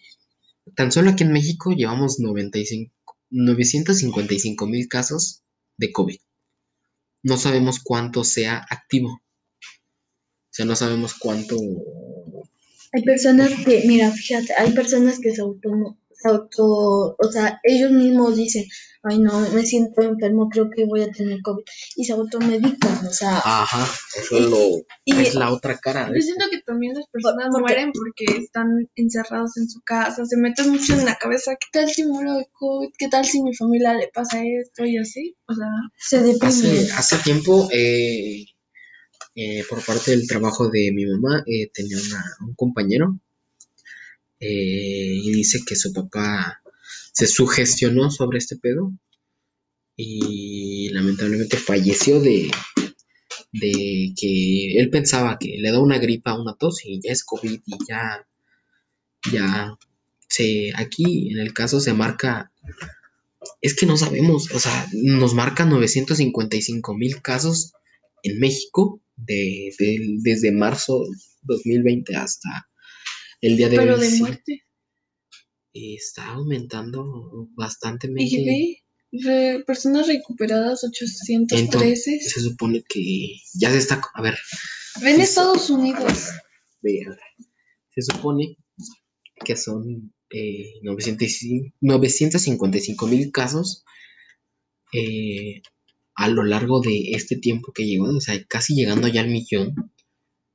Tan 0.76 0.92
solo 0.92 1.10
aquí 1.10 1.24
en 1.24 1.32
México 1.32 1.72
llevamos 1.72 2.20
95, 2.20 2.94
955 3.32 4.68
mil 4.68 4.88
casos 4.88 5.42
de 5.78 5.92
COVID. 5.92 6.20
No 7.24 7.38
sabemos 7.38 7.80
cuánto 7.84 8.24
sea 8.24 8.64
activo. 8.70 9.10
O 9.10 10.52
sea, 10.52 10.66
no 10.66 10.76
sabemos 10.76 11.16
cuánto... 11.16 11.58
Hay 12.92 13.02
personas 13.02 13.50
que, 13.66 13.86
mira, 13.88 14.12
fíjate, 14.12 14.54
hay 14.56 14.72
personas 14.74 15.20
que 15.20 15.34
se 15.34 15.42
auto, 15.42 15.68
se 15.72 16.03
auto, 16.26 17.16
o 17.18 17.32
sea, 17.32 17.60
ellos 17.64 17.92
mismos 17.92 18.36
dicen, 18.36 18.64
ay 19.04 19.20
no, 19.20 19.40
me 19.52 19.66
siento 19.66 20.02
enfermo, 20.02 20.48
creo 20.50 20.70
que 20.70 20.86
voy 20.86 21.02
a 21.02 21.12
tener 21.12 21.42
COVID, 21.42 21.64
y 21.98 22.06
se 22.06 22.14
automedican, 22.14 23.06
o 23.06 23.12
sea, 23.12 23.38
Ajá, 23.44 23.86
eso 24.18 24.38
es, 24.38 24.46
lo, 24.50 24.58
y 25.06 25.16
es 25.22 25.36
la 25.36 25.52
otra 25.52 25.78
cara. 25.78 26.10
Yo 26.14 26.22
siento 26.22 26.46
que 26.50 26.62
también 26.62 26.94
las 26.94 27.06
personas 27.08 27.48
porque- 27.52 27.62
mueren 27.62 27.92
porque 27.92 28.42
están 28.44 28.90
encerrados 28.96 29.58
en 29.58 29.70
su 29.70 29.82
casa, 29.82 30.26
se 30.26 30.38
meten 30.38 30.70
mucho 30.72 30.94
en 30.94 31.06
la 31.06 31.16
cabeza, 31.16 31.52
¿qué 31.60 31.68
tal 31.72 31.90
si 31.90 32.06
muero 32.06 32.36
de 32.36 32.48
COVID? 32.54 32.90
¿Qué 32.98 33.08
tal 33.10 33.26
si 33.26 33.42
mi 33.42 33.54
familia 33.56 33.94
le 33.94 34.10
pasa 34.14 34.42
esto 34.44 34.86
y 34.86 34.98
así? 34.98 35.36
O 35.48 35.54
sea, 35.54 35.68
se 35.98 36.18
deprimen. 36.22 36.48
Hace, 36.48 36.92
hace 36.94 37.18
tiempo, 37.18 37.68
eh, 37.72 38.46
eh, 39.36 39.64
por 39.70 39.84
parte 39.84 40.12
del 40.12 40.28
trabajo 40.28 40.70
de 40.70 40.92
mi 40.94 41.06
mamá, 41.06 41.44
eh, 41.48 41.70
tenía 41.74 41.98
una- 41.98 42.24
un 42.48 42.54
compañero 42.56 43.20
eh, 44.44 45.16
y 45.24 45.32
dice 45.32 45.60
que 45.68 45.76
su 45.76 45.94
papá 45.94 46.62
se 47.14 47.28
sugestionó 47.28 48.12
sobre 48.12 48.40
este 48.40 48.58
pedo 48.58 48.92
y 49.96 50.90
lamentablemente 50.90 51.58
falleció 51.58 52.20
de, 52.20 52.52
de 53.52 54.14
que 54.20 54.78
él 54.80 54.90
pensaba 54.90 55.38
que 55.40 55.58
le 55.60 55.72
da 55.72 55.80
una 55.82 56.00
gripa, 56.00 56.40
una 56.40 56.56
tos 56.56 56.84
y 56.86 57.00
ya 57.02 57.12
es 57.12 57.24
COVID 57.24 57.60
y 57.66 57.78
ya, 57.88 58.28
ya 59.32 59.78
se, 60.30 60.72
aquí 60.76 61.32
en 61.32 61.40
el 61.40 61.54
caso 61.54 61.80
se 61.80 61.94
marca 61.94 62.52
es 63.62 63.76
que 63.76 63.86
no 63.86 63.98
sabemos, 63.98 64.52
o 64.52 64.60
sea, 64.60 64.88
nos 64.94 65.34
marca 65.34 65.66
955 65.66 66.94
mil 66.96 67.22
casos 67.22 67.74
en 68.24 68.40
México 68.40 69.02
de, 69.16 69.74
de- 69.80 70.18
desde 70.22 70.52
marzo 70.52 71.04
2020 71.44 72.16
hasta 72.16 72.68
el 73.48 73.58
día 73.58 73.70
de 73.70 73.78
pero 73.78 73.96
hoy. 73.96 74.02
de 74.02 74.10
sí, 74.10 74.20
muerte. 74.22 74.64
Está 75.74 76.28
aumentando 76.34 77.04
Y 77.50 77.56
bastante. 77.56 78.08
ve, 78.08 78.78
Re- 79.12 79.64
personas 79.66 80.08
recuperadas 80.08 80.84
813. 80.84 82.20
Se 82.20 82.40
supone 82.42 82.84
que 82.88 83.28
ya 83.56 83.72
se 83.72 83.78
está. 83.78 84.02
A 84.14 84.22
ver, 84.22 84.38
Ven 85.02 85.22
Estados 85.22 85.70
Unidos. 85.70 86.30
ve, 86.82 87.02
a 87.06 87.10
ver. 87.10 87.20
Se 87.94 88.02
supone 88.02 88.58
que 89.46 89.56
son 89.56 90.14
eh, 90.32 90.74
905 90.82 91.76
955 91.82 93.08
mil 93.08 93.32
casos 93.32 93.84
eh, 94.94 95.62
a 96.16 96.28
lo 96.28 96.44
largo 96.44 96.82
de 96.82 97.12
este 97.12 97.36
tiempo 97.38 97.72
que 97.74 97.86
llegó, 97.86 98.06
o 98.16 98.22
sea, 98.22 98.44
casi 98.46 98.76
llegando 98.76 99.08
ya 99.08 99.22
al 99.22 99.30
millón 99.30 99.74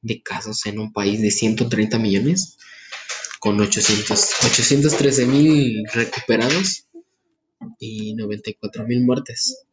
de 0.00 0.22
casos 0.22 0.64
en 0.66 0.78
un 0.78 0.92
país 0.92 1.20
de 1.20 1.30
130 1.32 1.98
millones, 1.98 2.56
con 3.40 3.60
800, 3.60 4.30
813 4.44 5.26
mil 5.26 5.84
recuperados 5.92 6.86
y 7.78 8.14
94 8.14 8.86
mil 8.86 9.04
muertes. 9.04 9.66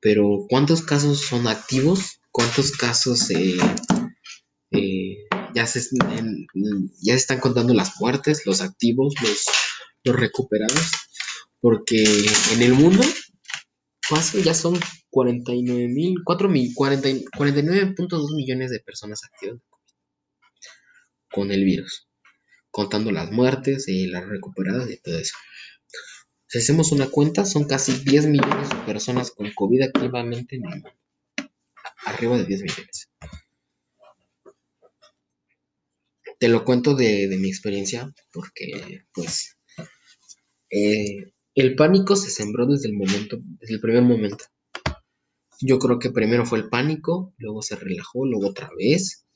Pero 0.00 0.46
¿cuántos 0.48 0.82
casos 0.82 1.20
son 1.20 1.46
activos? 1.46 2.20
¿Cuántos 2.32 2.72
casos 2.72 3.30
eh, 3.30 3.58
eh, 4.70 5.16
ya, 5.54 5.66
se, 5.66 5.82
ya 7.02 7.14
están 7.14 7.40
contando 7.40 7.74
las 7.74 8.00
muertes, 8.00 8.46
los 8.46 8.62
activos, 8.62 9.14
los, 9.22 10.16
recuperados? 10.16 10.90
Porque 11.60 12.02
en 12.52 12.62
el 12.62 12.72
mundo 12.72 13.02
fácil 14.00 14.42
ya 14.42 14.54
son 14.54 14.80
49 15.10 15.88
mil, 15.88 16.14
49.2 16.24 18.34
millones 18.34 18.70
de 18.70 18.80
personas 18.80 19.22
activas 19.24 19.60
con 21.32 21.50
el 21.50 21.64
virus, 21.64 22.08
contando 22.70 23.10
las 23.12 23.30
muertes 23.30 23.88
y 23.88 24.06
las 24.06 24.26
recuperadas 24.26 24.90
y 24.90 24.96
todo 24.98 25.18
eso. 25.18 25.34
Si 26.46 26.58
hacemos 26.58 26.90
una 26.90 27.08
cuenta, 27.08 27.44
son 27.44 27.64
casi 27.64 27.92
10 27.92 28.26
millones 28.26 28.70
de 28.70 28.76
personas 28.84 29.30
con 29.30 29.52
COVID 29.52 29.82
activamente 29.82 30.56
en 30.56 30.64
el 30.64 30.70
mundo. 30.80 30.90
Arriba 32.04 32.36
de 32.38 32.44
10 32.44 32.62
millones. 32.62 33.08
Te 36.40 36.48
lo 36.48 36.64
cuento 36.64 36.94
de, 36.94 37.28
mi 37.38 37.48
experiencia 37.48 38.12
porque, 38.32 39.04
pues, 39.12 39.58
eh, 40.70 41.32
el 41.54 41.76
pánico 41.76 42.16
se 42.16 42.30
sembró 42.30 42.66
desde 42.66 42.88
el 42.88 42.94
momento, 42.94 43.38
desde 43.60 43.74
el 43.74 43.80
primer 43.80 44.02
momento. 44.02 44.44
Yo 45.60 45.78
creo 45.78 45.98
que 45.98 46.10
primero 46.10 46.46
fue 46.46 46.58
el 46.58 46.68
pánico, 46.68 47.32
luego 47.36 47.62
se 47.62 47.76
relajó, 47.76 48.26
luego 48.26 48.48
otra 48.48 48.70
vez, 48.76 49.26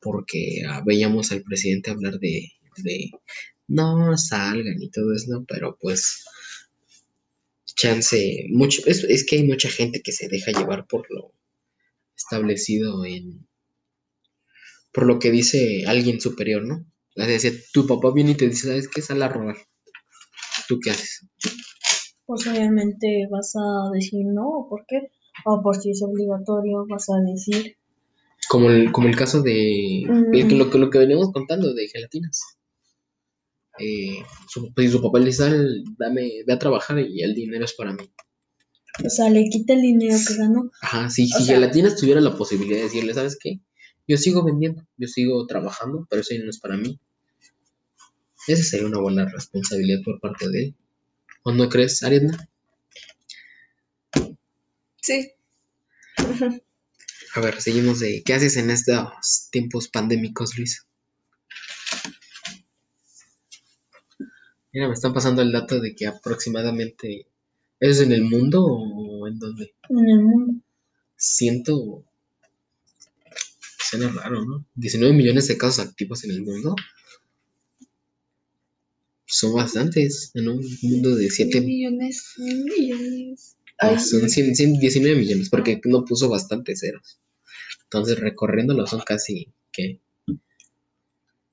porque 0.00 0.62
ah, 0.68 0.82
veíamos 0.84 1.32
al 1.32 1.42
presidente 1.42 1.90
hablar 1.90 2.18
de, 2.18 2.52
no 3.68 4.16
salgan 4.16 4.80
y 4.80 4.90
todo 4.90 5.14
eso, 5.14 5.44
pero 5.46 5.76
pues 5.80 6.24
chance, 7.74 8.46
mucho, 8.50 8.82
es, 8.86 9.04
es 9.04 9.24
que 9.24 9.36
hay 9.36 9.44
mucha 9.44 9.68
gente 9.68 10.02
que 10.02 10.12
se 10.12 10.28
deja 10.28 10.52
llevar 10.52 10.86
por 10.86 11.06
lo 11.10 11.32
establecido 12.16 13.04
en, 13.04 13.46
por 14.92 15.06
lo 15.06 15.18
que 15.18 15.30
dice 15.30 15.84
alguien 15.86 16.20
superior, 16.20 16.64
¿no? 16.64 16.84
Es 17.14 17.26
decir, 17.26 17.64
tu 17.72 17.86
papá 17.86 18.12
viene 18.12 18.32
y 18.32 18.36
te 18.36 18.48
dice, 18.48 18.68
¿sabes 18.68 18.88
qué? 18.88 19.02
Sal 19.02 19.22
a 19.22 19.28
robar. 19.28 19.56
¿Tú 20.68 20.78
qué 20.80 20.90
haces? 20.90 21.26
Pues 22.24 22.46
obviamente 22.46 23.26
vas 23.30 23.54
a 23.56 23.90
decir 23.92 24.24
no, 24.24 24.66
¿por 24.68 24.84
qué? 24.86 25.10
O 25.44 25.62
por 25.62 25.76
si 25.76 25.90
es 25.90 26.02
obligatorio 26.02 26.86
vas 26.88 27.08
a 27.10 27.20
decir, 27.20 27.76
Como 28.52 28.68
el, 28.70 28.90
como 28.90 29.06
el 29.06 29.14
caso 29.16 29.42
de 29.42 30.02
Mm. 30.08 30.32
que- 30.48 30.56
lo, 30.56 30.70
que- 30.70 30.78
lo 30.78 30.90
que 30.90 30.98
veníamos 30.98 31.30
contando 31.32 31.72
de 31.72 31.86
gelatinas. 31.88 32.40
Eh, 33.78 34.22
su, 34.48 34.74
pues, 34.74 34.90
su 34.90 35.00
papá 35.00 35.20
le 35.20 35.26
dice, 35.26 35.44
"Sal, 35.44 35.84
dame, 35.96 36.42
ve 36.46 36.52
a 36.52 36.58
trabajar 36.58 36.98
y 36.98 37.22
el 37.22 37.34
dinero 37.34 37.64
es 37.64 37.74
para 37.74 37.92
mí. 37.92 38.10
o 39.06 39.08
sea, 39.08 39.30
le 39.30 39.48
quita 39.48 39.72
el 39.74 39.82
dinero 39.82 40.16
que 40.26 40.34
ganó. 40.34 40.68
Ajá, 40.82 41.08
si, 41.08 41.22
O 41.32 41.38
si 41.38 41.44
sea- 41.44 41.54
gelatinas 41.54 41.94
tuviera 41.96 42.20
la 42.20 42.36
posibilidad 42.36 42.78
de 42.78 42.82
decirle, 42.84 43.14
¿sabes 43.14 43.38
qué? 43.40 43.60
Yo 44.08 44.16
sigo 44.18 44.42
vendiendo, 44.44 44.84
yo 44.98 45.06
sigo 45.06 45.46
trabajando, 45.46 46.06
pero 46.10 46.20
eso 46.22 46.34
no 46.42 46.50
es 46.50 46.58
para 46.58 46.76
mí. 46.76 46.98
Esa 48.48 48.62
sería 48.64 48.86
una 48.88 49.00
buena 49.00 49.26
responsabilidad 49.26 50.00
por 50.04 50.18
parte 50.20 50.48
de 50.50 50.64
él. 50.64 50.74
¿O 51.44 51.52
no 51.52 51.68
crees, 51.68 52.02
Ariadna? 52.02 52.48
Sí. 55.00 55.30
A 57.34 57.40
ver, 57.40 57.60
seguimos 57.60 58.00
de 58.00 58.22
¿qué 58.24 58.34
haces 58.34 58.56
en 58.56 58.70
estos 58.70 59.48
tiempos 59.50 59.88
pandémicos, 59.88 60.56
Luis? 60.56 60.86
Mira, 64.72 64.88
me 64.88 64.94
están 64.94 65.12
pasando 65.12 65.42
el 65.42 65.52
dato 65.52 65.80
de 65.80 65.94
que 65.94 66.06
aproximadamente 66.06 67.26
¿es 67.78 68.00
en 68.00 68.12
el 68.12 68.22
mundo 68.22 68.64
o 68.64 69.26
en 69.28 69.38
donde? 69.38 69.74
En 69.88 70.08
el 70.08 70.20
mundo. 70.20 70.62
Siento 71.16 72.04
suena 73.90 74.08
raro, 74.12 74.44
¿no? 74.44 74.64
19 74.74 75.14
millones 75.14 75.48
de 75.48 75.58
casos 75.58 75.84
activos 75.84 76.24
en 76.24 76.30
el 76.30 76.42
mundo. 76.42 76.76
Son 79.26 79.54
bastantes 79.54 80.30
en 80.34 80.48
un 80.48 80.64
mundo 80.82 81.14
de 81.14 81.30
7 81.30 81.60
millones, 81.60 82.34
mil 82.38 82.64
millones. 82.64 83.56
Ah, 83.82 83.88
Ay, 83.88 83.98
son 83.98 84.28
100, 84.28 84.54
100, 84.54 84.78
19 84.78 85.16
millones, 85.18 85.48
porque 85.48 85.80
no 85.84 86.04
puso 86.04 86.28
bastantes 86.28 86.80
ceros. 86.80 87.18
Entonces, 87.84 88.18
recorriéndolo 88.20 88.86
son 88.86 89.00
casi, 89.00 89.52
¿qué? 89.72 90.00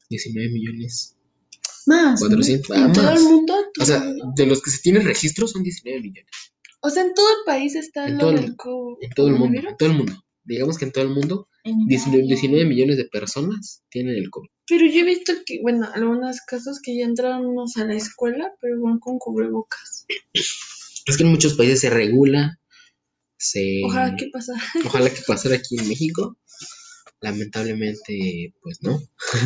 19 0.10 0.50
millones. 0.52 1.16
Más. 1.86 2.22
¿no? 2.22 2.28
400, 2.28 2.72
ah, 2.78 2.86
en 2.86 2.94
todo 2.94 3.08
el 3.10 3.14
más. 3.16 3.24
mundo. 3.24 3.54
O 3.80 3.86
sea, 3.86 4.04
de 4.36 4.46
los 4.46 4.62
que 4.62 4.72
se 4.72 4.80
tienen 4.80 5.06
registro 5.06 5.48
son 5.48 5.64
19 5.64 6.02
millones. 6.02 6.32
O 6.82 6.90
sea, 6.90 7.04
en 7.04 7.14
todo 7.14 7.28
el 7.30 7.46
país 7.46 7.76
está 7.76 8.08
En 8.08 8.14
lo 8.14 8.20
todo 8.20 8.30
el- 8.32 8.42
del 8.42 8.56
co- 8.56 8.98
En 9.02 9.10
todo 9.12 9.28
el 9.30 9.36
mundo, 9.36 9.60
en 9.70 9.78
todo 9.78 9.90
el 9.90 9.96
mundo. 9.98 10.14
Digamos 10.44 10.78
que 10.78 10.86
en 10.86 10.92
todo 10.92 11.04
el 11.04 11.10
mundo, 11.10 11.50
En 11.64 11.88
19, 11.88 12.24
Italia. 12.26 12.36
19 12.42 12.66
millones 12.66 12.98
de 12.98 13.06
personas 13.06 13.84
tienen 13.90 14.16
el 14.16 14.30
COVID. 14.30 14.48
Pero 14.68 14.86
yo 14.86 15.00
he 15.02 15.04
visto 15.04 15.34
que, 15.46 15.60
bueno, 15.62 15.90
algunos 15.94 16.40
casos 16.42 16.80
que 16.82 16.98
ya 16.98 17.06
entraron 17.06 17.46
a 17.76 17.84
la 17.86 17.96
escuela, 17.96 18.54
pero 18.62 18.82
van 18.82 19.00
con 19.00 19.18
cubrebocas. 19.18 20.06
Es 21.08 21.18
que 21.18 21.24
en 21.24 21.30
muchos 21.32 21.54
países 21.56 21.80
se 21.80 21.90
regula, 21.90 22.60
se... 23.38 23.82
Ojalá 23.86 24.16
que 24.16 24.30
pasa. 24.32 24.54
ojalá 24.86 25.10
que 25.10 25.22
pasara 25.26 25.56
aquí 25.56 25.78
en 25.80 25.88
México. 25.88 26.38
Lamentablemente, 27.20 28.54
pues 28.62 28.78
no. 28.84 29.00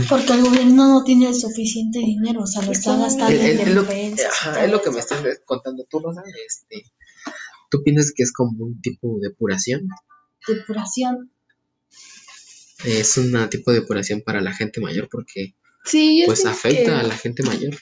Porque 0.10 0.34
el 0.34 0.42
gobierno 0.42 0.88
no 0.88 1.04
tiene 1.06 1.30
el 1.30 1.36
suficiente 1.36 2.00
dinero, 2.00 2.42
o 2.42 2.48
sea, 2.48 2.64
lo 2.64 2.72
está 2.74 2.94
Es 2.96 3.00
gastando 3.00 3.42
en 3.42 3.60
es 3.60 3.74
lo, 3.74 3.82
ajá, 3.84 4.66
es 4.66 4.72
lo 4.72 4.82
que 4.82 4.92
me 4.92 5.00
estás 5.00 5.24
contando 5.46 5.86
tú, 5.90 6.00
Rosa. 6.00 6.22
Este, 6.46 6.84
¿Tú 7.70 7.82
piensas 7.84 8.12
que 8.14 8.24
es 8.24 8.34
como 8.34 8.66
un 8.66 8.82
tipo 8.82 9.18
de 9.22 9.30
depuración? 9.30 9.88
Depuración. 10.46 11.32
Es 12.84 13.18
un 13.18 13.50
tipo 13.50 13.72
de 13.72 13.80
depuración 13.82 14.22
para 14.22 14.42
la 14.42 14.54
gente 14.54 14.82
mayor 14.82 15.08
porque 15.10 15.56
Sí, 15.86 16.20
yo 16.22 16.26
pues 16.26 16.46
afecta 16.46 16.84
que- 16.84 16.92
a 16.92 17.04
la 17.04 17.16
gente 17.16 17.44
mayor. 17.44 17.76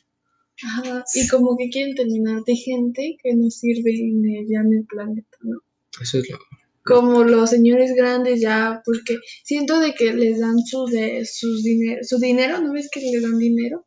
Ajá, 0.64 1.04
y 1.14 1.28
como 1.28 1.56
que 1.58 1.70
quieren 1.70 1.96
terminar 1.96 2.42
de 2.46 2.56
gente 2.56 3.18
que 3.22 3.36
no 3.36 3.50
sirve 3.50 3.92
en 3.92 4.24
el, 4.26 4.48
ya 4.50 4.60
en 4.60 4.74
el 4.74 4.86
planeta, 4.86 5.38
¿no? 5.42 5.60
Eso 6.02 6.20
es 6.20 6.30
lo... 6.30 6.38
Como 6.84 7.24
los 7.24 7.50
señores 7.50 7.94
grandes 7.96 8.42
ya, 8.42 8.82
porque 8.84 9.18
siento 9.44 9.80
de 9.80 9.94
que 9.94 10.14
les 10.14 10.40
dan 10.40 10.60
su, 10.60 10.86
de, 10.86 11.24
sus 11.26 11.64
dinero, 11.64 12.00
su 12.04 12.18
dinero, 12.18 12.62
¿no 12.62 12.74
ves 12.74 12.90
que 12.92 13.00
les 13.00 13.22
dan 13.22 13.38
dinero? 13.38 13.86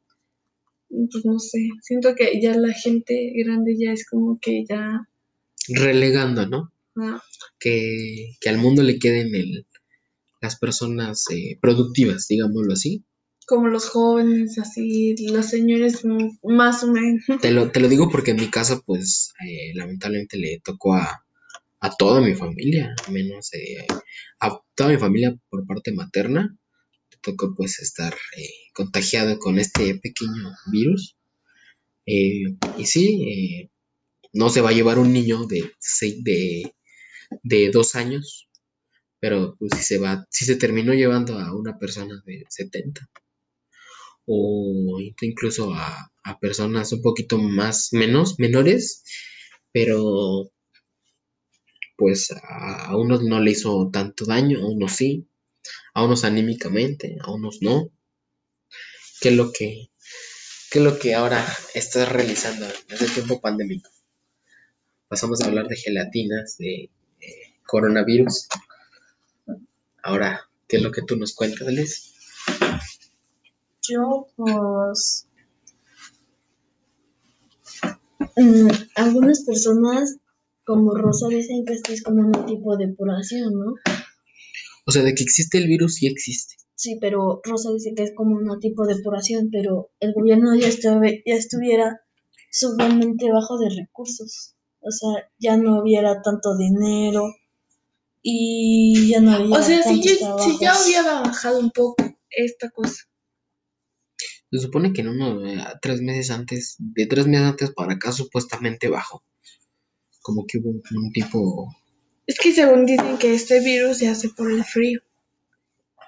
Pues 0.89 1.25
no 1.25 1.39
sé, 1.39 1.69
siento 1.83 2.15
que 2.15 2.41
ya 2.41 2.55
la 2.55 2.73
gente 2.73 3.33
grande 3.35 3.77
ya 3.79 3.93
es 3.93 4.07
como 4.09 4.39
que 4.41 4.65
ya... 4.69 5.09
Relegando, 5.69 6.47
¿no? 6.47 6.73
ah, 6.97 7.23
Que, 7.59 8.35
que 8.41 8.49
al 8.49 8.59
mundo 8.59 8.83
le 8.83 8.99
queden 8.99 9.35
el, 9.35 9.67
las 10.41 10.59
personas 10.59 11.25
eh, 11.31 11.59
productivas, 11.61 12.27
digámoslo 12.29 12.75
así. 12.75 13.05
Como 13.47 13.69
los 13.69 13.89
jóvenes, 13.89 14.59
así, 14.59 15.15
los 15.29 15.47
señores 15.47 16.03
más 16.43 16.83
o 16.85 16.93
menos. 16.93 17.25
Te 17.41 17.51
lo, 17.51 17.71
te 17.71 17.81
lo 17.81 17.89
digo 17.89 18.09
porque 18.11 18.33
en 18.33 18.39
mi 18.39 18.51
casa, 18.51 18.81
pues, 18.85 19.33
eh, 19.47 19.73
lamentablemente 19.75 20.39
le 20.39 20.61
tocó 20.65 20.95
a, 20.95 21.25
a 21.81 21.91
toda 21.97 22.21
mi 22.21 22.35
familia, 22.35 22.95
menos 23.11 23.53
eh, 23.55 23.87
a 24.41 24.61
toda 24.75 24.91
mi 24.91 24.99
familia 24.99 25.37
por 25.51 25.67
parte 25.67 25.93
materna, 25.93 26.57
le 27.13 27.19
tocó 27.23 27.55
pues 27.57 27.81
estar 27.81 28.15
eh, 28.37 28.51
contagiado 28.75 29.39
con 29.39 29.59
este 29.59 29.97
pequeño 29.97 30.53
virus. 30.73 31.17
Eh, 32.07 32.45
y 32.79 32.87
sí, 32.87 33.07
eh, 33.65 33.71
no 34.35 34.51
se 34.51 34.61
va 34.63 34.71
a 34.71 34.75
llevar 34.75 34.99
un 35.01 35.13
niño 35.13 35.47
de, 35.47 35.73
seis- 35.81 36.23
de, 36.25 36.75
de 37.43 37.71
dos 37.73 37.97
años, 37.97 38.49
pero 39.21 39.57
pues 39.59 39.73
si 39.77 39.83
se 39.85 39.99
va, 39.99 40.27
si 40.31 40.45
se 40.47 40.57
terminó 40.57 40.95
llevando 40.95 41.39
a 41.39 41.55
una 41.57 41.79
persona 41.79 42.23
de 42.27 42.45
70 42.49 43.11
o 44.35 44.99
incluso 45.21 45.75
a, 45.75 46.11
a 46.25 46.39
personas 46.39 46.93
un 46.93 47.03
poquito 47.03 47.39
más 47.39 47.89
menos, 47.93 48.39
menores, 48.39 49.05
pero 49.73 50.51
pues 51.97 52.33
a, 52.33 52.97
unos 52.97 53.23
no 53.23 53.41
le 53.41 53.53
hizo 53.53 53.91
tanto 53.93 54.25
daño, 54.25 54.61
a 54.61 54.69
unos 54.69 54.93
sí, 54.93 55.29
a 55.95 56.05
unos 56.05 56.25
anímicamente, 56.25 57.17
a 57.21 57.31
unos 57.33 57.59
no. 57.63 57.91
¿Qué 59.21 59.29
es 59.31 59.37
lo 59.37 59.53
que, 59.53 59.91
qué 60.71 60.79
es 60.79 60.85
lo 60.85 60.99
que 60.99 61.15
ahora 61.15 61.47
estás 61.75 62.11
realizando 62.11 62.67
en 62.67 62.95
este 62.95 63.09
tiempo 63.09 63.41
pandémico? 63.41 63.91
pasamos 65.13 65.43
a 65.43 65.49
hablar 65.49 65.69
de 65.69 65.77
gelatinas, 65.77 66.57
de 66.57 66.89
eh, 67.21 67.55
coronavirus. 67.67 68.49
Ahora, 70.03 70.49
¿qué 70.67 70.79
es 70.79 70.83
lo 70.83 70.91
que 70.91 71.03
tú 71.03 71.17
nos 71.17 71.35
cuentas, 71.35 71.69
Liz? 71.69 72.15
Yo, 73.89 74.27
pues. 74.37 75.27
mm, 78.37 78.69
algunas 78.97 79.45
personas, 79.45 80.17
como 80.65 80.95
Rosa, 80.95 81.29
dicen 81.29 81.65
que 81.65 81.75
esto 81.75 81.93
es 81.93 82.03
como 82.03 82.21
un 82.27 82.47
tipo 82.47 82.77
de 82.77 82.87
depuración, 82.87 83.53
¿no? 83.55 83.75
O 84.87 84.91
sea, 84.93 85.03
de 85.03 85.15
que 85.15 85.23
existe 85.23 85.59
el 85.59 85.67
virus, 85.67 85.97
sí 85.97 86.07
existe. 86.07 86.55
Sí, 86.75 86.99
pero 87.01 87.41
Rosa 87.45 87.71
dice 87.73 87.93
que 87.95 88.03
es 88.05 88.13
como 88.15 88.37
un 88.37 88.59
tipo 88.61 88.87
de 88.87 88.95
depuración, 88.97 89.49
pero 89.53 89.91
el 90.01 90.13
gobierno 90.15 90.55
ya, 90.57 90.69
estuve- 90.69 91.23
ya 91.27 91.35
estuviera 91.35 92.01
sumamente 92.51 93.31
bajo 93.31 93.59
de 93.59 93.69
recursos. 93.71 94.55
O 94.81 94.91
sea, 94.91 95.29
ya 95.39 95.57
no 95.57 95.81
hubiera 95.81 96.21
tanto 96.23 96.57
dinero 96.57 97.25
y 98.21 99.11
ya 99.11 99.21
no 99.21 99.33
había 99.33 99.57
O 99.59 99.63
sea, 99.63 99.83
si, 99.85 100.03
ya 100.61 100.73
hubiera 100.85 101.21
bajado 101.21 101.61
un 101.61 101.71
poco 101.71 102.05
esta 102.31 102.71
cosa. 102.71 103.05
Se 104.53 104.59
supone 104.59 104.93
que 104.93 105.01
en 105.01 105.09
uno, 105.09 105.45
eh, 105.47 105.59
tres 105.81 106.01
meses 106.03 106.31
antes, 106.31 106.77
de 106.79 107.07
tres 107.07 107.27
meses 107.27 107.47
antes 107.47 107.71
para 107.73 107.95
acá, 107.95 108.13
supuestamente 108.13 108.89
bajó. 108.89 109.25
Como 110.21 110.45
que 110.47 110.59
hubo 110.59 110.71
un, 110.71 110.83
un 110.95 111.11
tipo. 111.13 111.75
Es 112.27 112.39
que 112.39 112.53
según 112.53 112.87
dicen 112.87 113.17
que 113.19 113.35
este 113.35 113.59
virus 113.61 113.99
se 113.99 114.09
hace 114.09 114.29
por 114.29 114.51
el 114.53 114.63
frío. 114.63 115.01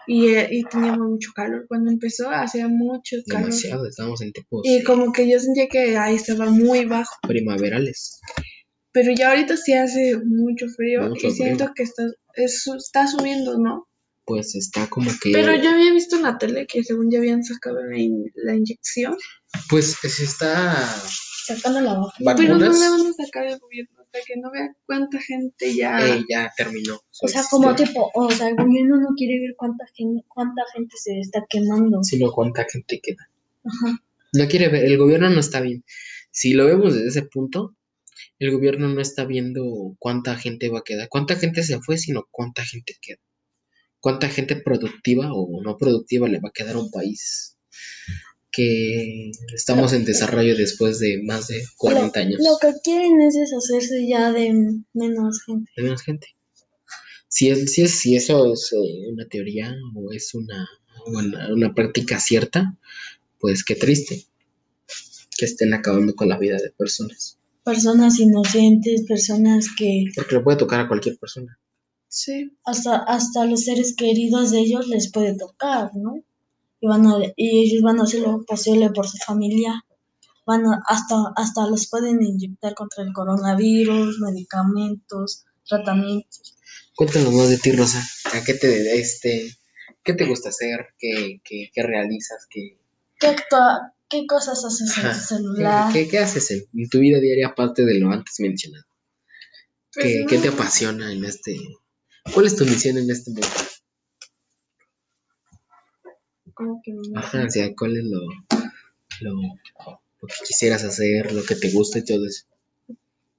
Y, 0.07 0.29
eh, 0.35 0.49
y 0.51 0.63
teníamos 0.65 1.09
mucho 1.09 1.31
calor. 1.35 1.65
Cuando 1.67 1.91
empezó 1.91 2.29
hacía 2.31 2.69
mucho 2.69 3.17
calor. 3.27 3.47
demasiado, 3.47 3.87
estábamos 3.89 4.21
en 4.21 4.33
tiempos 4.33 4.61
Y 4.65 4.77
eh, 4.77 4.85
como 4.85 5.11
que 5.13 5.29
yo 5.31 5.41
sentía 5.41 5.67
que 5.67 5.97
ahí 5.97 6.15
estaba 6.17 6.51
muy 6.51 6.85
bajo. 6.85 7.15
primaverales. 7.27 8.21
Pero 8.93 9.13
ya 9.13 9.31
ahorita 9.31 9.57
sí 9.57 9.73
hace 9.73 10.19
mucho 10.25 10.67
frío 10.69 11.09
Mucho 11.09 11.27
y 11.29 11.31
siento 11.33 11.73
que 11.75 11.83
está, 11.83 12.05
es- 12.35 12.65
está 12.77 13.07
subiendo, 13.09 13.59
¿no? 13.59 13.89
Pues 14.27 14.55
está 14.55 14.89
como 14.89 15.11
que. 15.23 15.33
Pero 15.33 15.55
yo 15.55 15.71
había 15.71 15.93
visto 15.93 16.17
en 16.17 16.23
la 16.23 16.39
tele 16.39 16.67
que 16.67 16.83
según 16.83 17.11
ya 17.11 17.19
habían 17.19 17.45
sacado 17.45 17.85
la, 17.85 17.99
in- 17.99 18.31
la 18.37 18.55
inyección. 18.55 19.17
Pues 19.69 19.97
se 20.03 20.25
está. 20.25 20.75
Sacando 21.47 21.81
la 21.83 21.95
vacuna. 21.95 22.35
Pero 22.37 22.55
no 22.57 22.73
la 22.73 22.91
van 22.91 23.07
a 23.07 23.13
sacar 23.13 23.45
el 23.47 23.59
gobierno 23.59 24.01
hasta 24.01 24.19
que 24.27 24.41
no 24.41 24.51
vea 24.51 24.75
cuánta 24.87 25.21
gente 25.21 25.75
ya... 25.75 25.99
eh, 26.17 26.25
ya 26.27 26.51
terminó. 26.57 26.99
O 27.21 27.29
sea, 27.29 27.43
como 27.51 27.75
tipo, 27.75 28.11
o 28.15 28.31
sea, 28.31 28.49
el 28.49 28.57
gobierno 28.57 28.97
no 28.99 29.09
quiere 29.15 29.39
ver 29.41 29.55
cuánta 29.57 29.85
gente, 29.95 30.25
cuánta 30.29 30.63
gente 30.75 30.97
se 30.97 31.19
está 31.21 31.45
quemando. 31.49 32.03
Sino 32.03 32.33
cuánta 32.33 32.65
gente 32.65 32.99
queda. 33.03 33.29
Ajá. 33.65 33.99
No 34.33 34.49
quiere 34.49 34.69
ver, 34.69 34.87
el 34.87 34.97
gobierno 34.97 35.29
no 35.29 35.41
está 35.41 35.61
bien. 35.61 35.85
Si 36.31 36.55
lo 36.55 36.65
vemos 36.67 36.95
desde 36.95 37.09
ese 37.09 37.23
punto, 37.23 37.77
el 38.39 38.51
gobierno 38.51 38.89
no 38.89 39.01
está 39.01 39.25
viendo 39.27 39.95
cuánta 39.99 40.37
gente 40.37 40.71
va 40.71 40.79
a 40.81 40.83
quedar, 40.85 41.09
cuánta 41.11 41.37
gente 41.37 41.63
se 41.63 41.79
fue, 41.81 41.99
sino 41.99 42.27
cuánta 42.31 42.65
gente 42.65 42.97
queda. 43.01 43.19
Cuánta 44.05 44.29
gente 44.29 44.57
productiva 44.57 45.33
o 45.33 45.63
no 45.63 45.79
productiva 45.79 46.29
le 46.29 46.39
va 46.39 46.51
a 46.51 46.53
quedar 46.53 46.77
a 46.77 46.79
un 46.79 46.91
país 46.91 47.57
que 48.53 49.31
estamos 49.55 49.95
en 49.95 50.05
desarrollo 50.05 50.55
después 50.55 50.99
de 50.99 51.23
más 51.23 51.49
de 51.49 51.65
40 51.79 52.21
años. 52.21 52.39
Lo 52.39 52.59
que 52.61 52.79
quieren 52.85 53.19
es 53.23 53.33
deshacerse 53.33 54.07
ya 54.07 54.31
de 54.31 54.53
menos 54.93 55.43
gente. 55.47 55.73
de 55.75 55.83
menos 55.85 56.03
gente. 56.03 56.27
Si, 57.29 57.49
es, 57.49 57.73
si, 57.73 57.81
es, 57.81 57.99
si 57.99 58.15
eso 58.15 58.53
es 58.53 58.75
eh, 58.75 59.11
una 59.11 59.27
teoría 59.27 59.75
o 59.95 60.13
es 60.13 60.35
una, 60.35 60.69
una, 61.07 61.55
una 61.55 61.75
práctica 61.75 62.21
cierta, 62.21 62.77
pues 63.41 63.65
qué 63.65 63.75
triste 63.75 64.27
que 65.39 65.47
estén 65.47 65.73
acabando 65.73 66.15
con 66.15 66.29
la 66.29 66.37
vida 66.37 66.59
de 66.59 66.73
personas. 66.73 67.39
Personas 67.65 68.21
inocentes, 68.21 69.05
personas 69.09 69.69
que 69.79 70.05
Porque 70.15 70.35
le 70.35 70.43
puede 70.43 70.59
tocar 70.59 70.81
a 70.81 70.89
cualquier 70.89 71.17
persona. 71.17 71.59
Sí. 72.17 72.57
hasta, 72.65 72.97
hasta 72.99 73.45
los 73.45 73.65
seres 73.65 73.97
queridos 73.97 74.53
de 74.53 74.61
ellos 74.61 74.87
les 74.87 75.11
puede 75.11 75.37
tocar, 75.37 75.91
¿no? 75.97 76.15
Y, 76.81 76.87
van 76.87 77.05
a, 77.07 77.17
y 77.37 77.65
ellos 77.67 77.83
van 77.83 77.99
a 77.99 78.05
hacer 78.05 78.21
lo 78.21 78.45
posible 78.45 78.91
por 78.91 79.09
su 79.09 79.17
familia. 79.19 79.85
Van 80.47 80.65
a- 80.67 80.81
hasta, 80.87 81.17
hasta 81.35 81.67
los 81.67 81.89
pueden 81.89 82.23
inyectar 82.23 82.75
contra 82.75 83.03
el 83.03 83.13
coronavirus, 83.13 84.21
medicamentos, 84.21 85.45
tratamientos. 85.67 86.57
Cuéntanos 86.95 87.33
más 87.33 87.49
de 87.49 87.59
ti, 87.59 87.73
Rosa. 87.73 88.01
¿A 88.33 88.45
qué 88.45 88.55
te, 88.55 88.99
este, 89.01 89.51
qué 90.05 90.13
te 90.13 90.25
gusta 90.27 90.51
hacer? 90.51 90.87
¿Qué, 90.99 91.41
qué, 91.43 91.71
qué 91.75 91.83
realizas? 91.83 92.47
¿Qué, 92.49 92.79
¿Qué, 93.19 93.27
actua- 93.27 93.93
qué 94.09 94.25
cosas 94.29 94.65
haces 94.65 94.97
en 94.99 95.11
tu 95.13 95.19
celular? 95.19 95.93
¿qué, 95.93 96.05
qué, 96.05 96.09
qué 96.11 96.19
haces 96.19 96.49
en, 96.53 96.63
en 96.75 96.89
tu 96.89 97.01
vida 97.01 97.19
diaria 97.19 97.49
aparte 97.49 97.85
de 97.85 97.99
lo 97.99 98.11
antes 98.13 98.35
mencionado? 98.39 98.85
Pues 99.93 100.07
¿Qué, 100.07 100.21
no, 100.21 100.27
qué 100.29 100.39
te 100.39 100.49
apasiona 100.49 101.13
en 101.13 101.25
este? 101.25 101.57
¿Cuál 102.33 102.47
es 102.47 102.57
tu 102.57 102.65
misión 102.65 102.99
en 102.99 103.11
este 103.11 103.31
mundo? 103.31 103.47
como 106.55 106.81
que 106.83 106.93
no. 106.93 107.19
Ajá, 107.19 107.45
o 107.45 107.51
sea, 107.51 107.75
¿cuál 107.77 107.97
es 107.97 108.05
lo, 108.05 108.21
lo, 109.21 109.35
lo 109.35 110.29
que 110.29 110.35
quisieras 110.47 110.85
hacer, 110.85 111.33
lo 111.33 111.43
que 111.45 111.57
te 111.57 111.71
gusta 111.73 111.99
y 111.99 112.05
todo 112.05 112.27
eso? 112.27 112.45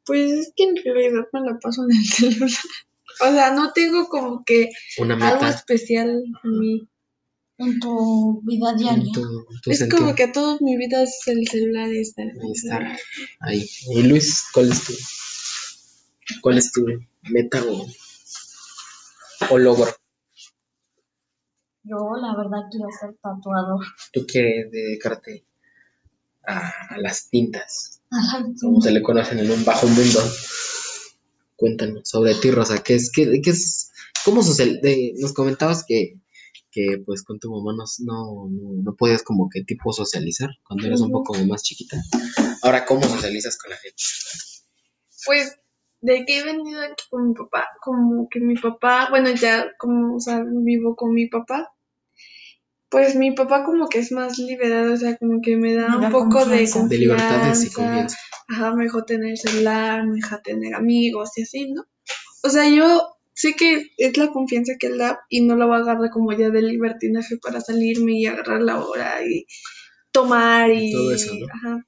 Pues 0.05 0.31
es 0.31 0.53
que 0.55 0.63
en 0.65 0.75
realidad 0.75 1.25
me 1.33 1.41
la 1.41 1.57
paso 1.59 1.83
en 1.85 1.97
el 1.97 2.05
celular. 2.05 2.51
O 3.21 3.31
sea, 3.31 3.51
no 3.53 3.71
tengo 3.71 4.07
como 4.09 4.43
que 4.43 4.69
Una 4.97 5.15
algo 5.15 5.41
meta 5.41 5.49
especial 5.49 6.09
en 6.43 6.59
mí. 6.59 6.87
En 7.57 7.79
tu 7.79 8.41
vida 8.43 8.71
en 8.71 8.77
diaria. 8.77 9.11
tu, 9.13 9.21
en 9.21 9.61
tu 9.61 9.71
Es 9.71 9.77
sentido 9.79 10.01
como 10.01 10.15
que 10.15 10.27
toda 10.27 10.57
mi 10.59 10.75
vida 10.75 11.01
es 11.01 11.21
el 11.27 11.47
celular 11.47 11.89
y 11.93 12.01
estar 12.01 12.25
el 12.27 12.51
estar 12.51 12.99
ahí. 13.39 13.65
Y 13.91 14.03
Luis, 14.03 14.43
¿cuál 14.53 14.73
es 14.73 14.83
tu, 14.83 14.93
cuál 16.41 16.57
es 16.57 16.73
tu 16.73 16.85
meta 17.29 17.63
o, 17.63 17.87
o 19.51 19.57
logro? 19.57 19.91
Yo, 21.83 21.97
la 22.19 22.35
verdad, 22.35 22.67
quiero 22.71 22.87
ser 22.99 23.13
tatuador. 23.21 23.85
¿Tú 24.11 24.25
quieres 24.25 24.71
dedicarte 24.71 25.45
a, 26.47 26.71
a 26.95 26.97
las 26.97 27.29
tintas? 27.29 28.01
Como 28.59 28.81
se 28.81 28.91
le 28.91 29.01
conocen 29.01 29.39
en 29.39 29.51
un 29.51 29.63
bajo 29.65 29.87
mundo. 29.87 30.19
Cuéntanos 31.55 32.09
sobre 32.09 32.33
ti, 32.35 32.51
Rosa, 32.51 32.81
¿qué 32.83 32.95
es, 32.95 33.11
qué, 33.11 33.39
qué 33.41 33.49
es, 33.51 33.91
cómo 34.25 34.41
social, 34.43 34.79
de- 34.81 35.13
nos 35.19 35.33
comentabas 35.33 35.85
que, 35.87 36.19
que 36.71 37.01
pues 37.05 37.23
con 37.23 37.39
tu 37.39 37.49
mamá 37.51 37.73
no, 37.77 37.85
no, 37.99 38.49
no, 38.83 38.95
podías 38.95 39.23
como 39.23 39.47
que 39.49 39.63
tipo 39.63 39.93
socializar 39.93 40.49
cuando 40.67 40.87
eras 40.87 40.99
un 41.01 41.11
poco 41.11 41.33
más 41.45 41.63
chiquita. 41.63 42.01
Ahora, 42.61 42.85
¿cómo 42.85 43.03
socializas 43.03 43.57
con 43.57 43.69
la 43.69 43.77
gente? 43.77 43.95
Pues 45.25 45.57
de 46.01 46.25
que 46.25 46.39
he 46.39 46.43
venido 46.43 46.81
aquí 46.81 47.03
con 47.09 47.29
mi 47.29 47.33
papá, 47.33 47.67
como 47.81 48.27
que 48.29 48.39
mi 48.39 48.55
papá, 48.55 49.07
bueno, 49.09 49.31
ya 49.31 49.71
como, 49.77 50.15
o 50.15 50.19
sea, 50.19 50.43
vivo 50.45 50.95
con 50.95 51.13
mi 51.13 51.27
papá, 51.27 51.73
pues 52.89 53.15
mi 53.15 53.31
papá 53.31 53.63
como 53.63 53.89
que 53.89 53.99
es 53.99 54.11
más 54.11 54.37
liberado, 54.37 54.93
o 54.93 54.97
sea, 54.97 55.17
como 55.17 55.41
que 55.41 55.57
me 55.57 55.73
da 55.73 55.97
Me 55.97 56.05
un 56.05 56.11
poco 56.11 56.45
de 56.45 56.59
confianza. 56.59 56.87
De 56.87 56.97
libertades 56.97 57.65
y 57.65 57.71
confianza. 57.71 58.17
Ajá, 58.47 58.73
me 58.75 58.83
dejó 58.83 59.03
tener 59.03 59.37
celular, 59.37 60.05
me 60.05 60.15
deja 60.15 60.41
tener 60.41 60.75
amigos 60.75 61.31
y 61.37 61.41
así, 61.41 61.71
¿no? 61.71 61.83
O 62.43 62.49
sea, 62.49 62.69
yo 62.69 63.17
sé 63.33 63.53
que 63.55 63.89
es 63.97 64.17
la 64.17 64.31
confianza 64.31 64.73
que 64.79 64.87
él 64.87 64.97
da 64.97 65.19
y 65.29 65.41
no 65.41 65.57
la 65.57 65.65
voy 65.65 65.75
a 65.75 65.79
agarrar 65.79 66.09
como 66.11 66.31
ya 66.31 66.49
de 66.49 66.61
libertinaje 66.61 67.37
para 67.37 67.59
salirme 67.59 68.13
y 68.13 68.27
agarrar 68.27 68.61
la 68.61 68.83
hora 68.83 69.25
y 69.25 69.45
tomar 70.11 70.71
y... 70.71 70.89
Y 70.89 70.93
todo 70.93 71.13
eso, 71.13 71.33
¿no? 71.33 71.47
Ajá. 71.47 71.85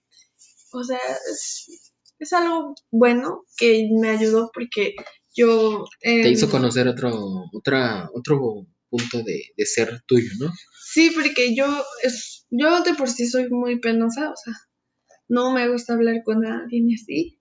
O 0.74 0.84
sea, 0.84 1.00
es, 1.32 1.87
es 2.20 2.34
algo 2.34 2.76
bueno 2.92 3.44
que 3.58 3.90
me 4.00 4.10
ayudó 4.10 4.52
porque 4.54 4.96
yo... 5.36 5.86
Te 6.02 6.22
em, 6.22 6.34
hizo 6.34 6.50
conocer 6.50 6.88
otro, 6.88 7.46
otra, 7.54 8.10
otro 8.14 8.68
punto 8.90 9.24
de, 9.24 9.42
de 9.56 9.66
ser 9.66 10.02
tuyo, 10.08 10.30
¿no? 10.40 10.52
Sí, 10.84 11.12
porque 11.14 11.56
yo, 11.56 11.66
es, 12.04 12.46
yo 12.50 12.82
de 12.82 12.94
por 12.94 13.10
sí 13.10 13.28
soy 13.28 13.50
muy 13.50 13.80
penosa, 13.80 14.32
o 14.32 14.36
sea, 14.36 14.54
no 15.28 15.52
me 15.52 15.70
gusta 15.70 15.94
hablar 15.94 16.24
con 16.24 16.46
alguien 16.46 16.88
así. 16.94 17.40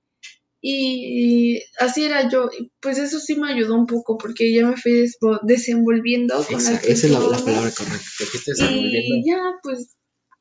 Y, 0.60 1.62
así 1.78 2.04
era 2.04 2.28
yo, 2.28 2.50
y 2.58 2.72
pues 2.80 2.98
eso 2.98 3.20
sí 3.20 3.36
me 3.36 3.52
ayudó 3.52 3.76
un 3.76 3.86
poco 3.86 4.18
porque 4.18 4.52
ya 4.52 4.66
me 4.66 4.76
fui 4.76 5.08
desenvolviendo 5.42 6.42
con 6.44 6.56
esa 6.56 6.74
es 6.80 7.04
la, 7.04 7.20
la 7.20 7.38
palabra 7.38 7.70
correcta. 7.70 8.08
Te 8.18 8.24
fuiste 8.24 8.50
Y 8.50 8.54
desenvolviendo. 8.54 9.26
ya, 9.26 9.38
pues, 9.62 9.96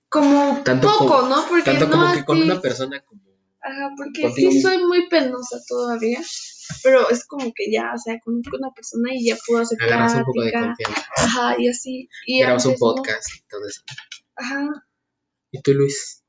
como 0.09 0.61
Tanto 0.63 0.87
poco, 0.87 1.07
como- 1.19 1.29
¿no? 1.29 1.47
Porque 1.47 1.63
Tanto 1.63 1.85
no 1.87 1.91
como 1.91 2.13
que 2.13 2.25
con 2.25 2.41
una 2.41 2.59
persona 2.59 3.01
como 3.01 3.21
Ajá, 3.67 3.89
porque 3.97 4.21
contigo 4.21 4.51
sí 4.51 4.55
mismo. 4.57 4.69
soy 4.69 4.83
muy 4.85 5.09
penosa 5.09 5.59
todavía, 5.67 6.21
pero 6.83 7.09
es 7.09 7.25
como 7.25 7.51
que 7.55 7.71
ya, 7.71 7.91
o 7.95 7.97
sea, 7.97 8.19
conozco 8.23 8.55
a 8.55 8.59
una 8.59 8.71
persona 8.75 9.09
y 9.13 9.25
ya 9.25 9.35
puedo 9.47 9.61
hacer 9.63 9.81
agarras 9.81 10.13
un 10.13 10.23
poco 10.25 10.41
de 10.43 10.51
plática. 10.51 10.67
confianza. 10.85 11.07
Ajá, 11.17 11.55
y 11.57 11.67
así. 11.69 12.09
Y 12.27 12.41
Grabas 12.41 12.65
un 12.67 12.73
no. 12.73 12.77
podcast 12.77 13.27
y 13.35 13.41
todo 13.49 13.67
eso. 13.67 13.81
Ajá. 14.35 14.87
¿Y 15.51 15.61
tú, 15.61 15.73
Luis? 15.73 16.21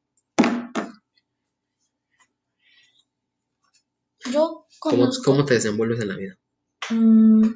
Yo 4.32 4.66
¿Cómo. 4.78 5.08
¿Cómo 5.24 5.44
te 5.44 5.54
desenvuelves 5.54 6.00
en 6.00 6.08
la 6.08 6.16
vida? 6.16 6.38
Mm, 6.90 7.48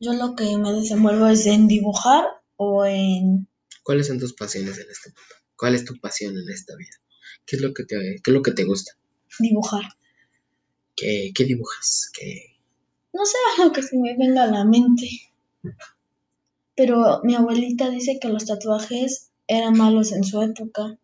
yo 0.00 0.12
lo 0.14 0.34
que 0.34 0.56
me 0.56 0.72
desenvuelvo 0.72 1.26
es 1.28 1.46
en 1.46 1.68
dibujar 1.68 2.24
o 2.56 2.84
en 2.84 3.48
¿Cuáles 3.82 4.06
son 4.08 4.18
tus 4.18 4.34
pasiones 4.34 4.78
en 4.78 4.90
este 4.90 5.10
mundo? 5.10 5.34
¿Cuál 5.56 5.74
es 5.74 5.84
tu 5.84 5.98
pasión 6.00 6.36
en 6.36 6.48
esta 6.50 6.74
vida? 6.76 6.96
¿Qué 7.46 7.56
es 7.56 7.62
lo 7.62 7.72
que 7.74 7.84
te, 7.84 7.96
qué 7.96 8.30
es 8.30 8.34
lo 8.34 8.42
que 8.42 8.52
te 8.52 8.64
gusta? 8.64 8.92
dibujar. 9.38 9.84
¿Qué, 10.96 11.32
qué 11.34 11.44
dibujas? 11.44 12.10
¿Qué... 12.12 12.56
No 13.12 13.24
sé 13.24 13.38
lo 13.62 13.72
que 13.72 13.82
se 13.82 13.96
me 13.96 14.16
venga 14.16 14.44
a 14.44 14.50
la 14.50 14.64
mente. 14.64 15.08
Pero 16.76 17.20
mi 17.22 17.34
abuelita 17.34 17.90
dice 17.90 18.18
que 18.20 18.28
los 18.28 18.46
tatuajes 18.46 19.30
eran 19.46 19.76
malos 19.76 20.12
en 20.12 20.24
su 20.24 20.40
época, 20.42 20.98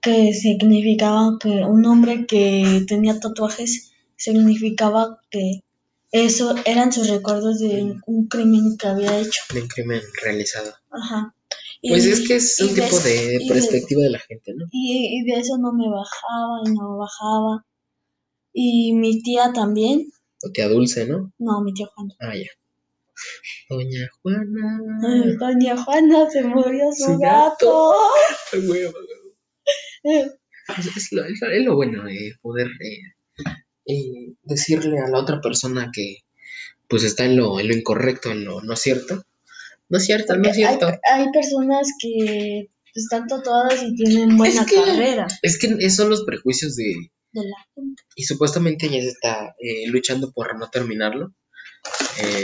que 0.00 0.32
significaba 0.32 1.38
que 1.40 1.48
un 1.48 1.84
hombre 1.86 2.26
que 2.26 2.84
tenía 2.86 3.18
tatuajes 3.18 3.92
significaba 4.16 5.20
que 5.30 5.62
eso 6.12 6.54
eran 6.64 6.92
sus 6.92 7.08
recuerdos 7.08 7.60
de 7.60 7.96
un 8.06 8.26
crimen 8.26 8.76
que 8.76 8.86
había 8.86 9.18
hecho. 9.18 9.40
de 9.52 9.62
un 9.62 9.68
crimen 9.68 10.00
realizado? 10.22 10.74
Ajá. 10.90 11.34
Pues 11.82 12.04
Y- 12.06 12.10
es 12.10 12.28
que 12.28 12.36
es 12.36 12.60
un 12.60 12.74
tipo 12.74 12.98
de 13.00 13.38
perspectiva 13.48 14.02
de 14.02 14.10
la 14.10 14.18
gente, 14.18 14.52
¿no? 14.54 14.66
Y, 14.70 15.20
y 15.20 15.24
de 15.30 15.40
eso 15.40 15.56
no 15.58 15.72
me 15.72 15.88
bajaba 15.88 16.60
y 16.66 16.70
no 16.72 16.98
bajaba. 16.98 17.64
Y 18.52 18.92
mi 18.92 19.22
tía 19.22 19.52
también. 19.52 20.12
O 20.42 20.50
tía 20.50 20.68
Dulce, 20.68 21.06
¿no? 21.06 21.32
No, 21.38 21.62
mi 21.62 21.72
tía 21.72 21.86
Juana. 21.94 22.14
Ah, 22.20 22.34
ya. 22.36 22.50
Doña 23.68 24.08
Juana. 24.22 24.80
Ay, 25.06 25.36
Doña 25.36 25.76
Juana 25.82 26.30
se 26.30 26.42
murió 26.42 26.84
su, 26.96 27.04
Su 27.04 27.18
gato. 27.18 27.92
Huevo, 28.52 28.92
huevo. 30.02 30.32
Es, 30.96 31.12
lo, 31.12 31.24
es 31.24 31.40
lo- 31.40 31.50
es 31.50 31.64
lo 31.64 31.74
bueno, 31.76 32.08
eh, 32.08 32.32
poder 32.40 32.68
eh, 32.80 33.44
eh, 33.86 34.34
decirle 34.42 34.98
a 35.00 35.08
la 35.08 35.18
otra 35.18 35.40
persona 35.40 35.90
que 35.92 36.18
pues 36.88 37.04
está 37.04 37.24
en 37.24 37.36
lo, 37.36 37.60
en 37.60 37.68
lo 37.68 37.74
incorrecto, 37.74 38.30
en 38.30 38.44
lo 38.44 38.60
no 38.62 38.76
cierto. 38.76 39.22
No 39.90 39.98
es 39.98 40.06
cierto, 40.06 40.36
no 40.36 40.48
es 40.48 40.56
cierto. 40.56 40.86
hay 41.12 41.30
personas 41.32 41.88
que 42.00 42.70
están 42.94 43.26
tatuadas 43.26 43.82
y 43.82 43.94
tienen 43.96 44.36
buena 44.36 44.64
que- 44.64 44.76
carrera 44.76 45.26
Es 45.42 45.58
que 45.58 45.66
esos 45.80 45.96
son 45.96 46.10
los 46.10 46.24
prejuicios 46.24 46.76
de... 46.76 47.10
de 47.32 47.42
la 47.44 47.56
gente. 47.74 48.02
Y 48.14 48.22
supuestamente 48.24 48.86
ella 48.86 48.98
está 48.98 49.54
eh, 49.58 49.88
luchando 49.88 50.32
por 50.32 50.56
no 50.58 50.70
terminarlo. 50.70 51.34
Eh, 52.22 52.42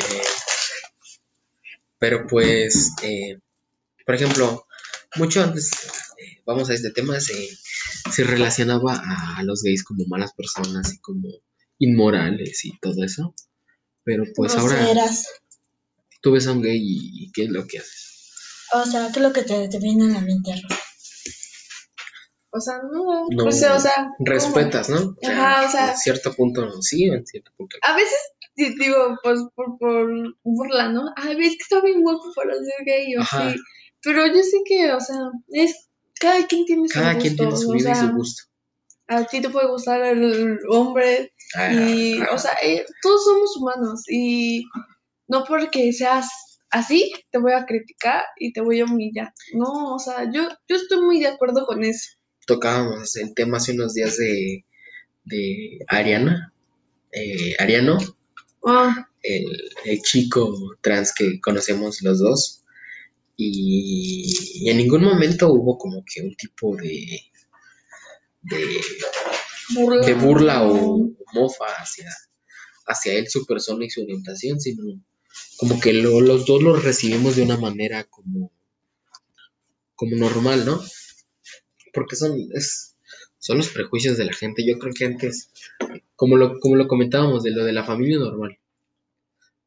pero 1.98 2.26
pues, 2.26 2.92
eh, 3.02 3.38
por 4.04 4.14
ejemplo, 4.14 4.66
mucho 5.16 5.42
antes, 5.42 5.70
eh, 6.18 6.42
vamos 6.44 6.68
a 6.68 6.74
este 6.74 6.90
tema, 6.90 7.18
se, 7.20 7.48
se 8.12 8.24
relacionaba 8.24 9.02
a, 9.36 9.42
los 9.44 9.62
gays 9.62 9.84
como 9.84 10.04
malas 10.06 10.32
personas 10.34 10.92
y 10.92 10.98
como 10.98 11.28
inmorales 11.78 12.64
y 12.64 12.78
todo 12.80 13.04
eso. 13.04 13.34
Pero 14.04 14.24
pues 14.34 14.54
ahora. 14.56 14.84
Tú 16.26 16.32
ves 16.32 16.48
a 16.48 16.52
un 16.52 16.60
gay 16.60 16.76
y, 16.76 17.24
y 17.26 17.30
¿qué 17.30 17.44
es 17.44 17.50
lo 17.50 17.64
que 17.68 17.78
haces? 17.78 18.34
O 18.74 18.84
sea, 18.84 19.12
¿qué 19.12 19.20
es 19.20 19.22
lo 19.22 19.32
que 19.32 19.42
te, 19.42 19.68
te 19.68 19.78
viene 19.78 20.06
a 20.06 20.14
la 20.18 20.20
mente? 20.22 20.50
O 22.50 22.60
sea, 22.60 22.80
no, 22.92 23.28
No, 23.30 23.44
o 23.44 23.52
sea, 23.52 23.76
o 23.76 23.78
sea, 23.78 23.94
¿cómo? 24.18 24.28
Respetas, 24.30 24.88
¿no? 24.88 25.14
Ajá, 25.22 25.66
o 25.68 25.70
sea- 25.70 25.90
En 25.92 25.96
cierto 25.96 26.32
punto 26.34 26.82
sí, 26.82 27.04
en 27.04 27.24
cierto 27.24 27.52
punto. 27.56 27.76
A 27.82 27.94
veces 27.94 28.18
sí, 28.56 28.74
digo, 28.76 29.16
pues 29.22 29.38
por, 29.54 29.78
por 29.78 30.08
burla, 30.42 30.88
¿no? 30.88 31.12
Ay, 31.14 31.36
ves 31.36 31.50
que 31.50 31.62
está 31.62 31.80
bien 31.80 32.02
guapo 32.02 32.24
para 32.34 32.54
ser 32.54 32.84
gay 32.84 33.14
o 33.14 33.20
Ajá. 33.20 33.50
así. 33.50 33.58
Pero 34.02 34.26
yo 34.26 34.42
sé 34.42 34.56
que, 34.64 34.92
o 34.92 35.00
sea, 35.00 35.16
es 35.50 35.88
cada 36.18 36.44
quien 36.48 36.64
tiene 36.64 36.88
su 36.88 36.94
Cada 36.94 37.12
gusto. 37.14 37.22
quien 37.22 37.36
tiene 37.36 37.56
su 37.56 37.70
o 37.70 37.76
y 37.76 38.12
gusto. 38.16 38.42
A 39.06 39.24
ti 39.24 39.40
te 39.40 39.48
puede 39.50 39.68
gustar 39.68 40.02
el 40.02 40.58
hombre 40.70 41.32
y, 41.72 42.18
Ah, 42.20 42.30
o 42.32 42.38
sea, 42.38 42.54
eh, 42.60 42.84
todos 43.00 43.24
somos 43.24 43.56
humanos 43.58 44.02
y 44.10 44.64
no 45.28 45.44
porque 45.44 45.92
seas 45.92 46.28
así 46.70 47.12
te 47.30 47.38
voy 47.38 47.52
a 47.52 47.64
criticar 47.66 48.22
y 48.38 48.52
te 48.52 48.60
voy 48.60 48.80
a 48.80 48.84
humillar. 48.84 49.32
No, 49.54 49.94
o 49.94 49.98
sea, 49.98 50.30
yo, 50.32 50.48
yo 50.68 50.76
estoy 50.76 51.00
muy 51.02 51.20
de 51.20 51.28
acuerdo 51.28 51.66
con 51.66 51.84
eso. 51.84 52.10
tocábamos 52.46 53.16
el 53.16 53.34
tema 53.34 53.56
hace 53.58 53.72
unos 53.72 53.94
días 53.94 54.16
de, 54.18 54.64
de 55.24 55.78
Ariana, 55.88 56.52
eh, 57.12 57.54
Ariano, 57.58 57.98
Ah, 58.68 59.08
el, 59.22 59.46
el 59.84 60.02
chico 60.02 60.52
trans 60.80 61.14
que 61.14 61.40
conocemos 61.40 62.02
los 62.02 62.18
dos, 62.18 62.64
y, 63.36 64.24
y 64.54 64.70
en 64.70 64.78
ningún 64.78 65.04
momento 65.04 65.52
hubo 65.52 65.78
como 65.78 66.02
que 66.04 66.22
un 66.22 66.34
tipo 66.34 66.74
de, 66.76 67.20
de, 68.42 68.80
burla. 69.74 70.06
de 70.06 70.14
burla 70.14 70.66
o 70.66 71.12
mofa 71.32 71.66
hacia, 71.78 72.10
hacia 72.86 73.12
él, 73.12 73.28
su 73.28 73.46
persona 73.46 73.84
y 73.84 73.90
su 73.90 74.02
orientación, 74.02 74.58
sino 74.60 74.82
como 75.58 75.80
que 75.80 75.92
lo- 75.92 76.20
los 76.20 76.46
dos 76.46 76.62
lo 76.62 76.76
recibimos 76.76 77.36
de 77.36 77.42
una 77.42 77.56
manera 77.56 78.04
como, 78.04 78.50
como 79.96 80.14
normal, 80.16 80.64
¿no? 80.64 80.80
Porque 81.92 82.14
son, 82.16 82.38
es, 82.54 82.94
son 83.38 83.56
los 83.58 83.68
prejuicios 83.70 84.16
de 84.16 84.26
la 84.26 84.32
gente. 84.32 84.64
Yo 84.66 84.78
creo 84.78 84.92
que 84.94 85.06
antes, 85.06 85.50
como 86.14 86.36
lo, 86.36 86.60
como 86.60 86.76
lo 86.76 86.86
comentábamos, 86.88 87.42
de 87.42 87.50
lo 87.50 87.64
de 87.64 87.72
la 87.72 87.84
familia 87.84 88.18
normal. 88.18 88.58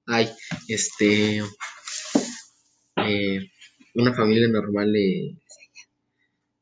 Ay, 0.06 0.28
este, 0.68 1.41
eh, 2.98 3.40
una 3.96 4.14
familia 4.14 4.48
normal 4.48 4.96
eh, 4.96 5.36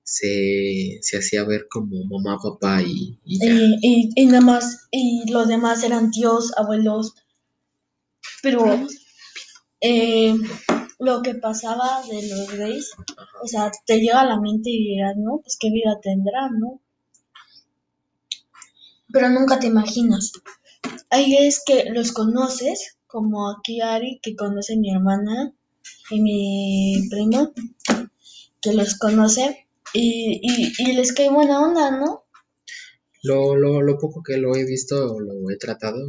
se, 0.04 0.98
se 1.02 1.18
hacía 1.18 1.44
ver 1.44 1.68
como 1.70 2.04
mamá, 2.06 2.38
papá 2.42 2.82
y, 2.82 3.20
y 4.16 4.26
nada 4.26 4.42
más, 4.42 4.88
y 4.92 5.30
los 5.32 5.48
demás 5.48 5.84
eran 5.84 6.12
tíos, 6.12 6.52
abuelos. 6.58 7.14
Pero 8.41 8.88
eh, 9.81 10.35
lo 10.99 11.22
que 11.22 11.35
pasaba 11.35 12.01
de 12.09 12.27
los 12.27 12.51
gays, 12.57 12.91
o 13.43 13.47
sea, 13.47 13.72
te 13.85 13.99
llega 13.99 14.22
a 14.22 14.26
la 14.26 14.39
mente 14.39 14.69
y 14.69 14.95
dirás, 14.95 15.15
no, 15.18 15.39
pues 15.41 15.57
qué 15.59 15.69
vida 15.69 15.99
tendrán, 16.01 16.59
¿no? 16.59 16.81
Pero 19.11 19.30
nunca 19.30 19.59
te 19.59 19.68
imaginas. 19.68 20.31
Hay 21.09 21.31
gays 21.31 21.64
que 21.65 21.85
los 21.91 22.11
conoces, 22.11 22.97
como 23.07 23.49
aquí 23.49 23.81
Ari, 23.81 24.19
que 24.22 24.35
conoce 24.35 24.73
a 24.73 24.77
mi 24.77 24.91
hermana 24.91 25.53
y 26.09 26.22
mi 26.22 27.07
prima, 27.09 27.51
que 28.61 28.73
los 28.73 28.97
conoce 28.97 29.68
y, 29.93 30.39
y, 30.43 30.73
y 30.77 30.93
les 30.93 31.14
cae 31.14 31.30
buena 31.30 31.61
onda, 31.61 31.91
¿no? 31.91 32.23
Lo, 33.23 33.55
lo, 33.55 33.81
lo 33.81 33.97
poco 33.97 34.22
que 34.23 34.38
lo 34.38 34.55
he 34.55 34.65
visto 34.65 35.14
o 35.14 35.19
lo 35.19 35.49
he 35.49 35.57
tratado. 35.57 36.05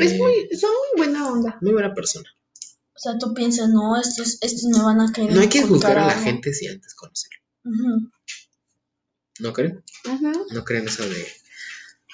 Es 0.00 0.12
eh, 0.12 0.18
muy, 0.18 0.48
son 0.58 0.70
muy 0.70 1.04
buena 1.06 1.28
onda. 1.30 1.58
muy 1.60 1.72
buena 1.72 1.94
persona. 1.94 2.28
O 2.94 2.98
sea, 2.98 3.18
tú 3.18 3.34
piensas, 3.34 3.68
no, 3.68 4.00
estos, 4.00 4.38
estos 4.40 4.64
me 4.64 4.82
van 4.82 5.00
a 5.00 5.12
querer 5.12 5.32
No 5.34 5.40
hay 5.40 5.48
que 5.48 5.62
juzgar 5.62 5.98
a 5.98 6.06
la 6.06 6.12
algo". 6.12 6.24
gente 6.24 6.52
sin 6.54 6.70
antes 6.72 6.94
conocerlo. 6.94 7.40
¿No 9.38 9.52
creen? 9.52 9.82
No 10.52 10.64
creen 10.64 10.86
eso 10.88 11.06
de. 11.08 11.26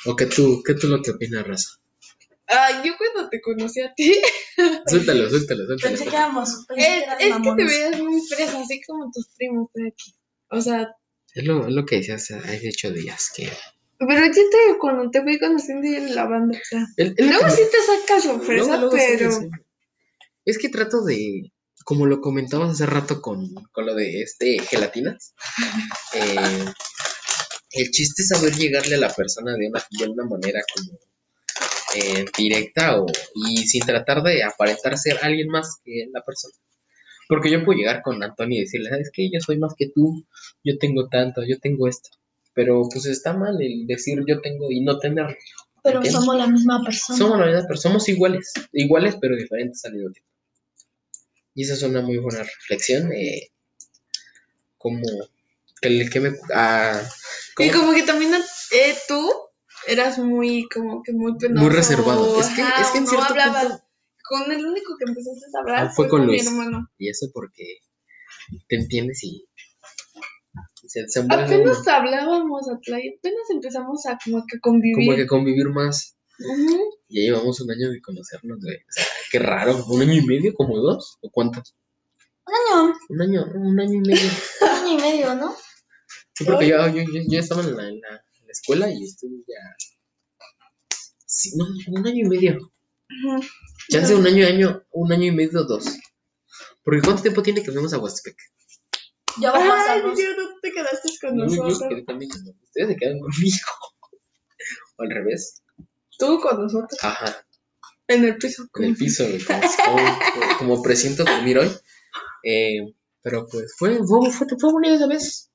O 0.06 0.16
que 0.16 0.26
tú, 0.26 0.62
¿qué 0.66 0.74
tú 0.74 0.88
lo 0.88 1.00
que 1.00 1.12
opinas, 1.12 1.46
Raza? 1.46 1.68
Ay, 2.48 2.74
yo 2.84 2.92
cuando 2.98 3.30
te 3.30 3.40
conocí 3.40 3.80
a 3.80 3.94
ti, 3.94 4.12
Suéltalo, 4.86 5.30
suéltalo, 5.30 5.64
suéltalo. 5.66 5.78
Pensé 5.78 6.04
que 6.04 6.16
éramos, 6.16 6.66
que 6.66 6.74
es, 6.82 7.04
es 7.20 7.36
que 7.36 7.52
te 7.56 7.64
veías 7.64 8.00
muy 8.00 8.20
fresa, 8.26 8.60
así 8.60 8.80
como 8.82 9.10
tus 9.12 9.28
primos 9.36 9.70
de 9.74 9.88
aquí. 9.88 10.12
O 10.50 10.60
sea, 10.60 10.88
Es 11.34 11.44
lo, 11.44 11.66
es 11.66 11.72
lo 11.72 11.86
que 11.86 11.96
decías 11.96 12.28
hace 12.32 12.68
ocho 12.68 12.90
días. 12.90 13.30
Que 13.34 13.48
pero 14.06 14.26
yo 14.26 14.32
te, 14.32 14.78
cuando 14.78 15.10
te 15.10 15.22
fui 15.22 15.38
conociendo 15.38 15.88
ya 15.90 15.98
en 15.98 16.14
la 16.14 16.26
banda, 16.26 16.58
o 16.58 16.64
sea, 16.64 16.86
el- 16.96 17.14
el- 17.16 17.28
luego 17.28 17.48
sí 17.50 17.62
te 17.70 17.78
sacas 17.80 18.22
sorpresa, 18.24 18.64
luego- 18.76 18.80
luego 18.90 18.96
sí, 18.96 19.02
pero 19.18 19.32
sí. 19.32 19.48
Es 20.44 20.58
que 20.58 20.68
trato 20.68 21.02
de. 21.04 21.52
Como 21.84 22.06
lo 22.06 22.20
comentabas 22.20 22.70
hace 22.70 22.86
rato 22.86 23.20
con, 23.20 23.52
con 23.72 23.86
lo 23.86 23.94
de 23.94 24.22
este 24.22 24.58
gelatinas. 24.60 25.34
eh, 26.14 26.64
el 27.72 27.90
chiste 27.90 28.22
es 28.22 28.28
saber 28.28 28.54
llegarle 28.54 28.94
a 28.96 28.98
la 28.98 29.10
persona 29.12 29.54
de 29.56 29.66
una, 29.68 29.82
de 29.98 30.08
una 30.08 30.24
manera 30.24 30.60
como 30.74 30.98
eh, 31.96 32.24
directa 32.36 33.00
o, 33.00 33.06
y 33.34 33.66
sin 33.66 33.84
tratar 33.84 34.22
de 34.22 34.42
aparentar 34.44 34.96
ser 34.98 35.18
alguien 35.22 35.48
más 35.48 35.76
que 35.84 36.06
la 36.12 36.22
persona. 36.22 36.54
Porque 37.28 37.50
yo 37.50 37.64
puedo 37.64 37.78
llegar 37.78 38.02
con 38.02 38.22
Antonio 38.22 38.58
y 38.58 38.62
decirle, 38.64 38.90
¿sabes 38.90 39.10
qué? 39.12 39.30
Yo 39.32 39.40
soy 39.40 39.58
más 39.58 39.74
que 39.76 39.88
tú, 39.94 40.24
yo 40.62 40.76
tengo 40.78 41.08
tanto, 41.08 41.42
yo 41.46 41.58
tengo 41.58 41.88
esto. 41.88 42.10
Pero 42.54 42.82
pues 42.92 43.06
está 43.06 43.32
mal 43.32 43.60
el 43.62 43.86
decir 43.86 44.22
yo 44.26 44.40
tengo 44.40 44.70
y 44.70 44.80
no 44.80 44.98
tener. 44.98 45.36
Pero 45.82 45.96
¿entiendes? 45.98 46.20
somos 46.20 46.36
la 46.36 46.46
misma 46.46 46.82
persona. 46.84 47.18
Somos 47.18 47.38
la 47.40 47.46
misma, 47.46 47.62
pero 47.66 47.80
somos 47.80 48.08
iguales, 48.08 48.52
iguales 48.72 49.16
pero 49.20 49.36
diferentes 49.36 49.84
al 49.84 49.94
mismo 49.94 50.10
tiempo. 50.12 50.30
Y 51.54 51.62
esa 51.64 51.74
es 51.74 51.82
una 51.82 52.02
muy 52.02 52.18
buena 52.18 52.42
reflexión. 52.42 53.12
Eh, 53.12 53.50
como 54.78 55.02
que, 55.80 55.88
el 55.88 56.10
que 56.10 56.20
me... 56.20 56.32
ah, 56.54 57.02
y 57.58 57.70
como- 57.70 57.92
que 57.94 58.02
también 58.04 58.32
eh, 58.34 58.94
tú 59.08 59.30
eras 59.86 60.18
muy, 60.18 60.66
como 60.72 61.02
que 61.02 61.12
muy 61.12 61.36
penoso. 61.38 61.64
Muy 61.66 61.74
reservado. 61.74 62.40
Es 62.40 62.48
que- 62.48 62.62
ajá, 62.62 62.82
es 62.82 62.88
que 62.88 62.98
en 62.98 63.04
no 63.04 63.10
cierto 63.10 63.26
hablabas. 63.30 63.62
punto- 63.68 63.84
Con 64.28 64.52
el 64.52 64.64
único 64.64 64.96
que 64.96 65.04
empezaste 65.10 65.46
a 65.54 65.60
hablar 65.60 65.86
Ah, 65.86 65.90
fue 65.94 66.04
fue, 66.04 66.08
con 66.08 66.18
con, 66.20 66.28
mi 66.28 66.32
Luis. 66.36 66.46
hermano. 66.46 66.88
Y 66.98 67.08
eso 67.10 67.26
porque 67.34 67.78
te 68.68 68.76
entiendes 68.76 69.22
y 69.24 69.44
se 70.86 71.00
Apenas 71.20 71.50
uno. 71.80 71.92
hablábamos 71.94 72.68
a 72.68 72.78
playa, 72.78 73.10
apenas 73.18 73.50
empezamos 73.50 74.04
a 74.06 74.18
como 74.24 74.44
que 74.46 74.58
convivir. 74.60 75.06
como 75.06 75.16
que 75.16 75.26
convivir 75.26 75.68
más. 75.70 76.16
Ujú. 76.38 76.78
Ya 77.08 77.20
llevamos 77.22 77.60
un 77.60 77.70
año 77.70 77.90
de 77.90 78.00
conocernos, 78.00 78.58
güey. 78.60 78.76
O 78.76 78.80
sea, 78.92 79.04
qué 79.30 79.38
raro. 79.38 79.84
¿Un 79.86 80.02
año 80.02 80.14
y 80.14 80.26
medio? 80.26 80.54
¿Como 80.54 80.78
dos? 80.78 81.18
¿O 81.22 81.30
cuántos? 81.30 81.74
Un 82.46 82.54
año, 82.54 82.96
Un 83.08 83.22
año, 83.22 83.46
un 83.54 83.80
año 83.80 83.94
y 83.94 84.00
medio. 84.00 84.28
un 84.62 84.68
año 84.68 84.92
y 84.98 85.02
medio, 85.02 85.34
¿no? 85.36 85.54
Sí, 86.34 86.44
porque 86.44 86.68
yo, 86.68 86.86
yo, 86.88 87.02
yo, 87.02 87.20
yo 87.28 87.38
estaba 87.38 87.62
en 87.62 87.76
la, 87.76 87.88
en 87.88 88.00
la- 88.00 88.08
en 88.40 88.46
la 88.46 88.52
escuela 88.52 88.90
y 88.90 89.04
estuve 89.04 89.36
ya 89.46 89.76
sí, 91.26 91.52
no, 91.56 91.64
un 91.98 92.06
año 92.06 92.24
y 92.26 92.28
medio. 92.28 92.56
Ujú. 92.56 93.42
Chance 93.90 94.14
un 94.14 94.26
año, 94.26 94.46
año, 94.46 94.82
un 94.92 95.12
año 95.12 95.24
y 95.26 95.30
medio, 95.32 95.64
dos. 95.64 95.84
Porque 96.82 97.00
¿cuánto 97.02 97.22
tiempo 97.22 97.42
tiene 97.42 97.62
que 97.62 97.70
fuimos 97.70 97.92
a 97.92 97.98
Huastepec? 97.98 98.36
Ya 99.40 99.52
vamos 99.52 99.74
a 99.88 99.92
Ay, 99.92 100.00
yo 100.02 100.08
no 100.36 100.58
te 100.60 100.72
quedaste 100.72 101.08
con 101.20 101.36
No, 101.36 101.46
yo 101.48 101.64
nosotros. 101.64 102.02
Ustedes 102.62 102.88
se 102.88 102.96
quedan 102.96 103.18
conmigo. 103.20 103.56
O 104.96 105.02
al 105.02 105.10
revés. 105.10 105.62
Tú 106.18 106.38
con 106.40 106.62
nosotros. 106.62 107.02
Ajá. 107.02 107.44
En 108.06 108.24
el 108.24 108.36
piso. 108.36 108.64
en 108.76 108.84
el 108.84 108.96
piso, 108.96 109.24
como, 109.84 109.96
como, 109.96 110.58
como 110.58 110.82
presiento 110.82 111.24
dormir 111.24 111.58
hoy. 111.58 111.68
Eh, 112.44 112.94
pero 113.22 113.46
pues 113.50 113.74
fue, 113.76 113.96
fue, 114.06 114.30
fue, 114.30 114.46
fue 114.60 114.72
bonita 114.72 114.94
esa 114.94 115.06
vez. 115.08 115.50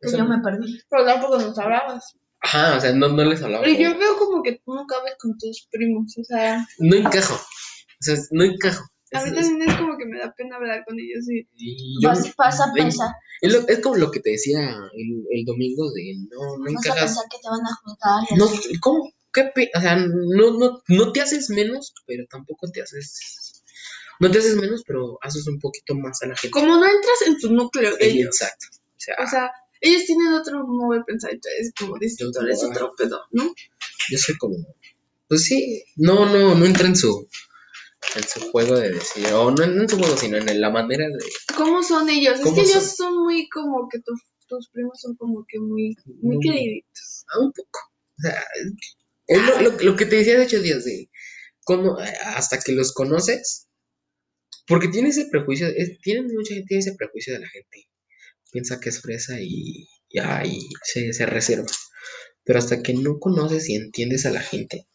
Que 0.00 0.08
Esa- 0.08 0.18
yo 0.18 0.24
me 0.24 0.38
perdí. 0.42 0.80
Pero 0.90 1.04
tampoco 1.06 1.38
nos 1.38 1.58
hablabas. 1.58 2.14
Ajá, 2.40 2.76
o 2.76 2.80
sea, 2.80 2.92
no, 2.92 3.08
no 3.08 3.24
les 3.24 3.42
hablaba. 3.42 3.66
Y 3.68 3.82
yo 3.82 3.96
veo 3.96 4.16
como 4.18 4.42
que 4.42 4.60
tú 4.64 4.74
no 4.74 4.84
cabes 4.86 5.14
con 5.18 5.36
tus 5.38 5.66
primos. 5.70 6.14
O 6.18 6.24
sea, 6.24 6.66
No 6.78 6.96
encajo. 6.96 7.34
O 7.34 8.00
sea, 8.00 8.16
no 8.32 8.44
encajo. 8.44 8.84
A 9.12 9.24
mí 9.24 9.30
también 9.34 9.68
es 9.70 9.76
como 9.76 9.96
que 9.96 10.04
me 10.06 10.18
da 10.18 10.32
pena 10.36 10.56
hablar 10.56 10.84
con 10.86 10.98
ellos. 10.98 11.24
Y... 11.28 11.46
y 11.56 12.02
yo- 12.02 12.08
Vas, 12.08 12.34
vas 12.36 12.60
a 12.60 12.72
pensar, 12.72 13.08
es, 13.40 13.52
lo- 13.52 13.66
es 13.68 13.80
como 13.80 13.96
lo 13.96 14.10
que 14.10 14.20
te 14.20 14.30
decía 14.30 14.60
el, 14.60 15.24
el 15.30 15.44
domingo 15.44 15.90
de 15.92 16.14
no, 16.30 16.56
no 16.58 16.72
vas 16.74 16.86
a 16.90 16.94
pensar 16.94 17.24
que 17.30 17.38
te 17.42 17.48
van 17.48 17.60
a 17.60 17.74
juzgar. 17.82 18.38
No. 18.38 18.80
¿cómo? 18.80 19.12
¿Qué 19.32 19.44
pe- 19.54 19.70
o 19.76 19.80
sea, 19.80 19.96
no, 19.96 20.58
no, 20.58 20.82
no 20.88 21.12
te 21.12 21.20
haces 21.20 21.50
menos, 21.50 21.92
pero 22.06 22.24
tampoco 22.30 22.70
te 22.70 22.80
haces. 22.82 23.62
No 24.18 24.30
te 24.30 24.38
haces 24.38 24.56
menos, 24.56 24.82
pero 24.86 25.18
haces 25.20 25.46
un 25.46 25.58
poquito 25.60 25.94
más 25.94 26.22
a 26.22 26.26
la 26.28 26.36
gente. 26.36 26.50
Como 26.52 26.68
no 26.74 26.84
entras 26.86 27.22
en 27.26 27.38
tu 27.38 27.52
núcleo 27.52 27.94
de 27.96 28.06
ellos. 28.06 28.34
Exacto. 28.40 28.66
O 28.72 28.98
sea, 28.98 29.14
O 29.22 29.26
sea, 29.28 29.50
ellos 29.82 30.06
tienen 30.06 30.32
otro 30.32 30.66
modo 30.66 30.94
de 30.98 31.04
pensar 31.04 31.34
y 31.34 31.38
tú 31.38 31.48
eres 31.58 31.72
como 31.78 31.98
distinto, 31.98 32.40
eres 32.40 32.64
otro 32.64 32.94
pedo, 32.96 33.20
¿no? 33.32 33.54
yo 34.10 34.18
soy 34.18 34.36
como. 34.38 34.56
Pues 35.28 35.44
sí, 35.44 35.84
no, 35.96 36.24
no, 36.24 36.54
no 36.54 36.64
entra 36.64 36.86
en 36.86 36.96
su. 36.96 37.28
En 38.16 38.22
su 38.22 38.40
juego 38.50 38.76
de 38.78 38.92
decir. 38.92 39.26
O 39.34 39.50
no 39.50 39.62
en 39.62 39.88
su 39.88 39.98
juego, 39.98 40.16
sino 40.16 40.38
en 40.38 40.60
la 40.60 40.70
manera 40.70 41.04
de. 41.06 41.18
¿Cómo 41.56 41.82
son 41.82 42.08
ellos? 42.08 42.34
Es 42.36 42.40
¿Cómo 42.40 42.54
que 42.56 42.62
ellos 42.62 42.96
son? 42.96 43.14
muy 43.24 43.48
como 43.48 43.88
que 43.90 43.98
tus, 44.00 44.20
tus 44.48 44.70
primos 44.70 44.98
son 45.00 45.16
como 45.16 45.44
que 45.48 45.58
muy, 45.58 45.94
muy 46.22 46.38
queriditos. 46.40 47.24
Ah, 47.28 47.40
un 47.40 47.52
poco. 47.52 47.78
O 48.18 48.22
sea, 48.22 48.42
es 49.26 49.42
lo, 49.42 49.60
lo- 49.60 49.78
lo 49.82 49.96
que 49.96 50.06
te 50.06 50.16
decía 50.16 50.38
de 50.38 50.44
hecho 50.44 50.60
días 50.62 50.84
de. 50.84 51.10
Como, 51.64 51.96
hasta 52.24 52.58
que 52.58 52.72
los 52.72 52.92
conoces. 52.92 53.68
Porque 54.66 54.88
tiene 54.88 55.10
ese 55.10 55.26
prejuicio. 55.30 55.66
es- 55.68 56.00
tienen 56.00 56.26
mucha 56.34 56.54
gente 56.54 56.68
tiene 56.68 56.80
ese 56.80 56.94
prejuicio 56.96 57.34
de 57.34 57.40
la 57.40 57.48
gente. 57.48 57.88
Piensa 58.50 58.80
que 58.80 58.88
es 58.88 59.00
fresa 59.00 59.40
y. 59.40 59.88
Ya, 60.08 60.42
y 60.46 60.60
se, 60.84 61.12
se 61.12 61.26
reserva. 61.26 61.66
Pero 62.44 62.60
hasta 62.60 62.80
que 62.82 62.94
no 62.94 63.18
conoces 63.18 63.68
y 63.68 63.74
entiendes 63.74 64.24
a 64.24 64.30
la 64.30 64.40
gente. 64.40 64.86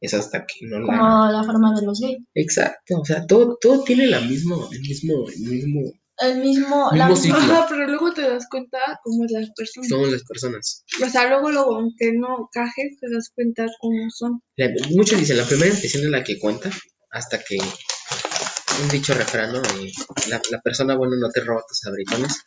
Es 0.00 0.14
hasta 0.14 0.46
que 0.46 0.66
no 0.66 0.80
la. 0.80 0.86
Como 0.86 1.32
la 1.32 1.44
forma 1.44 1.74
de 1.78 1.86
los 1.86 2.00
gays. 2.00 2.18
Exacto. 2.34 3.00
O 3.00 3.04
sea, 3.04 3.26
todo, 3.26 3.58
todo 3.60 3.84
tiene 3.84 4.06
la 4.06 4.20
mismo, 4.20 4.68
el 4.72 4.80
mismo, 4.80 5.26
el 5.28 5.40
mismo. 5.40 5.80
El 6.22 6.38
mismo, 6.40 6.90
la 6.92 7.08
Mismo 7.08 7.22
misma- 7.22 7.40
ciclo. 7.40 7.54
Ajá, 7.54 7.66
pero 7.70 7.86
luego 7.86 8.12
te 8.12 8.20
das 8.22 8.46
cuenta 8.50 8.78
cómo 9.02 9.24
es 9.24 9.30
las 9.32 9.50
personas. 9.56 9.88
Somos 9.88 10.10
las 10.12 10.22
personas. 10.24 10.84
O 11.02 11.08
sea, 11.08 11.28
luego, 11.28 11.50
luego, 11.50 11.76
aunque 11.76 12.12
no 12.12 12.48
cajes, 12.52 12.98
te 13.00 13.10
das 13.10 13.30
cuenta 13.34 13.66
cómo 13.80 14.10
son. 14.10 14.42
La- 14.56 14.68
muchos 14.90 15.18
dicen, 15.18 15.38
la 15.38 15.44
primera 15.44 15.72
impresión 15.72 16.04
es 16.04 16.10
la 16.10 16.22
que 16.22 16.38
cuenta, 16.38 16.70
hasta 17.10 17.38
que 17.42 17.56
un 17.56 18.88
dicho 18.90 19.14
refrán, 19.14 19.52
¿no? 19.52 19.60
De, 19.62 19.90
la, 20.28 20.40
la 20.50 20.60
persona 20.60 20.94
buena 20.96 21.16
no 21.18 21.30
te 21.30 21.40
roba 21.40 21.62
tus 21.66 21.86
abritones, 21.86 22.42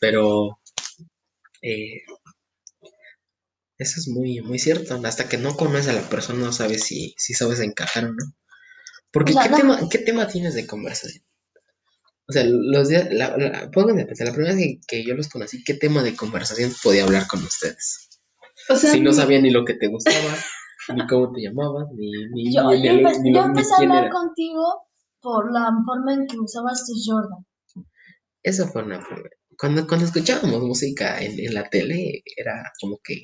pero 0.00 0.58
eh, 1.62 2.02
eso 3.82 4.00
es 4.00 4.08
muy, 4.08 4.40
muy 4.40 4.58
cierto. 4.58 4.98
Hasta 5.04 5.28
que 5.28 5.36
no 5.38 5.54
conoces 5.56 5.88
a 5.88 5.92
la 5.92 6.08
persona 6.08 6.44
no 6.46 6.52
sabes 6.52 6.84
si, 6.84 7.14
si 7.18 7.34
sabes 7.34 7.60
encajar 7.60 8.06
o 8.06 8.12
no. 8.12 8.24
Porque 9.12 9.32
O 9.32 9.34
sea, 9.34 9.42
¿qué, 9.44 9.50
no- 9.50 9.56
tema, 9.58 9.88
¿qué 9.90 9.98
tema 9.98 10.26
tienes 10.28 10.54
de 10.54 10.66
conversación? 10.66 11.24
O 12.28 12.32
sea, 12.32 12.44
los 12.46 12.88
días, 12.88 13.08
la, 13.10 13.36
la, 13.36 13.70
pónganse 13.70 14.02
a 14.02 14.06
pensar, 14.06 14.26
la 14.28 14.32
primera 14.32 14.54
vez 14.54 14.64
que, 14.64 14.80
que 14.86 15.04
yo 15.04 15.14
los 15.14 15.28
conocí, 15.28 15.62
¿qué 15.64 15.74
tema 15.74 16.02
de 16.02 16.14
conversación 16.16 16.72
podía 16.82 17.04
hablar 17.04 17.26
con 17.26 17.42
ustedes? 17.42 18.08
O 18.68 18.76
sea, 18.76 18.92
si 18.92 19.00
no 19.00 19.12
sabía 19.12 19.40
ni 19.40 19.50
lo 19.50 19.64
que 19.64 19.74
te 19.74 19.88
gustaba, 19.88 20.36
ni 20.94 21.06
cómo 21.08 21.32
te 21.32 21.42
llamabas, 21.42 21.88
ni, 21.94 22.10
ni, 22.28 22.54
Yo, 22.54 22.70
ni, 22.70 22.86
yo, 22.86 22.92
ni- 22.94 23.02
empe- 23.02 23.20
ni- 23.22 23.34
yo 23.34 23.42
empecé 23.44 23.74
a 23.74 23.78
hablar 23.78 24.04
era. 24.04 24.10
contigo 24.12 24.88
por 25.20 25.52
la 25.52 25.68
forma 25.84 26.14
en 26.14 26.26
que 26.26 26.38
usabas 26.38 26.86
tus 26.86 27.04
Jordan. 27.06 27.44
Eso 28.42 28.66
fue 28.68 28.82
una 28.84 29.00
forma. 29.00 29.28
Cuando, 29.58 29.86
cuando 29.86 30.06
escuchábamos 30.06 30.62
música 30.62 31.20
en, 31.20 31.38
en 31.38 31.54
la 31.54 31.68
tele, 31.68 32.22
era 32.36 32.72
como 32.80 32.98
que, 33.04 33.20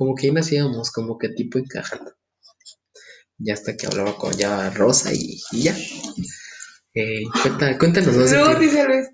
como 0.00 0.14
que 0.14 0.28
ahí 0.28 0.32
nos 0.32 0.50
íbamos 0.50 0.90
como 0.92 1.18
que 1.18 1.28
tipo 1.28 1.58
encajando. 1.58 2.10
Ya 3.36 3.52
hasta 3.52 3.76
que 3.76 3.86
hablaba 3.86 4.16
con 4.16 4.32
ya 4.32 4.70
Rosa 4.70 5.12
y, 5.12 5.38
y 5.52 5.64
ya. 5.64 5.76
Eh, 6.94 7.20
cuenta- 7.42 7.76
cuéntanos 7.76 8.16
más 8.16 8.32
luego 8.32 8.58
dice 8.58 8.82
Luis, 8.86 9.08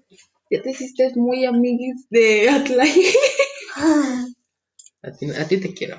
ya 0.49 0.63
te 0.63 0.71
hiciste 0.71 1.13
muy 1.17 1.45
amiguis 1.45 2.07
de 2.09 2.49
Atlay. 2.51 3.03
A 5.03 5.11
ti, 5.11 5.27
a 5.31 5.49
ti 5.49 5.57
te 5.57 5.75
quiero. 5.75 5.99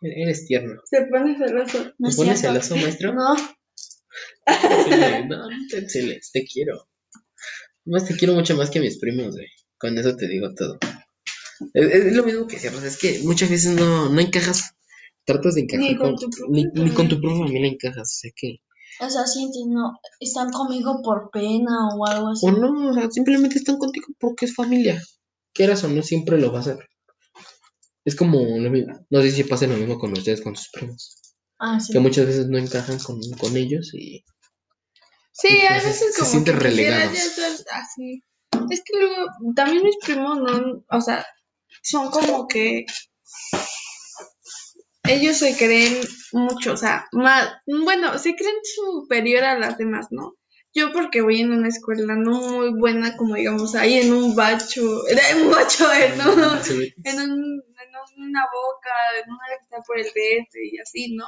Eres 0.00 0.46
tierno. 0.46 0.80
Se 0.84 1.02
pone 1.06 1.36
celoso. 1.36 1.92
No 1.98 2.06
¿Te 2.06 2.10
es 2.10 2.16
pones 2.16 2.40
celoso, 2.40 2.76
maestro? 2.76 3.14
No, 3.14 3.34
no, 5.26 5.26
no 5.26 5.48
te 6.32 6.44
quiero. 6.44 6.88
Más 7.84 8.06
te 8.06 8.16
quiero 8.16 8.34
mucho 8.34 8.56
más 8.56 8.70
que 8.70 8.78
mis 8.78 9.00
primos, 9.00 9.34
güey. 9.34 9.48
Con 9.76 9.98
eso 9.98 10.16
te 10.16 10.28
digo 10.28 10.54
todo. 10.54 10.78
Es, 11.74 11.86
es 12.06 12.12
lo 12.14 12.24
mismo 12.24 12.46
que 12.46 12.58
cierras, 12.58 12.82
es 12.84 12.98
que 12.98 13.20
muchas 13.24 13.50
veces 13.50 13.74
no, 13.76 14.08
no 14.08 14.20
encajas, 14.20 14.72
tratas 15.24 15.54
de 15.54 15.62
encajar 15.62 15.80
Ni 15.84 15.96
con 15.96 16.10
con, 16.16 16.18
tu 16.18 16.30
propia 16.30 16.46
ni, 16.74 16.82
ni 16.84 16.90
con 16.90 17.08
tu 17.08 17.20
propia 17.20 17.38
familia 17.38 17.68
encajas, 17.70 18.08
o 18.12 18.18
sea 18.20 18.30
que, 18.34 18.56
o 19.00 19.10
sea, 19.10 19.26
sientes, 19.26 19.62
no, 19.66 19.98
están 20.20 20.50
conmigo 20.50 21.00
por 21.02 21.30
pena 21.30 21.88
o 21.94 22.06
algo 22.06 22.28
así. 22.28 22.46
o 22.46 22.52
no, 22.52 22.90
o 22.90 22.94
sea, 22.94 23.10
simplemente 23.10 23.58
están 23.58 23.78
contigo 23.78 24.06
porque 24.18 24.46
es 24.46 24.54
familia. 24.54 25.02
Quieras 25.52 25.84
o 25.84 25.88
no, 25.88 26.02
siempre 26.02 26.38
lo 26.38 26.50
va 26.52 26.58
a 26.58 26.60
hacer. 26.62 26.78
Es 28.04 28.14
como 28.16 28.38
lo 28.40 28.70
mismo, 28.70 28.94
no 29.10 29.20
sé 29.22 29.30
si 29.32 29.44
pasa 29.44 29.66
lo 29.66 29.76
mismo 29.76 29.98
con 29.98 30.12
ustedes, 30.12 30.40
con 30.40 30.54
sus 30.56 30.68
primos, 30.72 31.16
Ah, 31.58 31.80
sí. 31.80 31.92
que 31.92 31.98
muchas 32.00 32.26
veces 32.26 32.46
no 32.48 32.58
encajan 32.58 32.98
con, 32.98 33.18
con 33.40 33.56
ellos 33.56 33.92
y 33.94 34.24
Sí, 35.32 35.48
Y 35.50 35.66
a 35.66 35.68
pues, 35.70 35.84
veces 35.84 36.14
se 36.14 36.20
como 36.20 36.30
sienten 36.30 36.58
que 36.58 36.68
quisiera 36.68 36.96
relegados. 37.08 37.66
así. 37.72 38.22
Es 38.70 38.82
que 38.84 38.98
luego, 38.98 39.26
también 39.54 39.82
mis 39.82 39.96
primos 40.02 40.38
no, 40.38 40.82
o 40.90 41.00
sea, 41.00 41.26
son 41.88 42.10
como 42.10 42.46
que 42.48 42.84
ellos 45.04 45.36
se 45.38 45.56
creen 45.56 46.00
mucho, 46.32 46.72
o 46.72 46.76
sea, 46.76 47.06
más, 47.12 47.48
bueno, 47.66 48.18
se 48.18 48.34
creen 48.34 48.56
superior 48.74 49.44
a 49.44 49.58
las 49.58 49.78
demás, 49.78 50.08
¿no? 50.10 50.34
Yo 50.74 50.92
porque 50.92 51.22
voy 51.22 51.40
en 51.40 51.52
una 51.52 51.68
escuela 51.68 52.16
no 52.16 52.32
muy 52.50 52.70
buena, 52.78 53.16
como 53.16 53.36
digamos, 53.36 53.74
ahí 53.76 53.94
en 53.94 54.12
un 54.12 54.34
bacho, 54.34 55.06
en 55.08 55.40
un 55.40 55.50
bacho, 55.50 55.90
en, 55.92 56.20
un- 56.20 56.40
en, 57.04 57.20
un- 57.20 57.62
en 58.16 58.22
una 58.22 58.42
boca, 58.52 58.90
en 59.24 59.30
una 59.30 59.40
que 59.48 59.62
está 59.64 59.78
por 59.86 59.98
el 59.98 60.04
DF 60.06 60.58
y 60.72 60.78
así, 60.78 61.14
¿no? 61.14 61.24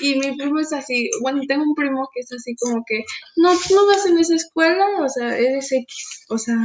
Y 0.00 0.14
mi 0.18 0.36
primo 0.36 0.60
es 0.60 0.72
así, 0.72 1.10
bueno, 1.20 1.42
tengo 1.46 1.64
un 1.64 1.74
primo 1.74 2.08
que 2.14 2.20
es 2.20 2.32
así 2.32 2.54
como 2.56 2.82
que, 2.86 3.02
no, 3.36 3.52
tú 3.58 3.74
no 3.74 3.86
vas 3.86 4.06
en 4.06 4.18
esa 4.18 4.34
escuela, 4.36 4.86
o 5.04 5.08
sea, 5.08 5.36
eres 5.36 5.70
X, 5.72 6.24
o 6.30 6.38
sea, 6.38 6.56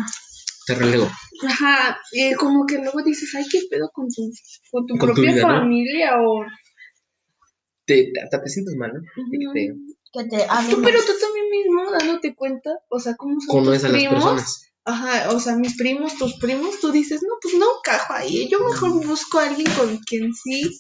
te 0.66 0.76
relego. 0.76 1.10
ajá, 1.48 1.98
y 2.12 2.34
como 2.34 2.66
que 2.66 2.78
luego 2.78 3.02
dices, 3.04 3.34
ay, 3.36 3.46
qué 3.52 3.62
pedo 3.70 3.90
con 3.94 4.08
tu, 4.08 4.32
con 4.72 4.86
tu 4.86 4.98
Con 4.98 5.10
tu 5.10 5.22
propia 5.22 5.42
familia, 5.42 6.20
o... 6.22 6.44
Te, 7.86 8.12
hasta 8.24 8.42
te 8.42 8.50
sientes 8.50 8.76
mal, 8.76 8.92
¿no? 8.94 9.02
Que 9.32 9.38
te. 9.54 9.74
Que 10.12 10.24
te 10.30 10.38
Tú, 10.72 10.82
pero 10.82 11.00
tú 11.02 11.12
también 11.20 11.50
mismo, 11.52 11.92
dándote 11.92 12.34
cuenta, 12.36 12.72
o 12.90 13.00
sea, 13.00 13.16
cómo 13.16 13.40
son 13.42 13.64
conoces 13.64 13.82
tus 13.82 13.90
a 13.90 13.94
las 13.94 14.02
primos, 14.02 14.24
personas. 14.24 14.72
Ajá, 14.86 15.32
o 15.32 15.40
sea, 15.40 15.56
mis 15.56 15.78
primos, 15.78 16.16
tus 16.18 16.38
primos, 16.40 16.80
tú 16.80 16.92
dices, 16.92 17.22
no, 17.22 17.36
pues 17.42 17.56
no 17.56 17.66
encajo 17.80 18.14
ahí. 18.14 18.48
Yo 18.50 18.60
mejor 18.60 19.06
busco 19.06 19.40
a 19.40 19.48
alguien 19.50 19.68
con 19.76 19.98
quien 19.98 20.34
sí 20.34 20.72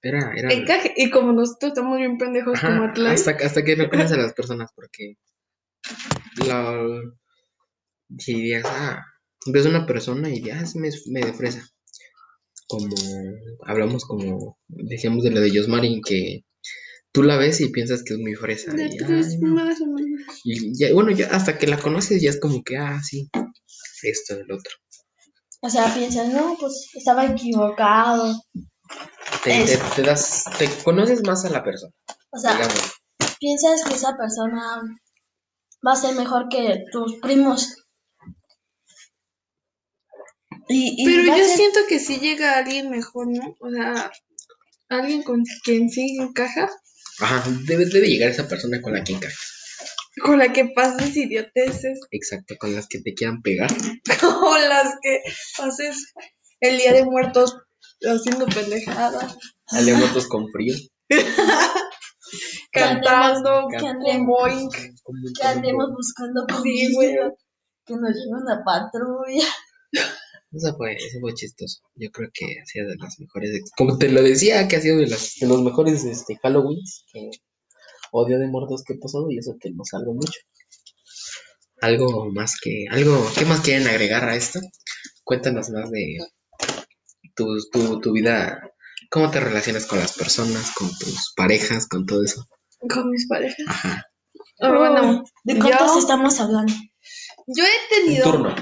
Era, 0.00 0.32
era. 0.34 0.52
encaje. 0.52 0.94
Y 0.96 1.10
como 1.10 1.32
nosotros 1.32 1.72
estamos 1.72 1.98
bien 1.98 2.18
pendejos 2.18 2.56
Ajá, 2.56 2.68
como 2.68 2.84
Atlay, 2.84 3.14
hasta, 3.14 3.32
hasta 3.32 3.62
que 3.62 3.76
no 3.76 3.90
conoces 3.90 4.12
a 4.12 4.16
las 4.22 4.32
personas, 4.32 4.70
porque 4.74 5.16
la, 6.46 6.72
si 8.18 8.34
dirías, 8.34 8.64
ah, 8.66 9.02
ves 9.46 9.66
una 9.66 9.86
persona 9.86 10.28
y 10.28 10.34
dirías, 10.34 10.58
ah, 10.60 10.62
es 10.64 10.76
me- 10.76 10.90
medio 11.20 11.34
fresa. 11.34 11.62
Como 12.68 12.88
hablamos, 13.66 14.04
como 14.04 14.58
decíamos 14.66 15.22
de 15.24 15.30
lo 15.30 15.40
de 15.40 15.56
Josmarin, 15.56 16.00
que 16.02 16.44
tú 17.12 17.22
la 17.22 17.36
ves 17.36 17.60
y 17.60 17.68
piensas 17.70 18.02
que 18.02 18.14
es 18.14 18.20
muy 18.20 18.34
fresa. 18.34 18.72
de 18.72 18.86
Y, 18.86 18.96
tres 18.96 19.28
ay, 19.34 19.38
más 19.40 19.80
o 19.80 19.86
menos. 19.86 20.22
y 20.44 20.76
ya, 20.78 20.92
bueno, 20.92 21.10
ya 21.12 21.28
hasta 21.28 21.58
que 21.58 21.66
la 21.68 21.78
conoces 21.78 22.20
ya 22.20 22.30
es 22.30 22.40
como 22.40 22.62
que, 22.64 22.76
ah, 22.76 23.00
sí, 23.02 23.30
esto, 24.02 24.34
el 24.34 24.50
otro. 24.50 24.72
O 25.62 25.70
sea, 25.70 25.92
piensas, 25.94 26.28
no, 26.32 26.56
pues 26.60 26.90
estaba 26.94 27.26
equivocado. 27.26 28.34
Te, 29.44 29.62
Es- 29.62 29.78
te- 29.78 29.96
te 29.96 30.02
das, 30.02 30.44
te 30.58 30.68
conoces 30.84 31.22
más 31.26 31.44
a 31.44 31.50
la 31.50 31.62
persona, 31.64 31.92
O 32.32 32.38
sea, 32.38 32.52
digamos. 32.52 32.92
piensas 33.38 33.82
que 33.84 33.94
esa 33.94 34.16
persona 34.16 34.80
va 35.86 35.92
a 35.92 35.96
ser 35.96 36.14
mejor 36.16 36.48
que 36.48 36.82
tus 36.92 37.16
primos. 37.20 37.85
Y, 40.68 41.02
y 41.02 41.04
Pero 41.04 41.22
yo 41.22 41.34
ser- 41.44 41.56
siento 41.56 41.80
que 41.88 41.98
sí 42.00 42.18
llega 42.18 42.58
alguien 42.58 42.90
mejor, 42.90 43.28
¿no? 43.28 43.56
O 43.60 43.70
sea, 43.70 44.10
alguien 44.88 45.22
con 45.22 45.42
quien 45.64 45.88
sí 45.90 46.16
encajas, 46.20 46.70
Ajá, 47.20 47.44
debe, 47.66 47.86
debe 47.86 48.08
llegar 48.08 48.30
esa 48.30 48.46
persona 48.48 48.80
con 48.82 48.92
la 48.92 49.02
que 49.04 49.12
encaja. 49.14 49.34
con 50.22 50.38
la 50.38 50.52
que 50.52 50.66
pases 50.74 51.16
idioteces, 51.16 52.00
Exacto, 52.10 52.54
con 52.58 52.74
las 52.74 52.86
que 52.88 53.00
te 53.00 53.14
quieran 53.14 53.42
pegar. 53.42 53.70
con 54.40 54.68
las 54.68 54.94
que 55.02 55.22
pases 55.56 56.12
el 56.60 56.78
día 56.78 56.92
de 56.92 57.04
muertos 57.04 57.56
haciendo 58.02 58.46
pendejadas, 58.46 59.36
Alemotos 59.68 60.26
con 60.28 60.50
frío. 60.52 60.74
cantando, 62.72 63.68
que 63.70 63.76
con 63.78 63.88
andemos- 63.88 64.26
boing. 64.26 64.68
Que 65.40 65.46
andemos 65.46 65.86
buscando 65.96 66.44
Sí, 66.62 66.92
comida, 66.92 67.32
que 67.86 67.94
nos 67.94 68.10
lleve 68.10 68.42
una 68.42 68.62
patrulla. 68.64 69.46
Eso 70.52 70.74
fue, 70.76 70.94
eso 70.94 71.18
fue 71.20 71.34
chistoso. 71.34 71.80
Yo 71.96 72.10
creo 72.10 72.30
que 72.32 72.46
ha 72.60 72.64
sido 72.66 72.88
de 72.88 72.96
las 72.96 73.18
mejores. 73.18 73.62
Como 73.76 73.98
te 73.98 74.08
lo 74.10 74.22
decía, 74.22 74.66
que 74.68 74.76
ha 74.76 74.80
sido 74.80 74.98
de, 74.98 75.08
las, 75.08 75.34
de 75.40 75.46
los 75.46 75.62
mejores 75.62 76.04
este, 76.04 76.36
Halloween 76.42 76.78
que 77.12 77.30
odio 78.12 78.38
de 78.38 78.46
muertos 78.46 78.82
que 78.84 78.94
he 78.94 78.98
pasado 78.98 79.26
y 79.30 79.38
eso 79.38 79.56
que 79.60 79.70
no 79.72 79.84
salgo 79.84 80.14
mucho. 80.14 80.40
Algo 81.80 82.30
más 82.32 82.54
que. 82.62 82.86
algo 82.90 83.28
¿Qué 83.36 83.44
más 83.44 83.60
quieren 83.60 83.86
agregar 83.86 84.28
a 84.28 84.36
esto? 84.36 84.60
Cuéntanos 85.24 85.68
más 85.70 85.90
de 85.90 86.16
tu, 87.34 87.46
tu, 87.70 88.00
tu 88.00 88.12
vida. 88.12 88.70
¿Cómo 89.10 89.30
te 89.30 89.40
relacionas 89.40 89.86
con 89.86 89.98
las 89.98 90.12
personas, 90.16 90.72
con 90.74 90.88
tus 90.98 91.32
parejas, 91.36 91.86
con 91.86 92.06
todo 92.06 92.24
eso? 92.24 92.46
Con 92.88 93.10
mis 93.10 93.26
parejas. 93.28 93.66
Ajá. 93.68 94.06
Bueno, 94.58 95.22
¿De 95.44 95.58
cuántos 95.58 95.92
yo- 95.94 95.98
estamos 95.98 96.40
hablando? 96.40 96.72
yo 97.46 97.62
he 97.64 97.66
Un 97.66 98.06
tenido, 98.06 98.32
turno. 98.32 98.54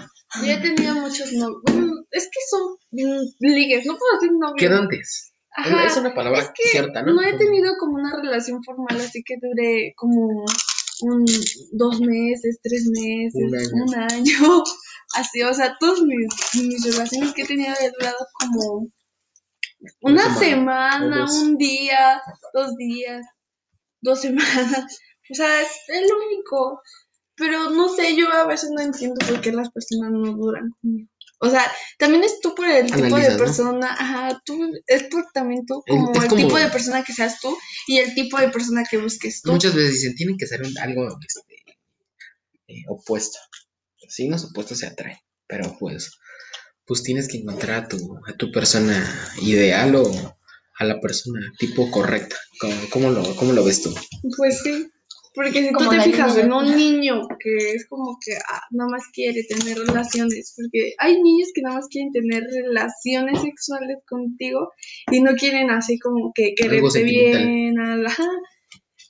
Yo 0.43 0.52
he 0.52 0.56
tenido 0.59 0.94
muchos 0.94 1.32
novios. 1.32 1.62
Es 2.11 2.24
que 2.24 2.40
son 2.51 2.77
mm, 2.90 3.24
ligues, 3.40 3.86
no 3.86 3.97
puedo 3.97 4.12
decir 4.15 4.32
novios. 4.32 4.56
Quedantes. 4.59 5.35
Ajá, 5.56 5.86
es 5.86 5.97
una 5.97 6.12
palabra 6.12 6.40
es 6.40 6.48
que 6.48 6.69
cierta, 6.69 7.02
¿no? 7.02 7.15
no 7.15 7.23
he 7.23 7.39
tenido 7.39 7.74
como 7.78 7.94
una 7.94 8.16
relación 8.20 8.62
formal, 8.65 9.01
así 9.01 9.23
que 9.24 9.36
dure 9.40 9.93
como 9.97 10.44
un, 11.02 11.24
dos 11.73 12.01
meses, 12.01 12.59
tres 12.61 12.90
meses, 12.90 13.40
Un 13.40 13.55
año. 13.56 13.85
un 13.85 13.94
año, 13.94 14.65
así, 15.15 15.43
o 15.43 15.55
sea, 15.55 15.77
todas 15.78 16.01
mis, 16.02 16.27
mis 16.61 16.85
relaciones 16.85 17.32
que 17.35 17.43
he 17.43 17.47
tenido 17.47 17.73
he 17.81 17.90
durado 17.90 18.27
como 18.40 18.89
una 20.01 20.27
Una 20.27 20.39
semana, 20.39 21.27
un 21.31 21.56
día, 21.56 22.20
dos 22.52 22.74
días, 22.77 23.24
dos 24.01 24.20
semanas, 24.20 25.01
o 25.31 25.35
sea, 25.35 25.62
es 25.62 25.69
el 25.89 26.05
único, 26.05 26.81
pero 27.36 27.70
no 27.70 27.89
sé, 27.94 28.16
yo 28.16 28.31
a 28.32 28.47
veces 28.47 28.70
no 28.70 28.81
entiendo 28.82 29.16
por 29.27 29.40
qué 29.40 29.52
las 29.52 29.70
personas 29.70 30.11
no 30.12 30.32
duran 30.35 30.70
conmigo. 30.81 31.09
O 31.40 31.51
sea, 31.51 31.62
también 31.98 32.24
es 32.24 32.40
tú 32.40 32.55
por 32.55 32.66
el 32.66 32.86
tipo 32.90 33.16
de 33.16 33.28
¿no? 33.31 33.36
persona, 33.36 33.93
ajá, 33.93 34.40
tú, 34.47 34.59
es 34.86 35.02
por 35.05 35.27
también 35.35 35.66
tú 35.66 35.82
Es- 35.85 35.94
como 35.94 36.12
es 36.12 36.23
el 36.23 36.28
como- 36.28 36.43
tipo 36.43 36.56
de 36.59 36.69
persona 36.69 37.02
que 37.05 37.12
seas 37.12 37.40
tú 37.40 37.55
y 37.89 37.98
el 37.98 38.15
tipo 38.15 38.39
de 38.39 38.48
persona 38.48 38.85
que 38.89 38.97
busques 38.98 39.43
tú. 39.43 39.52
Muchas 39.52 39.74
veces 39.74 39.94
dicen, 39.94 40.15
tienen 40.15 40.36
que 40.39 40.47
ser 40.47 40.62
un- 40.62 40.78
algo 40.78 41.06
este, 41.27 41.74
eh, 42.69 42.82
opuesto. 42.89 43.39
Sí, 44.09 44.28
los 44.28 44.44
opuestos 44.44 44.78
se 44.78 44.86
atraen, 44.86 45.19
pero 45.47 45.77
pues, 45.78 46.12
pues 46.86 47.02
tienes 47.02 47.28
que 47.28 47.39
encontrar 47.39 47.85
a 47.85 47.89
tu, 47.89 47.97
a 48.27 48.32
tu 48.36 48.51
persona 48.52 49.05
ideal 49.43 49.94
o 49.97 50.39
a 50.78 50.85
la 50.85 51.01
persona 51.01 51.40
tipo 51.59 51.90
correcta. 51.90 52.36
¿Cómo, 52.61 52.74
cómo 52.90 53.11
lo, 53.11 53.36
cómo 53.36 53.52
lo 53.52 53.65
ves 53.65 53.82
tú? 53.82 53.94
Pues 54.36 54.61
sí, 54.62 54.89
porque 55.35 55.62
si 55.66 55.73
Como 55.73 55.90
tú 55.90 55.97
te 55.97 56.02
fijas 56.02 56.35
niña. 56.36 56.44
en 56.47 56.52
un 56.52 56.77
niño 56.77 57.28
que 57.40 57.73
es 57.74 57.86
como 57.89 58.16
que 58.24 58.32
ah, 58.36 58.61
nada 58.70 58.89
más 58.90 59.02
quiere 59.12 59.43
tener 59.44 59.77
relaciones, 59.78 60.55
porque 60.56 60.93
hay 60.98 61.20
niños 61.20 61.48
que 61.55 61.62
nada 61.62 61.77
más 61.77 61.89
quieren 61.89 62.12
tener 62.12 62.43
relaciones 62.44 63.40
sexuales 63.40 63.98
contigo 64.09 64.70
y 65.11 65.20
no 65.20 65.32
quieren 65.35 65.70
así 65.70 65.98
como 65.98 66.32
que 66.35 66.55
quererte 66.55 67.02
bien, 67.02 67.78
ajá. 68.06 68.28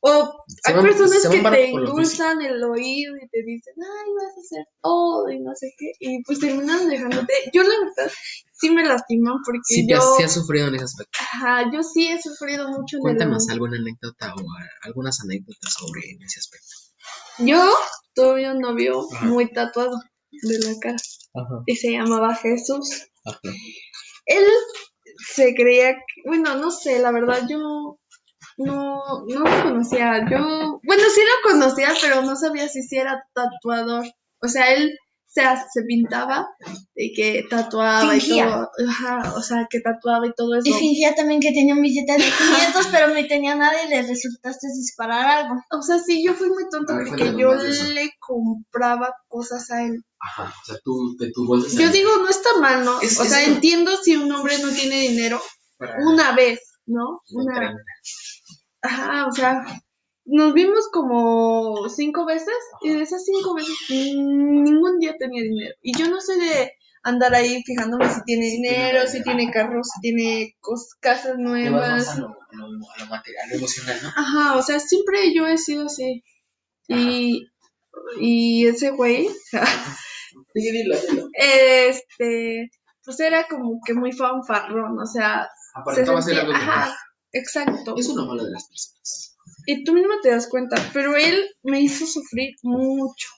O 0.06 0.34
Se 0.48 0.70
hay 0.70 0.74
van- 0.76 0.84
personas 0.84 1.26
que 1.30 1.40
te 1.40 1.70
endulzan 1.70 2.42
el 2.42 2.62
oído 2.62 3.16
y 3.16 3.26
te 3.28 3.42
dicen, 3.42 3.72
ay, 3.78 4.12
vas 4.14 4.36
a 4.36 4.40
hacer 4.40 4.66
todo 4.82 5.30
y 5.30 5.40
no 5.40 5.54
sé 5.54 5.72
qué, 5.78 5.92
y 5.98 6.22
pues 6.24 6.40
terminan 6.40 6.88
dejándote. 6.88 7.32
Yo 7.54 7.62
la 7.62 7.70
verdad 7.70 8.12
sí 8.54 8.70
me 8.70 8.84
lastiman 8.84 9.36
porque 9.44 9.60
Sí, 9.64 9.86
yo, 9.88 10.00
sí 10.16 10.22
has 10.22 10.32
sufrido 10.34 10.68
en 10.68 10.76
ese 10.76 10.84
aspecto. 10.84 11.18
ajá, 11.20 11.70
yo 11.72 11.82
sí 11.82 12.08
he 12.08 12.20
sufrido 12.20 12.68
mucho 12.68 12.96
en 12.96 12.98
el 12.98 13.02
Cuéntanos 13.02 13.42
amor. 13.44 13.52
alguna 13.52 13.76
anécdota 13.78 14.34
o 14.34 14.42
algunas 14.82 15.20
anécdotas 15.20 15.72
sobre 15.72 16.00
ese 16.20 16.40
aspecto. 16.40 16.66
Yo 17.38 17.74
tuve 18.14 18.50
un 18.50 18.60
novio 18.60 19.06
Ajá. 19.12 19.26
muy 19.26 19.52
tatuado 19.52 19.98
de 20.30 20.58
la 20.60 20.78
cara 20.80 20.96
Ajá. 21.34 21.62
y 21.66 21.76
se 21.76 21.90
llamaba 21.92 22.34
Jesús. 22.36 23.08
Ajá. 23.24 23.38
Él 24.26 24.44
se 25.34 25.54
creía, 25.54 25.92
que- 25.94 26.22
bueno, 26.26 26.54
no 26.56 26.70
sé, 26.70 26.98
la 27.00 27.10
verdad 27.12 27.42
yo 27.48 27.58
no, 27.58 27.98
no 28.56 29.24
lo 29.26 29.44
conocía. 29.62 30.24
Yo, 30.30 30.80
bueno, 30.84 31.02
sí 31.14 31.20
lo 31.20 31.50
conocía, 31.50 31.92
pero 32.00 32.22
no 32.22 32.36
sabía 32.36 32.68
si 32.68 32.82
sí 32.82 32.96
era 32.96 33.22
tatuador. 33.34 34.04
O 34.42 34.48
sea, 34.48 34.72
él 34.74 34.96
se, 35.34 35.42
se 35.72 35.82
pintaba 35.82 36.46
y 36.94 37.12
que 37.12 37.44
tatuaba 37.50 38.08
Fingía. 38.12 38.46
y 38.46 38.48
todo. 38.50 38.70
Ajá, 38.88 39.34
o 39.36 39.42
sea, 39.42 39.66
que 39.68 39.80
tatuaba 39.80 40.26
y 40.28 40.32
todo 40.36 40.54
eso. 40.54 40.68
Y 40.68 40.72
fingía 40.72 41.14
también 41.14 41.40
que 41.40 41.52
tenía 41.52 41.74
un 41.74 41.82
billete 41.82 42.12
de 42.12 42.18
500, 42.18 42.86
pero 42.92 43.08
no 43.08 43.26
tenía 43.26 43.56
nada 43.56 43.74
y 43.84 43.88
le 43.88 44.02
resultaste 44.02 44.68
disparar 44.68 45.26
algo. 45.44 45.54
O 45.72 45.82
sea, 45.82 45.98
sí, 45.98 46.24
yo 46.24 46.34
fui 46.34 46.48
muy 46.50 46.68
tonta 46.70 46.94
A 46.94 46.98
ver, 46.98 47.08
porque 47.08 47.34
yo 47.36 47.52
le 47.54 48.12
compraba 48.20 49.12
cosas 49.26 49.68
a 49.72 49.82
él. 49.84 50.04
Ajá. 50.20 50.54
O 50.62 50.64
sea, 50.64 50.76
tú, 50.84 51.16
de 51.18 51.32
tu 51.32 51.46
bolsa. 51.46 51.76
Yo 51.80 51.90
digo, 51.90 52.10
no 52.18 52.28
está 52.28 52.50
mal, 52.60 52.84
¿no? 52.84 53.00
Es- 53.00 53.18
o 53.18 53.24
sea, 53.24 53.44
entiendo 53.44 53.90
si 54.02 54.14
un 54.16 54.30
hombre 54.32 54.56
no 54.58 54.70
tiene 54.70 55.00
dinero 55.00 55.40
para- 55.76 55.96
una 56.06 56.32
vez, 56.32 56.60
¿no? 56.86 57.20
una 57.32 57.54
treinta. 57.56 57.82
ajá, 58.82 59.26
o 59.26 59.32
sea, 59.32 59.64
nos 60.26 60.54
vimos 60.54 60.88
como 60.92 61.88
cinco 61.88 62.24
veces 62.24 62.54
y 62.82 62.90
de 62.90 63.02
esas 63.02 63.24
cinco 63.24 63.54
veces 63.54 63.74
ningún 63.90 64.98
día 64.98 65.14
tenía 65.18 65.42
dinero. 65.42 65.74
Y 65.82 65.96
yo 65.98 66.08
no 66.08 66.20
soy 66.20 66.38
de 66.40 66.72
andar 67.02 67.34
ahí 67.34 67.62
fijándome 67.64 68.08
si 68.08 68.22
tiene 68.24 68.46
dinero, 68.46 69.06
si 69.06 69.22
tiene 69.22 69.50
carros, 69.50 69.86
si 69.94 70.00
tiene 70.00 70.56
casas 71.00 71.36
más 71.36 71.38
nuevas. 71.38 72.08
a 72.08 72.18
lo, 72.20 72.28
a 72.28 72.56
lo, 72.56 72.64
a 72.66 72.98
lo 73.00 73.06
material, 73.06 73.44
a 73.44 73.48
lo 73.50 73.54
emocional, 73.56 73.98
¿no? 74.02 74.08
Ajá, 74.16 74.56
o 74.56 74.62
sea, 74.62 74.80
siempre 74.80 75.34
yo 75.34 75.46
he 75.46 75.58
sido 75.58 75.86
así. 75.86 76.22
Y, 76.88 77.46
y 78.20 78.66
ese 78.66 78.90
güey, 78.90 79.28
este, 81.34 82.70
pues 83.04 83.20
era 83.20 83.46
como 83.48 83.80
que 83.84 83.94
muy 83.94 84.12
fanfarrón, 84.12 84.98
o 84.98 85.06
sea, 85.06 85.48
se 85.94 86.02
sentía- 86.24 86.42
ajá, 86.56 86.96
exacto. 87.32 87.94
Es 87.98 88.08
una 88.08 88.24
mala 88.24 88.44
de 88.44 88.50
las 88.50 88.66
personas. 88.68 89.33
Y 89.66 89.84
tú 89.84 89.92
mismo 89.92 90.12
te 90.22 90.30
das 90.30 90.48
cuenta, 90.48 90.76
pero 90.92 91.16
él 91.16 91.44
me 91.62 91.80
hizo 91.80 92.06
sufrir 92.06 92.54
mucho, 92.62 93.28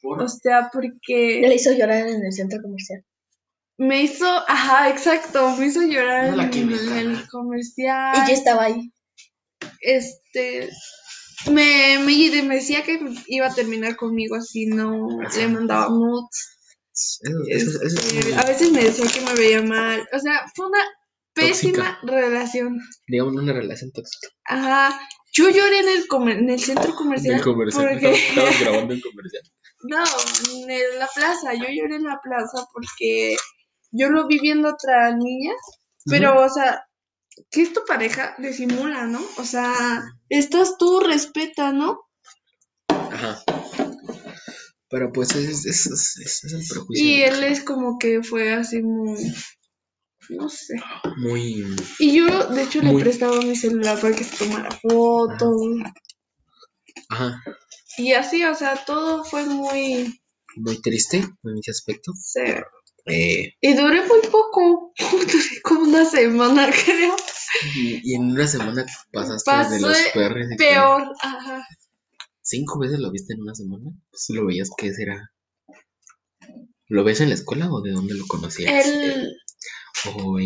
Por- 0.00 0.22
o 0.22 0.28
sea, 0.28 0.70
porque 0.72 1.40
Le 1.46 1.54
hizo 1.54 1.72
llorar 1.72 2.06
en 2.08 2.24
el 2.24 2.32
centro 2.32 2.60
comercial. 2.62 3.04
me 3.78 4.02
hizo, 4.02 4.26
ajá, 4.48 4.88
exacto, 4.90 5.54
me 5.56 5.66
hizo 5.66 5.82
llorar 5.82 6.34
No 6.36 6.42
en 6.42 6.70
el 6.70 7.28
comercial. 7.28 8.16
Y 8.16 8.28
yo 8.28 8.34
estaba 8.34 8.64
ahí. 8.64 8.92
este 9.80 10.68
me, 11.50 11.98
me, 12.00 12.42
me 12.42 12.54
decía 12.56 12.82
que 12.82 12.98
iba 13.28 13.46
a 13.46 13.54
terminar 13.54 13.94
conmigo 13.96 14.40
si 14.40 14.66
no 14.66 15.06
le 15.36 15.48
mandaba 15.48 15.88
nudes. 15.88 16.50
Eso, 17.20 17.38
eso, 17.48 17.82
eso 17.84 18.00
es 18.00 18.24
muy- 18.24 18.32
a 18.34 18.44
veces 18.44 18.72
me 18.72 18.82
decía 18.82 19.06
que 19.12 19.20
me 19.20 19.34
veía 19.34 19.62
mal. 19.62 20.06
O 20.12 20.18
sea, 20.18 20.44
fue 20.56 20.66
una 20.66 20.80
pésima 21.32 21.98
relación. 22.02 22.80
digamos, 23.06 23.34
una 23.40 23.52
relación 23.52 23.92
tóxica. 23.92 24.28
Ajá. 24.46 25.00
Yo 25.32 25.50
lloré 25.50 25.78
en 25.80 25.88
el, 25.88 26.08
comer- 26.08 26.38
en 26.38 26.50
el 26.50 26.60
centro 26.60 26.94
comercial. 26.94 27.34
Del 27.36 27.44
comercial. 27.44 27.88
Porque, 27.92 28.12
Estabas 28.12 28.60
grabando 28.60 28.94
en 28.94 29.00
comercial. 29.00 29.42
no, 29.82 30.04
en 30.62 30.70
el- 30.70 30.98
la 30.98 31.08
plaza. 31.14 31.54
Yo 31.54 31.64
lloré 31.68 31.96
en 31.96 32.04
la 32.04 32.18
plaza 32.22 32.66
porque 32.72 33.36
yo 33.92 34.08
lo 34.10 34.26
vi 34.26 34.38
viendo 34.40 34.68
a 34.68 34.72
otra 34.74 35.14
niña. 35.16 35.52
Pero, 36.06 36.42
o 36.44 36.48
sea, 36.48 36.82
que 37.50 37.60
es 37.62 37.72
tu 37.74 37.80
pareja, 37.86 38.34
disimula, 38.38 39.04
¿no? 39.06 39.20
O 39.36 39.44
sea, 39.44 40.02
estás 40.30 40.78
tú, 40.78 41.00
respeta, 41.00 41.70
¿no? 41.72 42.00
Ajá. 42.88 43.42
Pero 44.90 45.12
pues 45.12 45.34
ese 45.34 45.50
es, 45.52 45.66
es, 45.66 45.86
ese 45.86 46.46
es 46.46 46.52
el 46.54 46.62
prejuicio. 46.66 47.04
Y 47.06 47.22
él 47.22 47.44
es 47.44 47.62
como 47.62 47.98
que 47.98 48.22
fue 48.22 48.54
así 48.54 48.80
muy. 48.82 49.18
No 50.30 50.48
sé. 50.48 50.74
muy. 51.16 51.64
Y 51.98 52.16
yo, 52.16 52.48
de 52.48 52.62
hecho, 52.62 52.80
le 52.82 52.92
Muy- 52.92 53.02
prestaba 53.02 53.40
mi 53.40 53.56
celular 53.56 54.00
para 54.00 54.14
que 54.14 54.24
se 54.24 54.44
tomara 54.44 54.70
fotos. 54.70 55.56
Ajá. 57.08 57.42
Y 57.96 58.12
así, 58.12 58.44
o 58.44 58.54
sea, 58.54 58.84
todo 58.84 59.24
fue 59.24 59.44
muy. 59.46 60.20
Muy 60.56 60.80
triste 60.82 61.18
en 61.18 61.58
ese 61.58 61.70
aspecto. 61.70 62.12
se- 62.14 62.62
Eh, 63.10 63.54
Y 63.62 63.72
duré 63.74 64.04
muy 64.06 64.20
poco. 64.30 64.92
Duré 64.98 65.62
como 65.62 65.82
una 65.84 66.04
semana, 66.04 66.68
creo. 66.84 67.16
y, 67.74 68.00
y 68.12 68.14
en 68.14 68.32
una 68.32 68.46
semana 68.46 68.84
pasaste 69.12 69.50
Pasé 69.50 69.74
de 69.76 69.80
los 69.80 69.96
que 69.96 70.56
Peor. 70.58 71.10
Ajá. 71.22 71.66
¿Cinco 72.42 72.78
veces 72.78 72.98
lo 72.98 73.10
viste 73.10 73.32
en 73.32 73.40
una 73.42 73.54
semana? 73.54 73.90
Pues 74.10 74.26
lo 74.30 74.44
veías 74.46 74.68
que 74.76 74.92
será. 74.92 75.30
¿Lo 76.88 77.04
ves 77.04 77.20
en 77.20 77.28
la 77.30 77.34
escuela 77.34 77.70
o 77.70 77.80
de 77.82 77.92
dónde 77.92 78.14
lo 78.14 78.26
conocías? 78.26 78.86
Él. 80.04 80.12
O 80.14 80.36